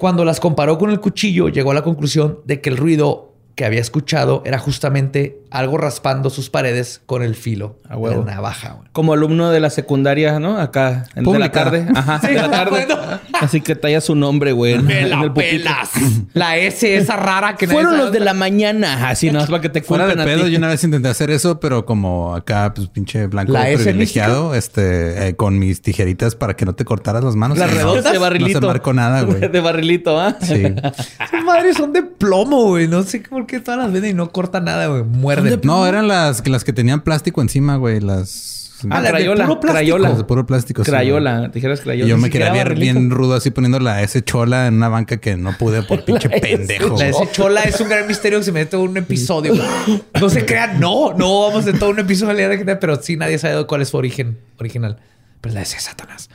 Cuando 0.01 0.25
las 0.25 0.39
comparó 0.39 0.79
con 0.79 0.89
el 0.89 0.99
cuchillo, 0.99 1.49
llegó 1.49 1.69
a 1.69 1.75
la 1.75 1.83
conclusión 1.83 2.39
de 2.45 2.59
que 2.59 2.71
el 2.71 2.77
ruido 2.77 3.30
que 3.55 3.65
había 3.65 3.81
escuchado 3.81 4.41
era 4.45 4.59
justamente 4.59 5.37
algo 5.49 5.77
raspando 5.77 6.29
sus 6.29 6.49
paredes 6.49 7.01
con 7.05 7.23
el 7.23 7.35
filo 7.35 7.77
A 7.89 7.97
de 7.97 8.15
la 8.15 8.21
navaja. 8.23 8.73
güey. 8.77 8.89
Como 8.93 9.11
alumno 9.13 9.51
de 9.51 9.59
la 9.59 9.69
secundaria, 9.69 10.39
¿no? 10.39 10.57
Acá, 10.57 11.05
en- 11.15 11.25
de 11.25 11.39
la 11.39 11.51
tarde. 11.51 11.85
Ajá, 11.93 12.19
Sí, 12.21 12.27
de 12.27 12.33
la 12.35 12.49
tarde. 12.49 12.85
bueno. 12.85 12.95
Así 13.39 13.59
que 13.61 13.75
talla 13.75 13.99
su 14.01 14.15
nombre, 14.15 14.51
güey. 14.53 14.77
Me 14.79 15.01
en 15.01 15.09
la 15.09 15.21
el 15.23 15.33
pelas. 15.33 15.89
La 16.33 16.55
S 16.57 16.95
esa 16.95 17.17
rara 17.17 17.55
que 17.57 17.67
Fueron 17.67 17.97
los 17.97 18.11
de 18.11 18.19
la 18.21 18.33
mañana. 18.33 19.09
Así, 19.09 19.29
no 19.31 19.39
es 19.41 19.47
para 19.47 19.61
que 19.61 19.67
te 19.69 19.81
Fuera 19.81 20.07
de 20.07 20.15
pedo, 20.15 20.45
ti. 20.45 20.51
yo 20.51 20.57
una 20.57 20.69
vez 20.69 20.83
intenté 20.83 21.09
hacer 21.09 21.29
eso, 21.31 21.59
pero 21.59 21.85
como 21.85 22.33
acá, 22.35 22.71
pues 22.73 22.87
pinche 22.87 23.27
blanco 23.27 23.51
¿La 23.51 23.69
S 23.69 23.83
privilegiado, 23.83 24.55
este, 24.55 25.27
eh, 25.29 25.35
con 25.35 25.59
mis 25.59 25.81
tijeritas 25.81 26.35
para 26.35 26.55
que 26.55 26.65
no 26.65 26.73
te 26.75 26.85
cortaras 26.85 27.23
las 27.23 27.35
manos. 27.35 27.57
Las 27.57 27.69
no, 27.71 27.75
redondas 27.77 28.11
de 28.13 28.17
barrilito. 28.19 28.59
No 28.61 28.67
se 28.67 28.73
marcó 28.73 28.93
nada, 28.93 29.21
güey. 29.23 29.39
De 29.51 29.59
barrilito, 29.59 30.17
¿ah? 30.19 30.37
Sí. 30.41 30.53
Esas 30.63 31.43
madres 31.45 31.75
son 31.77 31.91
de 31.91 32.03
plomo, 32.03 32.67
güey. 32.67 32.87
No 32.87 33.03
sé 33.03 33.21
por 33.41 33.47
qué 33.47 33.59
todas 33.59 33.79
las 33.79 33.91
venden 33.91 34.11
y 34.11 34.13
no 34.13 34.31
cortan 34.31 34.65
nada, 34.65 34.87
güey. 34.87 35.03
Muerden. 35.03 35.59
No, 35.63 35.85
eran 35.87 36.07
las, 36.07 36.47
las 36.47 36.63
que 36.63 36.73
tenían 36.73 37.01
plástico 37.01 37.41
encima, 37.41 37.75
güey. 37.75 37.99
Las... 37.99 38.71
Ah, 38.89 38.95
las 38.95 39.03
de 39.03 39.09
crayola. 39.09 39.45
puro 39.45 39.59
plástico. 39.59 39.73
Crayola. 39.73 40.09
las 40.09 40.17
de 40.17 40.23
puro 40.23 40.45
plástico. 40.45 40.83
sí, 40.83 40.89
Crayola. 40.91 41.51
Tijeras 41.51 41.81
crayola. 41.81 42.05
Y 42.05 42.09
yo 42.09 42.17
me 42.17 42.29
quería 42.29 42.51
ver 42.51 42.69
barrilito. 42.69 42.99
bien 42.99 43.11
rudo 43.11 43.35
así 43.35 43.51
poniendo 43.51 43.79
la 43.79 44.01
S 44.01 44.23
chola 44.23 44.67
en 44.67 44.75
una 44.75 44.89
banca 44.89 45.17
que 45.17 45.37
no 45.37 45.55
pude 45.57 45.83
por 45.83 46.03
pinche 46.05 46.29
La 46.29 46.35
S 46.35 46.57
pendejo. 46.57 46.97
La. 46.97 47.07
S 47.07 47.19
chola 47.31 47.61
es 47.61 47.79
un 47.79 47.89
gran 47.89 48.07
misterio 48.07 48.39
que 48.39 48.45
se 48.45 48.51
mete 48.51 48.75
en 48.75 48.83
un 48.83 48.97
episodio. 48.97 49.55
güey. 49.55 50.03
No 50.19 50.29
se 50.29 50.45
crean, 50.45 50.79
no, 50.79 51.13
no 51.13 51.41
vamos 51.41 51.67
a 51.67 51.73
todo 51.73 51.91
un 51.91 51.99
episodio 51.99 52.49
de 52.49 52.75
pero 52.75 53.01
sí 53.01 53.17
nadie 53.17 53.37
sabe 53.37 53.65
cuál 53.67 53.81
es 53.81 53.89
su 53.89 53.97
origen 53.97 54.39
original. 54.59 54.97
Pero 55.41 55.55
la 55.55 55.61
S 55.61 55.77
es 55.77 55.83
Satanás. 55.83 56.29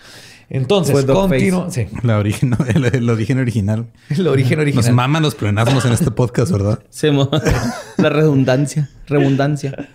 Entonces, 0.48 1.04
continúo. 1.04 1.68
Sí, 1.70 1.86
La 2.02 2.18
origen, 2.18 2.56
el, 2.74 2.84
el 2.84 3.10
origen 3.10 3.38
original. 3.38 3.86
el 4.10 4.28
origen 4.28 4.60
original. 4.60 4.84
Nos 4.86 4.94
maman 4.94 5.22
los 5.22 5.34
pleonasmos 5.34 5.84
en 5.84 5.92
este 5.92 6.10
podcast, 6.12 6.52
¿verdad? 6.52 6.78
Se 6.90 7.10
mo- 7.10 7.28
la 7.96 8.08
redundancia. 8.10 8.88
Redundancia. 9.08 9.88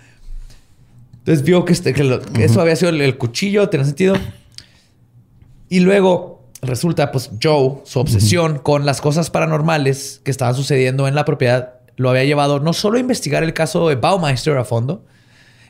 Entonces 1.19 1.44
vio 1.45 1.64
que, 1.65 1.73
este- 1.73 1.94
que 1.94 2.03
lo- 2.03 2.22
que 2.22 2.44
eso 2.45 2.60
había 2.61 2.76
sido 2.76 2.90
el, 2.90 2.99
el 3.02 3.18
cuchillo, 3.18 3.69
tenía 3.69 3.86
sentido. 3.86 4.15
Y 5.69 5.80
luego 5.80 6.44
resulta, 6.61 7.11
pues 7.11 7.32
Joe, 7.41 7.78
su 7.86 7.99
obsesión 7.99 8.60
con 8.60 8.86
las 8.86 8.99
cosas 9.02 9.30
paranormales 9.30 10.22
que 10.23 10.32
estaban 10.32 10.53
sucediendo 10.56 11.07
en 11.07 11.15
la 11.15 11.23
propiedad, 11.26 11.76
lo 11.95 12.10
había 12.10 12.23
llevado 12.26 12.60
no 12.60 12.73
solo 12.73 12.98
a 12.98 12.99
investigar 12.99 13.44
el 13.44 13.53
caso 13.53 13.88
de 13.88 13.95
Baumeister 13.95 14.57
a 14.57 14.65
fondo, 14.65 15.06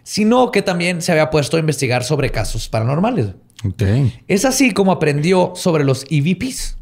sino 0.03 0.52
que 0.52 0.61
también 0.61 1.02
se 1.02 1.11
había 1.11 1.30
puesto 1.30 1.57
a 1.57 1.60
investigar 1.60 2.03
sobre 2.03 2.30
casos 2.32 2.68
paranormales. 2.69 3.28
Ok. 3.65 3.84
Es 4.28 4.45
así 4.45 4.72
como 4.72 4.91
aprendió 4.91 5.53
sobre 5.56 5.84
los 5.84 6.06
EVPs. 6.10 6.78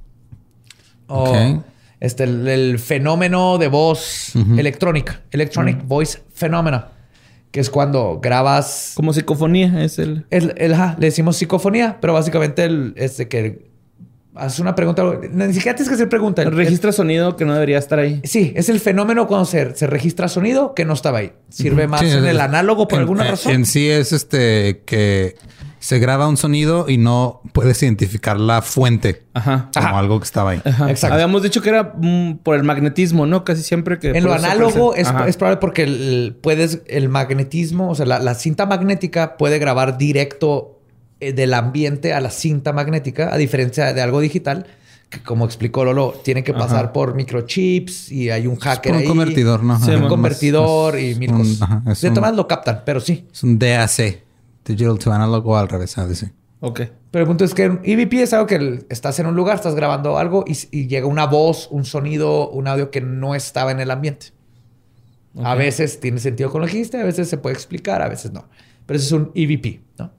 O, 1.08 1.24
Ok. 1.30 1.64
este, 2.00 2.24
el, 2.24 2.48
el 2.48 2.80
fenómeno 2.80 3.58
de 3.58 3.68
voz 3.68 4.34
electrónica, 4.58 5.22
Electronic 5.32 5.86
Voice 5.86 6.20
Phenomena, 6.34 6.90
que 7.52 7.60
es 7.60 7.70
cuando 7.70 8.20
grabas. 8.22 8.94
Como 8.96 9.12
psicofonía 9.12 9.84
es 9.84 9.98
el... 10.00 10.26
El, 10.30 10.54
el- 10.58 10.74
ajá, 10.74 10.96
le 11.00 11.08
decimos 11.08 11.36
psicofonía, 11.38 11.98
pero 12.00 12.14
básicamente 12.14 12.64
el, 12.64 12.94
este 12.96 13.28
que 13.28 13.69
hace 14.36 14.62
una 14.62 14.76
pregunta. 14.76 15.04
Ni 15.32 15.54
siquiera 15.54 15.76
tienes 15.76 15.90
que 15.90 15.96
hacer 15.96 16.10
pregunta. 16.10 16.42
El- 16.42 16.52
Registra 16.52 16.92
sonido 16.92 17.36
que 17.36 17.46
no 17.46 17.54
debería 17.54 17.78
estar 17.78 18.00
ahí. 18.00 18.22
sí, 18.24 18.54
es 18.56 18.70
el 18.70 18.80
fenómeno 18.80 19.28
cuando 19.28 19.46
se, 19.46 19.76
se 19.76 19.88
registra 19.88 20.28
sonido 20.28 20.74
que 20.76 20.86
no 20.86 20.94
estaba 20.94 21.20
ahí. 21.20 21.32
Sirve 21.50 21.88
más 21.88 22.02
Sí, 22.02 22.08
en 22.12 22.26
el 22.26 22.40
análogo 22.40 22.88
por 22.88 22.98
en- 22.98 23.02
alguna 23.02 23.24
razón. 23.26 23.52
En 23.54 23.66
sí 23.66 23.90
es 23.90 24.12
este 24.14 24.84
que 24.86 25.36
se 25.82 25.98
graba 25.98 26.28
un 26.28 26.36
sonido 26.36 26.86
y 26.90 26.98
no 26.98 27.42
puedes 27.54 27.82
identificar 27.84 28.38
la 28.38 28.62
fuente 28.62 29.24
Ajá. 29.34 29.70
como 29.74 29.88
Ajá. 29.88 29.98
algo 30.00 30.20
que 30.20 30.26
estaba 30.26 30.52
ahí. 30.52 30.62
Ajá. 30.66 30.90
Exacto. 30.92 31.14
Habíamos 31.14 31.42
dicho 31.42 31.62
que 31.62 31.70
era 31.70 31.94
mm, 31.98 32.40
por 32.44 32.56
el 32.58 32.64
magnetismo, 32.64 33.26
¿no? 33.26 33.46
Casi 33.46 33.64
siempre 33.64 33.98
que... 33.98 34.10
En 34.10 34.26
lo 34.26 34.34
análogo 34.34 34.94
es, 34.94 35.08
es 35.28 35.38
probable 35.38 35.58
porque 35.62 35.84
el, 35.84 36.02
el- 36.02 36.36
puedes, 36.36 36.82
el 36.88 37.08
magnetismo, 37.08 37.90
o 37.90 37.96
sea, 37.96 38.06
la, 38.06 38.20
la 38.20 38.36
cinta 38.36 38.66
magnética 38.66 39.38
puede 39.38 39.58
grabar 39.58 39.98
directo 39.98 40.79
eh, 41.20 41.34
del 41.34 41.54
ambiente 41.54 42.14
a 42.14 42.22
la 42.22 42.30
cinta 42.32 42.74
magnética, 42.74 43.34
a 43.34 43.38
diferencia 43.38 43.94
de 43.94 44.02
algo 44.02 44.20
digital, 44.22 44.66
que 45.10 45.22
como 45.24 45.46
explicó 45.46 45.84
Lolo, 45.84 46.14
tiene 46.24 46.44
que 46.44 46.54
pasar 46.54 46.86
Ajá. 46.86 46.94
por 46.94 47.16
microchips 47.16 48.12
y 48.12 48.30
hay 48.30 48.46
un 48.48 48.58
hacker 48.58 48.92
por 48.92 48.96
un 48.96 49.02
ahí. 49.02 49.08
convertidor, 49.08 49.64
¿no? 49.64 49.80
Sí, 49.80 49.92
un 49.92 50.02
más- 50.02 50.10
convertidor 50.10 50.96
es- 50.96 51.04
y 51.04 51.10
es 51.12 51.18
mil 51.20 51.32
un- 51.32 51.38
cosas. 51.40 51.62
ajá, 51.64 51.84
es 51.92 52.02
de 52.02 52.12
todas 52.12 52.36
lo 52.36 52.48
captan, 52.48 52.84
pero 52.86 53.00
sí. 53.00 53.26
Es 53.32 53.44
un 53.44 53.58
DAC. 53.58 54.24
Digital 54.66 55.00
to 55.00 55.12
Analog 55.12 55.48
o 55.48 55.58
al 55.58 55.68
revés. 55.68 55.98
ah, 55.98 56.06
dice. 56.08 56.32
Ok. 56.60 56.82
Pero 57.10 57.24
el 57.24 57.28
punto 57.28 57.44
es 57.44 57.56
que 57.56 57.68
un 57.70 57.80
EVP 57.84 58.22
es 58.22 58.34
algo 58.34 58.46
que 58.46 58.86
estás 58.90 59.18
en 59.20 59.26
un 59.26 59.36
lugar, 59.36 59.56
estás 59.56 59.74
grabando 59.74 60.18
algo 60.20 60.46
y, 60.46 60.56
y 60.72 60.88
llega 60.88 61.08
una 61.08 61.26
voz, 61.26 61.68
un 61.72 61.86
sonido, 61.86 62.50
un 62.52 62.68
audio 62.68 62.92
que 62.92 63.02
no 63.02 63.34
estaba 63.34 63.72
en 63.72 63.80
el 63.80 63.90
ambiente. 63.90 64.28
A 65.44 65.56
veces 65.56 66.00
tiene 66.00 66.20
sentido 66.20 66.52
con 66.52 66.62
lo 66.62 66.68
que 66.68 66.74
dijiste, 66.74 67.00
a 67.00 67.04
veces 67.06 67.30
se 67.30 67.38
puede 67.38 67.56
explicar, 67.56 68.02
a 68.02 68.10
veces 68.10 68.32
no. 68.32 68.46
Pero 68.86 69.00
eso 69.00 69.06
es 69.08 69.12
un 69.22 69.32
EVP, 69.34 69.80
¿no? 69.98 70.12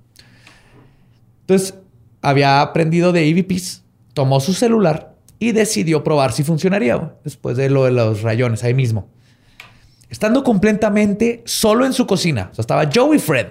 Entonces, 1.50 1.74
había 2.22 2.60
aprendido 2.60 3.10
de 3.10 3.28
EVPs, 3.28 3.82
tomó 4.14 4.38
su 4.38 4.54
celular 4.54 5.16
y 5.40 5.50
decidió 5.50 6.04
probar 6.04 6.30
si 6.30 6.44
funcionaría 6.44 7.16
después 7.24 7.56
de 7.56 7.68
lo 7.68 7.86
de 7.86 7.90
los 7.90 8.22
rayones 8.22 8.62
ahí 8.62 8.72
mismo. 8.72 9.08
Estando 10.08 10.44
completamente 10.44 11.42
solo 11.46 11.86
en 11.86 11.92
su 11.92 12.06
cocina. 12.06 12.52
Estaba 12.56 12.88
Joe 12.94 13.16
y 13.16 13.18
Fred. 13.18 13.48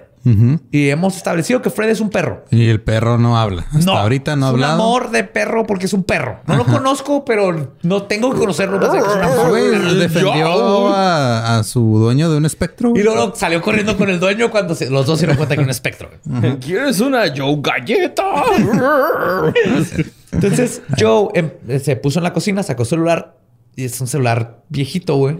Y 0.71 0.89
hemos 0.89 1.15
establecido 1.17 1.61
que 1.61 1.69
Fred 1.69 1.89
es 1.89 2.01
un 2.01 2.09
perro. 2.09 2.45
Y 2.51 2.67
el 2.67 2.81
perro 2.81 3.17
no 3.17 3.37
habla. 3.39 3.65
Hasta 3.73 4.01
ahorita 4.01 4.35
no 4.35 4.45
ha 4.45 4.49
es 4.49 4.55
un 4.55 4.63
hablado. 4.63 4.81
amor 4.83 5.11
de 5.11 5.23
perro 5.23 5.65
porque 5.65 5.85
es 5.85 5.93
un 5.93 6.03
perro. 6.03 6.39
No 6.45 6.57
lo 6.57 6.65
conozco, 6.65 7.23
pero 7.25 7.73
no 7.83 8.03
tengo 8.03 8.31
que 8.33 8.39
conocerlo. 8.39 8.79
más 8.79 8.91
de 8.91 8.99
que 8.99 9.05
es 9.07 9.15
un 9.15 9.21
amor. 9.23 9.49
Güey, 9.49 9.95
defendió 9.99 10.89
a, 10.89 11.59
a 11.59 11.63
su 11.63 11.99
dueño 11.99 12.29
de 12.29 12.37
un 12.37 12.45
espectro. 12.45 12.93
Y 12.95 13.03
luego 13.03 13.33
salió 13.35 13.61
corriendo 13.61 13.97
con 13.97 14.09
el 14.09 14.19
dueño 14.19 14.51
cuando 14.51 14.75
se- 14.75 14.89
los 14.89 15.05
dos 15.05 15.19
se 15.19 15.25
dieron 15.25 15.37
cuenta 15.37 15.55
que 15.55 15.61
era 15.61 15.67
un 15.67 15.71
espectro. 15.71 16.09
¿Quieres 16.59 16.99
una 16.99 17.23
Joe 17.35 17.57
Galleta? 17.61 18.23
Entonces 20.31 20.81
Joe 20.99 21.29
em- 21.33 21.79
se 21.79 21.95
puso 21.95 22.19
en 22.19 22.23
la 22.23 22.33
cocina, 22.33 22.63
sacó 22.63 22.85
su 22.85 22.91
celular 22.91 23.37
y 23.75 23.85
es 23.85 23.99
un 24.01 24.07
celular 24.07 24.63
viejito, 24.69 25.15
güey. 25.15 25.37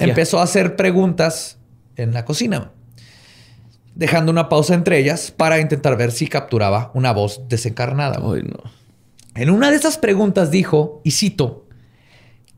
Empezó 0.00 0.40
a 0.40 0.44
hacer 0.44 0.76
preguntas 0.76 1.58
en 1.96 2.14
la 2.14 2.24
cocina, 2.24 2.58
güey, 2.58 2.70
dejando 3.98 4.30
una 4.30 4.48
pausa 4.48 4.74
entre 4.74 4.96
ellas 4.98 5.32
para 5.36 5.58
intentar 5.58 5.96
ver 5.96 6.12
si 6.12 6.28
capturaba 6.28 6.92
una 6.94 7.12
voz 7.12 7.42
desencarnada. 7.48 8.20
güey. 8.20 8.42
Ay, 8.42 8.48
no. 8.48 8.70
En 9.34 9.50
una 9.50 9.70
de 9.70 9.76
esas 9.76 9.98
preguntas 9.98 10.52
dijo, 10.52 11.00
y 11.04 11.10
cito, 11.10 11.66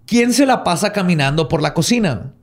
¿quién 0.07 0.35
se 0.35 0.45
la 0.45 0.65
pasa 0.65 0.93
caminando 0.93 1.49
por 1.49 1.63
la 1.63 1.73
cocina? 1.73 2.35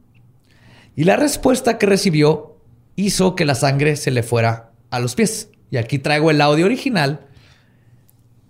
Y 0.96 1.04
la 1.04 1.16
respuesta 1.16 1.78
que 1.78 1.86
recibió 1.86 2.58
hizo 2.96 3.36
que 3.36 3.46
la 3.46 3.54
sangre 3.54 3.96
se 3.98 4.10
le 4.10 4.24
fuera 4.24 4.72
a 4.90 5.00
los 5.00 5.14
pies. 5.14 5.52
Y 5.70 5.78
aquí 5.78 6.00
traigo 6.00 6.32
el 6.32 6.42
audio 6.42 6.66
original 6.66 7.28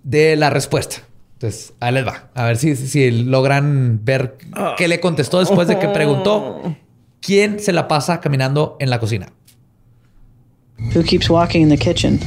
de 0.03 0.38
la 0.38 0.49
respuesta. 0.49 0.98
Entonces, 1.34 1.74
ahí 1.82 1.94
les 1.94 2.07
va. 2.07 2.30
A 2.36 2.45
ver 2.45 2.56
si, 2.56 2.78
si 2.78 3.11
logran 3.11 3.99
ver 4.06 4.38
qué 4.78 4.88
le 4.88 5.02
contestó 5.02 5.41
después 5.41 5.68
de 5.68 5.78
que 5.78 5.90
preguntó 5.90 6.61
quién 7.19 7.60
se 7.60 7.74
la 7.74 7.90
pasa 7.90 8.22
caminando 8.22 8.78
en 8.80 8.90
la 8.90 8.99
cocina. 8.99 9.34
Who 10.94 11.04
keeps 11.04 11.30
walking 11.30 11.62
in 11.62 11.70
the 11.70 11.78
kitchen? 11.78 12.20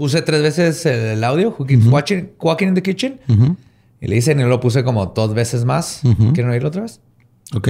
puse 0.00 0.22
tres 0.22 0.42
veces 0.42 0.86
el 0.86 1.22
audio, 1.22 1.54
Who 1.58 1.66
Keeps 1.66 1.86
watching, 1.86 2.30
Walking 2.40 2.68
in 2.68 2.74
the 2.74 2.82
Kitchen. 2.82 3.20
Y 4.00 4.08
le 4.08 4.14
dicen, 4.14 4.40
y 4.40 4.44
lo 4.44 4.58
puse 4.58 4.82
como 4.82 5.06
dos 5.06 5.34
veces 5.34 5.64
más. 5.64 6.00
¿Quieren 6.32 6.50
oírlo 6.50 6.68
otra 6.68 6.82
vez? 6.82 7.00
Ok. 7.54 7.68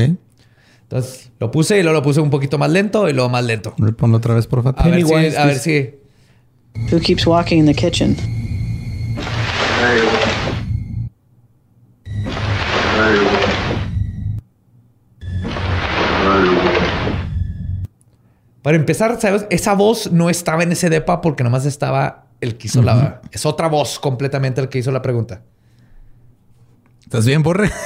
Entonces 0.83 1.31
lo 1.39 1.51
puse 1.51 1.79
y 1.79 1.83
luego 1.83 1.99
lo 1.99 2.03
puse 2.03 2.21
un 2.21 2.31
poquito 2.31 2.57
más 2.59 2.71
lento 2.71 3.09
y 3.09 3.13
luego 3.13 3.29
más 3.29 3.45
lento. 3.45 3.75
Ponlo 3.97 4.19
otra 4.19 4.35
vez, 4.35 4.47
por 4.47 4.63
favor. 4.63 4.81
A 4.81 4.89
ver, 4.89 5.05
si, 5.05 5.37
a 5.37 5.47
ver 5.47 5.59
si. 5.59 5.91
Who 6.93 7.01
keeps 7.01 7.27
walking 7.27 7.59
in 7.59 7.67
the 7.67 7.75
kitchen? 7.75 8.17
Para 18.63 18.77
empezar, 18.77 19.21
¿sabes? 19.21 19.47
Esa 19.51 19.75
voz 19.75 20.13
no 20.13 20.29
estaba 20.29 20.63
en 20.63 20.73
ese 20.73 20.91
depa 20.91 21.21
porque 21.21 21.43
nomás 21.43 21.65
estaba 21.65 22.27
el 22.41 22.57
que 22.57 22.69
hizo 22.69 22.83
la... 22.83 23.23
Es 23.33 23.47
otra 23.47 23.69
voz 23.69 23.99
completamente 23.99 24.61
el 24.61 24.69
que 24.69 24.79
hizo 24.79 24.93
la 24.93 25.03
pregunta. 25.03 25.43
¿Estás 27.03 27.27
bien, 27.27 27.43
Borre? 27.43 27.71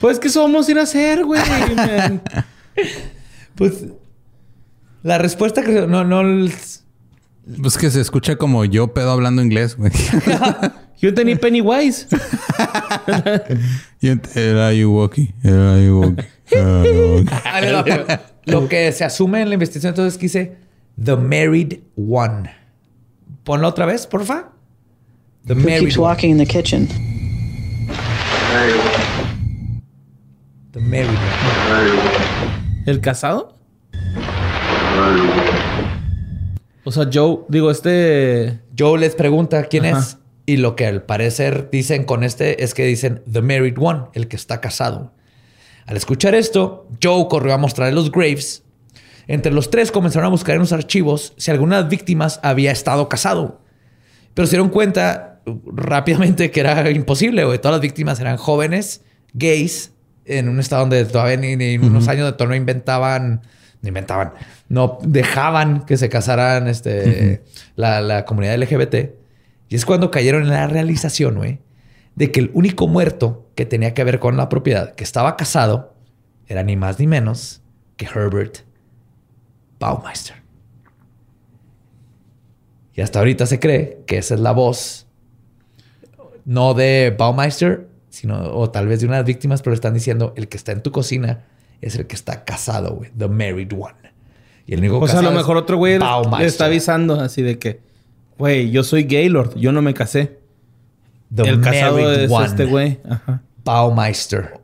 Pues 0.00 0.20
que 0.20 0.28
a 0.28 0.70
ir 0.70 0.78
a 0.78 0.82
hacer, 0.82 1.24
güey. 1.24 1.40
Pues 3.56 3.86
la 5.02 5.18
respuesta 5.18 5.62
que 5.62 5.88
no, 5.88 6.04
no, 6.04 6.22
Pues 7.62 7.78
que 7.78 7.90
se 7.90 8.00
escucha 8.00 8.36
como 8.36 8.64
yo 8.64 8.92
pedo 8.92 9.10
hablando 9.10 9.42
inglés, 9.42 9.76
güey. 9.76 9.92
Yo 11.00 11.14
tenía 11.14 11.36
Pennywise. 11.36 12.08
Era 14.34 14.72
you 14.72 14.90
walking. 14.90 15.28
Era 15.44 15.76
pero 17.60 18.04
lo 18.46 18.68
que 18.68 18.90
se 18.90 19.04
asume 19.04 19.42
en 19.42 19.48
la 19.48 19.54
investigación 19.54 19.90
entonces 19.90 20.14
es 20.14 20.18
que 20.18 20.26
dice 20.26 20.56
The 21.02 21.14
Married 21.16 21.78
One. 21.96 22.50
Ponlo 23.44 23.68
otra 23.68 23.86
vez, 23.86 24.08
porfa. 24.08 24.48
The 25.46 25.54
Who 25.54 25.60
Married 25.60 25.80
keeps 25.80 25.98
One. 25.98 26.08
walking 26.08 26.30
in 26.30 26.38
the 26.38 26.46
kitchen? 26.46 26.88
The 30.72 30.80
Married 30.80 31.10
One. 31.10 31.22
¿El 32.86 33.00
casado? 33.00 33.54
O 36.88 36.90
sea, 36.90 37.10
Joe, 37.12 37.40
digo, 37.48 37.70
este. 37.70 38.60
Joe 38.76 38.98
les 38.98 39.14
pregunta 39.14 39.64
quién 39.64 39.84
Ajá. 39.84 39.98
es. 39.98 40.16
Y 40.46 40.56
lo 40.56 40.74
que 40.74 40.86
al 40.86 41.02
parecer 41.02 41.68
dicen 41.70 42.04
con 42.04 42.24
este 42.24 42.64
es 42.64 42.72
que 42.72 42.86
dicen 42.86 43.20
The 43.30 43.42
Married 43.42 43.76
One, 43.78 44.04
el 44.14 44.26
que 44.26 44.36
está 44.36 44.62
casado. 44.62 45.12
Al 45.84 45.98
escuchar 45.98 46.34
esto, 46.34 46.88
Joe 47.02 47.28
corrió 47.28 47.52
a 47.52 47.58
mostrarle 47.58 47.94
los 47.94 48.10
Graves. 48.10 48.62
Entre 49.26 49.52
los 49.52 49.68
tres 49.68 49.92
comenzaron 49.92 50.28
a 50.28 50.30
buscar 50.30 50.54
en 50.54 50.62
los 50.62 50.72
archivos 50.72 51.34
si 51.36 51.50
alguna 51.50 51.76
de 51.76 51.82
las 51.82 51.90
víctimas 51.90 52.40
había 52.42 52.72
estado 52.72 53.10
casado. 53.10 53.60
Pero 54.32 54.46
se 54.46 54.52
dieron 54.52 54.70
cuenta 54.70 55.42
uh, 55.44 55.70
rápidamente 55.70 56.50
que 56.50 56.60
era 56.60 56.90
imposible, 56.90 57.44
güey. 57.44 57.58
Todas 57.58 57.74
las 57.74 57.82
víctimas 57.82 58.18
eran 58.18 58.38
jóvenes, 58.38 59.02
gays, 59.34 59.92
en 60.24 60.48
un 60.48 60.58
estado 60.58 60.80
donde 60.80 61.04
todavía 61.04 61.36
ni, 61.36 61.76
unos 61.76 62.08
años 62.08 62.24
de 62.24 62.32
todo 62.32 62.48
no 62.48 62.54
inventaban, 62.54 63.42
no 63.82 63.88
inventaban, 63.88 64.32
no 64.68 64.98
dejaban 65.02 65.84
que 65.86 65.96
se 65.96 66.08
casaran 66.08 66.68
este, 66.68 67.42
la, 67.76 68.00
la 68.00 68.24
comunidad 68.24 68.58
LGBT. 68.58 69.14
Y 69.68 69.76
es 69.76 69.84
cuando 69.84 70.10
cayeron 70.10 70.42
en 70.42 70.50
la 70.50 70.66
realización, 70.66 71.36
güey, 71.36 71.60
de 72.16 72.32
que 72.32 72.40
el 72.40 72.50
único 72.54 72.88
muerto 72.88 73.48
que 73.54 73.66
tenía 73.66 73.94
que 73.94 74.04
ver 74.04 74.18
con 74.18 74.36
la 74.36 74.48
propiedad, 74.48 74.94
que 74.94 75.04
estaba 75.04 75.36
casado, 75.36 75.94
era 76.46 76.62
ni 76.62 76.76
más 76.76 76.98
ni 76.98 77.06
menos 77.06 77.62
que 77.96 78.06
Herbert 78.06 78.58
Baumeister. 79.78 80.36
Y 82.94 83.00
hasta 83.00 83.20
ahorita 83.20 83.46
se 83.46 83.60
cree 83.60 84.02
que 84.06 84.18
esa 84.18 84.34
es 84.34 84.40
la 84.40 84.50
voz, 84.50 85.06
no 86.44 86.74
de 86.74 87.14
Baumeister, 87.16 87.86
sino, 88.08 88.52
o 88.54 88.70
tal 88.70 88.88
vez 88.88 89.00
de 89.00 89.06
unas 89.06 89.24
víctimas, 89.24 89.62
pero 89.62 89.74
están 89.74 89.94
diciendo 89.94 90.32
el 90.36 90.48
que 90.48 90.56
está 90.56 90.72
en 90.72 90.82
tu 90.82 90.90
cocina 90.90 91.44
es 91.80 91.96
el 91.96 92.06
que 92.06 92.14
está 92.16 92.44
casado, 92.44 92.94
güey, 92.96 93.10
the 93.16 93.28
married 93.28 93.72
one. 93.72 93.94
Y 94.66 94.74
el 94.74 94.80
único 94.80 94.98
O 94.98 95.08
sea, 95.08 95.20
a 95.20 95.22
lo 95.22 95.30
mejor 95.32 95.56
otro 95.56 95.76
güey 95.78 95.98
le- 95.98 96.44
está 96.46 96.66
avisando 96.66 97.20
así 97.20 97.42
de 97.42 97.58
que, 97.58 97.80
güey, 98.36 98.70
yo 98.70 98.84
soy 98.84 99.04
Gaylord, 99.04 99.56
yo 99.56 99.72
no 99.72 99.80
me 99.82 99.94
casé. 99.94 100.38
The 101.34 101.42
el 101.42 101.60
casado 101.60 101.98
married 101.98 102.20
es 102.24 102.30
one. 102.30 102.46
este 102.46 102.64
güey. 102.66 102.98
Ajá. 103.08 103.42
Baumeister. 103.64 104.54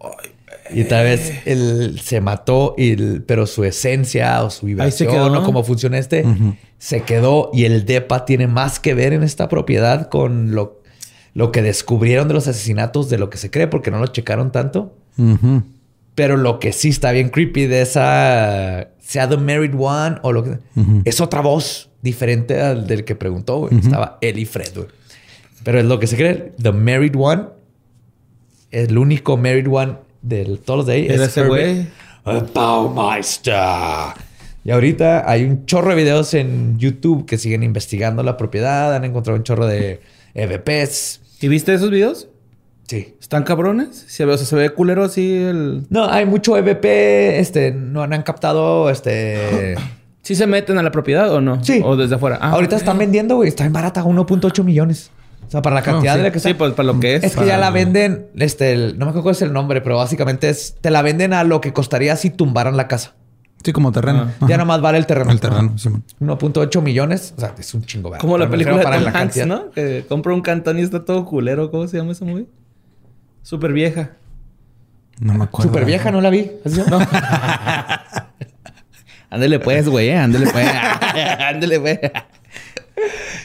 Y 0.70 0.84
tal 0.84 1.04
vez 1.04 1.32
él 1.44 2.00
se 2.02 2.20
mató, 2.22 2.74
y 2.78 2.92
el- 2.92 3.22
pero 3.26 3.46
su 3.46 3.64
esencia 3.64 4.42
o 4.44 4.50
su 4.50 4.66
vibración 4.66 5.10
quedó, 5.10 5.26
o 5.26 5.30
¿no? 5.30 5.42
cómo 5.44 5.62
funciona 5.62 5.98
este, 5.98 6.24
se 6.78 7.02
quedó. 7.02 7.50
Y 7.52 7.64
el 7.66 7.84
DEPA 7.84 8.24
tiene 8.24 8.46
más 8.46 8.80
que 8.80 8.94
ver 8.94 9.12
en 9.12 9.22
esta 9.22 9.48
propiedad 9.48 10.08
con 10.08 10.54
lo, 10.54 10.80
lo 11.34 11.52
que 11.52 11.60
descubrieron 11.62 12.28
de 12.28 12.34
los 12.34 12.48
asesinatos, 12.48 13.10
de 13.10 13.18
lo 13.18 13.28
que 13.30 13.36
se 13.36 13.50
cree, 13.50 13.66
porque 13.68 13.90
no 13.90 13.98
lo 13.98 14.06
checaron 14.06 14.52
tanto. 14.52 14.96
Ujú. 15.18 15.62
Pero 16.14 16.36
lo 16.36 16.60
que 16.60 16.72
sí 16.72 16.90
está 16.90 17.10
bien 17.12 17.28
creepy 17.28 17.66
de 17.66 17.82
esa, 17.82 18.88
sea 19.00 19.28
The 19.28 19.36
Married 19.36 19.74
One 19.76 20.18
o 20.22 20.32
lo 20.32 20.44
que 20.44 20.58
es 21.04 21.20
otra 21.20 21.40
voz 21.40 21.90
diferente 22.02 22.60
al 22.60 22.86
del 22.86 23.04
que 23.04 23.16
preguntó. 23.16 23.58
güey. 23.60 23.78
Estaba 23.78 24.18
él 24.20 24.38
y 24.38 24.44
Fred. 24.44 24.74
güey. 24.76 24.88
Pero 25.64 25.80
es 25.80 25.86
lo 25.86 25.98
que 25.98 26.06
se 26.06 26.16
cree. 26.16 26.52
The 26.62 26.72
Married 26.72 27.14
One, 27.16 27.46
el 28.70 28.96
único 28.98 29.36
Married 29.36 29.66
One 29.68 29.94
de 30.22 30.58
todos 30.64 30.78
los 30.78 30.86
de 30.86 30.92
ahí. 30.92 31.06
Es 31.06 31.20
ese 31.20 31.46
güey. 31.46 31.86
Baumeister. 32.54 33.54
Y 34.64 34.70
ahorita 34.70 35.28
hay 35.30 35.44
un 35.44 35.66
chorro 35.66 35.90
de 35.90 35.96
videos 35.96 36.32
en 36.34 36.78
YouTube 36.78 37.26
que 37.26 37.36
siguen 37.36 37.62
investigando 37.62 38.22
la 38.22 38.36
propiedad. 38.36 38.94
Han 38.94 39.04
encontrado 39.04 39.36
un 39.36 39.42
chorro 39.44 39.66
de 39.66 40.00
EVPs. 40.34 41.20
¿Y 41.40 41.48
viste 41.48 41.74
esos 41.74 41.90
videos? 41.90 42.28
Sí. 42.86 43.16
¿Están 43.20 43.44
cabrones? 43.44 44.04
Se 44.08 44.24
ve, 44.24 44.34
o 44.34 44.36
sea, 44.36 44.46
se 44.46 44.56
ve 44.56 44.70
culero 44.70 45.04
así 45.04 45.36
el... 45.36 45.86
No, 45.88 46.04
hay 46.08 46.26
mucho 46.26 46.56
EVP. 46.56 47.38
Este, 47.38 47.72
no 47.72 48.02
han 48.02 48.22
captado 48.22 48.90
este. 48.90 49.76
¿Sí 50.22 50.34
se 50.34 50.46
meten 50.46 50.78
a 50.78 50.82
la 50.82 50.90
propiedad 50.90 51.32
o 51.32 51.40
no? 51.40 51.62
Sí. 51.64 51.80
O 51.84 51.96
desde 51.96 52.14
afuera. 52.14 52.38
Ah, 52.40 52.50
Ahorita 52.50 52.76
están 52.76 52.98
vendiendo, 52.98 53.36
güey. 53.36 53.48
Está 53.48 53.64
en 53.64 53.72
barata, 53.72 54.04
1.8 54.04 54.64
millones. 54.64 55.10
O 55.46 55.50
sea, 55.50 55.60
para 55.60 55.76
la 55.76 55.82
cantidad 55.82 56.12
sí. 56.14 56.18
de 56.18 56.24
la 56.24 56.32
que 56.32 56.38
está. 56.38 56.48
Sí, 56.48 56.54
pues 56.54 56.72
para 56.72 56.86
lo 56.86 57.00
que 57.00 57.16
es. 57.16 57.24
Es 57.24 57.36
que 57.36 57.46
ya 57.46 57.58
la 57.58 57.70
venden, 57.70 58.26
este, 58.36 58.72
el- 58.72 58.98
no 58.98 59.04
me 59.04 59.10
acuerdo 59.10 59.24
cuál 59.24 59.34
es 59.34 59.42
el 59.42 59.52
nombre, 59.52 59.80
pero 59.82 59.96
básicamente 59.98 60.48
es, 60.48 60.76
te 60.80 60.90
la 60.90 61.02
venden 61.02 61.32
a 61.34 61.44
lo 61.44 61.60
que 61.60 61.72
costaría 61.72 62.16
si 62.16 62.30
tumbaran 62.30 62.76
la 62.76 62.88
casa. 62.88 63.14
Sí, 63.62 63.72
como 63.72 63.92
terreno. 63.92 64.30
Ah. 64.40 64.46
Ya 64.48 64.58
nomás 64.58 64.80
vale 64.80 64.98
el 64.98 65.06
terreno. 65.06 65.30
El 65.30 65.40
terreno, 65.40 65.76
Simón. 65.78 66.04
1.8 66.20 66.82
millones, 66.82 67.34
o 67.36 67.40
sea, 67.40 67.54
es 67.58 67.72
un 67.74 67.84
chingo. 67.84 68.10
¿verdad? 68.10 68.20
Como 68.20 68.36
la 68.36 68.48
película 68.50 68.76
de 68.76 68.82
Tom 68.82 68.90
para 68.92 69.02
la 69.02 69.10
Hanks, 69.10 69.18
cantidad. 69.18 69.46
¿no? 69.46 69.70
Que 69.70 70.04
compra 70.08 70.34
un 70.34 70.42
cantón 70.42 70.78
y 70.78 70.82
está 70.82 71.04
todo 71.04 71.24
culero. 71.24 71.70
¿Cómo 71.70 71.86
se 71.86 71.96
llama 71.96 72.12
esa 72.12 72.24
movie? 72.24 72.46
Súper 73.44 73.72
vieja. 73.72 74.10
No 75.20 75.34
me 75.34 75.44
acuerdo. 75.44 75.70
Súper 75.70 75.84
vieja, 75.84 76.10
no 76.10 76.20
la 76.20 76.30
vi. 76.30 76.50
¿Así? 76.64 76.82
No. 76.90 76.98
Ándele 79.30 79.58
pues, 79.58 79.88
güey. 79.88 80.08
eh, 80.08 80.16
Ándele 80.16 80.46
pues. 80.50 80.66
Ándele 81.40 81.80
pues. 81.80 81.98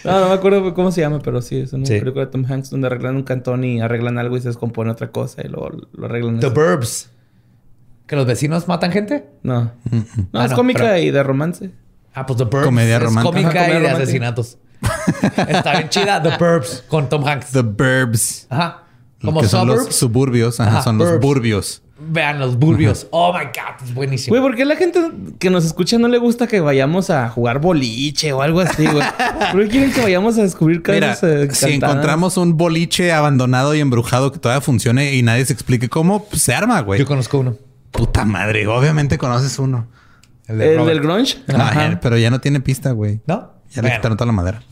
No, 0.04 0.20
no 0.22 0.28
me 0.30 0.34
acuerdo 0.36 0.74
cómo 0.74 0.92
se 0.92 1.02
llama, 1.02 1.20
pero 1.20 1.42
sí, 1.42 1.60
es 1.62 1.74
una 1.74 1.86
Sí. 1.86 2.00
película 2.00 2.26
de 2.26 2.32
Tom 2.32 2.46
Hanks 2.50 2.70
donde 2.70 2.88
arreglan 2.88 3.16
un 3.16 3.24
cantón 3.24 3.64
y 3.64 3.82
arreglan 3.82 4.18
algo 4.18 4.38
y 4.38 4.42
se 4.42 4.48
descompone 4.48 4.92
otra 4.92 5.12
cosa 5.12 5.42
y 5.44 5.48
luego 5.50 5.72
lo 5.92 6.06
arreglan. 6.06 6.40
The. 6.40 6.50
Burbs. 6.50 7.10
¿Que 8.08 8.16
los 8.16 8.26
vecinos 8.26 8.68
matan 8.68 8.92
gente? 8.92 9.26
No. 9.44 9.72
No, 10.32 10.40
Ah, 10.40 10.46
es 10.46 10.52
no, 10.52 10.58
cómica 10.58 10.84
pero- 10.84 10.98
y 10.98 11.12
de 11.12 11.24
romance. 11.24 11.72
Ah, 12.14 12.26
pues 12.26 12.38
The 12.38 12.46
Burbs. 12.46 12.66
Comedia 12.66 12.98
es 12.98 13.04
romántica. 13.04 13.32
cómica 13.32 13.50
Ajá, 13.62 13.70
y 13.70 13.74
de 13.74 13.80
romántica. 13.80 14.04
asesinatos. 14.04 14.58
Está 15.48 15.72
bien 15.74 15.90
chida. 15.90 16.22
The 16.22 16.38
Burbs 16.38 16.84
con 16.88 17.10
Tom 17.10 17.26
Hanks. 17.28 17.52
The 17.52 17.62
Burbs. 17.62 18.48
Ajá. 18.50 18.84
Como 19.22 19.42
que 19.42 19.48
son 19.48 19.68
los 19.68 19.96
suburbios. 19.96 20.60
Ajá, 20.60 20.70
Ajá, 20.72 20.82
son 20.84 20.98
los 20.98 21.20
burbios. 21.20 21.82
Vean 22.02 22.40
los 22.40 22.58
burbios. 22.58 23.08
Oh 23.12 23.34
my 23.34 23.46
God, 23.46 23.84
es 23.86 23.94
buenísimo. 23.94 24.32
Güey, 24.38 24.42
¿por 24.42 24.56
qué 24.56 24.64
a 24.64 24.66
la 24.66 24.78
gente 24.78 25.12
que 25.38 25.50
nos 25.50 25.66
escucha 25.66 25.98
no 26.00 26.08
le 26.08 26.18
gusta 26.18 26.48
que 26.48 26.62
vayamos 26.62 27.10
a 27.10 27.28
jugar 27.30 27.60
boliche 27.60 28.32
o 28.32 28.42
algo 28.42 28.62
así, 28.62 28.86
güey? 28.88 29.06
¿Por 29.52 29.64
qué 29.64 29.68
quieren 29.68 29.92
que 29.92 30.02
vayamos 30.02 30.38
a 30.38 30.44
descubrir 30.44 30.82
Mira, 30.88 31.10
casas 31.10 31.24
eh, 31.24 31.50
si 31.52 31.74
encontramos 31.74 32.38
un 32.38 32.56
boliche 32.56 33.12
abandonado 33.12 33.76
y 33.76 33.82
embrujado 33.82 34.32
que 34.32 34.40
todavía 34.40 34.62
funcione 34.62 35.14
y 35.16 35.24
nadie 35.24 35.44
se 35.44 35.52
explique 35.52 35.90
cómo, 35.90 36.24
pues 36.24 36.42
se 36.42 36.54
arma, 36.56 36.80
güey. 36.80 37.00
Yo 37.00 37.06
conozco 37.06 37.40
uno. 37.40 37.58
Puta 37.92 38.24
madre, 38.24 38.66
obviamente 38.68 39.18
conoces 39.18 39.60
uno. 39.60 39.88
El 40.48 40.62
¿El 40.62 40.78
Robert. 40.78 40.96
del 40.96 41.04
grunge? 41.06 41.38
No, 41.48 41.58
ya- 41.58 42.00
pero 42.02 42.18
ya 42.18 42.32
no 42.32 42.40
tiene 42.40 42.62
pista, 42.62 42.92
güey. 42.92 43.20
¿No? 43.28 43.52
Ya 43.72 43.82
le 43.82 43.90
Bueno, 43.90 43.96
quitaron 43.98 44.18
toda 44.18 44.26
la 44.28 44.32
madera. 44.32 44.64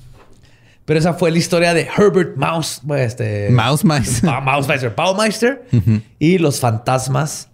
Pero 0.87 0.99
esa 0.99 1.13
fue 1.13 1.29
la 1.31 1.37
historia 1.37 1.73
de 1.75 1.81
Herbert 1.95 2.37
Mouse. 2.37 2.79
bueno, 2.81 3.03
Este, 3.03 3.49
Mouse 3.51 3.83
Mice. 3.83 4.25
Ba- 4.25 4.39
Mausmeister. 4.39 4.93
Baumeister. 4.95 5.67
Y 6.17 6.37
los 6.39 6.59
fantasmas 6.61 7.49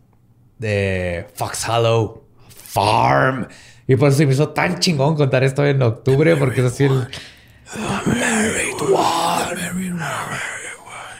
de 0.60 1.26
Fox 1.34 1.68
Hollow 1.68 2.24
Farm. 2.48 3.48
Y 3.88 3.96
por 3.96 4.10
eso 4.10 4.20
se 4.20 4.26
me 4.28 4.34
hizo 4.34 4.50
tan 4.50 4.78
chingón 4.80 5.16
contar 5.16 5.44
esto 5.44 5.66
en 5.66 5.82
octubre, 5.82 6.36
porque 6.38 6.62
es 6.62 6.68
así 6.74 6.84
el. 6.86 7.08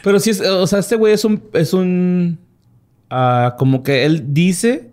Pero 0.02 0.20
sí 0.20 0.30
es, 0.30 0.40
o 0.40 0.66
sea, 0.66 0.78
este 0.80 0.96
güey 0.96 1.14
es 1.14 1.24
un, 1.24 1.42
es 1.54 1.72
un, 1.72 2.38
ah, 3.10 3.56
como 3.58 3.82
que 3.82 4.04
él 4.04 4.34
dice 4.34 4.90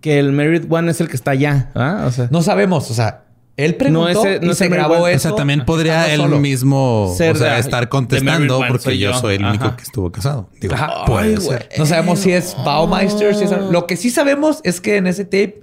que 0.00 0.18
el 0.18 0.32
Married 0.32 0.64
One 0.70 0.90
es 0.90 1.00
el 1.00 1.08
que 1.08 1.16
está 1.16 1.32
allá, 1.32 1.70
¿ah? 1.74 2.04
O 2.06 2.10
sea, 2.10 2.28
No 2.30 2.42
sabemos, 2.42 2.90
o 2.90 2.94
sea, 2.94 3.21
Él 3.56 3.74
preguntó 3.74 4.00
No, 4.00 4.08
ese- 4.08 4.40
no 4.40 4.52
y 4.52 4.54
se 4.54 4.68
grabó 4.68 5.06
eso. 5.08 5.28
O 5.28 5.30
sea, 5.32 5.36
también 5.36 5.64
podría 5.66 6.12
él 6.12 6.20
solo. 6.22 6.38
mismo 6.40 7.12
Ser 7.16 7.36
o 7.36 7.38
sea, 7.38 7.58
estar 7.58 7.88
contestando 7.90 8.58
porque 8.66 8.82
soy 8.82 8.98
yo 8.98 9.10
yo. 9.12 9.18
soy 9.18 9.34
el 9.36 9.44
único 9.44 9.66
Ajá. 9.66 9.76
que 9.76 9.82
estuvo 9.82 10.10
casado. 10.10 10.48
Digo, 10.60 10.74
Ajá. 10.74 11.04
puede 11.06 11.34
Ay, 11.34 11.40
ser. 11.40 11.68
No 11.76 11.84
sabemos 11.86 12.18
si 12.20 12.32
es 12.32 12.56
Baumeister, 12.64 13.34
si 13.34 13.44
es... 13.44 13.50
Lo 13.70 13.86
que 13.86 13.96
sí 13.96 14.08
sabemos 14.10 14.60
es 14.64 14.80
que 14.80 14.96
en 14.96 15.06
ese 15.06 15.24
tape, 15.24 15.62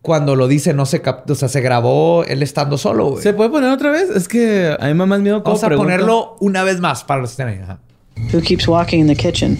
cuando 0.00 0.36
lo 0.36 0.46
dice, 0.46 0.74
no 0.74 0.86
se 0.86 1.02
cap- 1.02 1.28
o 1.28 1.34
sea, 1.34 1.48
se 1.48 1.60
grabó 1.60 2.22
él 2.24 2.42
estando 2.44 2.78
solo, 2.78 3.06
güey. 3.10 3.22
¿Se 3.22 3.32
puede 3.32 3.50
poner 3.50 3.70
otra 3.70 3.90
vez? 3.90 4.08
Es 4.10 4.28
que 4.28 4.76
a 4.78 4.86
mí 4.86 4.92
me 4.94 5.00
da 5.00 5.06
más 5.06 5.20
miedo 5.20 5.42
Vamos 5.42 5.62
a 5.64 5.66
pregunta. 5.66 5.90
ponerlo 5.92 6.36
una 6.38 6.62
vez 6.62 6.78
más 6.78 7.02
para 7.02 7.20
los 7.20 7.30
que 7.34 7.42
estén 7.42 7.48
ahí. 7.48 7.60
Ajá. 7.64 7.80
Who 8.32 8.40
keeps 8.42 8.68
walking 8.68 8.98
in 9.00 9.08
the 9.08 9.16
kitchen? 9.16 9.58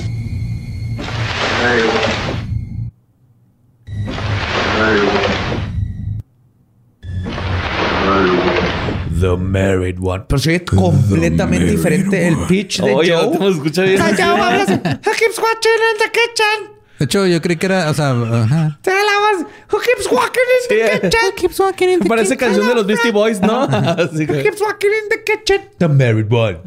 The 9.21 9.37
Married 9.37 9.99
One. 10.01 10.25
Pero 10.29 10.39
se 10.39 10.51
oye 10.51 10.65
completamente 10.65 11.67
diferente 11.71 12.29
el 12.29 12.37
pitch 12.47 12.81
de 12.83 12.95
Oye, 12.95 13.13
Joe. 13.15 13.33
¿te 13.33 13.39
me 13.39 13.49
escucha 13.51 13.83
bien? 13.83 14.01
Joe 14.01 14.23
habla 14.23 14.63
así, 14.63 14.73
Who 14.73 15.13
keeps 15.17 15.39
watching 15.39 15.79
in 15.93 15.99
the 15.99 16.11
kitchen? 16.13 16.79
De 16.99 17.05
hecho, 17.05 17.27
yo 17.27 17.41
creí 17.41 17.57
que 17.57 17.67
era, 17.67 17.91
o 17.91 17.95
sea, 17.95 18.11
ajá. 18.11 18.79
Te 18.83 18.91
la. 18.91 19.47
Who 19.71 19.79
keeps 19.81 20.11
walking 20.11 20.41
in 20.41 20.69
the 20.69 20.75
Sí. 20.75 21.01
kitchen? 21.01 21.33
keeps 21.37 21.61
walking 21.61 21.89
in 21.89 22.01
Parece 22.01 22.37
canción 22.37 22.67
de 22.67 22.75
los 22.75 22.87
Beastie 22.87 23.13
Boys, 23.13 23.41
¿no? 23.41 23.63
Así 23.71 24.25
Who 24.27 24.43
keeps 24.43 24.61
walking 24.61 24.89
in 24.89 25.09
the 25.11 25.23
kitchen? 25.25 25.61
The 25.79 25.89
Married 25.89 26.33
One. 26.33 26.59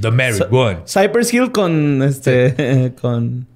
The 0.00 0.10
Married 0.10 0.42
One. 0.50 0.80
Cypress 0.86 1.32
Hill 1.32 1.50
con 1.52 2.02
este 2.02 2.92
con 3.00 3.46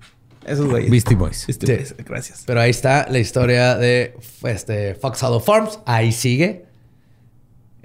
esos 0.46 0.66
güeyes. 0.66 0.90
Beastie 0.90 1.14
Boys. 1.16 1.46
Beastie 1.46 1.76
Boys, 1.76 1.94
Gracias. 2.06 2.44
Pero 2.46 2.60
ahí 2.60 2.70
está 2.70 3.06
la 3.10 3.18
historia 3.18 3.76
de 3.76 4.14
este, 4.44 4.94
Fox 4.94 5.22
Hollow 5.22 5.40
Farms. 5.40 5.80
Ahí 5.84 6.12
sigue. 6.12 6.64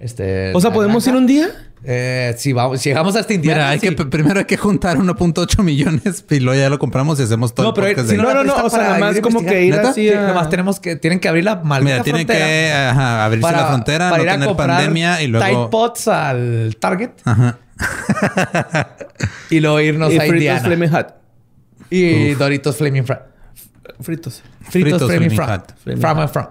Este, 0.04 0.52
O 0.54 0.60
sea, 0.60 0.74
¿podemos 0.74 1.08
ir 1.08 1.16
un 1.16 1.26
día? 1.26 1.48
Eh, 1.86 2.34
si, 2.38 2.52
vamos, 2.52 2.82
si 2.82 2.90
llegamos 2.90 3.16
hasta 3.16 3.34
Indiana. 3.34 3.60
Mira, 3.62 3.70
hay 3.70 3.80
sí. 3.80 3.96
que, 3.96 4.06
primero 4.06 4.40
hay 4.40 4.46
que 4.46 4.58
juntar 4.58 4.98
1.8 4.98 5.64
millones 5.64 6.26
y 6.30 6.40
luego 6.42 6.60
ya 6.60 6.70
lo 6.70 6.78
compramos 6.78 7.22
y 7.22 7.24
hacemos 7.24 7.54
todo 7.56 7.68
No, 7.68 7.70
el 7.70 7.76
pero 7.76 7.88
podcast 7.88 8.10
si 8.10 8.18
de 8.18 8.22
no. 8.22 8.34
No, 8.34 8.44
no, 8.44 8.54
o 8.54 8.70
sea, 8.70 8.80
para 8.80 8.84
nada 8.84 9.00
más 9.00 9.14
ir 9.14 9.20
a 9.20 9.22
como 9.22 9.46
que 9.46 9.64
ir 9.66 9.76
¿Neta? 9.76 9.90
así 9.92 10.10
Sí, 10.10 10.14
a... 10.14 10.28
nomás 10.28 10.50
tenemos 10.50 10.82
que, 10.82 10.98
tienen 10.98 11.22
que 11.22 11.30
abrir 11.30 11.46
la 11.46 11.56
maldita 11.56 11.94
Mira, 11.94 12.04
tienen 12.04 12.26
frontera 12.28 12.46
que 12.48 12.74
ajá, 12.74 13.26
abrirse 13.26 13.42
para- 13.44 13.62
la 13.62 13.68
frontera, 13.68 14.10
para 14.10 14.18
no 14.18 14.24
ir 14.24 14.30
a 14.30 14.40
tener 14.40 14.56
pandemia 14.58 15.22
y 15.22 15.26
Tide 15.28 15.40
luego... 15.40 15.70
Pods 15.70 16.08
al 16.10 16.76
Target 16.82 17.12
Ajá. 17.24 17.58
y 19.50 19.60
luego 19.62 19.80
irnos 19.80 20.12
y 20.12 20.18
a 20.18 20.20
fritos 20.22 20.36
Indiana. 20.36 20.60
Flaming 20.62 20.90
Hot. 20.92 21.16
y 21.90 22.34
Doritos 22.34 22.76
Flaming. 22.76 23.06
Fritos. 23.06 23.24
Fritos, 24.02 24.42
Fritos 24.70 25.04
Flaming. 25.10 25.38
Hot. 25.38 25.72
From 26.02 26.20
and 26.20 26.30
from. 26.30 26.48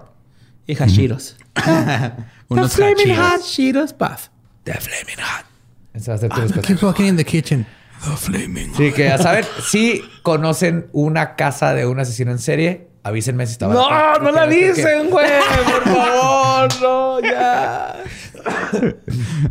Y 0.65 0.73
Hashiros. 0.75 1.35
Unos 2.49 2.73
Flaming. 2.73 3.15
Hot 3.17 3.41
Cheetos 3.43 3.93
Puff. 3.93 4.27
The 4.63 4.73
Flaming 4.73 5.17
Hot. 5.19 5.45
Esa 5.93 6.11
va 6.11 6.15
a 6.15 6.19
ser 6.19 6.29
tu 6.29 6.35
Ah, 6.35 6.39
respuesta. 6.41 6.67
keep 6.67 6.83
walking 6.83 7.05
in 7.05 7.17
the 7.17 7.25
kitchen. 7.25 7.65
The 8.03 8.17
flaming. 8.17 8.73
Sí, 8.75 8.91
que 8.91 9.09
a 9.09 9.17
saber, 9.17 9.45
si 9.65 10.03
conocen 10.23 10.87
una 10.91 11.35
casa 11.35 11.73
de 11.73 11.85
un 11.85 11.99
asesino 11.99 12.31
en 12.31 12.39
serie, 12.39 12.87
avísenme 13.03 13.45
si 13.45 13.53
está 13.53 13.67
No, 13.67 14.15
no 14.19 14.31
la 14.31 14.45
dicen, 14.47 15.09
güey. 15.09 15.29
Por 15.65 15.83
favor, 15.83 16.81
no, 16.81 17.19
ya. 17.21 17.95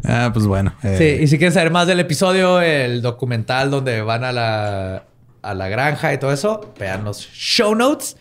Ah, 0.04 0.30
pues 0.34 0.46
bueno. 0.46 0.74
eh, 0.82 0.96
Sí, 0.98 1.22
y 1.24 1.26
si 1.28 1.38
quieren 1.38 1.54
saber 1.54 1.70
más 1.70 1.86
del 1.86 2.00
episodio, 2.00 2.60
el 2.60 3.00
documental 3.02 3.70
donde 3.70 4.02
van 4.02 4.24
a 4.24 4.32
la, 4.32 5.04
a 5.42 5.54
la 5.54 5.68
granja 5.68 6.12
y 6.12 6.18
todo 6.18 6.32
eso, 6.32 6.72
vean 6.78 7.04
los 7.04 7.18
show 7.32 7.74
notes. 7.74 8.16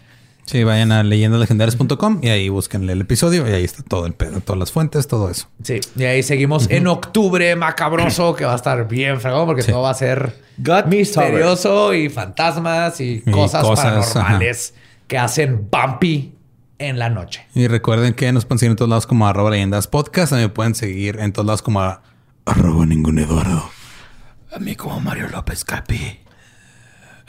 Sí, 0.45 0.63
vayan 0.65 0.91
a 0.91 1.03
leyendaslegendarias.com 1.03 2.19
y 2.21 2.29
ahí 2.29 2.49
búsquenle 2.49 2.93
el 2.93 3.01
episodio 3.01 3.47
y 3.47 3.51
ahí 3.53 3.63
está 3.63 3.83
todo 3.83 4.05
el 4.05 4.13
pedo, 4.13 4.41
todas 4.41 4.59
las 4.59 4.71
fuentes, 4.71 5.07
todo 5.07 5.29
eso. 5.29 5.47
Sí, 5.63 5.79
y 5.95 6.03
ahí 6.03 6.23
seguimos 6.23 6.69
en 6.69 6.87
octubre 6.87 7.55
macabroso, 7.55 8.35
que 8.35 8.43
va 8.45 8.53
a 8.53 8.55
estar 8.57 8.87
bien 8.87 9.21
fregón, 9.21 9.45
porque 9.45 9.61
Sí. 9.61 9.71
todo 9.71 9.83
va 9.83 9.91
a 9.91 9.93
ser 9.93 10.35
God 10.57 10.85
misterioso 10.85 11.93
y 11.93 12.09
fantasmas 12.09 12.99
y, 12.99 13.23
Y 13.25 13.31
cosas, 13.31 13.63
cosas, 13.63 14.09
paranormales 14.13 14.73
que 15.07 15.17
hacen 15.17 15.69
bumpy 15.71 16.33
en 16.79 16.99
la 16.99 17.09
noche. 17.09 17.45
Y 17.55 17.67
recuerden 17.67 18.13
que 18.13 18.31
nos 18.33 18.43
pueden 18.45 18.59
seguir 18.59 18.71
en 18.71 18.75
todos 18.77 18.89
lados 18.89 19.07
como 19.07 19.27
arroba 19.27 19.51
leyendas 19.51 19.87
podcast. 19.87 20.31
También 20.31 20.49
me 20.49 20.53
pueden 20.53 20.75
seguir 20.75 21.17
en 21.19 21.31
todos 21.31 21.45
lados 21.45 21.61
como 21.61 21.81
a- 21.81 22.01
arroba 22.45 22.85
ningún 22.85 23.19
Eduardo. 23.19 23.69
A 24.53 24.59
mí 24.59 24.75
como 24.75 24.99
Mario 24.99 25.29
López 25.29 25.63
Capi. 25.63 26.19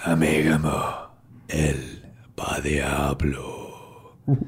Amígamo, 0.05 1.11
el 1.49 2.02
va 2.43 2.61
diablo. 2.61 4.17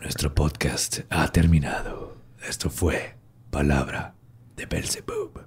Nuestro 0.00 0.34
podcast 0.34 1.00
ha 1.10 1.28
terminado. 1.28 2.16
Esto 2.46 2.68
fue 2.70 3.16
Palabra 3.50 4.14
de 4.56 4.66
Belzebub. 4.66 5.40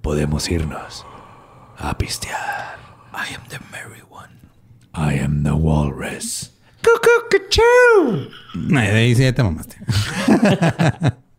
Podemos 0.00 0.48
irnos 0.50 1.04
a 1.78 1.96
pistear. 1.98 2.78
I 3.12 3.34
am 3.34 3.42
the 3.48 3.58
merry 3.70 4.02
one. 4.10 4.32
I 4.94 5.18
am 5.20 5.42
the 5.42 5.52
walrus. 5.52 6.50
De 8.54 8.78
ahí 8.78 9.14
sí 9.14 9.22
ya 9.22 9.32
te 9.34 9.42
mamaste. 9.42 9.76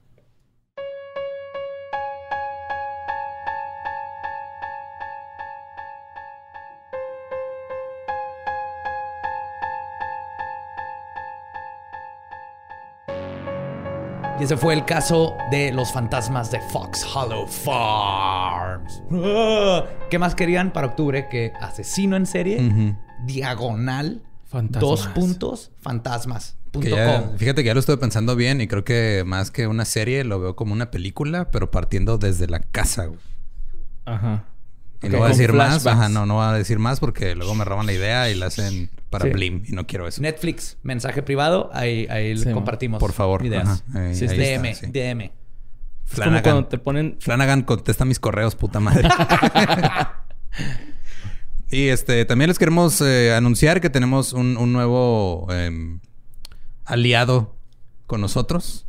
Y 14.43 14.45
ese 14.45 14.57
fue 14.57 14.73
el 14.73 14.83
caso 14.83 15.37
de 15.51 15.71
los 15.71 15.93
fantasmas 15.93 16.51
de 16.51 16.59
Fox 16.59 17.05
Hollow 17.15 17.47
Farms. 17.47 19.01
Ah, 19.09 19.85
¿Qué 20.09 20.19
más 20.19 20.35
querían 20.35 20.73
para 20.73 20.87
octubre 20.87 21.29
que 21.29 21.53
asesino 21.61 22.17
en 22.17 22.25
serie, 22.25 22.93
diagonal, 23.25 24.21
Fantasmas. 24.43 24.81
dos 24.81 25.07
puntos, 25.07 25.71
fantasmas. 25.79 26.57
Ya- 26.81 27.31
fíjate 27.37 27.63
que 27.63 27.67
ya 27.67 27.73
lo 27.73 27.79
estuve 27.79 27.95
pensando 27.95 28.35
bien 28.35 28.59
y 28.59 28.67
creo 28.67 28.83
que 28.83 29.23
más 29.25 29.49
que 29.49 29.65
una 29.67 29.85
serie 29.85 30.25
lo 30.25 30.41
veo 30.41 30.57
como 30.57 30.73
una 30.73 30.91
película, 30.91 31.49
pero 31.49 31.71
partiendo 31.71 32.17
desde 32.17 32.47
la 32.47 32.59
casa. 32.59 33.05
güey. 33.05 33.19
Ajá. 34.03 34.43
Y 35.03 35.07
Ok, 35.07 35.11
no 35.11 35.17
voy 35.19 35.25
a 35.27 35.29
decir 35.29 35.53
más. 35.53 35.85
Ajá, 35.85 36.09
no, 36.09 36.25
no 36.25 36.35
voy 36.35 36.45
a 36.45 36.51
decir 36.53 36.79
más 36.79 36.99
porque 36.99 37.35
luego 37.35 37.53
me 37.55 37.65
roban 37.65 37.85
la 37.85 37.93
idea 37.93 38.29
y 38.29 38.35
la 38.35 38.45
hacen 38.47 38.89
para 39.09 39.25
Sí. 39.25 39.31
Blim 39.31 39.63
y 39.67 39.73
no 39.73 39.85
quiero 39.85 40.07
eso. 40.07 40.21
Netflix, 40.21 40.77
mensaje 40.81 41.21
privado, 41.21 41.69
ahí, 41.73 42.07
ahí 42.09 42.35
Sí, 42.37 42.51
compartimos. 42.51 42.99
Por 42.99 43.11
favor. 43.13 43.45
Ideas. 43.45 43.83
Ajá, 43.89 43.99
ahí- 44.07 44.15
Sí, 44.15 44.25
ahí 44.27 44.37
DM, 44.37 44.69
está, 44.71 44.85
sí. 44.87 44.91
DM. 44.91 45.21
Es 45.25 45.29
como 45.29 46.25
Flanagan. 46.25 46.41
cuando 46.43 46.65
te 46.67 46.77
ponen... 46.77 47.17
Flanagan 47.19 47.61
contesta 47.63 48.05
mis 48.05 48.19
correos, 48.19 48.55
puta 48.55 48.79
madre. 48.79 49.07
y 51.71 51.87
este 51.87 52.23
también 52.25 52.49
les 52.49 52.59
queremos 52.59 53.01
eh, 53.01 53.33
anunciar 53.33 53.81
que 53.81 53.89
tenemos 53.89 54.33
un, 54.33 54.57
un 54.57 54.73
nuevo 54.73 55.47
em, 55.51 55.99
aliado 56.85 57.55
con 58.05 58.21
nosotros. 58.21 58.85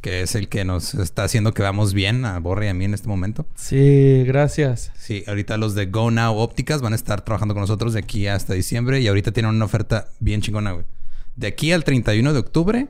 Que 0.00 0.22
es 0.22 0.34
el 0.36 0.48
que 0.48 0.64
nos 0.64 0.94
está 0.94 1.24
haciendo 1.24 1.52
que 1.52 1.62
vamos 1.62 1.92
bien 1.92 2.24
a 2.24 2.38
Borre 2.38 2.66
y 2.66 2.68
a 2.68 2.74
mí 2.74 2.84
en 2.84 2.94
este 2.94 3.08
momento. 3.08 3.46
Sí, 3.56 4.22
gracias. 4.24 4.92
Sí, 4.96 5.24
ahorita 5.26 5.56
los 5.56 5.74
de 5.74 5.86
Go 5.86 6.10
Now 6.12 6.36
Ópticas 6.36 6.80
van 6.82 6.92
a 6.92 6.96
estar 6.96 7.24
trabajando 7.24 7.54
con 7.54 7.62
nosotros 7.62 7.94
de 7.94 7.98
aquí 7.98 8.28
hasta 8.28 8.54
diciembre 8.54 9.00
y 9.00 9.08
ahorita 9.08 9.32
tienen 9.32 9.54
una 9.54 9.64
oferta 9.64 10.08
bien 10.20 10.40
chingona, 10.40 10.70
güey. 10.72 10.84
De 11.34 11.48
aquí 11.48 11.72
al 11.72 11.82
31 11.82 12.32
de 12.32 12.38
octubre, 12.38 12.88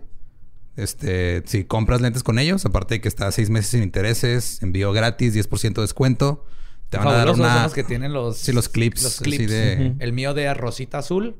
este, 0.76 1.42
si 1.46 1.64
compras 1.64 2.00
lentes 2.02 2.22
con 2.22 2.38
ellos, 2.38 2.64
aparte 2.66 2.94
de 2.96 3.00
que 3.00 3.08
está 3.08 3.26
a 3.26 3.32
seis 3.32 3.48
meses 3.50 3.70
sin 3.70 3.82
intereses, 3.82 4.62
envío 4.62 4.92
gratis, 4.92 5.34
10% 5.34 5.74
de 5.74 5.80
descuento, 5.82 6.44
te 6.90 6.98
van 6.98 7.08
a 7.08 7.12
dar 7.12 7.28
son 7.28 7.40
una... 7.40 7.62
los 7.64 7.74
que 7.74 7.84
tienen 7.84 8.12
los... 8.12 8.36
Sí, 8.38 8.52
los 8.52 8.68
clips, 8.68 9.02
Los 9.02 9.20
clips. 9.20 9.50
de-. 9.50 9.94
El 9.98 10.12
mío 10.12 10.34
de 10.34 10.52
rosita 10.54 10.98
azul. 10.98 11.36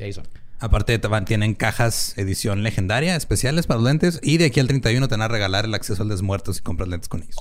Ahí 0.00 0.12
son. 0.12 0.26
Aparte 0.60 0.98
tienen 1.26 1.54
cajas 1.54 2.14
edición 2.16 2.62
legendaria 2.62 3.16
especiales 3.16 3.66
para 3.66 3.80
los 3.80 3.88
lentes 3.88 4.20
y 4.22 4.38
de 4.38 4.46
aquí 4.46 4.60
al 4.60 4.68
31 4.68 5.06
te 5.08 5.12
van 5.14 5.22
a 5.22 5.28
regalar 5.28 5.64
el 5.66 5.74
acceso 5.74 6.02
al 6.02 6.08
desmuerto 6.08 6.52
si 6.54 6.60
compras 6.62 6.88
lentes 6.88 7.08
con 7.08 7.22
ellos. 7.22 7.36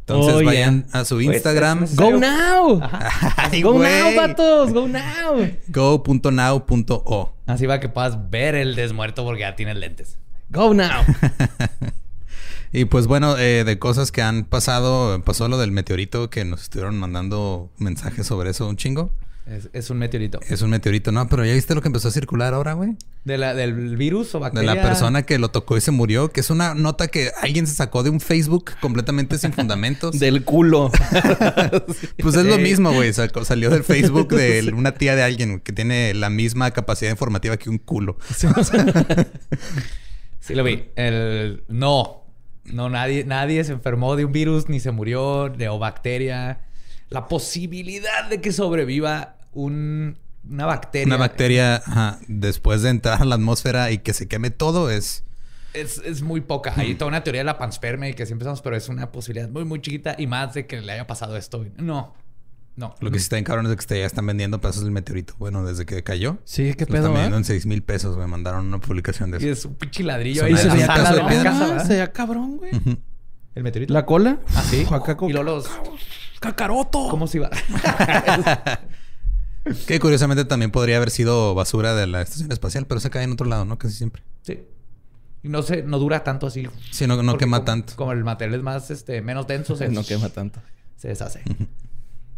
Entonces 0.00 0.34
Oh, 0.34 0.40
yeah. 0.40 0.46
vayan 0.46 0.86
a 0.92 1.04
su 1.04 1.16
Pues, 1.16 1.26
Instagram. 1.26 1.84
es 1.84 1.96
Go 1.96 2.12
now. 2.12 2.80
Ay, 3.36 3.60
Go 3.62 3.78
now, 3.78 4.14
vatos. 4.16 4.72
Go 4.72 4.86
now. 4.88 5.48
Go.now.o. 5.68 7.32
Así 7.46 7.66
va 7.66 7.80
que 7.80 7.88
puedas 7.88 8.30
ver 8.30 8.54
el 8.54 8.76
desmuerto 8.76 9.24
porque 9.24 9.40
ya 9.40 9.56
tienes 9.56 9.76
lentes. 9.76 10.18
Go 10.48 10.72
now. 10.74 11.02
Y 12.72 12.84
pues 12.86 13.06
bueno, 13.06 13.38
eh, 13.38 13.64
de 13.64 13.78
cosas 13.78 14.12
que 14.12 14.20
han 14.22 14.44
pasado, 14.44 15.22
pasó 15.24 15.48
lo 15.48 15.56
del 15.56 15.70
meteorito 15.70 16.28
que 16.28 16.44
nos 16.44 16.62
estuvieron 16.62 16.98
mandando 16.98 17.70
mensajes 17.78 18.26
sobre 18.26 18.50
eso 18.50 18.68
un 18.68 18.76
chingo. 18.76 19.12
Es, 19.46 19.68
es 19.72 19.90
un 19.90 19.98
meteorito. 19.98 20.40
Es 20.48 20.60
un 20.62 20.70
meteorito, 20.70 21.12
¿no? 21.12 21.28
Pero 21.28 21.44
ya 21.44 21.52
viste 21.54 21.72
lo 21.76 21.80
que 21.80 21.86
empezó 21.86 22.08
a 22.08 22.10
circular 22.10 22.52
ahora, 22.52 22.72
güey. 22.72 22.96
De 23.24 23.38
la, 23.38 23.54
¿Del 23.54 23.96
virus 23.96 24.34
o 24.34 24.38
De 24.38 24.42
bacteria? 24.42 24.74
la 24.74 24.82
persona 24.82 25.22
que 25.22 25.38
lo 25.38 25.50
tocó 25.50 25.76
y 25.76 25.80
se 25.80 25.92
murió, 25.92 26.32
que 26.32 26.40
es 26.40 26.50
una 26.50 26.74
nota 26.74 27.06
que 27.06 27.30
alguien 27.40 27.68
se 27.68 27.76
sacó 27.76 28.02
de 28.02 28.10
un 28.10 28.18
Facebook 28.18 28.72
completamente 28.80 29.38
sin 29.38 29.52
fundamentos. 29.52 30.18
Del 30.18 30.44
culo. 30.44 30.90
Pues 32.20 32.34
es 32.34 32.44
lo 32.44 32.58
mismo, 32.58 32.92
güey. 32.92 33.12
Sacó- 33.12 33.44
Salió 33.44 33.70
del 33.70 33.84
Facebook 33.84 34.34
de 34.34 34.72
una 34.76 34.92
tía 34.94 35.14
de 35.14 35.22
alguien 35.22 35.60
que 35.60 35.72
tiene 35.72 36.12
la 36.14 36.28
misma 36.28 36.72
capacidad 36.72 37.10
informativa 37.12 37.56
que 37.56 37.70
un 37.70 37.78
culo. 37.78 38.18
Sí, 40.40 40.54
lo 40.54 40.64
vi. 40.64 40.84
El... 40.96 41.62
No. 41.68 42.24
No, 42.64 42.88
nadie, 42.90 43.24
nadie 43.24 43.62
se 43.62 43.72
enfermó 43.72 44.16
de 44.16 44.24
un 44.24 44.32
virus 44.32 44.68
ni 44.68 44.80
se 44.80 44.90
murió 44.90 45.48
de 45.48 45.68
o 45.68 45.78
bacteria. 45.78 46.60
La 47.10 47.28
posibilidad 47.28 48.28
de 48.28 48.40
que 48.40 48.50
sobreviva 48.52 49.35
un, 49.56 50.16
una 50.48 50.66
bacteria. 50.66 51.06
Una 51.06 51.16
bacteria, 51.16 51.76
ajá, 51.76 52.18
después 52.28 52.82
de 52.82 52.90
entrar 52.90 53.20
a 53.22 53.24
la 53.24 53.34
atmósfera 53.34 53.90
y 53.90 53.98
que 53.98 54.12
se 54.14 54.28
queme 54.28 54.50
todo, 54.50 54.90
es 54.90 55.24
Es, 55.72 55.98
es 56.04 56.22
muy 56.22 56.40
poca. 56.40 56.72
Hay 56.76 56.94
toda 56.94 57.08
una 57.08 57.24
teoría 57.24 57.40
de 57.40 57.44
la 57.46 57.58
panspermia 57.58 58.08
y 58.08 58.14
que 58.14 58.26
siempre 58.26 58.44
empezamos, 58.44 58.62
pero 58.62 58.76
es 58.76 58.88
una 58.88 59.10
posibilidad 59.12 59.48
muy, 59.48 59.64
muy 59.64 59.80
chiquita 59.80 60.14
y 60.18 60.26
más 60.26 60.54
de 60.54 60.66
que 60.66 60.80
le 60.80 60.92
haya 60.92 61.06
pasado 61.06 61.36
esto. 61.36 61.64
No. 61.78 62.14
No. 62.78 62.94
lo 63.00 63.10
que 63.10 63.18
sí 63.18 63.22
está 63.22 63.38
en 63.38 63.44
cabrón 63.44 63.64
es 63.72 63.86
que 63.86 63.98
ya 63.98 64.04
están 64.04 64.26
vendiendo 64.26 64.60
pedazos 64.60 64.82
del 64.82 64.92
meteorito. 64.92 65.32
Bueno, 65.38 65.64
desde 65.64 65.86
que 65.86 66.02
cayó. 66.02 66.36
Sí, 66.44 66.74
qué 66.74 66.84
Lo 66.84 66.88
pedo, 66.92 66.96
están 66.98 67.10
¿eh? 67.12 67.14
vendiendo 67.14 67.36
en 67.38 67.44
6 67.44 67.64
mil 67.64 67.82
pesos, 67.82 68.18
me 68.18 68.26
mandaron 68.26 68.66
una 68.66 68.78
publicación 68.78 69.30
de 69.30 69.38
Y 69.38 69.44
eso. 69.48 69.52
es 69.52 69.64
un 69.64 69.74
pinche 69.76 70.02
ladrillo 70.02 70.44
ahí 70.44 70.52
una 70.52 70.60
en 70.60 70.68
la 70.68 70.74
pedazo 70.74 70.92
sala 70.94 71.08
de 71.10 71.16
de 71.16 71.22
la 71.22 71.28
piedra. 71.30 71.50
casa, 71.52 71.76
Ah, 71.76 71.80
se 71.86 71.88
veía 71.94 72.12
cabrón, 72.12 72.56
güey. 72.58 72.76
Ujú. 72.76 72.98
El 73.54 73.62
meteorito. 73.62 73.94
La 73.94 74.04
cola. 74.04 74.40
Ah, 74.54 74.62
sí. 74.68 74.86
Acá 74.90 75.16
como- 75.16 75.30
Y 75.30 75.32
luego 75.32 75.50
los... 75.56 75.70
¡Cacaroto! 76.38 77.08
¿Cómo 77.08 77.26
se 77.26 77.38
iba? 77.38 77.48
Que 79.86 79.98
curiosamente 80.00 80.44
también 80.44 80.70
podría 80.70 80.96
haber 80.96 81.10
sido 81.10 81.54
basura 81.54 81.94
de 81.94 82.06
la 82.06 82.22
estación 82.22 82.52
espacial, 82.52 82.86
pero 82.86 83.00
se 83.00 83.10
cae 83.10 83.24
en 83.24 83.32
otro 83.32 83.46
lado, 83.46 83.64
¿no? 83.64 83.78
Casi 83.78 83.94
siempre. 83.94 84.22
sí. 84.42 84.60
Y 85.42 85.48
no 85.48 85.62
se, 85.62 85.84
no 85.84 86.00
dura 86.00 86.24
tanto 86.24 86.48
así. 86.48 86.66
Sí, 86.90 87.06
no, 87.06 87.22
no 87.22 87.38
quema 87.38 87.58
como- 87.58 87.64
tanto. 87.64 87.92
Como 87.94 88.10
el 88.10 88.24
material 88.24 88.58
es 88.58 88.62
más, 88.64 88.90
este, 88.90 89.22
menos 89.22 89.46
denso, 89.46 89.76
se, 89.76 89.88
No 89.90 90.02
quema 90.04 90.28
tanto. 90.28 90.60
se 90.96 91.06
deshace. 91.08 91.40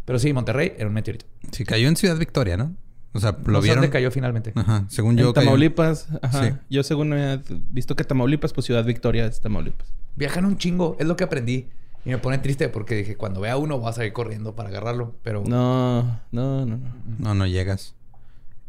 Pero 0.05 0.19
sí, 0.19 0.33
Monterrey 0.35 0.75
era 0.77 0.89
un 0.89 0.93
meteorito. 0.95 1.25
Sí, 1.53 1.65
cayó 1.65 1.89
en 1.89 1.97
Ciudad 1.97 2.19
Victoria, 2.19 2.57
¿no? 2.59 2.75
O 3.15 3.21
sea, 3.21 3.33
lo 3.33 3.53
no 3.53 3.61
vieron. 3.63 3.81
dónde 3.81 3.91
cayó 3.91 4.11
finalmente. 4.11 4.53
Ajá, 4.55 4.85
según 4.89 5.17
yo. 5.17 5.29
en 5.29 5.33
cayó- 5.33 5.45
Tamaulipas. 5.47 6.09
Ajá. 6.21 6.49
Sí. 6.51 6.55
Yo 6.69 6.83
según 6.83 7.15
he 7.15 7.41
visto 7.71 7.97
que 7.97 8.05
Tamaulipas, 8.05 8.53
pues 8.53 8.67
Ciudad 8.67 8.85
Victoria 8.85 9.25
es 9.25 9.41
Tamaulipas. 9.41 9.89
Viajan 10.17 10.45
un 10.45 10.59
chingo, 10.59 10.97
es 11.01 11.07
lo 11.07 11.17
que 11.17 11.25
aprendí. 11.25 11.69
Y 12.05 12.11
me 12.11 12.19
pone 12.19 12.39
triste 12.39 12.69
porque 12.69 12.95
dije, 12.95 13.17
cuando 13.17 13.41
vea 13.41 13.57
uno 13.57 13.79
voy 13.79 13.91
a 13.91 13.93
salir 13.93 14.13
corriendo 14.13 14.55
para 14.55 14.69
agarrarlo. 14.71 15.15
Pero 15.23 15.43
No, 15.47 16.03
no, 16.33 16.65
no, 16.65 16.77
no. 16.77 16.79
No, 17.19 17.35
no 17.35 17.47
llegas. 17.47 17.95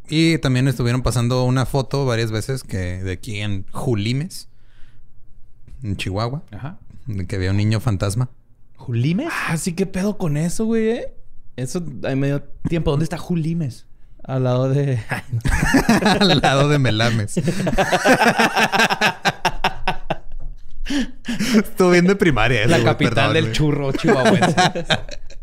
Y 0.10 0.40
también 0.40 0.68
estuvieron 0.68 1.04
pasando 1.04 1.44
una 1.44 1.66
foto 1.66 2.06
varias 2.06 2.32
veces 2.32 2.64
que 2.64 2.78
de 3.04 3.12
aquí 3.14 3.40
en 3.40 3.66
Julimes, 3.72 4.50
en 5.84 5.96
Chihuahua, 5.98 6.42
Ajá. 6.52 6.80
de 7.06 7.28
que 7.28 7.36
había 7.36 7.52
un 7.52 7.58
niño 7.58 7.80
fantasma. 7.80 8.30
¿Julimes? 8.78 9.28
Ah, 9.48 9.56
sí, 9.58 9.74
qué 9.74 9.86
pedo 9.86 10.18
con 10.18 10.36
eso, 10.36 10.66
güey, 10.66 10.90
eh. 10.90 11.14
Eso 11.56 11.84
ahí 12.04 12.16
medio 12.16 12.42
Tiempo, 12.68 12.90
¿dónde 12.92 13.04
está 13.04 13.18
Julimes? 13.18 13.86
al 14.24 14.44
lado 14.44 14.70
de. 14.70 15.00
al 16.20 16.40
lado 16.40 16.70
de 16.70 16.80
Melames. 16.80 17.36
Estuvo 21.56 21.92
bien 21.92 22.06
de 22.06 22.16
primaria. 22.16 22.66
La 22.68 22.84
capital 22.84 23.14
perdón, 23.14 23.34
del 23.34 23.52
churro 23.52 23.92
chihuahuense. 23.92 24.56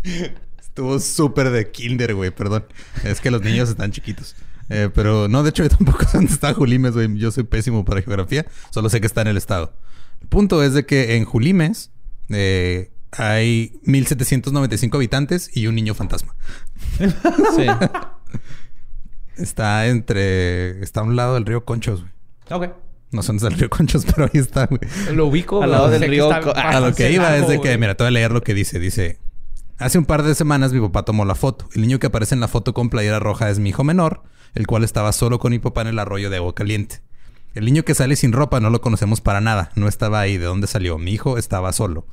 Estuvo 0.58 0.98
súper 0.98 1.50
de 1.50 1.70
kinder, 1.70 2.14
güey, 2.14 2.30
perdón. 2.30 2.66
Es 3.04 3.20
que 3.20 3.30
los 3.30 3.42
niños 3.42 3.68
están 3.68 3.92
chiquitos. 3.92 4.36
Eh, 4.68 4.90
pero 4.92 5.28
no, 5.28 5.42
de 5.42 5.50
hecho, 5.50 5.62
yo 5.62 5.68
tampoco 5.70 6.04
sé 6.04 6.18
dónde 6.18 6.32
está 6.32 6.52
Julimes, 6.52 6.92
güey. 6.92 7.16
Yo 7.16 7.30
soy 7.30 7.44
pésimo 7.44 7.84
para 7.84 8.02
geografía. 8.02 8.46
Solo 8.70 8.88
sé 8.88 9.00
que 9.00 9.06
está 9.06 9.22
en 9.22 9.28
el 9.28 9.36
estado. 9.36 9.74
El 10.20 10.28
punto 10.28 10.62
es 10.62 10.74
de 10.74 10.84
que 10.84 11.16
en 11.16 11.24
Julimes 11.24 11.90
eh, 12.28 12.90
hay 13.12 13.78
1795 13.84 14.96
habitantes 14.96 15.50
y 15.56 15.66
un 15.66 15.74
niño 15.74 15.94
fantasma. 15.94 16.34
Sí. 16.98 17.66
Está 19.36 19.86
entre. 19.88 20.82
Está 20.82 21.00
a 21.00 21.04
un 21.04 21.14
lado 21.14 21.34
del 21.34 21.44
río 21.44 21.64
Conchos, 21.64 22.00
güey. 22.00 22.12
ok. 22.50 22.74
No 23.12 23.22
sé 23.22 23.28
dónde 23.28 23.44
está 23.44 23.54
el 23.54 23.60
río 23.60 23.70
Conchos, 23.70 24.04
pero 24.14 24.24
ahí 24.24 24.40
está, 24.40 24.66
güey. 24.66 24.80
Lo 25.14 25.26
ubico. 25.26 25.62
Al 25.62 25.70
lado 25.70 25.88
del 25.88 26.02
río 26.08 26.30
A 26.30 26.80
lo 26.80 26.94
que 26.94 27.12
iba 27.12 27.36
es 27.36 27.48
de 27.48 27.60
que, 27.60 27.76
mira, 27.78 27.94
te 27.94 28.04
voy 28.04 28.08
a 28.08 28.10
leer 28.12 28.32
lo 28.32 28.42
que 28.42 28.54
dice. 28.54 28.78
Dice: 28.78 29.18
Hace 29.78 29.98
un 29.98 30.04
par 30.04 30.22
de 30.22 30.34
semanas 30.34 30.72
mi 30.72 30.80
papá 30.80 31.04
tomó 31.04 31.24
la 31.24 31.34
foto. 31.34 31.68
El 31.74 31.82
niño 31.82 31.98
que 31.98 32.08
aparece 32.08 32.34
en 32.34 32.40
la 32.40 32.48
foto 32.48 32.74
con 32.74 32.90
playera 32.90 33.18
roja 33.18 33.50
es 33.50 33.58
mi 33.58 33.70
hijo 33.70 33.84
menor, 33.84 34.22
el 34.54 34.66
cual 34.66 34.84
estaba 34.84 35.12
solo 35.12 35.38
con 35.38 35.52
mi 35.52 35.58
papá 35.58 35.82
en 35.82 35.88
el 35.88 35.98
arroyo 35.98 36.30
de 36.30 36.36
agua 36.36 36.54
caliente. 36.54 37.02
El 37.54 37.64
niño 37.64 37.84
que 37.84 37.94
sale 37.94 38.16
sin 38.16 38.32
ropa 38.32 38.60
no 38.60 38.70
lo 38.70 38.80
conocemos 38.80 39.20
para 39.20 39.40
nada. 39.40 39.70
No 39.76 39.88
estaba 39.88 40.20
ahí. 40.20 40.36
¿De 40.36 40.44
dónde 40.44 40.66
salió? 40.66 40.98
Mi 40.98 41.12
hijo 41.12 41.38
estaba 41.38 41.72
solo. 41.72 42.06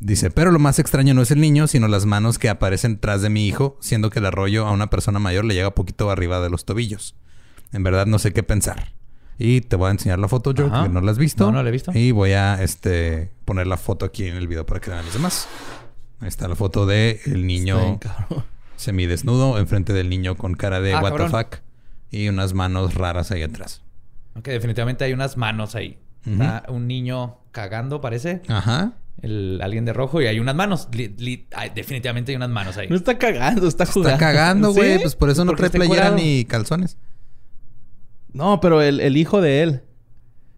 Dice, 0.00 0.30
pero 0.30 0.52
lo 0.52 0.60
más 0.60 0.78
extraño 0.78 1.12
no 1.14 1.22
es 1.22 1.32
el 1.32 1.40
niño, 1.40 1.66
sino 1.66 1.88
las 1.88 2.06
manos 2.06 2.38
que 2.38 2.48
aparecen 2.48 3.00
tras 3.00 3.20
de 3.20 3.30
mi 3.30 3.48
hijo, 3.48 3.76
siendo 3.80 4.10
que 4.10 4.20
el 4.20 4.26
arroyo 4.26 4.66
a 4.66 4.70
una 4.70 4.90
persona 4.90 5.18
mayor 5.18 5.44
le 5.44 5.54
llega 5.54 5.74
poquito 5.74 6.10
arriba 6.10 6.40
de 6.40 6.50
los 6.50 6.64
tobillos. 6.64 7.16
En 7.72 7.82
verdad 7.82 8.06
no 8.06 8.18
sé 8.18 8.32
qué 8.32 8.44
pensar. 8.44 8.92
Y 9.38 9.60
te 9.60 9.76
voy 9.76 9.88
a 9.88 9.90
enseñar 9.92 10.18
la 10.18 10.26
foto, 10.28 10.52
yo, 10.52 10.66
Ajá. 10.66 10.82
que 10.82 10.88
no 10.88 11.00
la 11.00 11.12
has 11.12 11.18
visto. 11.18 11.46
No, 11.46 11.52
no 11.52 11.62
la 11.62 11.68
he 11.68 11.72
visto. 11.72 11.92
Y 11.94 12.10
voy 12.10 12.32
a 12.32 12.60
este 12.62 13.30
poner 13.44 13.66
la 13.68 13.76
foto 13.76 14.04
aquí 14.04 14.24
en 14.26 14.36
el 14.36 14.48
video 14.48 14.66
para 14.66 14.80
que 14.80 14.90
vean 14.90 15.04
los 15.04 15.14
demás. 15.14 15.46
Ahí 16.20 16.26
está 16.28 16.48
la 16.48 16.56
foto 16.56 16.84
de 16.86 17.20
el 17.26 17.46
niño 17.46 17.78
bien, 17.78 17.98
semidesnudo 18.76 19.58
enfrente 19.58 19.92
del 19.92 20.08
niño 20.08 20.36
con 20.36 20.54
cara 20.54 20.80
de 20.80 20.94
Ah, 20.94 21.00
what 21.02 21.12
the 21.12 21.18
cabrón. 21.18 21.30
fuck 21.30 21.56
y 22.10 22.28
unas 22.28 22.54
manos 22.54 22.94
raras 22.94 23.30
ahí 23.30 23.42
atrás. 23.42 23.82
Ok, 24.36 24.46
definitivamente 24.48 25.04
hay 25.04 25.12
unas 25.12 25.36
manos 25.36 25.74
ahí. 25.74 25.98
Está 26.26 26.64
un 26.68 26.86
niño 26.86 27.38
cagando, 27.52 28.00
parece. 28.00 28.42
Ajá. 28.48 28.92
El, 29.22 29.60
alguien 29.62 29.84
de 29.84 29.92
rojo 29.92 30.20
y 30.20 30.26
hay 30.26 30.38
unas 30.40 30.54
manos. 30.54 30.88
Li- 30.92 31.14
li- 31.18 31.46
hay- 31.54 31.70
definitivamente 31.70 32.32
hay 32.32 32.36
unas 32.36 32.50
manos 32.50 32.76
ahí. 32.76 32.86
No 32.88 32.96
está 32.96 33.18
cagando, 33.18 33.66
está 33.66 33.86
jugando. 33.86 34.10
Está 34.14 34.18
cagando, 34.26 34.72
güey. 34.74 34.94
¿Sí? 34.94 34.98
Pues 35.02 35.16
por 35.16 35.30
eso 35.30 35.44
no 35.44 35.52
Porque 35.52 35.70
trae 35.70 35.86
playera 35.86 36.10
ni 36.10 36.44
calzones. 36.44 36.96
No, 38.32 38.60
pero 38.60 38.82
el, 38.82 39.00
el 39.00 39.16
hijo 39.16 39.40
de 39.40 39.62
él. 39.62 39.82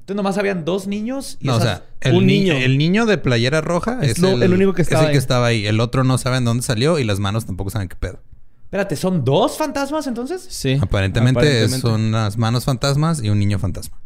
Entonces 0.01 0.17
nomás 0.17 0.39
habían 0.39 0.65
dos 0.65 0.87
niños 0.87 1.37
y 1.41 1.47
No, 1.47 1.55
o 1.55 1.59
esas- 1.59 1.79
sea, 1.79 1.85
el 2.01 2.17
un 2.17 2.27
niño. 2.27 2.55
niño. 2.55 2.65
el 2.67 2.79
niño 2.79 3.07
de 3.07 3.17
playera 3.19 3.61
roja 3.61 4.01
Es 4.03 4.13
es, 4.13 4.19
lo- 4.19 4.43
el 4.43 4.53
único 4.53 4.73
que 4.75 4.83
es 4.83 4.89
estaba 4.89 5.03
el 5.05 5.09
ahí. 5.09 5.13
que 5.13 5.19
estaba 5.19 5.47
ahí. 5.47 5.67
El 5.67 5.79
otro 5.81 6.03
no 6.05 6.19
saben 6.19 6.45
dónde 6.45 6.63
salió 6.65 6.99
y 6.99 7.05
las 7.05 7.21
manos 7.21 7.47
tampoco 7.47 7.71
saben 7.71 7.89
qué 7.89 7.97
pedo. 7.97 8.21
Espérate, 8.65 8.97
¿son 8.97 9.25
dos 9.25 9.57
fantasmas 9.57 10.07
entonces? 10.07 10.47
Sí. 10.49 10.79
Aparentemente, 10.81 11.41
aparentemente. 11.41 11.81
son 11.81 12.01
unas 12.03 12.37
manos 12.39 12.65
fantasmas 12.65 13.23
y 13.23 13.29
un 13.29 13.39
niño 13.39 13.59
fantasma. 13.59 14.01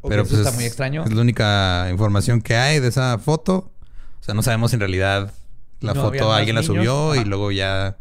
Ok, 0.00 0.10
Pero 0.10 0.22
eso 0.22 0.30
pues 0.30 0.38
está 0.40 0.50
es, 0.50 0.56
muy 0.56 0.64
extraño. 0.64 1.04
Es 1.04 1.12
la 1.12 1.20
única 1.20 1.88
información 1.90 2.40
que 2.40 2.56
hay 2.56 2.80
de 2.80 2.88
esa 2.88 3.18
foto. 3.18 3.72
O 4.20 4.22
sea, 4.24 4.34
no 4.34 4.42
sabemos 4.42 4.70
si 4.70 4.76
en 4.76 4.80
realidad 4.80 5.32
la 5.80 5.94
No 5.94 6.02
había 6.02 6.20
foto 6.20 6.28
más 6.30 6.38
alguien 6.38 6.54
la 6.54 6.62
niños. 6.62 6.76
subió 6.76 7.14
y 7.20 7.24
luego 7.24 7.50
ya. 7.52 7.96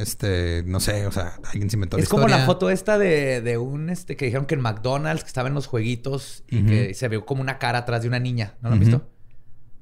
Este, 0.00 0.62
no 0.66 0.80
sé, 0.80 1.06
o 1.06 1.12
sea, 1.12 1.34
alguien 1.52 1.68
se 1.70 1.76
inventó 1.76 1.96
Es 1.98 2.04
la 2.04 2.10
como 2.10 2.28
la 2.28 2.38
foto 2.46 2.70
esta 2.70 2.98
de, 2.98 3.40
de 3.40 3.58
un 3.58 3.90
este 3.90 4.16
que 4.16 4.24
dijeron 4.24 4.46
que 4.46 4.54
en 4.54 4.60
McDonald's 4.60 5.22
que 5.22 5.28
estaba 5.28 5.48
en 5.48 5.54
los 5.54 5.66
jueguitos 5.66 6.44
y 6.48 6.62
que 6.66 6.94
se 6.94 7.08
vio 7.08 7.26
como 7.26 7.40
una 7.42 7.58
cara 7.58 7.78
atrás 7.78 8.02
de 8.02 8.08
una 8.08 8.18
niña. 8.18 8.54
¿No 8.62 8.68
lo 8.70 8.74
han 8.74 8.80
visto? 8.80 9.10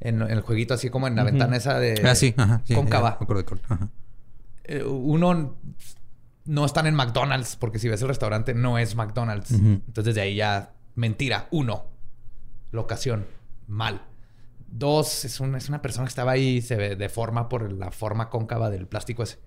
En, 0.01 0.23
en 0.23 0.31
el 0.31 0.41
jueguito, 0.43 0.75
así 0.75 0.91
como 0.91 1.07
en 1.09 1.17
la 1.17 1.25
ventana 1.25 1.57
esa 1.57 1.79
de. 1.79 2.01
Ah, 2.07 2.15
sí, 2.15 2.35
ajá. 2.37 2.63
Sí, 2.65 2.75
cóncava. 2.75 3.19
Ajá. 3.69 3.89
Eh, 4.65 4.83
uno 4.85 5.57
no 6.45 6.65
están 6.65 6.87
en 6.87 6.95
McDonald's, 6.95 7.57
porque 7.57 7.79
si 7.79 7.89
ves 7.89 8.01
el 8.03 8.09
restaurante 8.09 8.55
no 8.55 8.79
es 8.79 8.95
McDonald's. 8.95 9.51
Entonces 9.53 10.15
de 10.15 10.21
ahí 10.21 10.37
ya 10.37 10.73
mentira. 10.95 11.49
Uno, 11.51 11.87
locación, 12.71 13.27
mal. 13.67 14.03
Dos, 14.71 15.25
es, 15.25 15.41
un- 15.41 15.55
es 15.57 15.69
una 15.69 15.81
persona 15.83 16.05
que 16.05 16.11
estaba 16.11 16.33
ahí 16.33 16.57
y 16.59 16.61
se 16.63 16.77
ve- 16.77 16.95
deforma 16.97 17.49
por 17.49 17.73
la 17.73 17.91
forma 17.91 18.29
cóncava 18.29 18.69
del 18.71 18.87
plástico 18.87 19.23
ese. 19.23 19.39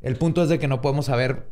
El 0.00 0.16
punto 0.16 0.42
es 0.42 0.48
de 0.48 0.58
que 0.58 0.68
no 0.68 0.80
podemos 0.80 1.06
saber 1.06 1.48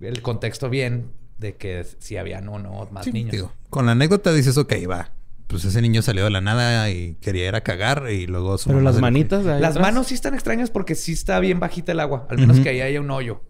el 0.00 0.22
contexto 0.22 0.70
bien 0.70 1.10
de 1.38 1.56
que 1.56 1.84
si 1.98 2.16
habían 2.16 2.48
o 2.48 2.58
no 2.58 2.88
más 2.90 3.04
Sí, 3.04 3.12
niños. 3.12 3.32
digo, 3.32 3.52
con 3.70 3.86
la 3.86 3.92
anécdota 3.92 4.32
dices, 4.32 4.56
ok, 4.58 4.72
va. 4.90 5.12
Pues 5.46 5.64
ese 5.64 5.82
niño 5.82 6.00
salió 6.00 6.24
de 6.24 6.30
la 6.30 6.40
nada 6.40 6.90
y 6.90 7.14
quería 7.20 7.48
ir 7.48 7.54
a 7.56 7.60
cagar 7.62 8.04
y 8.10 8.26
luego 8.26 8.56
su 8.56 8.68
Pero 8.68 8.80
las 8.82 9.00
manitas 9.00 9.44
de 9.44 9.54
ahí 9.54 9.60
Las 9.60 9.72
atrás. 9.72 9.82
manos 9.88 10.06
sí 10.06 10.14
están 10.14 10.34
extrañas 10.34 10.70
porque 10.70 10.94
sí 10.94 11.12
está 11.12 11.40
bien 11.40 11.58
bajita 11.58 11.90
el 11.92 12.00
agua. 12.00 12.26
Al 12.30 12.38
menos 12.38 12.60
que 12.60 12.68
ahí 12.68 12.80
haya 12.80 13.00
un 13.00 13.10
hoyo. 13.10 13.40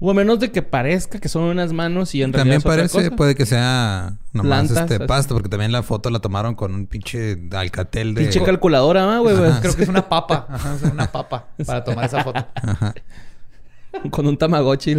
O 0.00 0.10
a 0.10 0.14
menos 0.14 0.38
de 0.38 0.52
que 0.52 0.62
parezca 0.62 1.18
que 1.18 1.28
son 1.28 1.42
unas 1.44 1.72
manos 1.72 2.14
y 2.14 2.22
en 2.22 2.30
También 2.30 2.60
realidad 2.60 2.70
otra 2.70 2.76
parece, 2.76 3.08
cosa. 3.08 3.16
puede 3.16 3.34
que 3.34 3.46
sea 3.46 4.16
nomás 4.32 4.46
Plantas, 4.68 4.82
este 4.82 4.94
así. 4.96 5.04
pasto, 5.06 5.34
porque 5.34 5.48
también 5.48 5.72
la 5.72 5.82
foto 5.82 6.08
la 6.10 6.20
tomaron 6.20 6.54
con 6.54 6.72
un 6.72 6.86
pinche 6.86 7.36
alcatel 7.50 8.14
de. 8.14 8.22
Pinche 8.22 8.42
calculadora, 8.44 9.16
¿ah, 9.16 9.18
güey. 9.18 9.34
Creo 9.60 9.74
que 9.74 9.82
es 9.82 9.88
una 9.88 10.08
papa. 10.08 10.46
Ajá, 10.48 10.74
es 10.76 10.82
una 10.82 11.10
papa 11.10 11.48
para 11.66 11.82
tomar 11.82 12.04
esa 12.04 12.22
foto. 12.22 12.46
Ajá. 12.54 12.94
Con 14.10 14.26
un 14.28 14.36
Tamagotchi. 14.36 14.96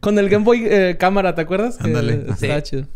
Con 0.00 0.18
el 0.18 0.28
Game 0.28 0.44
Boy 0.44 0.64
eh, 0.66 0.96
cámara, 0.98 1.34
¿te 1.34 1.42
acuerdas? 1.42 1.78
Ándale. 1.80 2.26
Sí. 2.38 2.48
chido. 2.62 2.86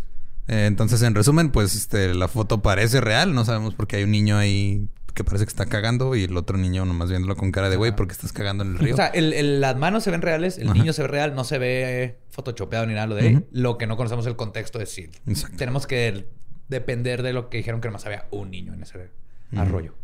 Eh, 0.48 0.64
entonces, 0.66 1.02
en 1.02 1.14
resumen, 1.14 1.50
pues 1.50 1.74
este, 1.76 2.14
la 2.14 2.26
foto 2.26 2.62
parece 2.62 3.00
real. 3.00 3.34
No 3.34 3.44
sabemos 3.44 3.74
por 3.74 3.86
qué 3.86 3.96
hay 3.96 4.04
un 4.04 4.10
niño 4.10 4.36
ahí 4.38 4.88
que 5.18 5.24
parece 5.24 5.44
que 5.44 5.48
está 5.50 5.66
cagando 5.66 6.14
y 6.14 6.24
el 6.24 6.36
otro 6.36 6.56
niño 6.56 6.84
nomás 6.84 7.10
viéndolo 7.10 7.36
con 7.36 7.50
cara 7.50 7.68
de 7.68 7.76
güey, 7.76 7.94
porque 7.94 8.12
estás 8.12 8.32
cagando 8.32 8.62
en 8.64 8.70
el 8.72 8.78
río? 8.78 8.94
O 8.94 8.96
sea, 8.96 9.08
el- 9.08 9.32
el- 9.32 9.60
las 9.60 9.76
manos 9.76 10.04
se 10.04 10.10
ven 10.12 10.22
reales, 10.22 10.58
el 10.58 10.68
Ajá. 10.68 10.74
niño 10.78 10.92
se 10.92 11.02
ve 11.02 11.08
real, 11.08 11.34
no 11.34 11.42
se 11.44 11.58
ve 11.58 12.18
photoshopeado 12.30 12.86
ni 12.86 12.94
nada 12.94 13.06
lo 13.08 13.14
de 13.16 13.22
ahí. 13.28 13.44
Lo 13.50 13.76
que 13.78 13.86
no 13.88 13.96
conocemos 13.96 14.26
el 14.26 14.36
contexto 14.36 14.80
es 14.80 14.90
si 14.90 15.10
Exacto. 15.26 15.56
tenemos 15.56 15.86
que 15.88 16.28
depender 16.68 17.22
de 17.22 17.32
lo 17.32 17.50
que 17.50 17.58
dijeron 17.58 17.80
que 17.80 17.88
nomás 17.88 18.06
había 18.06 18.26
un 18.30 18.50
niño 18.50 18.72
en 18.74 18.82
ese 18.82 19.10
arroyo. 19.56 19.94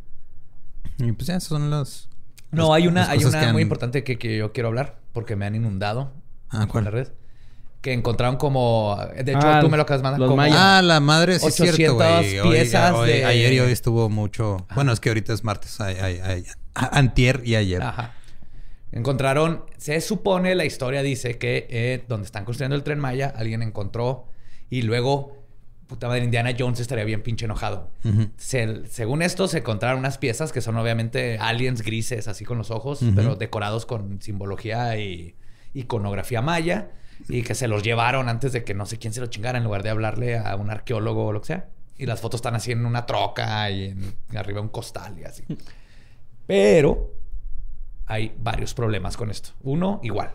Y 0.98 1.12
pues 1.12 1.28
ya, 1.28 1.36
esas 1.36 1.48
son 1.48 1.70
las. 1.70 2.08
No, 2.50 2.68
las- 2.68 2.76
hay 2.76 2.86
una, 2.88 3.08
hay 3.10 3.24
una 3.24 3.40
han- 3.40 3.52
muy 3.52 3.62
importante 3.62 4.04
que, 4.04 4.18
que 4.18 4.36
yo 4.36 4.52
quiero 4.52 4.68
hablar 4.68 4.98
porque 5.12 5.36
me 5.36 5.46
han 5.46 5.54
inundado 5.54 6.12
Ah, 6.50 6.66
en 6.74 6.84
la 6.84 6.90
red. 6.90 7.08
Que 7.84 7.92
encontraron 7.92 8.36
como. 8.36 8.98
De 9.22 9.30
hecho, 9.32 9.40
Ah, 9.46 9.60
tú 9.60 9.68
me 9.68 9.76
lo 9.76 9.82
acabas 9.82 10.00
de 10.00 10.04
mandar. 10.04 10.18
los 10.20 10.28
como 10.28 10.38
mayas. 10.38 10.56
Ah, 10.58 10.80
la 10.82 11.00
madre, 11.00 11.38
sí 11.38 11.46
es 11.48 11.54
cierto, 11.54 11.96
800 11.96 11.96
güey. 12.24 12.38
Hoy- 12.40 12.50
piezas 12.56 12.92
hoy- 12.94 13.08
de- 13.10 13.24
Ayer 13.26 13.52
y 13.52 13.60
hoy 13.60 13.72
estuvo 13.72 14.08
mucho. 14.08 14.66
Bueno, 14.74 14.90
es 14.90 15.00
que 15.00 15.10
ahorita 15.10 15.34
es 15.34 15.44
martes. 15.44 15.78
ay- 15.82 15.96
ay- 16.00 16.20
ay- 16.24 16.44
a- 16.74 16.98
Antier 16.98 17.42
y 17.44 17.56
ayer. 17.56 17.82
Ajá. 17.82 18.14
Encontraron, 18.90 19.64
se 19.76 20.00
supone, 20.00 20.54
la 20.54 20.64
historia 20.64 21.02
dice 21.02 21.36
que 21.36 21.66
eh, 21.68 22.04
donde 22.08 22.24
están 22.26 22.44
construyendo 22.46 22.76
el 22.76 22.84
tren 22.84 22.98
Maya, 23.00 23.32
alguien 23.36 23.60
encontró 23.62 24.28
y 24.70 24.80
luego, 24.82 25.44
puta 25.86 26.08
madre, 26.08 26.24
Indiana 26.24 26.52
Jones 26.58 26.80
estaría 26.80 27.04
bien 27.04 27.22
pinche 27.22 27.44
enojado. 27.44 27.90
Se- 28.38 28.86
según 28.86 29.20
esto, 29.20 29.46
se 29.46 29.58
encontraron 29.58 29.98
unas 29.98 30.16
piezas 30.16 30.52
que 30.52 30.60
son 30.60 30.76
obviamente 30.78 31.38
aliens 31.38 31.82
grises, 31.82 32.28
así 32.28 32.46
con 32.46 32.56
los 32.56 32.70
ojos, 32.70 33.00
pero 33.14 33.36
decorados 33.36 33.84
con 33.84 34.22
simbología 34.22 34.96
y 34.96 35.34
iconografía 35.74 36.40
maya, 36.40 36.88
y 37.28 37.42
que 37.42 37.54
se 37.54 37.68
los 37.68 37.82
llevaron 37.82 38.28
antes 38.28 38.52
de 38.52 38.64
que 38.64 38.74
no 38.74 38.86
sé 38.86 38.98
quién 38.98 39.12
se 39.12 39.20
lo 39.20 39.26
chingara, 39.26 39.58
en 39.58 39.64
lugar 39.64 39.82
de 39.82 39.90
hablarle 39.90 40.38
a 40.38 40.54
un 40.56 40.70
arqueólogo 40.70 41.26
o 41.26 41.32
lo 41.32 41.40
que 41.40 41.48
sea. 41.48 41.68
Y 41.96 42.06
las 42.06 42.20
fotos 42.20 42.38
están 42.38 42.54
así 42.54 42.72
en 42.72 42.84
una 42.86 43.06
troca 43.06 43.70
y 43.70 43.84
en, 43.84 44.14
arriba 44.36 44.60
un 44.60 44.68
costal 44.68 45.18
y 45.18 45.24
así. 45.24 45.44
Pero 46.46 47.12
hay 48.06 48.34
varios 48.38 48.74
problemas 48.74 49.16
con 49.16 49.30
esto. 49.30 49.50
Uno, 49.62 50.00
igual. 50.02 50.34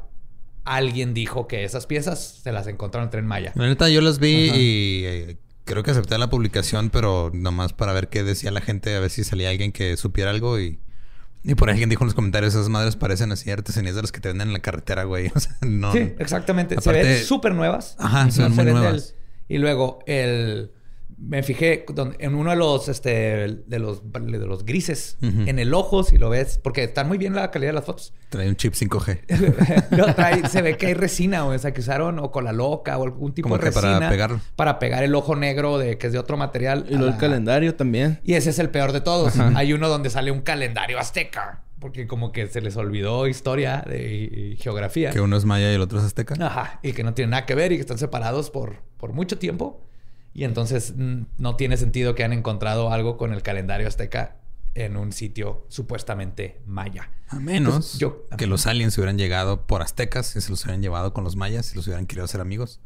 Alguien 0.66 1.14
dijo 1.14 1.48
que 1.48 1.64
esas 1.64 1.86
piezas 1.86 2.40
se 2.44 2.52
las 2.52 2.68
encontraron 2.68 3.06
en 3.06 3.08
el 3.08 3.12
tren 3.12 3.28
Maya. 3.28 3.52
La 3.56 3.68
neta, 3.68 3.90
yo 3.90 4.02
las 4.02 4.20
vi 4.20 4.52
y 4.54 5.06
eh, 5.06 5.38
creo 5.66 5.84
que 5.84 5.92
acepté 5.92 6.18
la 6.18 6.30
publicación, 6.30 6.90
pero 6.90 7.32
nomás 7.34 7.74
para 7.74 7.94
ver 7.94 8.10
qué 8.10 8.24
decía 8.24 8.52
la 8.52 8.62
gente, 8.62 8.96
a 8.96 9.00
ver 9.00 9.10
si 9.10 9.24
salía 9.24 9.50
alguien 9.50 9.72
que 9.72 9.98
supiera 9.98 10.32
algo 10.32 10.60
y. 10.60 10.80
Y 11.44 11.56
por 11.56 11.70
ahí 11.70 11.74
alguien 11.74 11.90
dijo 11.90 12.04
en 12.04 12.08
los 12.08 12.16
comentarios, 12.16 12.54
esas 12.54 12.68
madres 12.70 12.96
parecen 12.96 13.32
así 13.32 13.50
artesanías 13.50 13.96
de 13.96 14.02
las 14.02 14.12
que 14.12 14.20
te 14.20 14.28
venden 14.28 14.50
en 14.50 14.54
la 14.54 14.60
carretera, 14.60 15.04
güey. 15.06 15.32
O 15.36 15.40
sea, 15.40 15.56
no. 15.62 15.92
Sí, 15.94 16.14
exactamente. 16.20 16.80
se 16.82 16.92
ven 16.92 17.24
súper 17.26 17.54
nuevas. 17.56 17.96
Ajá, 17.98 18.30
se 18.32 18.44
ven 18.44 18.56
muy 18.56 18.66
del- 18.66 18.74
nuevas. 18.76 19.16
Y 19.48 19.58
luego 19.58 20.00
el 20.06 20.72
me 21.22 21.44
fijé 21.44 21.86
en 22.20 22.34
uno 22.36 22.50
de 22.52 22.56
los 22.56 22.88
este 22.88 23.10
de 23.68 23.80
los 23.80 24.02
de 24.12 24.38
los 24.46 24.64
grises 24.66 25.18
en 25.22 25.60
el 25.60 25.74
ojo 25.74 26.04
si 26.04 26.18
lo 26.18 26.30
ves 26.30 26.60
porque 26.64 26.84
están 26.84 27.08
muy 27.10 27.18
bien 27.18 27.34
la 27.36 27.52
calidad 27.52 27.70
de 27.72 27.76
las 27.76 27.86
fotos. 27.86 28.14
Trae 28.30 28.48
un 28.48 28.56
chip 28.56 28.74
5G. 28.74 29.90
No, 29.98 30.06
trae- 30.16 30.48
se 30.50 30.62
ve 30.62 30.78
que 30.78 30.88
hay 30.88 30.94
resina, 30.94 31.46
o 31.46 31.58
sea, 31.58 31.74
que 31.74 31.82
usaron 31.82 32.20
o 32.20 32.32
cola 32.32 32.52
loca 32.54 32.98
o 32.98 33.04
algún 33.04 33.34
tipo 33.34 33.50
Como 33.50 33.58
de 33.62 33.72
para 33.72 33.90
resina 33.92 34.10
pegarlo. 34.10 34.40
para 34.56 34.80
pegar 34.80 35.04
el 35.04 35.14
ojo 35.16 35.36
negro 35.36 35.78
de 35.78 35.98
que 35.98 36.08
es 36.08 36.14
de 36.14 36.20
otro 36.20 36.38
material. 36.38 36.86
Y 36.90 36.94
el 36.96 37.06
la- 37.06 37.18
calendario 37.18 37.76
también. 37.76 38.20
Y 38.24 38.36
ese 38.36 38.52
es 38.52 38.60
el 38.60 38.70
peor 38.70 38.92
de 38.94 39.02
todos. 39.02 39.38
Hay 39.40 39.74
uno 39.74 39.90
donde 39.90 40.10
sale 40.10 40.32
un 40.32 40.42
calendario 40.42 41.00
azteca. 41.00 41.64
Porque 41.80 42.08
como 42.08 42.32
que 42.34 42.46
se 42.48 42.60
les 42.62 42.76
olvidó 42.76 43.26
historia 43.28 43.84
de, 43.88 44.12
y 44.12 44.58
geografía. 44.58 45.12
que 45.12 45.22
uno 45.22 45.38
es 45.38 45.46
maya 45.46 45.72
y 45.72 45.76
el 45.76 45.82
otro 45.82 46.00
es 46.00 46.06
azteca. 46.06 46.36
Ajá. 46.46 46.80
Y 46.84 46.92
que 46.92 47.04
no 47.04 47.14
tienen 47.14 47.30
nada 47.32 47.46
que 47.46 47.56
ver 47.56 47.72
y 47.72 47.76
que 47.76 47.82
están 47.82 47.98
separados 47.98 48.50
por, 48.50 48.82
por 48.98 49.14
mucho 49.14 49.38
tiempo. 49.38 49.86
Y 50.34 50.44
entonces 50.44 50.94
mm, 50.96 51.22
no 51.38 51.56
tiene 51.56 51.78
sentido 51.78 52.16
que 52.16 52.24
han 52.24 52.34
encontrado 52.34 52.92
algo 52.92 53.18
con 53.18 53.34
el 53.34 53.42
calendario 53.42 53.88
azteca 53.88 54.36
en 54.76 54.96
un 54.98 55.12
sitio 55.12 55.66
supuestamente 55.68 56.62
maya. 56.68 57.10
A 57.28 57.40
menos 57.40 57.74
Entonces, 57.74 58.00
yo- 58.00 58.26
que 58.38 58.48
los 58.48 58.68
aliens 58.68 58.98
hubieran 58.98 59.18
llegado 59.18 59.66
por 59.66 59.82
aztecas 59.82 60.36
y 60.36 60.42
se 60.42 60.50
los 60.52 60.64
hubieran 60.64 60.82
llevado 60.82 61.14
con 61.14 61.24
los 61.24 61.36
mayas 61.36 61.74
y 61.74 61.76
los 61.76 61.88
hubieran 61.88 62.06
querido 62.06 62.26
hacer 62.26 62.40
amigos. 62.42 62.80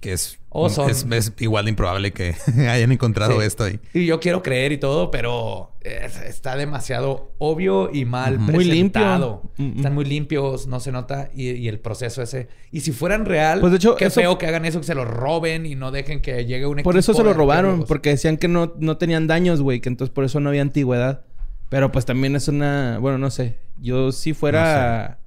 Que 0.00 0.14
es, 0.14 0.38
O 0.48 0.70
son- 0.70 0.88
es, 0.90 1.04
es 1.10 1.32
igual 1.40 1.66
de 1.66 1.70
improbable 1.70 2.12
que 2.12 2.34
hayan 2.68 2.90
encontrado 2.90 3.38
Sí. 3.40 3.46
esto 3.46 3.64
ahí. 3.64 3.78
Y 3.92 4.06
yo 4.06 4.18
quiero 4.18 4.42
creer 4.42 4.72
y 4.72 4.78
todo, 4.78 5.10
pero 5.10 5.76
es- 5.82 6.16
está 6.22 6.56
demasiado 6.56 7.34
obvio 7.36 7.90
y 7.92 8.06
mal. 8.06 8.38
Muy 8.38 8.54
presentado. 8.64 9.42
limpio. 9.44 9.64
Mm, 9.66 9.74
mm. 9.74 9.76
Están 9.76 9.94
muy 9.94 10.04
limpios, 10.06 10.66
no 10.66 10.80
se 10.80 10.90
nota. 10.90 11.28
Y, 11.34 11.50
y 11.50 11.68
el 11.68 11.80
proceso 11.80 12.22
ese. 12.22 12.48
Y 12.72 12.80
si 12.80 12.92
fueran 12.92 13.26
real, 13.26 13.60
Pues, 13.60 13.72
de 13.72 13.76
hecho, 13.76 13.94
qué 13.96 14.06
eso- 14.06 14.20
feo 14.22 14.38
que 14.38 14.46
hagan 14.46 14.64
eso, 14.64 14.80
que 14.80 14.86
se 14.86 14.94
lo 14.94 15.04
roben 15.04 15.66
y 15.66 15.74
no 15.74 15.90
dejen 15.90 16.22
que 16.22 16.46
llegue 16.46 16.64
un 16.66 16.82
Por 16.82 16.96
eso 16.96 17.12
equipo 17.12 17.22
se 17.22 17.28
lo 17.28 17.34
robaron, 17.34 17.84
porque 17.86 18.08
decían 18.08 18.38
que 18.38 18.48
no, 18.48 18.72
no 18.78 18.96
tenían 18.96 19.26
daños, 19.26 19.60
güey, 19.60 19.80
que 19.80 19.90
entonces 19.90 20.12
por 20.14 20.24
eso 20.24 20.40
no 20.40 20.48
había 20.48 20.62
antigüedad. 20.62 21.24
Pero 21.68 21.92
pues 21.92 22.04
también 22.06 22.34
es 22.34 22.48
una, 22.48 22.98
bueno, 23.00 23.18
no 23.18 23.30
sé. 23.30 23.58
Yo 23.78 24.10
si 24.12 24.32
fuera 24.32 25.19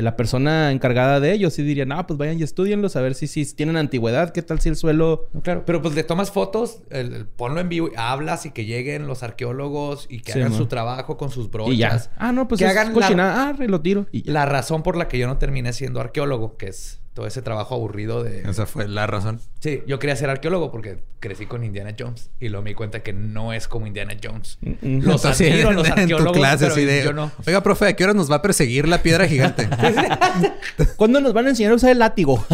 la 0.00 0.16
persona 0.16 0.70
encargada 0.72 1.20
de 1.20 1.32
ellos, 1.32 1.52
sí 1.52 1.62
diría, 1.62 1.84
no, 1.84 2.06
pues 2.06 2.16
vayan 2.18 2.38
y 2.38 2.42
estudienlos 2.42 2.96
a 2.96 3.00
ver 3.02 3.14
si, 3.14 3.26
si 3.26 3.44
tienen 3.54 3.76
antigüedad, 3.76 4.30
qué 4.32 4.40
tal 4.42 4.60
si 4.60 4.70
el 4.70 4.76
suelo... 4.76 5.28
No, 5.34 5.42
claro, 5.42 5.64
pero 5.66 5.82
pues 5.82 5.94
le 5.94 6.02
tomas 6.04 6.30
fotos, 6.30 6.80
el- 6.90 7.12
el- 7.12 7.26
ponlo 7.26 7.60
en 7.60 7.68
vivo, 7.68 7.90
hablas 7.96 8.46
y 8.46 8.52
que 8.52 8.64
lleguen 8.64 9.06
los 9.06 9.22
arqueólogos 9.22 10.06
y 10.08 10.20
que 10.20 10.32
Sí, 10.32 10.38
hagan 10.38 10.52
man. 10.52 10.58
su 10.58 10.66
trabajo 10.66 11.16
con 11.18 11.30
sus 11.30 11.50
brochas. 11.50 11.74
Y 11.74 11.76
ya. 11.76 12.00
Ah, 12.16 12.32
no, 12.32 12.48
pues 12.48 12.60
que 12.60 12.64
es 12.64 12.70
hagan 12.70 12.94
la-. 12.98 13.48
Ah, 13.48 13.52
re, 13.52 13.68
lo 13.68 13.82
tiro. 13.82 14.06
Y 14.12 14.22
ya. 14.22 14.32
La 14.32 14.46
razón 14.46 14.82
por 14.82 14.96
la 14.96 15.08
que 15.08 15.18
yo 15.18 15.26
no 15.26 15.36
terminé 15.36 15.72
siendo 15.74 16.00
arqueólogo, 16.00 16.56
que 16.56 16.68
es 16.68 17.01
todo 17.14 17.26
ese 17.26 17.42
trabajo 17.42 17.74
aburrido 17.74 18.22
de... 18.22 18.40
Esa 18.48 18.64
fue 18.64 18.88
la 18.88 19.06
razón. 19.06 19.40
Sí, 19.60 19.82
yo 19.86 19.98
quería 19.98 20.16
ser 20.16 20.30
arqueólogo 20.30 20.70
porque 20.70 21.02
crecí 21.20 21.46
con 21.46 21.62
Indiana 21.62 21.94
Jones 21.98 22.30
y 22.40 22.48
luego 22.48 22.64
me 22.64 22.70
di 22.70 22.74
cuenta 22.74 23.00
que 23.00 23.12
no 23.12 23.52
es 23.52 23.68
como 23.68 23.86
Indiana 23.86 24.16
Jones. 24.22 24.58
Mm. 24.62 25.02
Los 25.02 25.24
Así 25.32 25.48
admiro, 25.48 25.72
los 25.72 25.88
en 25.88 25.94
tu 25.94 26.00
arqueólogos, 26.00 26.38
clase 26.38 26.64
pero 26.64 26.72
así 26.72 26.84
de, 26.84 27.04
yo 27.04 27.12
no. 27.12 27.30
Oiga, 27.46 27.62
profe, 27.62 27.88
¿a 27.88 27.96
qué 27.96 28.04
hora 28.04 28.14
nos 28.14 28.30
va 28.30 28.36
a 28.36 28.42
perseguir 28.42 28.88
la 28.88 29.02
piedra 29.02 29.28
gigante? 29.28 29.68
¿Cuándo 30.96 31.20
nos 31.20 31.34
van 31.34 31.46
a 31.46 31.50
enseñar 31.50 31.72
a 31.72 31.74
usar 31.74 31.90
el 31.90 31.98
látigo? 31.98 32.44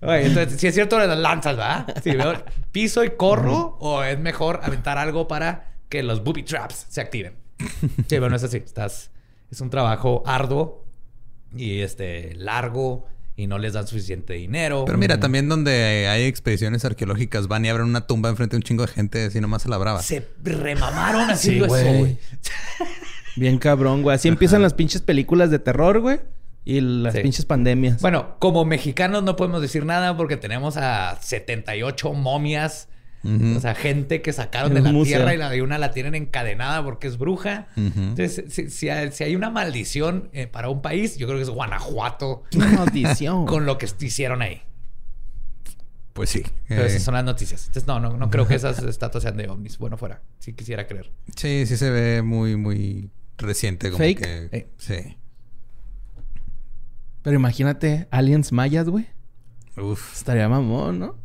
Oye, 0.00 0.26
entonces, 0.26 0.60
si 0.60 0.66
es 0.66 0.74
cierto 0.74 0.98
las 0.98 1.18
lanzas, 1.18 1.56
¿verdad? 1.56 1.94
Si 2.02 2.10
veo 2.10 2.34
piso 2.72 3.04
y 3.04 3.10
corro, 3.10 3.76
o 3.80 4.02
es 4.02 4.18
mejor 4.18 4.60
aventar 4.62 4.98
algo 4.98 5.28
para 5.28 5.74
que 5.88 6.02
los 6.02 6.24
booby 6.24 6.42
traps 6.42 6.86
se 6.88 7.00
activen. 7.00 7.34
Sí, 8.08 8.18
bueno, 8.18 8.36
es 8.36 8.42
así. 8.42 8.58
Estás, 8.58 9.10
es 9.50 9.60
un 9.60 9.70
trabajo 9.70 10.22
arduo 10.26 10.85
y 11.54 11.80
este 11.80 12.34
largo 12.36 13.06
y 13.38 13.46
no 13.46 13.58
les 13.58 13.74
dan 13.74 13.86
suficiente 13.86 14.32
dinero. 14.32 14.84
Pero 14.86 14.96
mira, 14.96 15.20
también 15.20 15.48
donde 15.48 16.08
hay 16.08 16.24
expediciones 16.24 16.84
arqueológicas 16.86 17.48
van 17.48 17.66
y 17.66 17.68
abren 17.68 17.86
una 17.86 18.06
tumba 18.06 18.30
enfrente 18.30 18.54
de 18.56 18.58
un 18.58 18.62
chingo 18.62 18.86
de 18.86 18.92
gente 18.92 19.26
así 19.26 19.40
nomás 19.42 19.62
se 19.62 19.68
la 19.68 19.76
brava. 19.76 20.00
se 20.02 20.26
remamaron 20.42 21.30
haciendo 21.30 21.66
güey. 21.66 21.82
eso, 21.86 21.98
güey. 21.98 22.18
Bien 23.36 23.58
cabrón, 23.58 24.02
güey. 24.02 24.14
Así 24.16 24.28
empiezan 24.28 24.62
las 24.62 24.72
pinches 24.74 25.02
películas 25.02 25.50
de 25.50 25.58
terror, 25.58 26.00
güey. 26.00 26.20
Y 26.64 26.80
las 26.80 27.14
Sí. 27.14 27.20
pinches 27.20 27.44
pandemias. 27.44 28.00
Bueno, 28.00 28.36
como 28.38 28.64
mexicanos 28.64 29.22
no 29.22 29.36
podemos 29.36 29.60
decir 29.62 29.84
nada 29.84 30.16
porque 30.16 30.36
tenemos 30.36 30.76
a 30.78 31.18
78 31.20 32.12
momias. 32.14 32.88
O 33.56 33.60
sea, 33.60 33.74
gente 33.74 34.22
que 34.22 34.32
sacaron 34.32 34.74
de 34.74 34.80
la 34.80 34.92
museo. 34.92 35.16
tierra 35.18 35.34
y 35.34 35.36
la 35.38 35.50
de 35.50 35.62
una 35.62 35.78
la 35.78 35.90
tienen 35.90 36.14
encadenada 36.14 36.82
porque 36.84 37.06
es 37.06 37.18
bruja. 37.18 37.68
Entonces, 37.76 38.44
si, 38.48 38.70
si 38.70 38.88
hay, 38.88 39.12
si 39.12 39.24
hay 39.24 39.36
una 39.36 39.50
maldición 39.50 40.28
eh, 40.32 40.46
para 40.46 40.68
un 40.68 40.82
país, 40.82 41.16
yo 41.16 41.26
creo 41.26 41.38
que 41.38 41.42
es 41.44 41.50
Guanajuato 41.50 42.42
¡Qué 42.50 42.58
maldición! 42.58 43.46
con 43.46 43.66
lo 43.66 43.78
que 43.78 43.88
hicieron 44.00 44.42
ahí. 44.42 44.62
Pues 46.12 46.30
sí. 46.30 46.42
Pero 46.68 46.82
Eh, 46.84 46.86
esas 46.86 47.02
son 47.02 47.14
las 47.14 47.24
noticias. 47.24 47.66
Entonces, 47.66 47.86
no, 47.86 48.00
no, 48.00 48.16
no 48.16 48.30
creo 48.30 48.48
que 48.48 48.54
esas 48.54 48.82
estatuas 48.82 49.22
sean 49.22 49.36
de 49.36 49.48
ovnis. 49.48 49.76
Bueno, 49.78 49.98
fuera. 49.98 50.22
Si 50.38 50.52
quisiera 50.54 50.86
creer. 50.86 51.10
sí, 51.36 51.66
sí 51.66 51.76
se 51.76 51.90
ve 51.90 52.22
muy, 52.22 52.56
muy 52.56 53.10
reciente. 53.38 53.90
Como 53.90 53.98
Fake. 53.98 54.20
que... 54.20 54.48
Eh. 54.56 54.68
Sí. 54.78 55.16
Pero 57.22 57.36
imagínate, 57.36 58.08
aliens 58.10 58.52
mayas, 58.52 58.88
güey. 58.88 59.06
Uf. 59.76 60.14
Estaría 60.14 60.48
mamón, 60.48 60.98
¿no? 61.00 61.16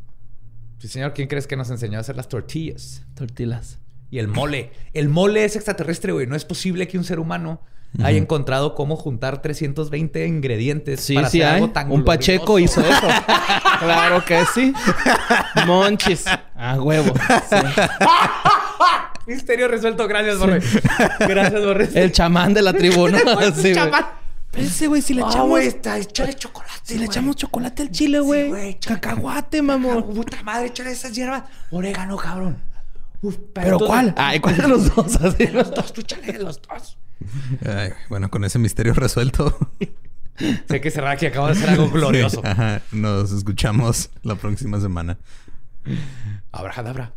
Sí, 0.81 0.87
señor, 0.87 1.13
¿quién 1.13 1.27
crees 1.27 1.45
que 1.45 1.55
nos 1.55 1.69
enseñó 1.69 1.99
a 1.99 2.01
hacer 2.01 2.15
las 2.15 2.27
tortillas? 2.27 3.03
Tortillas. 3.13 3.77
Y 4.09 4.17
el 4.17 4.27
mole. 4.27 4.71
El 4.93 5.09
mole 5.09 5.45
es 5.45 5.55
extraterrestre, 5.55 6.11
güey. 6.11 6.25
No 6.25 6.35
es 6.35 6.43
posible 6.43 6.87
que 6.87 6.97
un 6.97 7.03
ser 7.03 7.19
humano 7.19 7.61
haya 8.03 8.17
encontrado 8.17 8.73
cómo 8.73 8.95
juntar 8.95 9.41
320 9.41 10.25
ingredientes 10.25 11.01
Sí, 11.01 11.13
para 11.13 11.29
sí 11.29 11.41
hacer 11.41 11.53
hay. 11.55 11.61
algo 11.61 11.73
tan 11.73 11.91
Un 11.91 12.03
Pacheco 12.03 12.57
hizo 12.57 12.81
eso. 12.81 13.07
claro 13.79 14.25
que 14.25 14.43
sí. 14.53 14.73
Monchis. 15.67 16.25
A 16.55 16.81
huevo. 16.81 17.13
Sí. 17.49 17.55
Misterio 19.27 19.67
resuelto. 19.67 20.07
Gracias, 20.07 20.39
Borre. 20.39 20.61
Gracias, 21.19 21.63
Borre. 21.63 21.89
El 21.93 22.11
chamán 22.11 22.53
de 22.53 22.61
la 22.63 22.73
tribuna. 22.73 23.19
Sí, 23.55 23.73
Ese 24.53 24.87
güey, 24.87 25.01
si 25.01 25.13
le 25.13 25.21
Ah, 25.23 25.27
echamos... 25.29 25.47
güey, 25.49 25.67
está, 25.67 25.97
échale 25.97 26.33
chocolate. 26.33 26.73
si 26.83 26.97
le 26.97 27.05
echamos 27.05 27.35
chocolate 27.37 27.83
al 27.83 27.91
chile, 27.91 28.19
güey. 28.19 28.77
Cacahuate, 28.79 29.61
mamón. 29.61 30.13
Puta 30.13 30.43
madre, 30.43 30.67
échale 30.67 30.91
esas 30.91 31.13
hierbas. 31.13 31.43
Orégano, 31.71 32.17
cabrón. 32.17 32.57
Uf, 33.21 33.37
¿Pero 33.53 33.67
entonces- 33.73 33.87
cuál? 33.87 34.13
Ay, 34.17 34.39
¿cuál 34.39 34.57
de 34.57 34.67
los 34.67 34.93
dos? 34.95 35.15
Así. 35.21 35.47
Los 35.47 35.71
dos, 35.71 35.93
tú 35.93 36.01
échale 36.01 36.33
los 36.39 36.61
dos. 36.61 36.97
Ay, 37.65 37.91
bueno, 38.09 38.29
con 38.29 38.43
ese 38.43 38.59
misterio 38.59 38.93
resuelto. 38.93 39.57
Sé 40.67 40.81
que 40.81 40.89
cerrar 40.91 41.11
aquí 41.13 41.27
acabo 41.27 41.45
de 41.47 41.51
hacer 41.53 41.69
algo 41.69 41.89
glorioso. 41.89 42.41
Sí, 42.41 42.47
ajá. 42.47 42.81
Nos 42.91 43.31
escuchamos 43.31 44.09
la 44.23 44.35
próxima 44.35 44.79
semana. 44.81 45.17
Abrahadabra. 46.51 47.13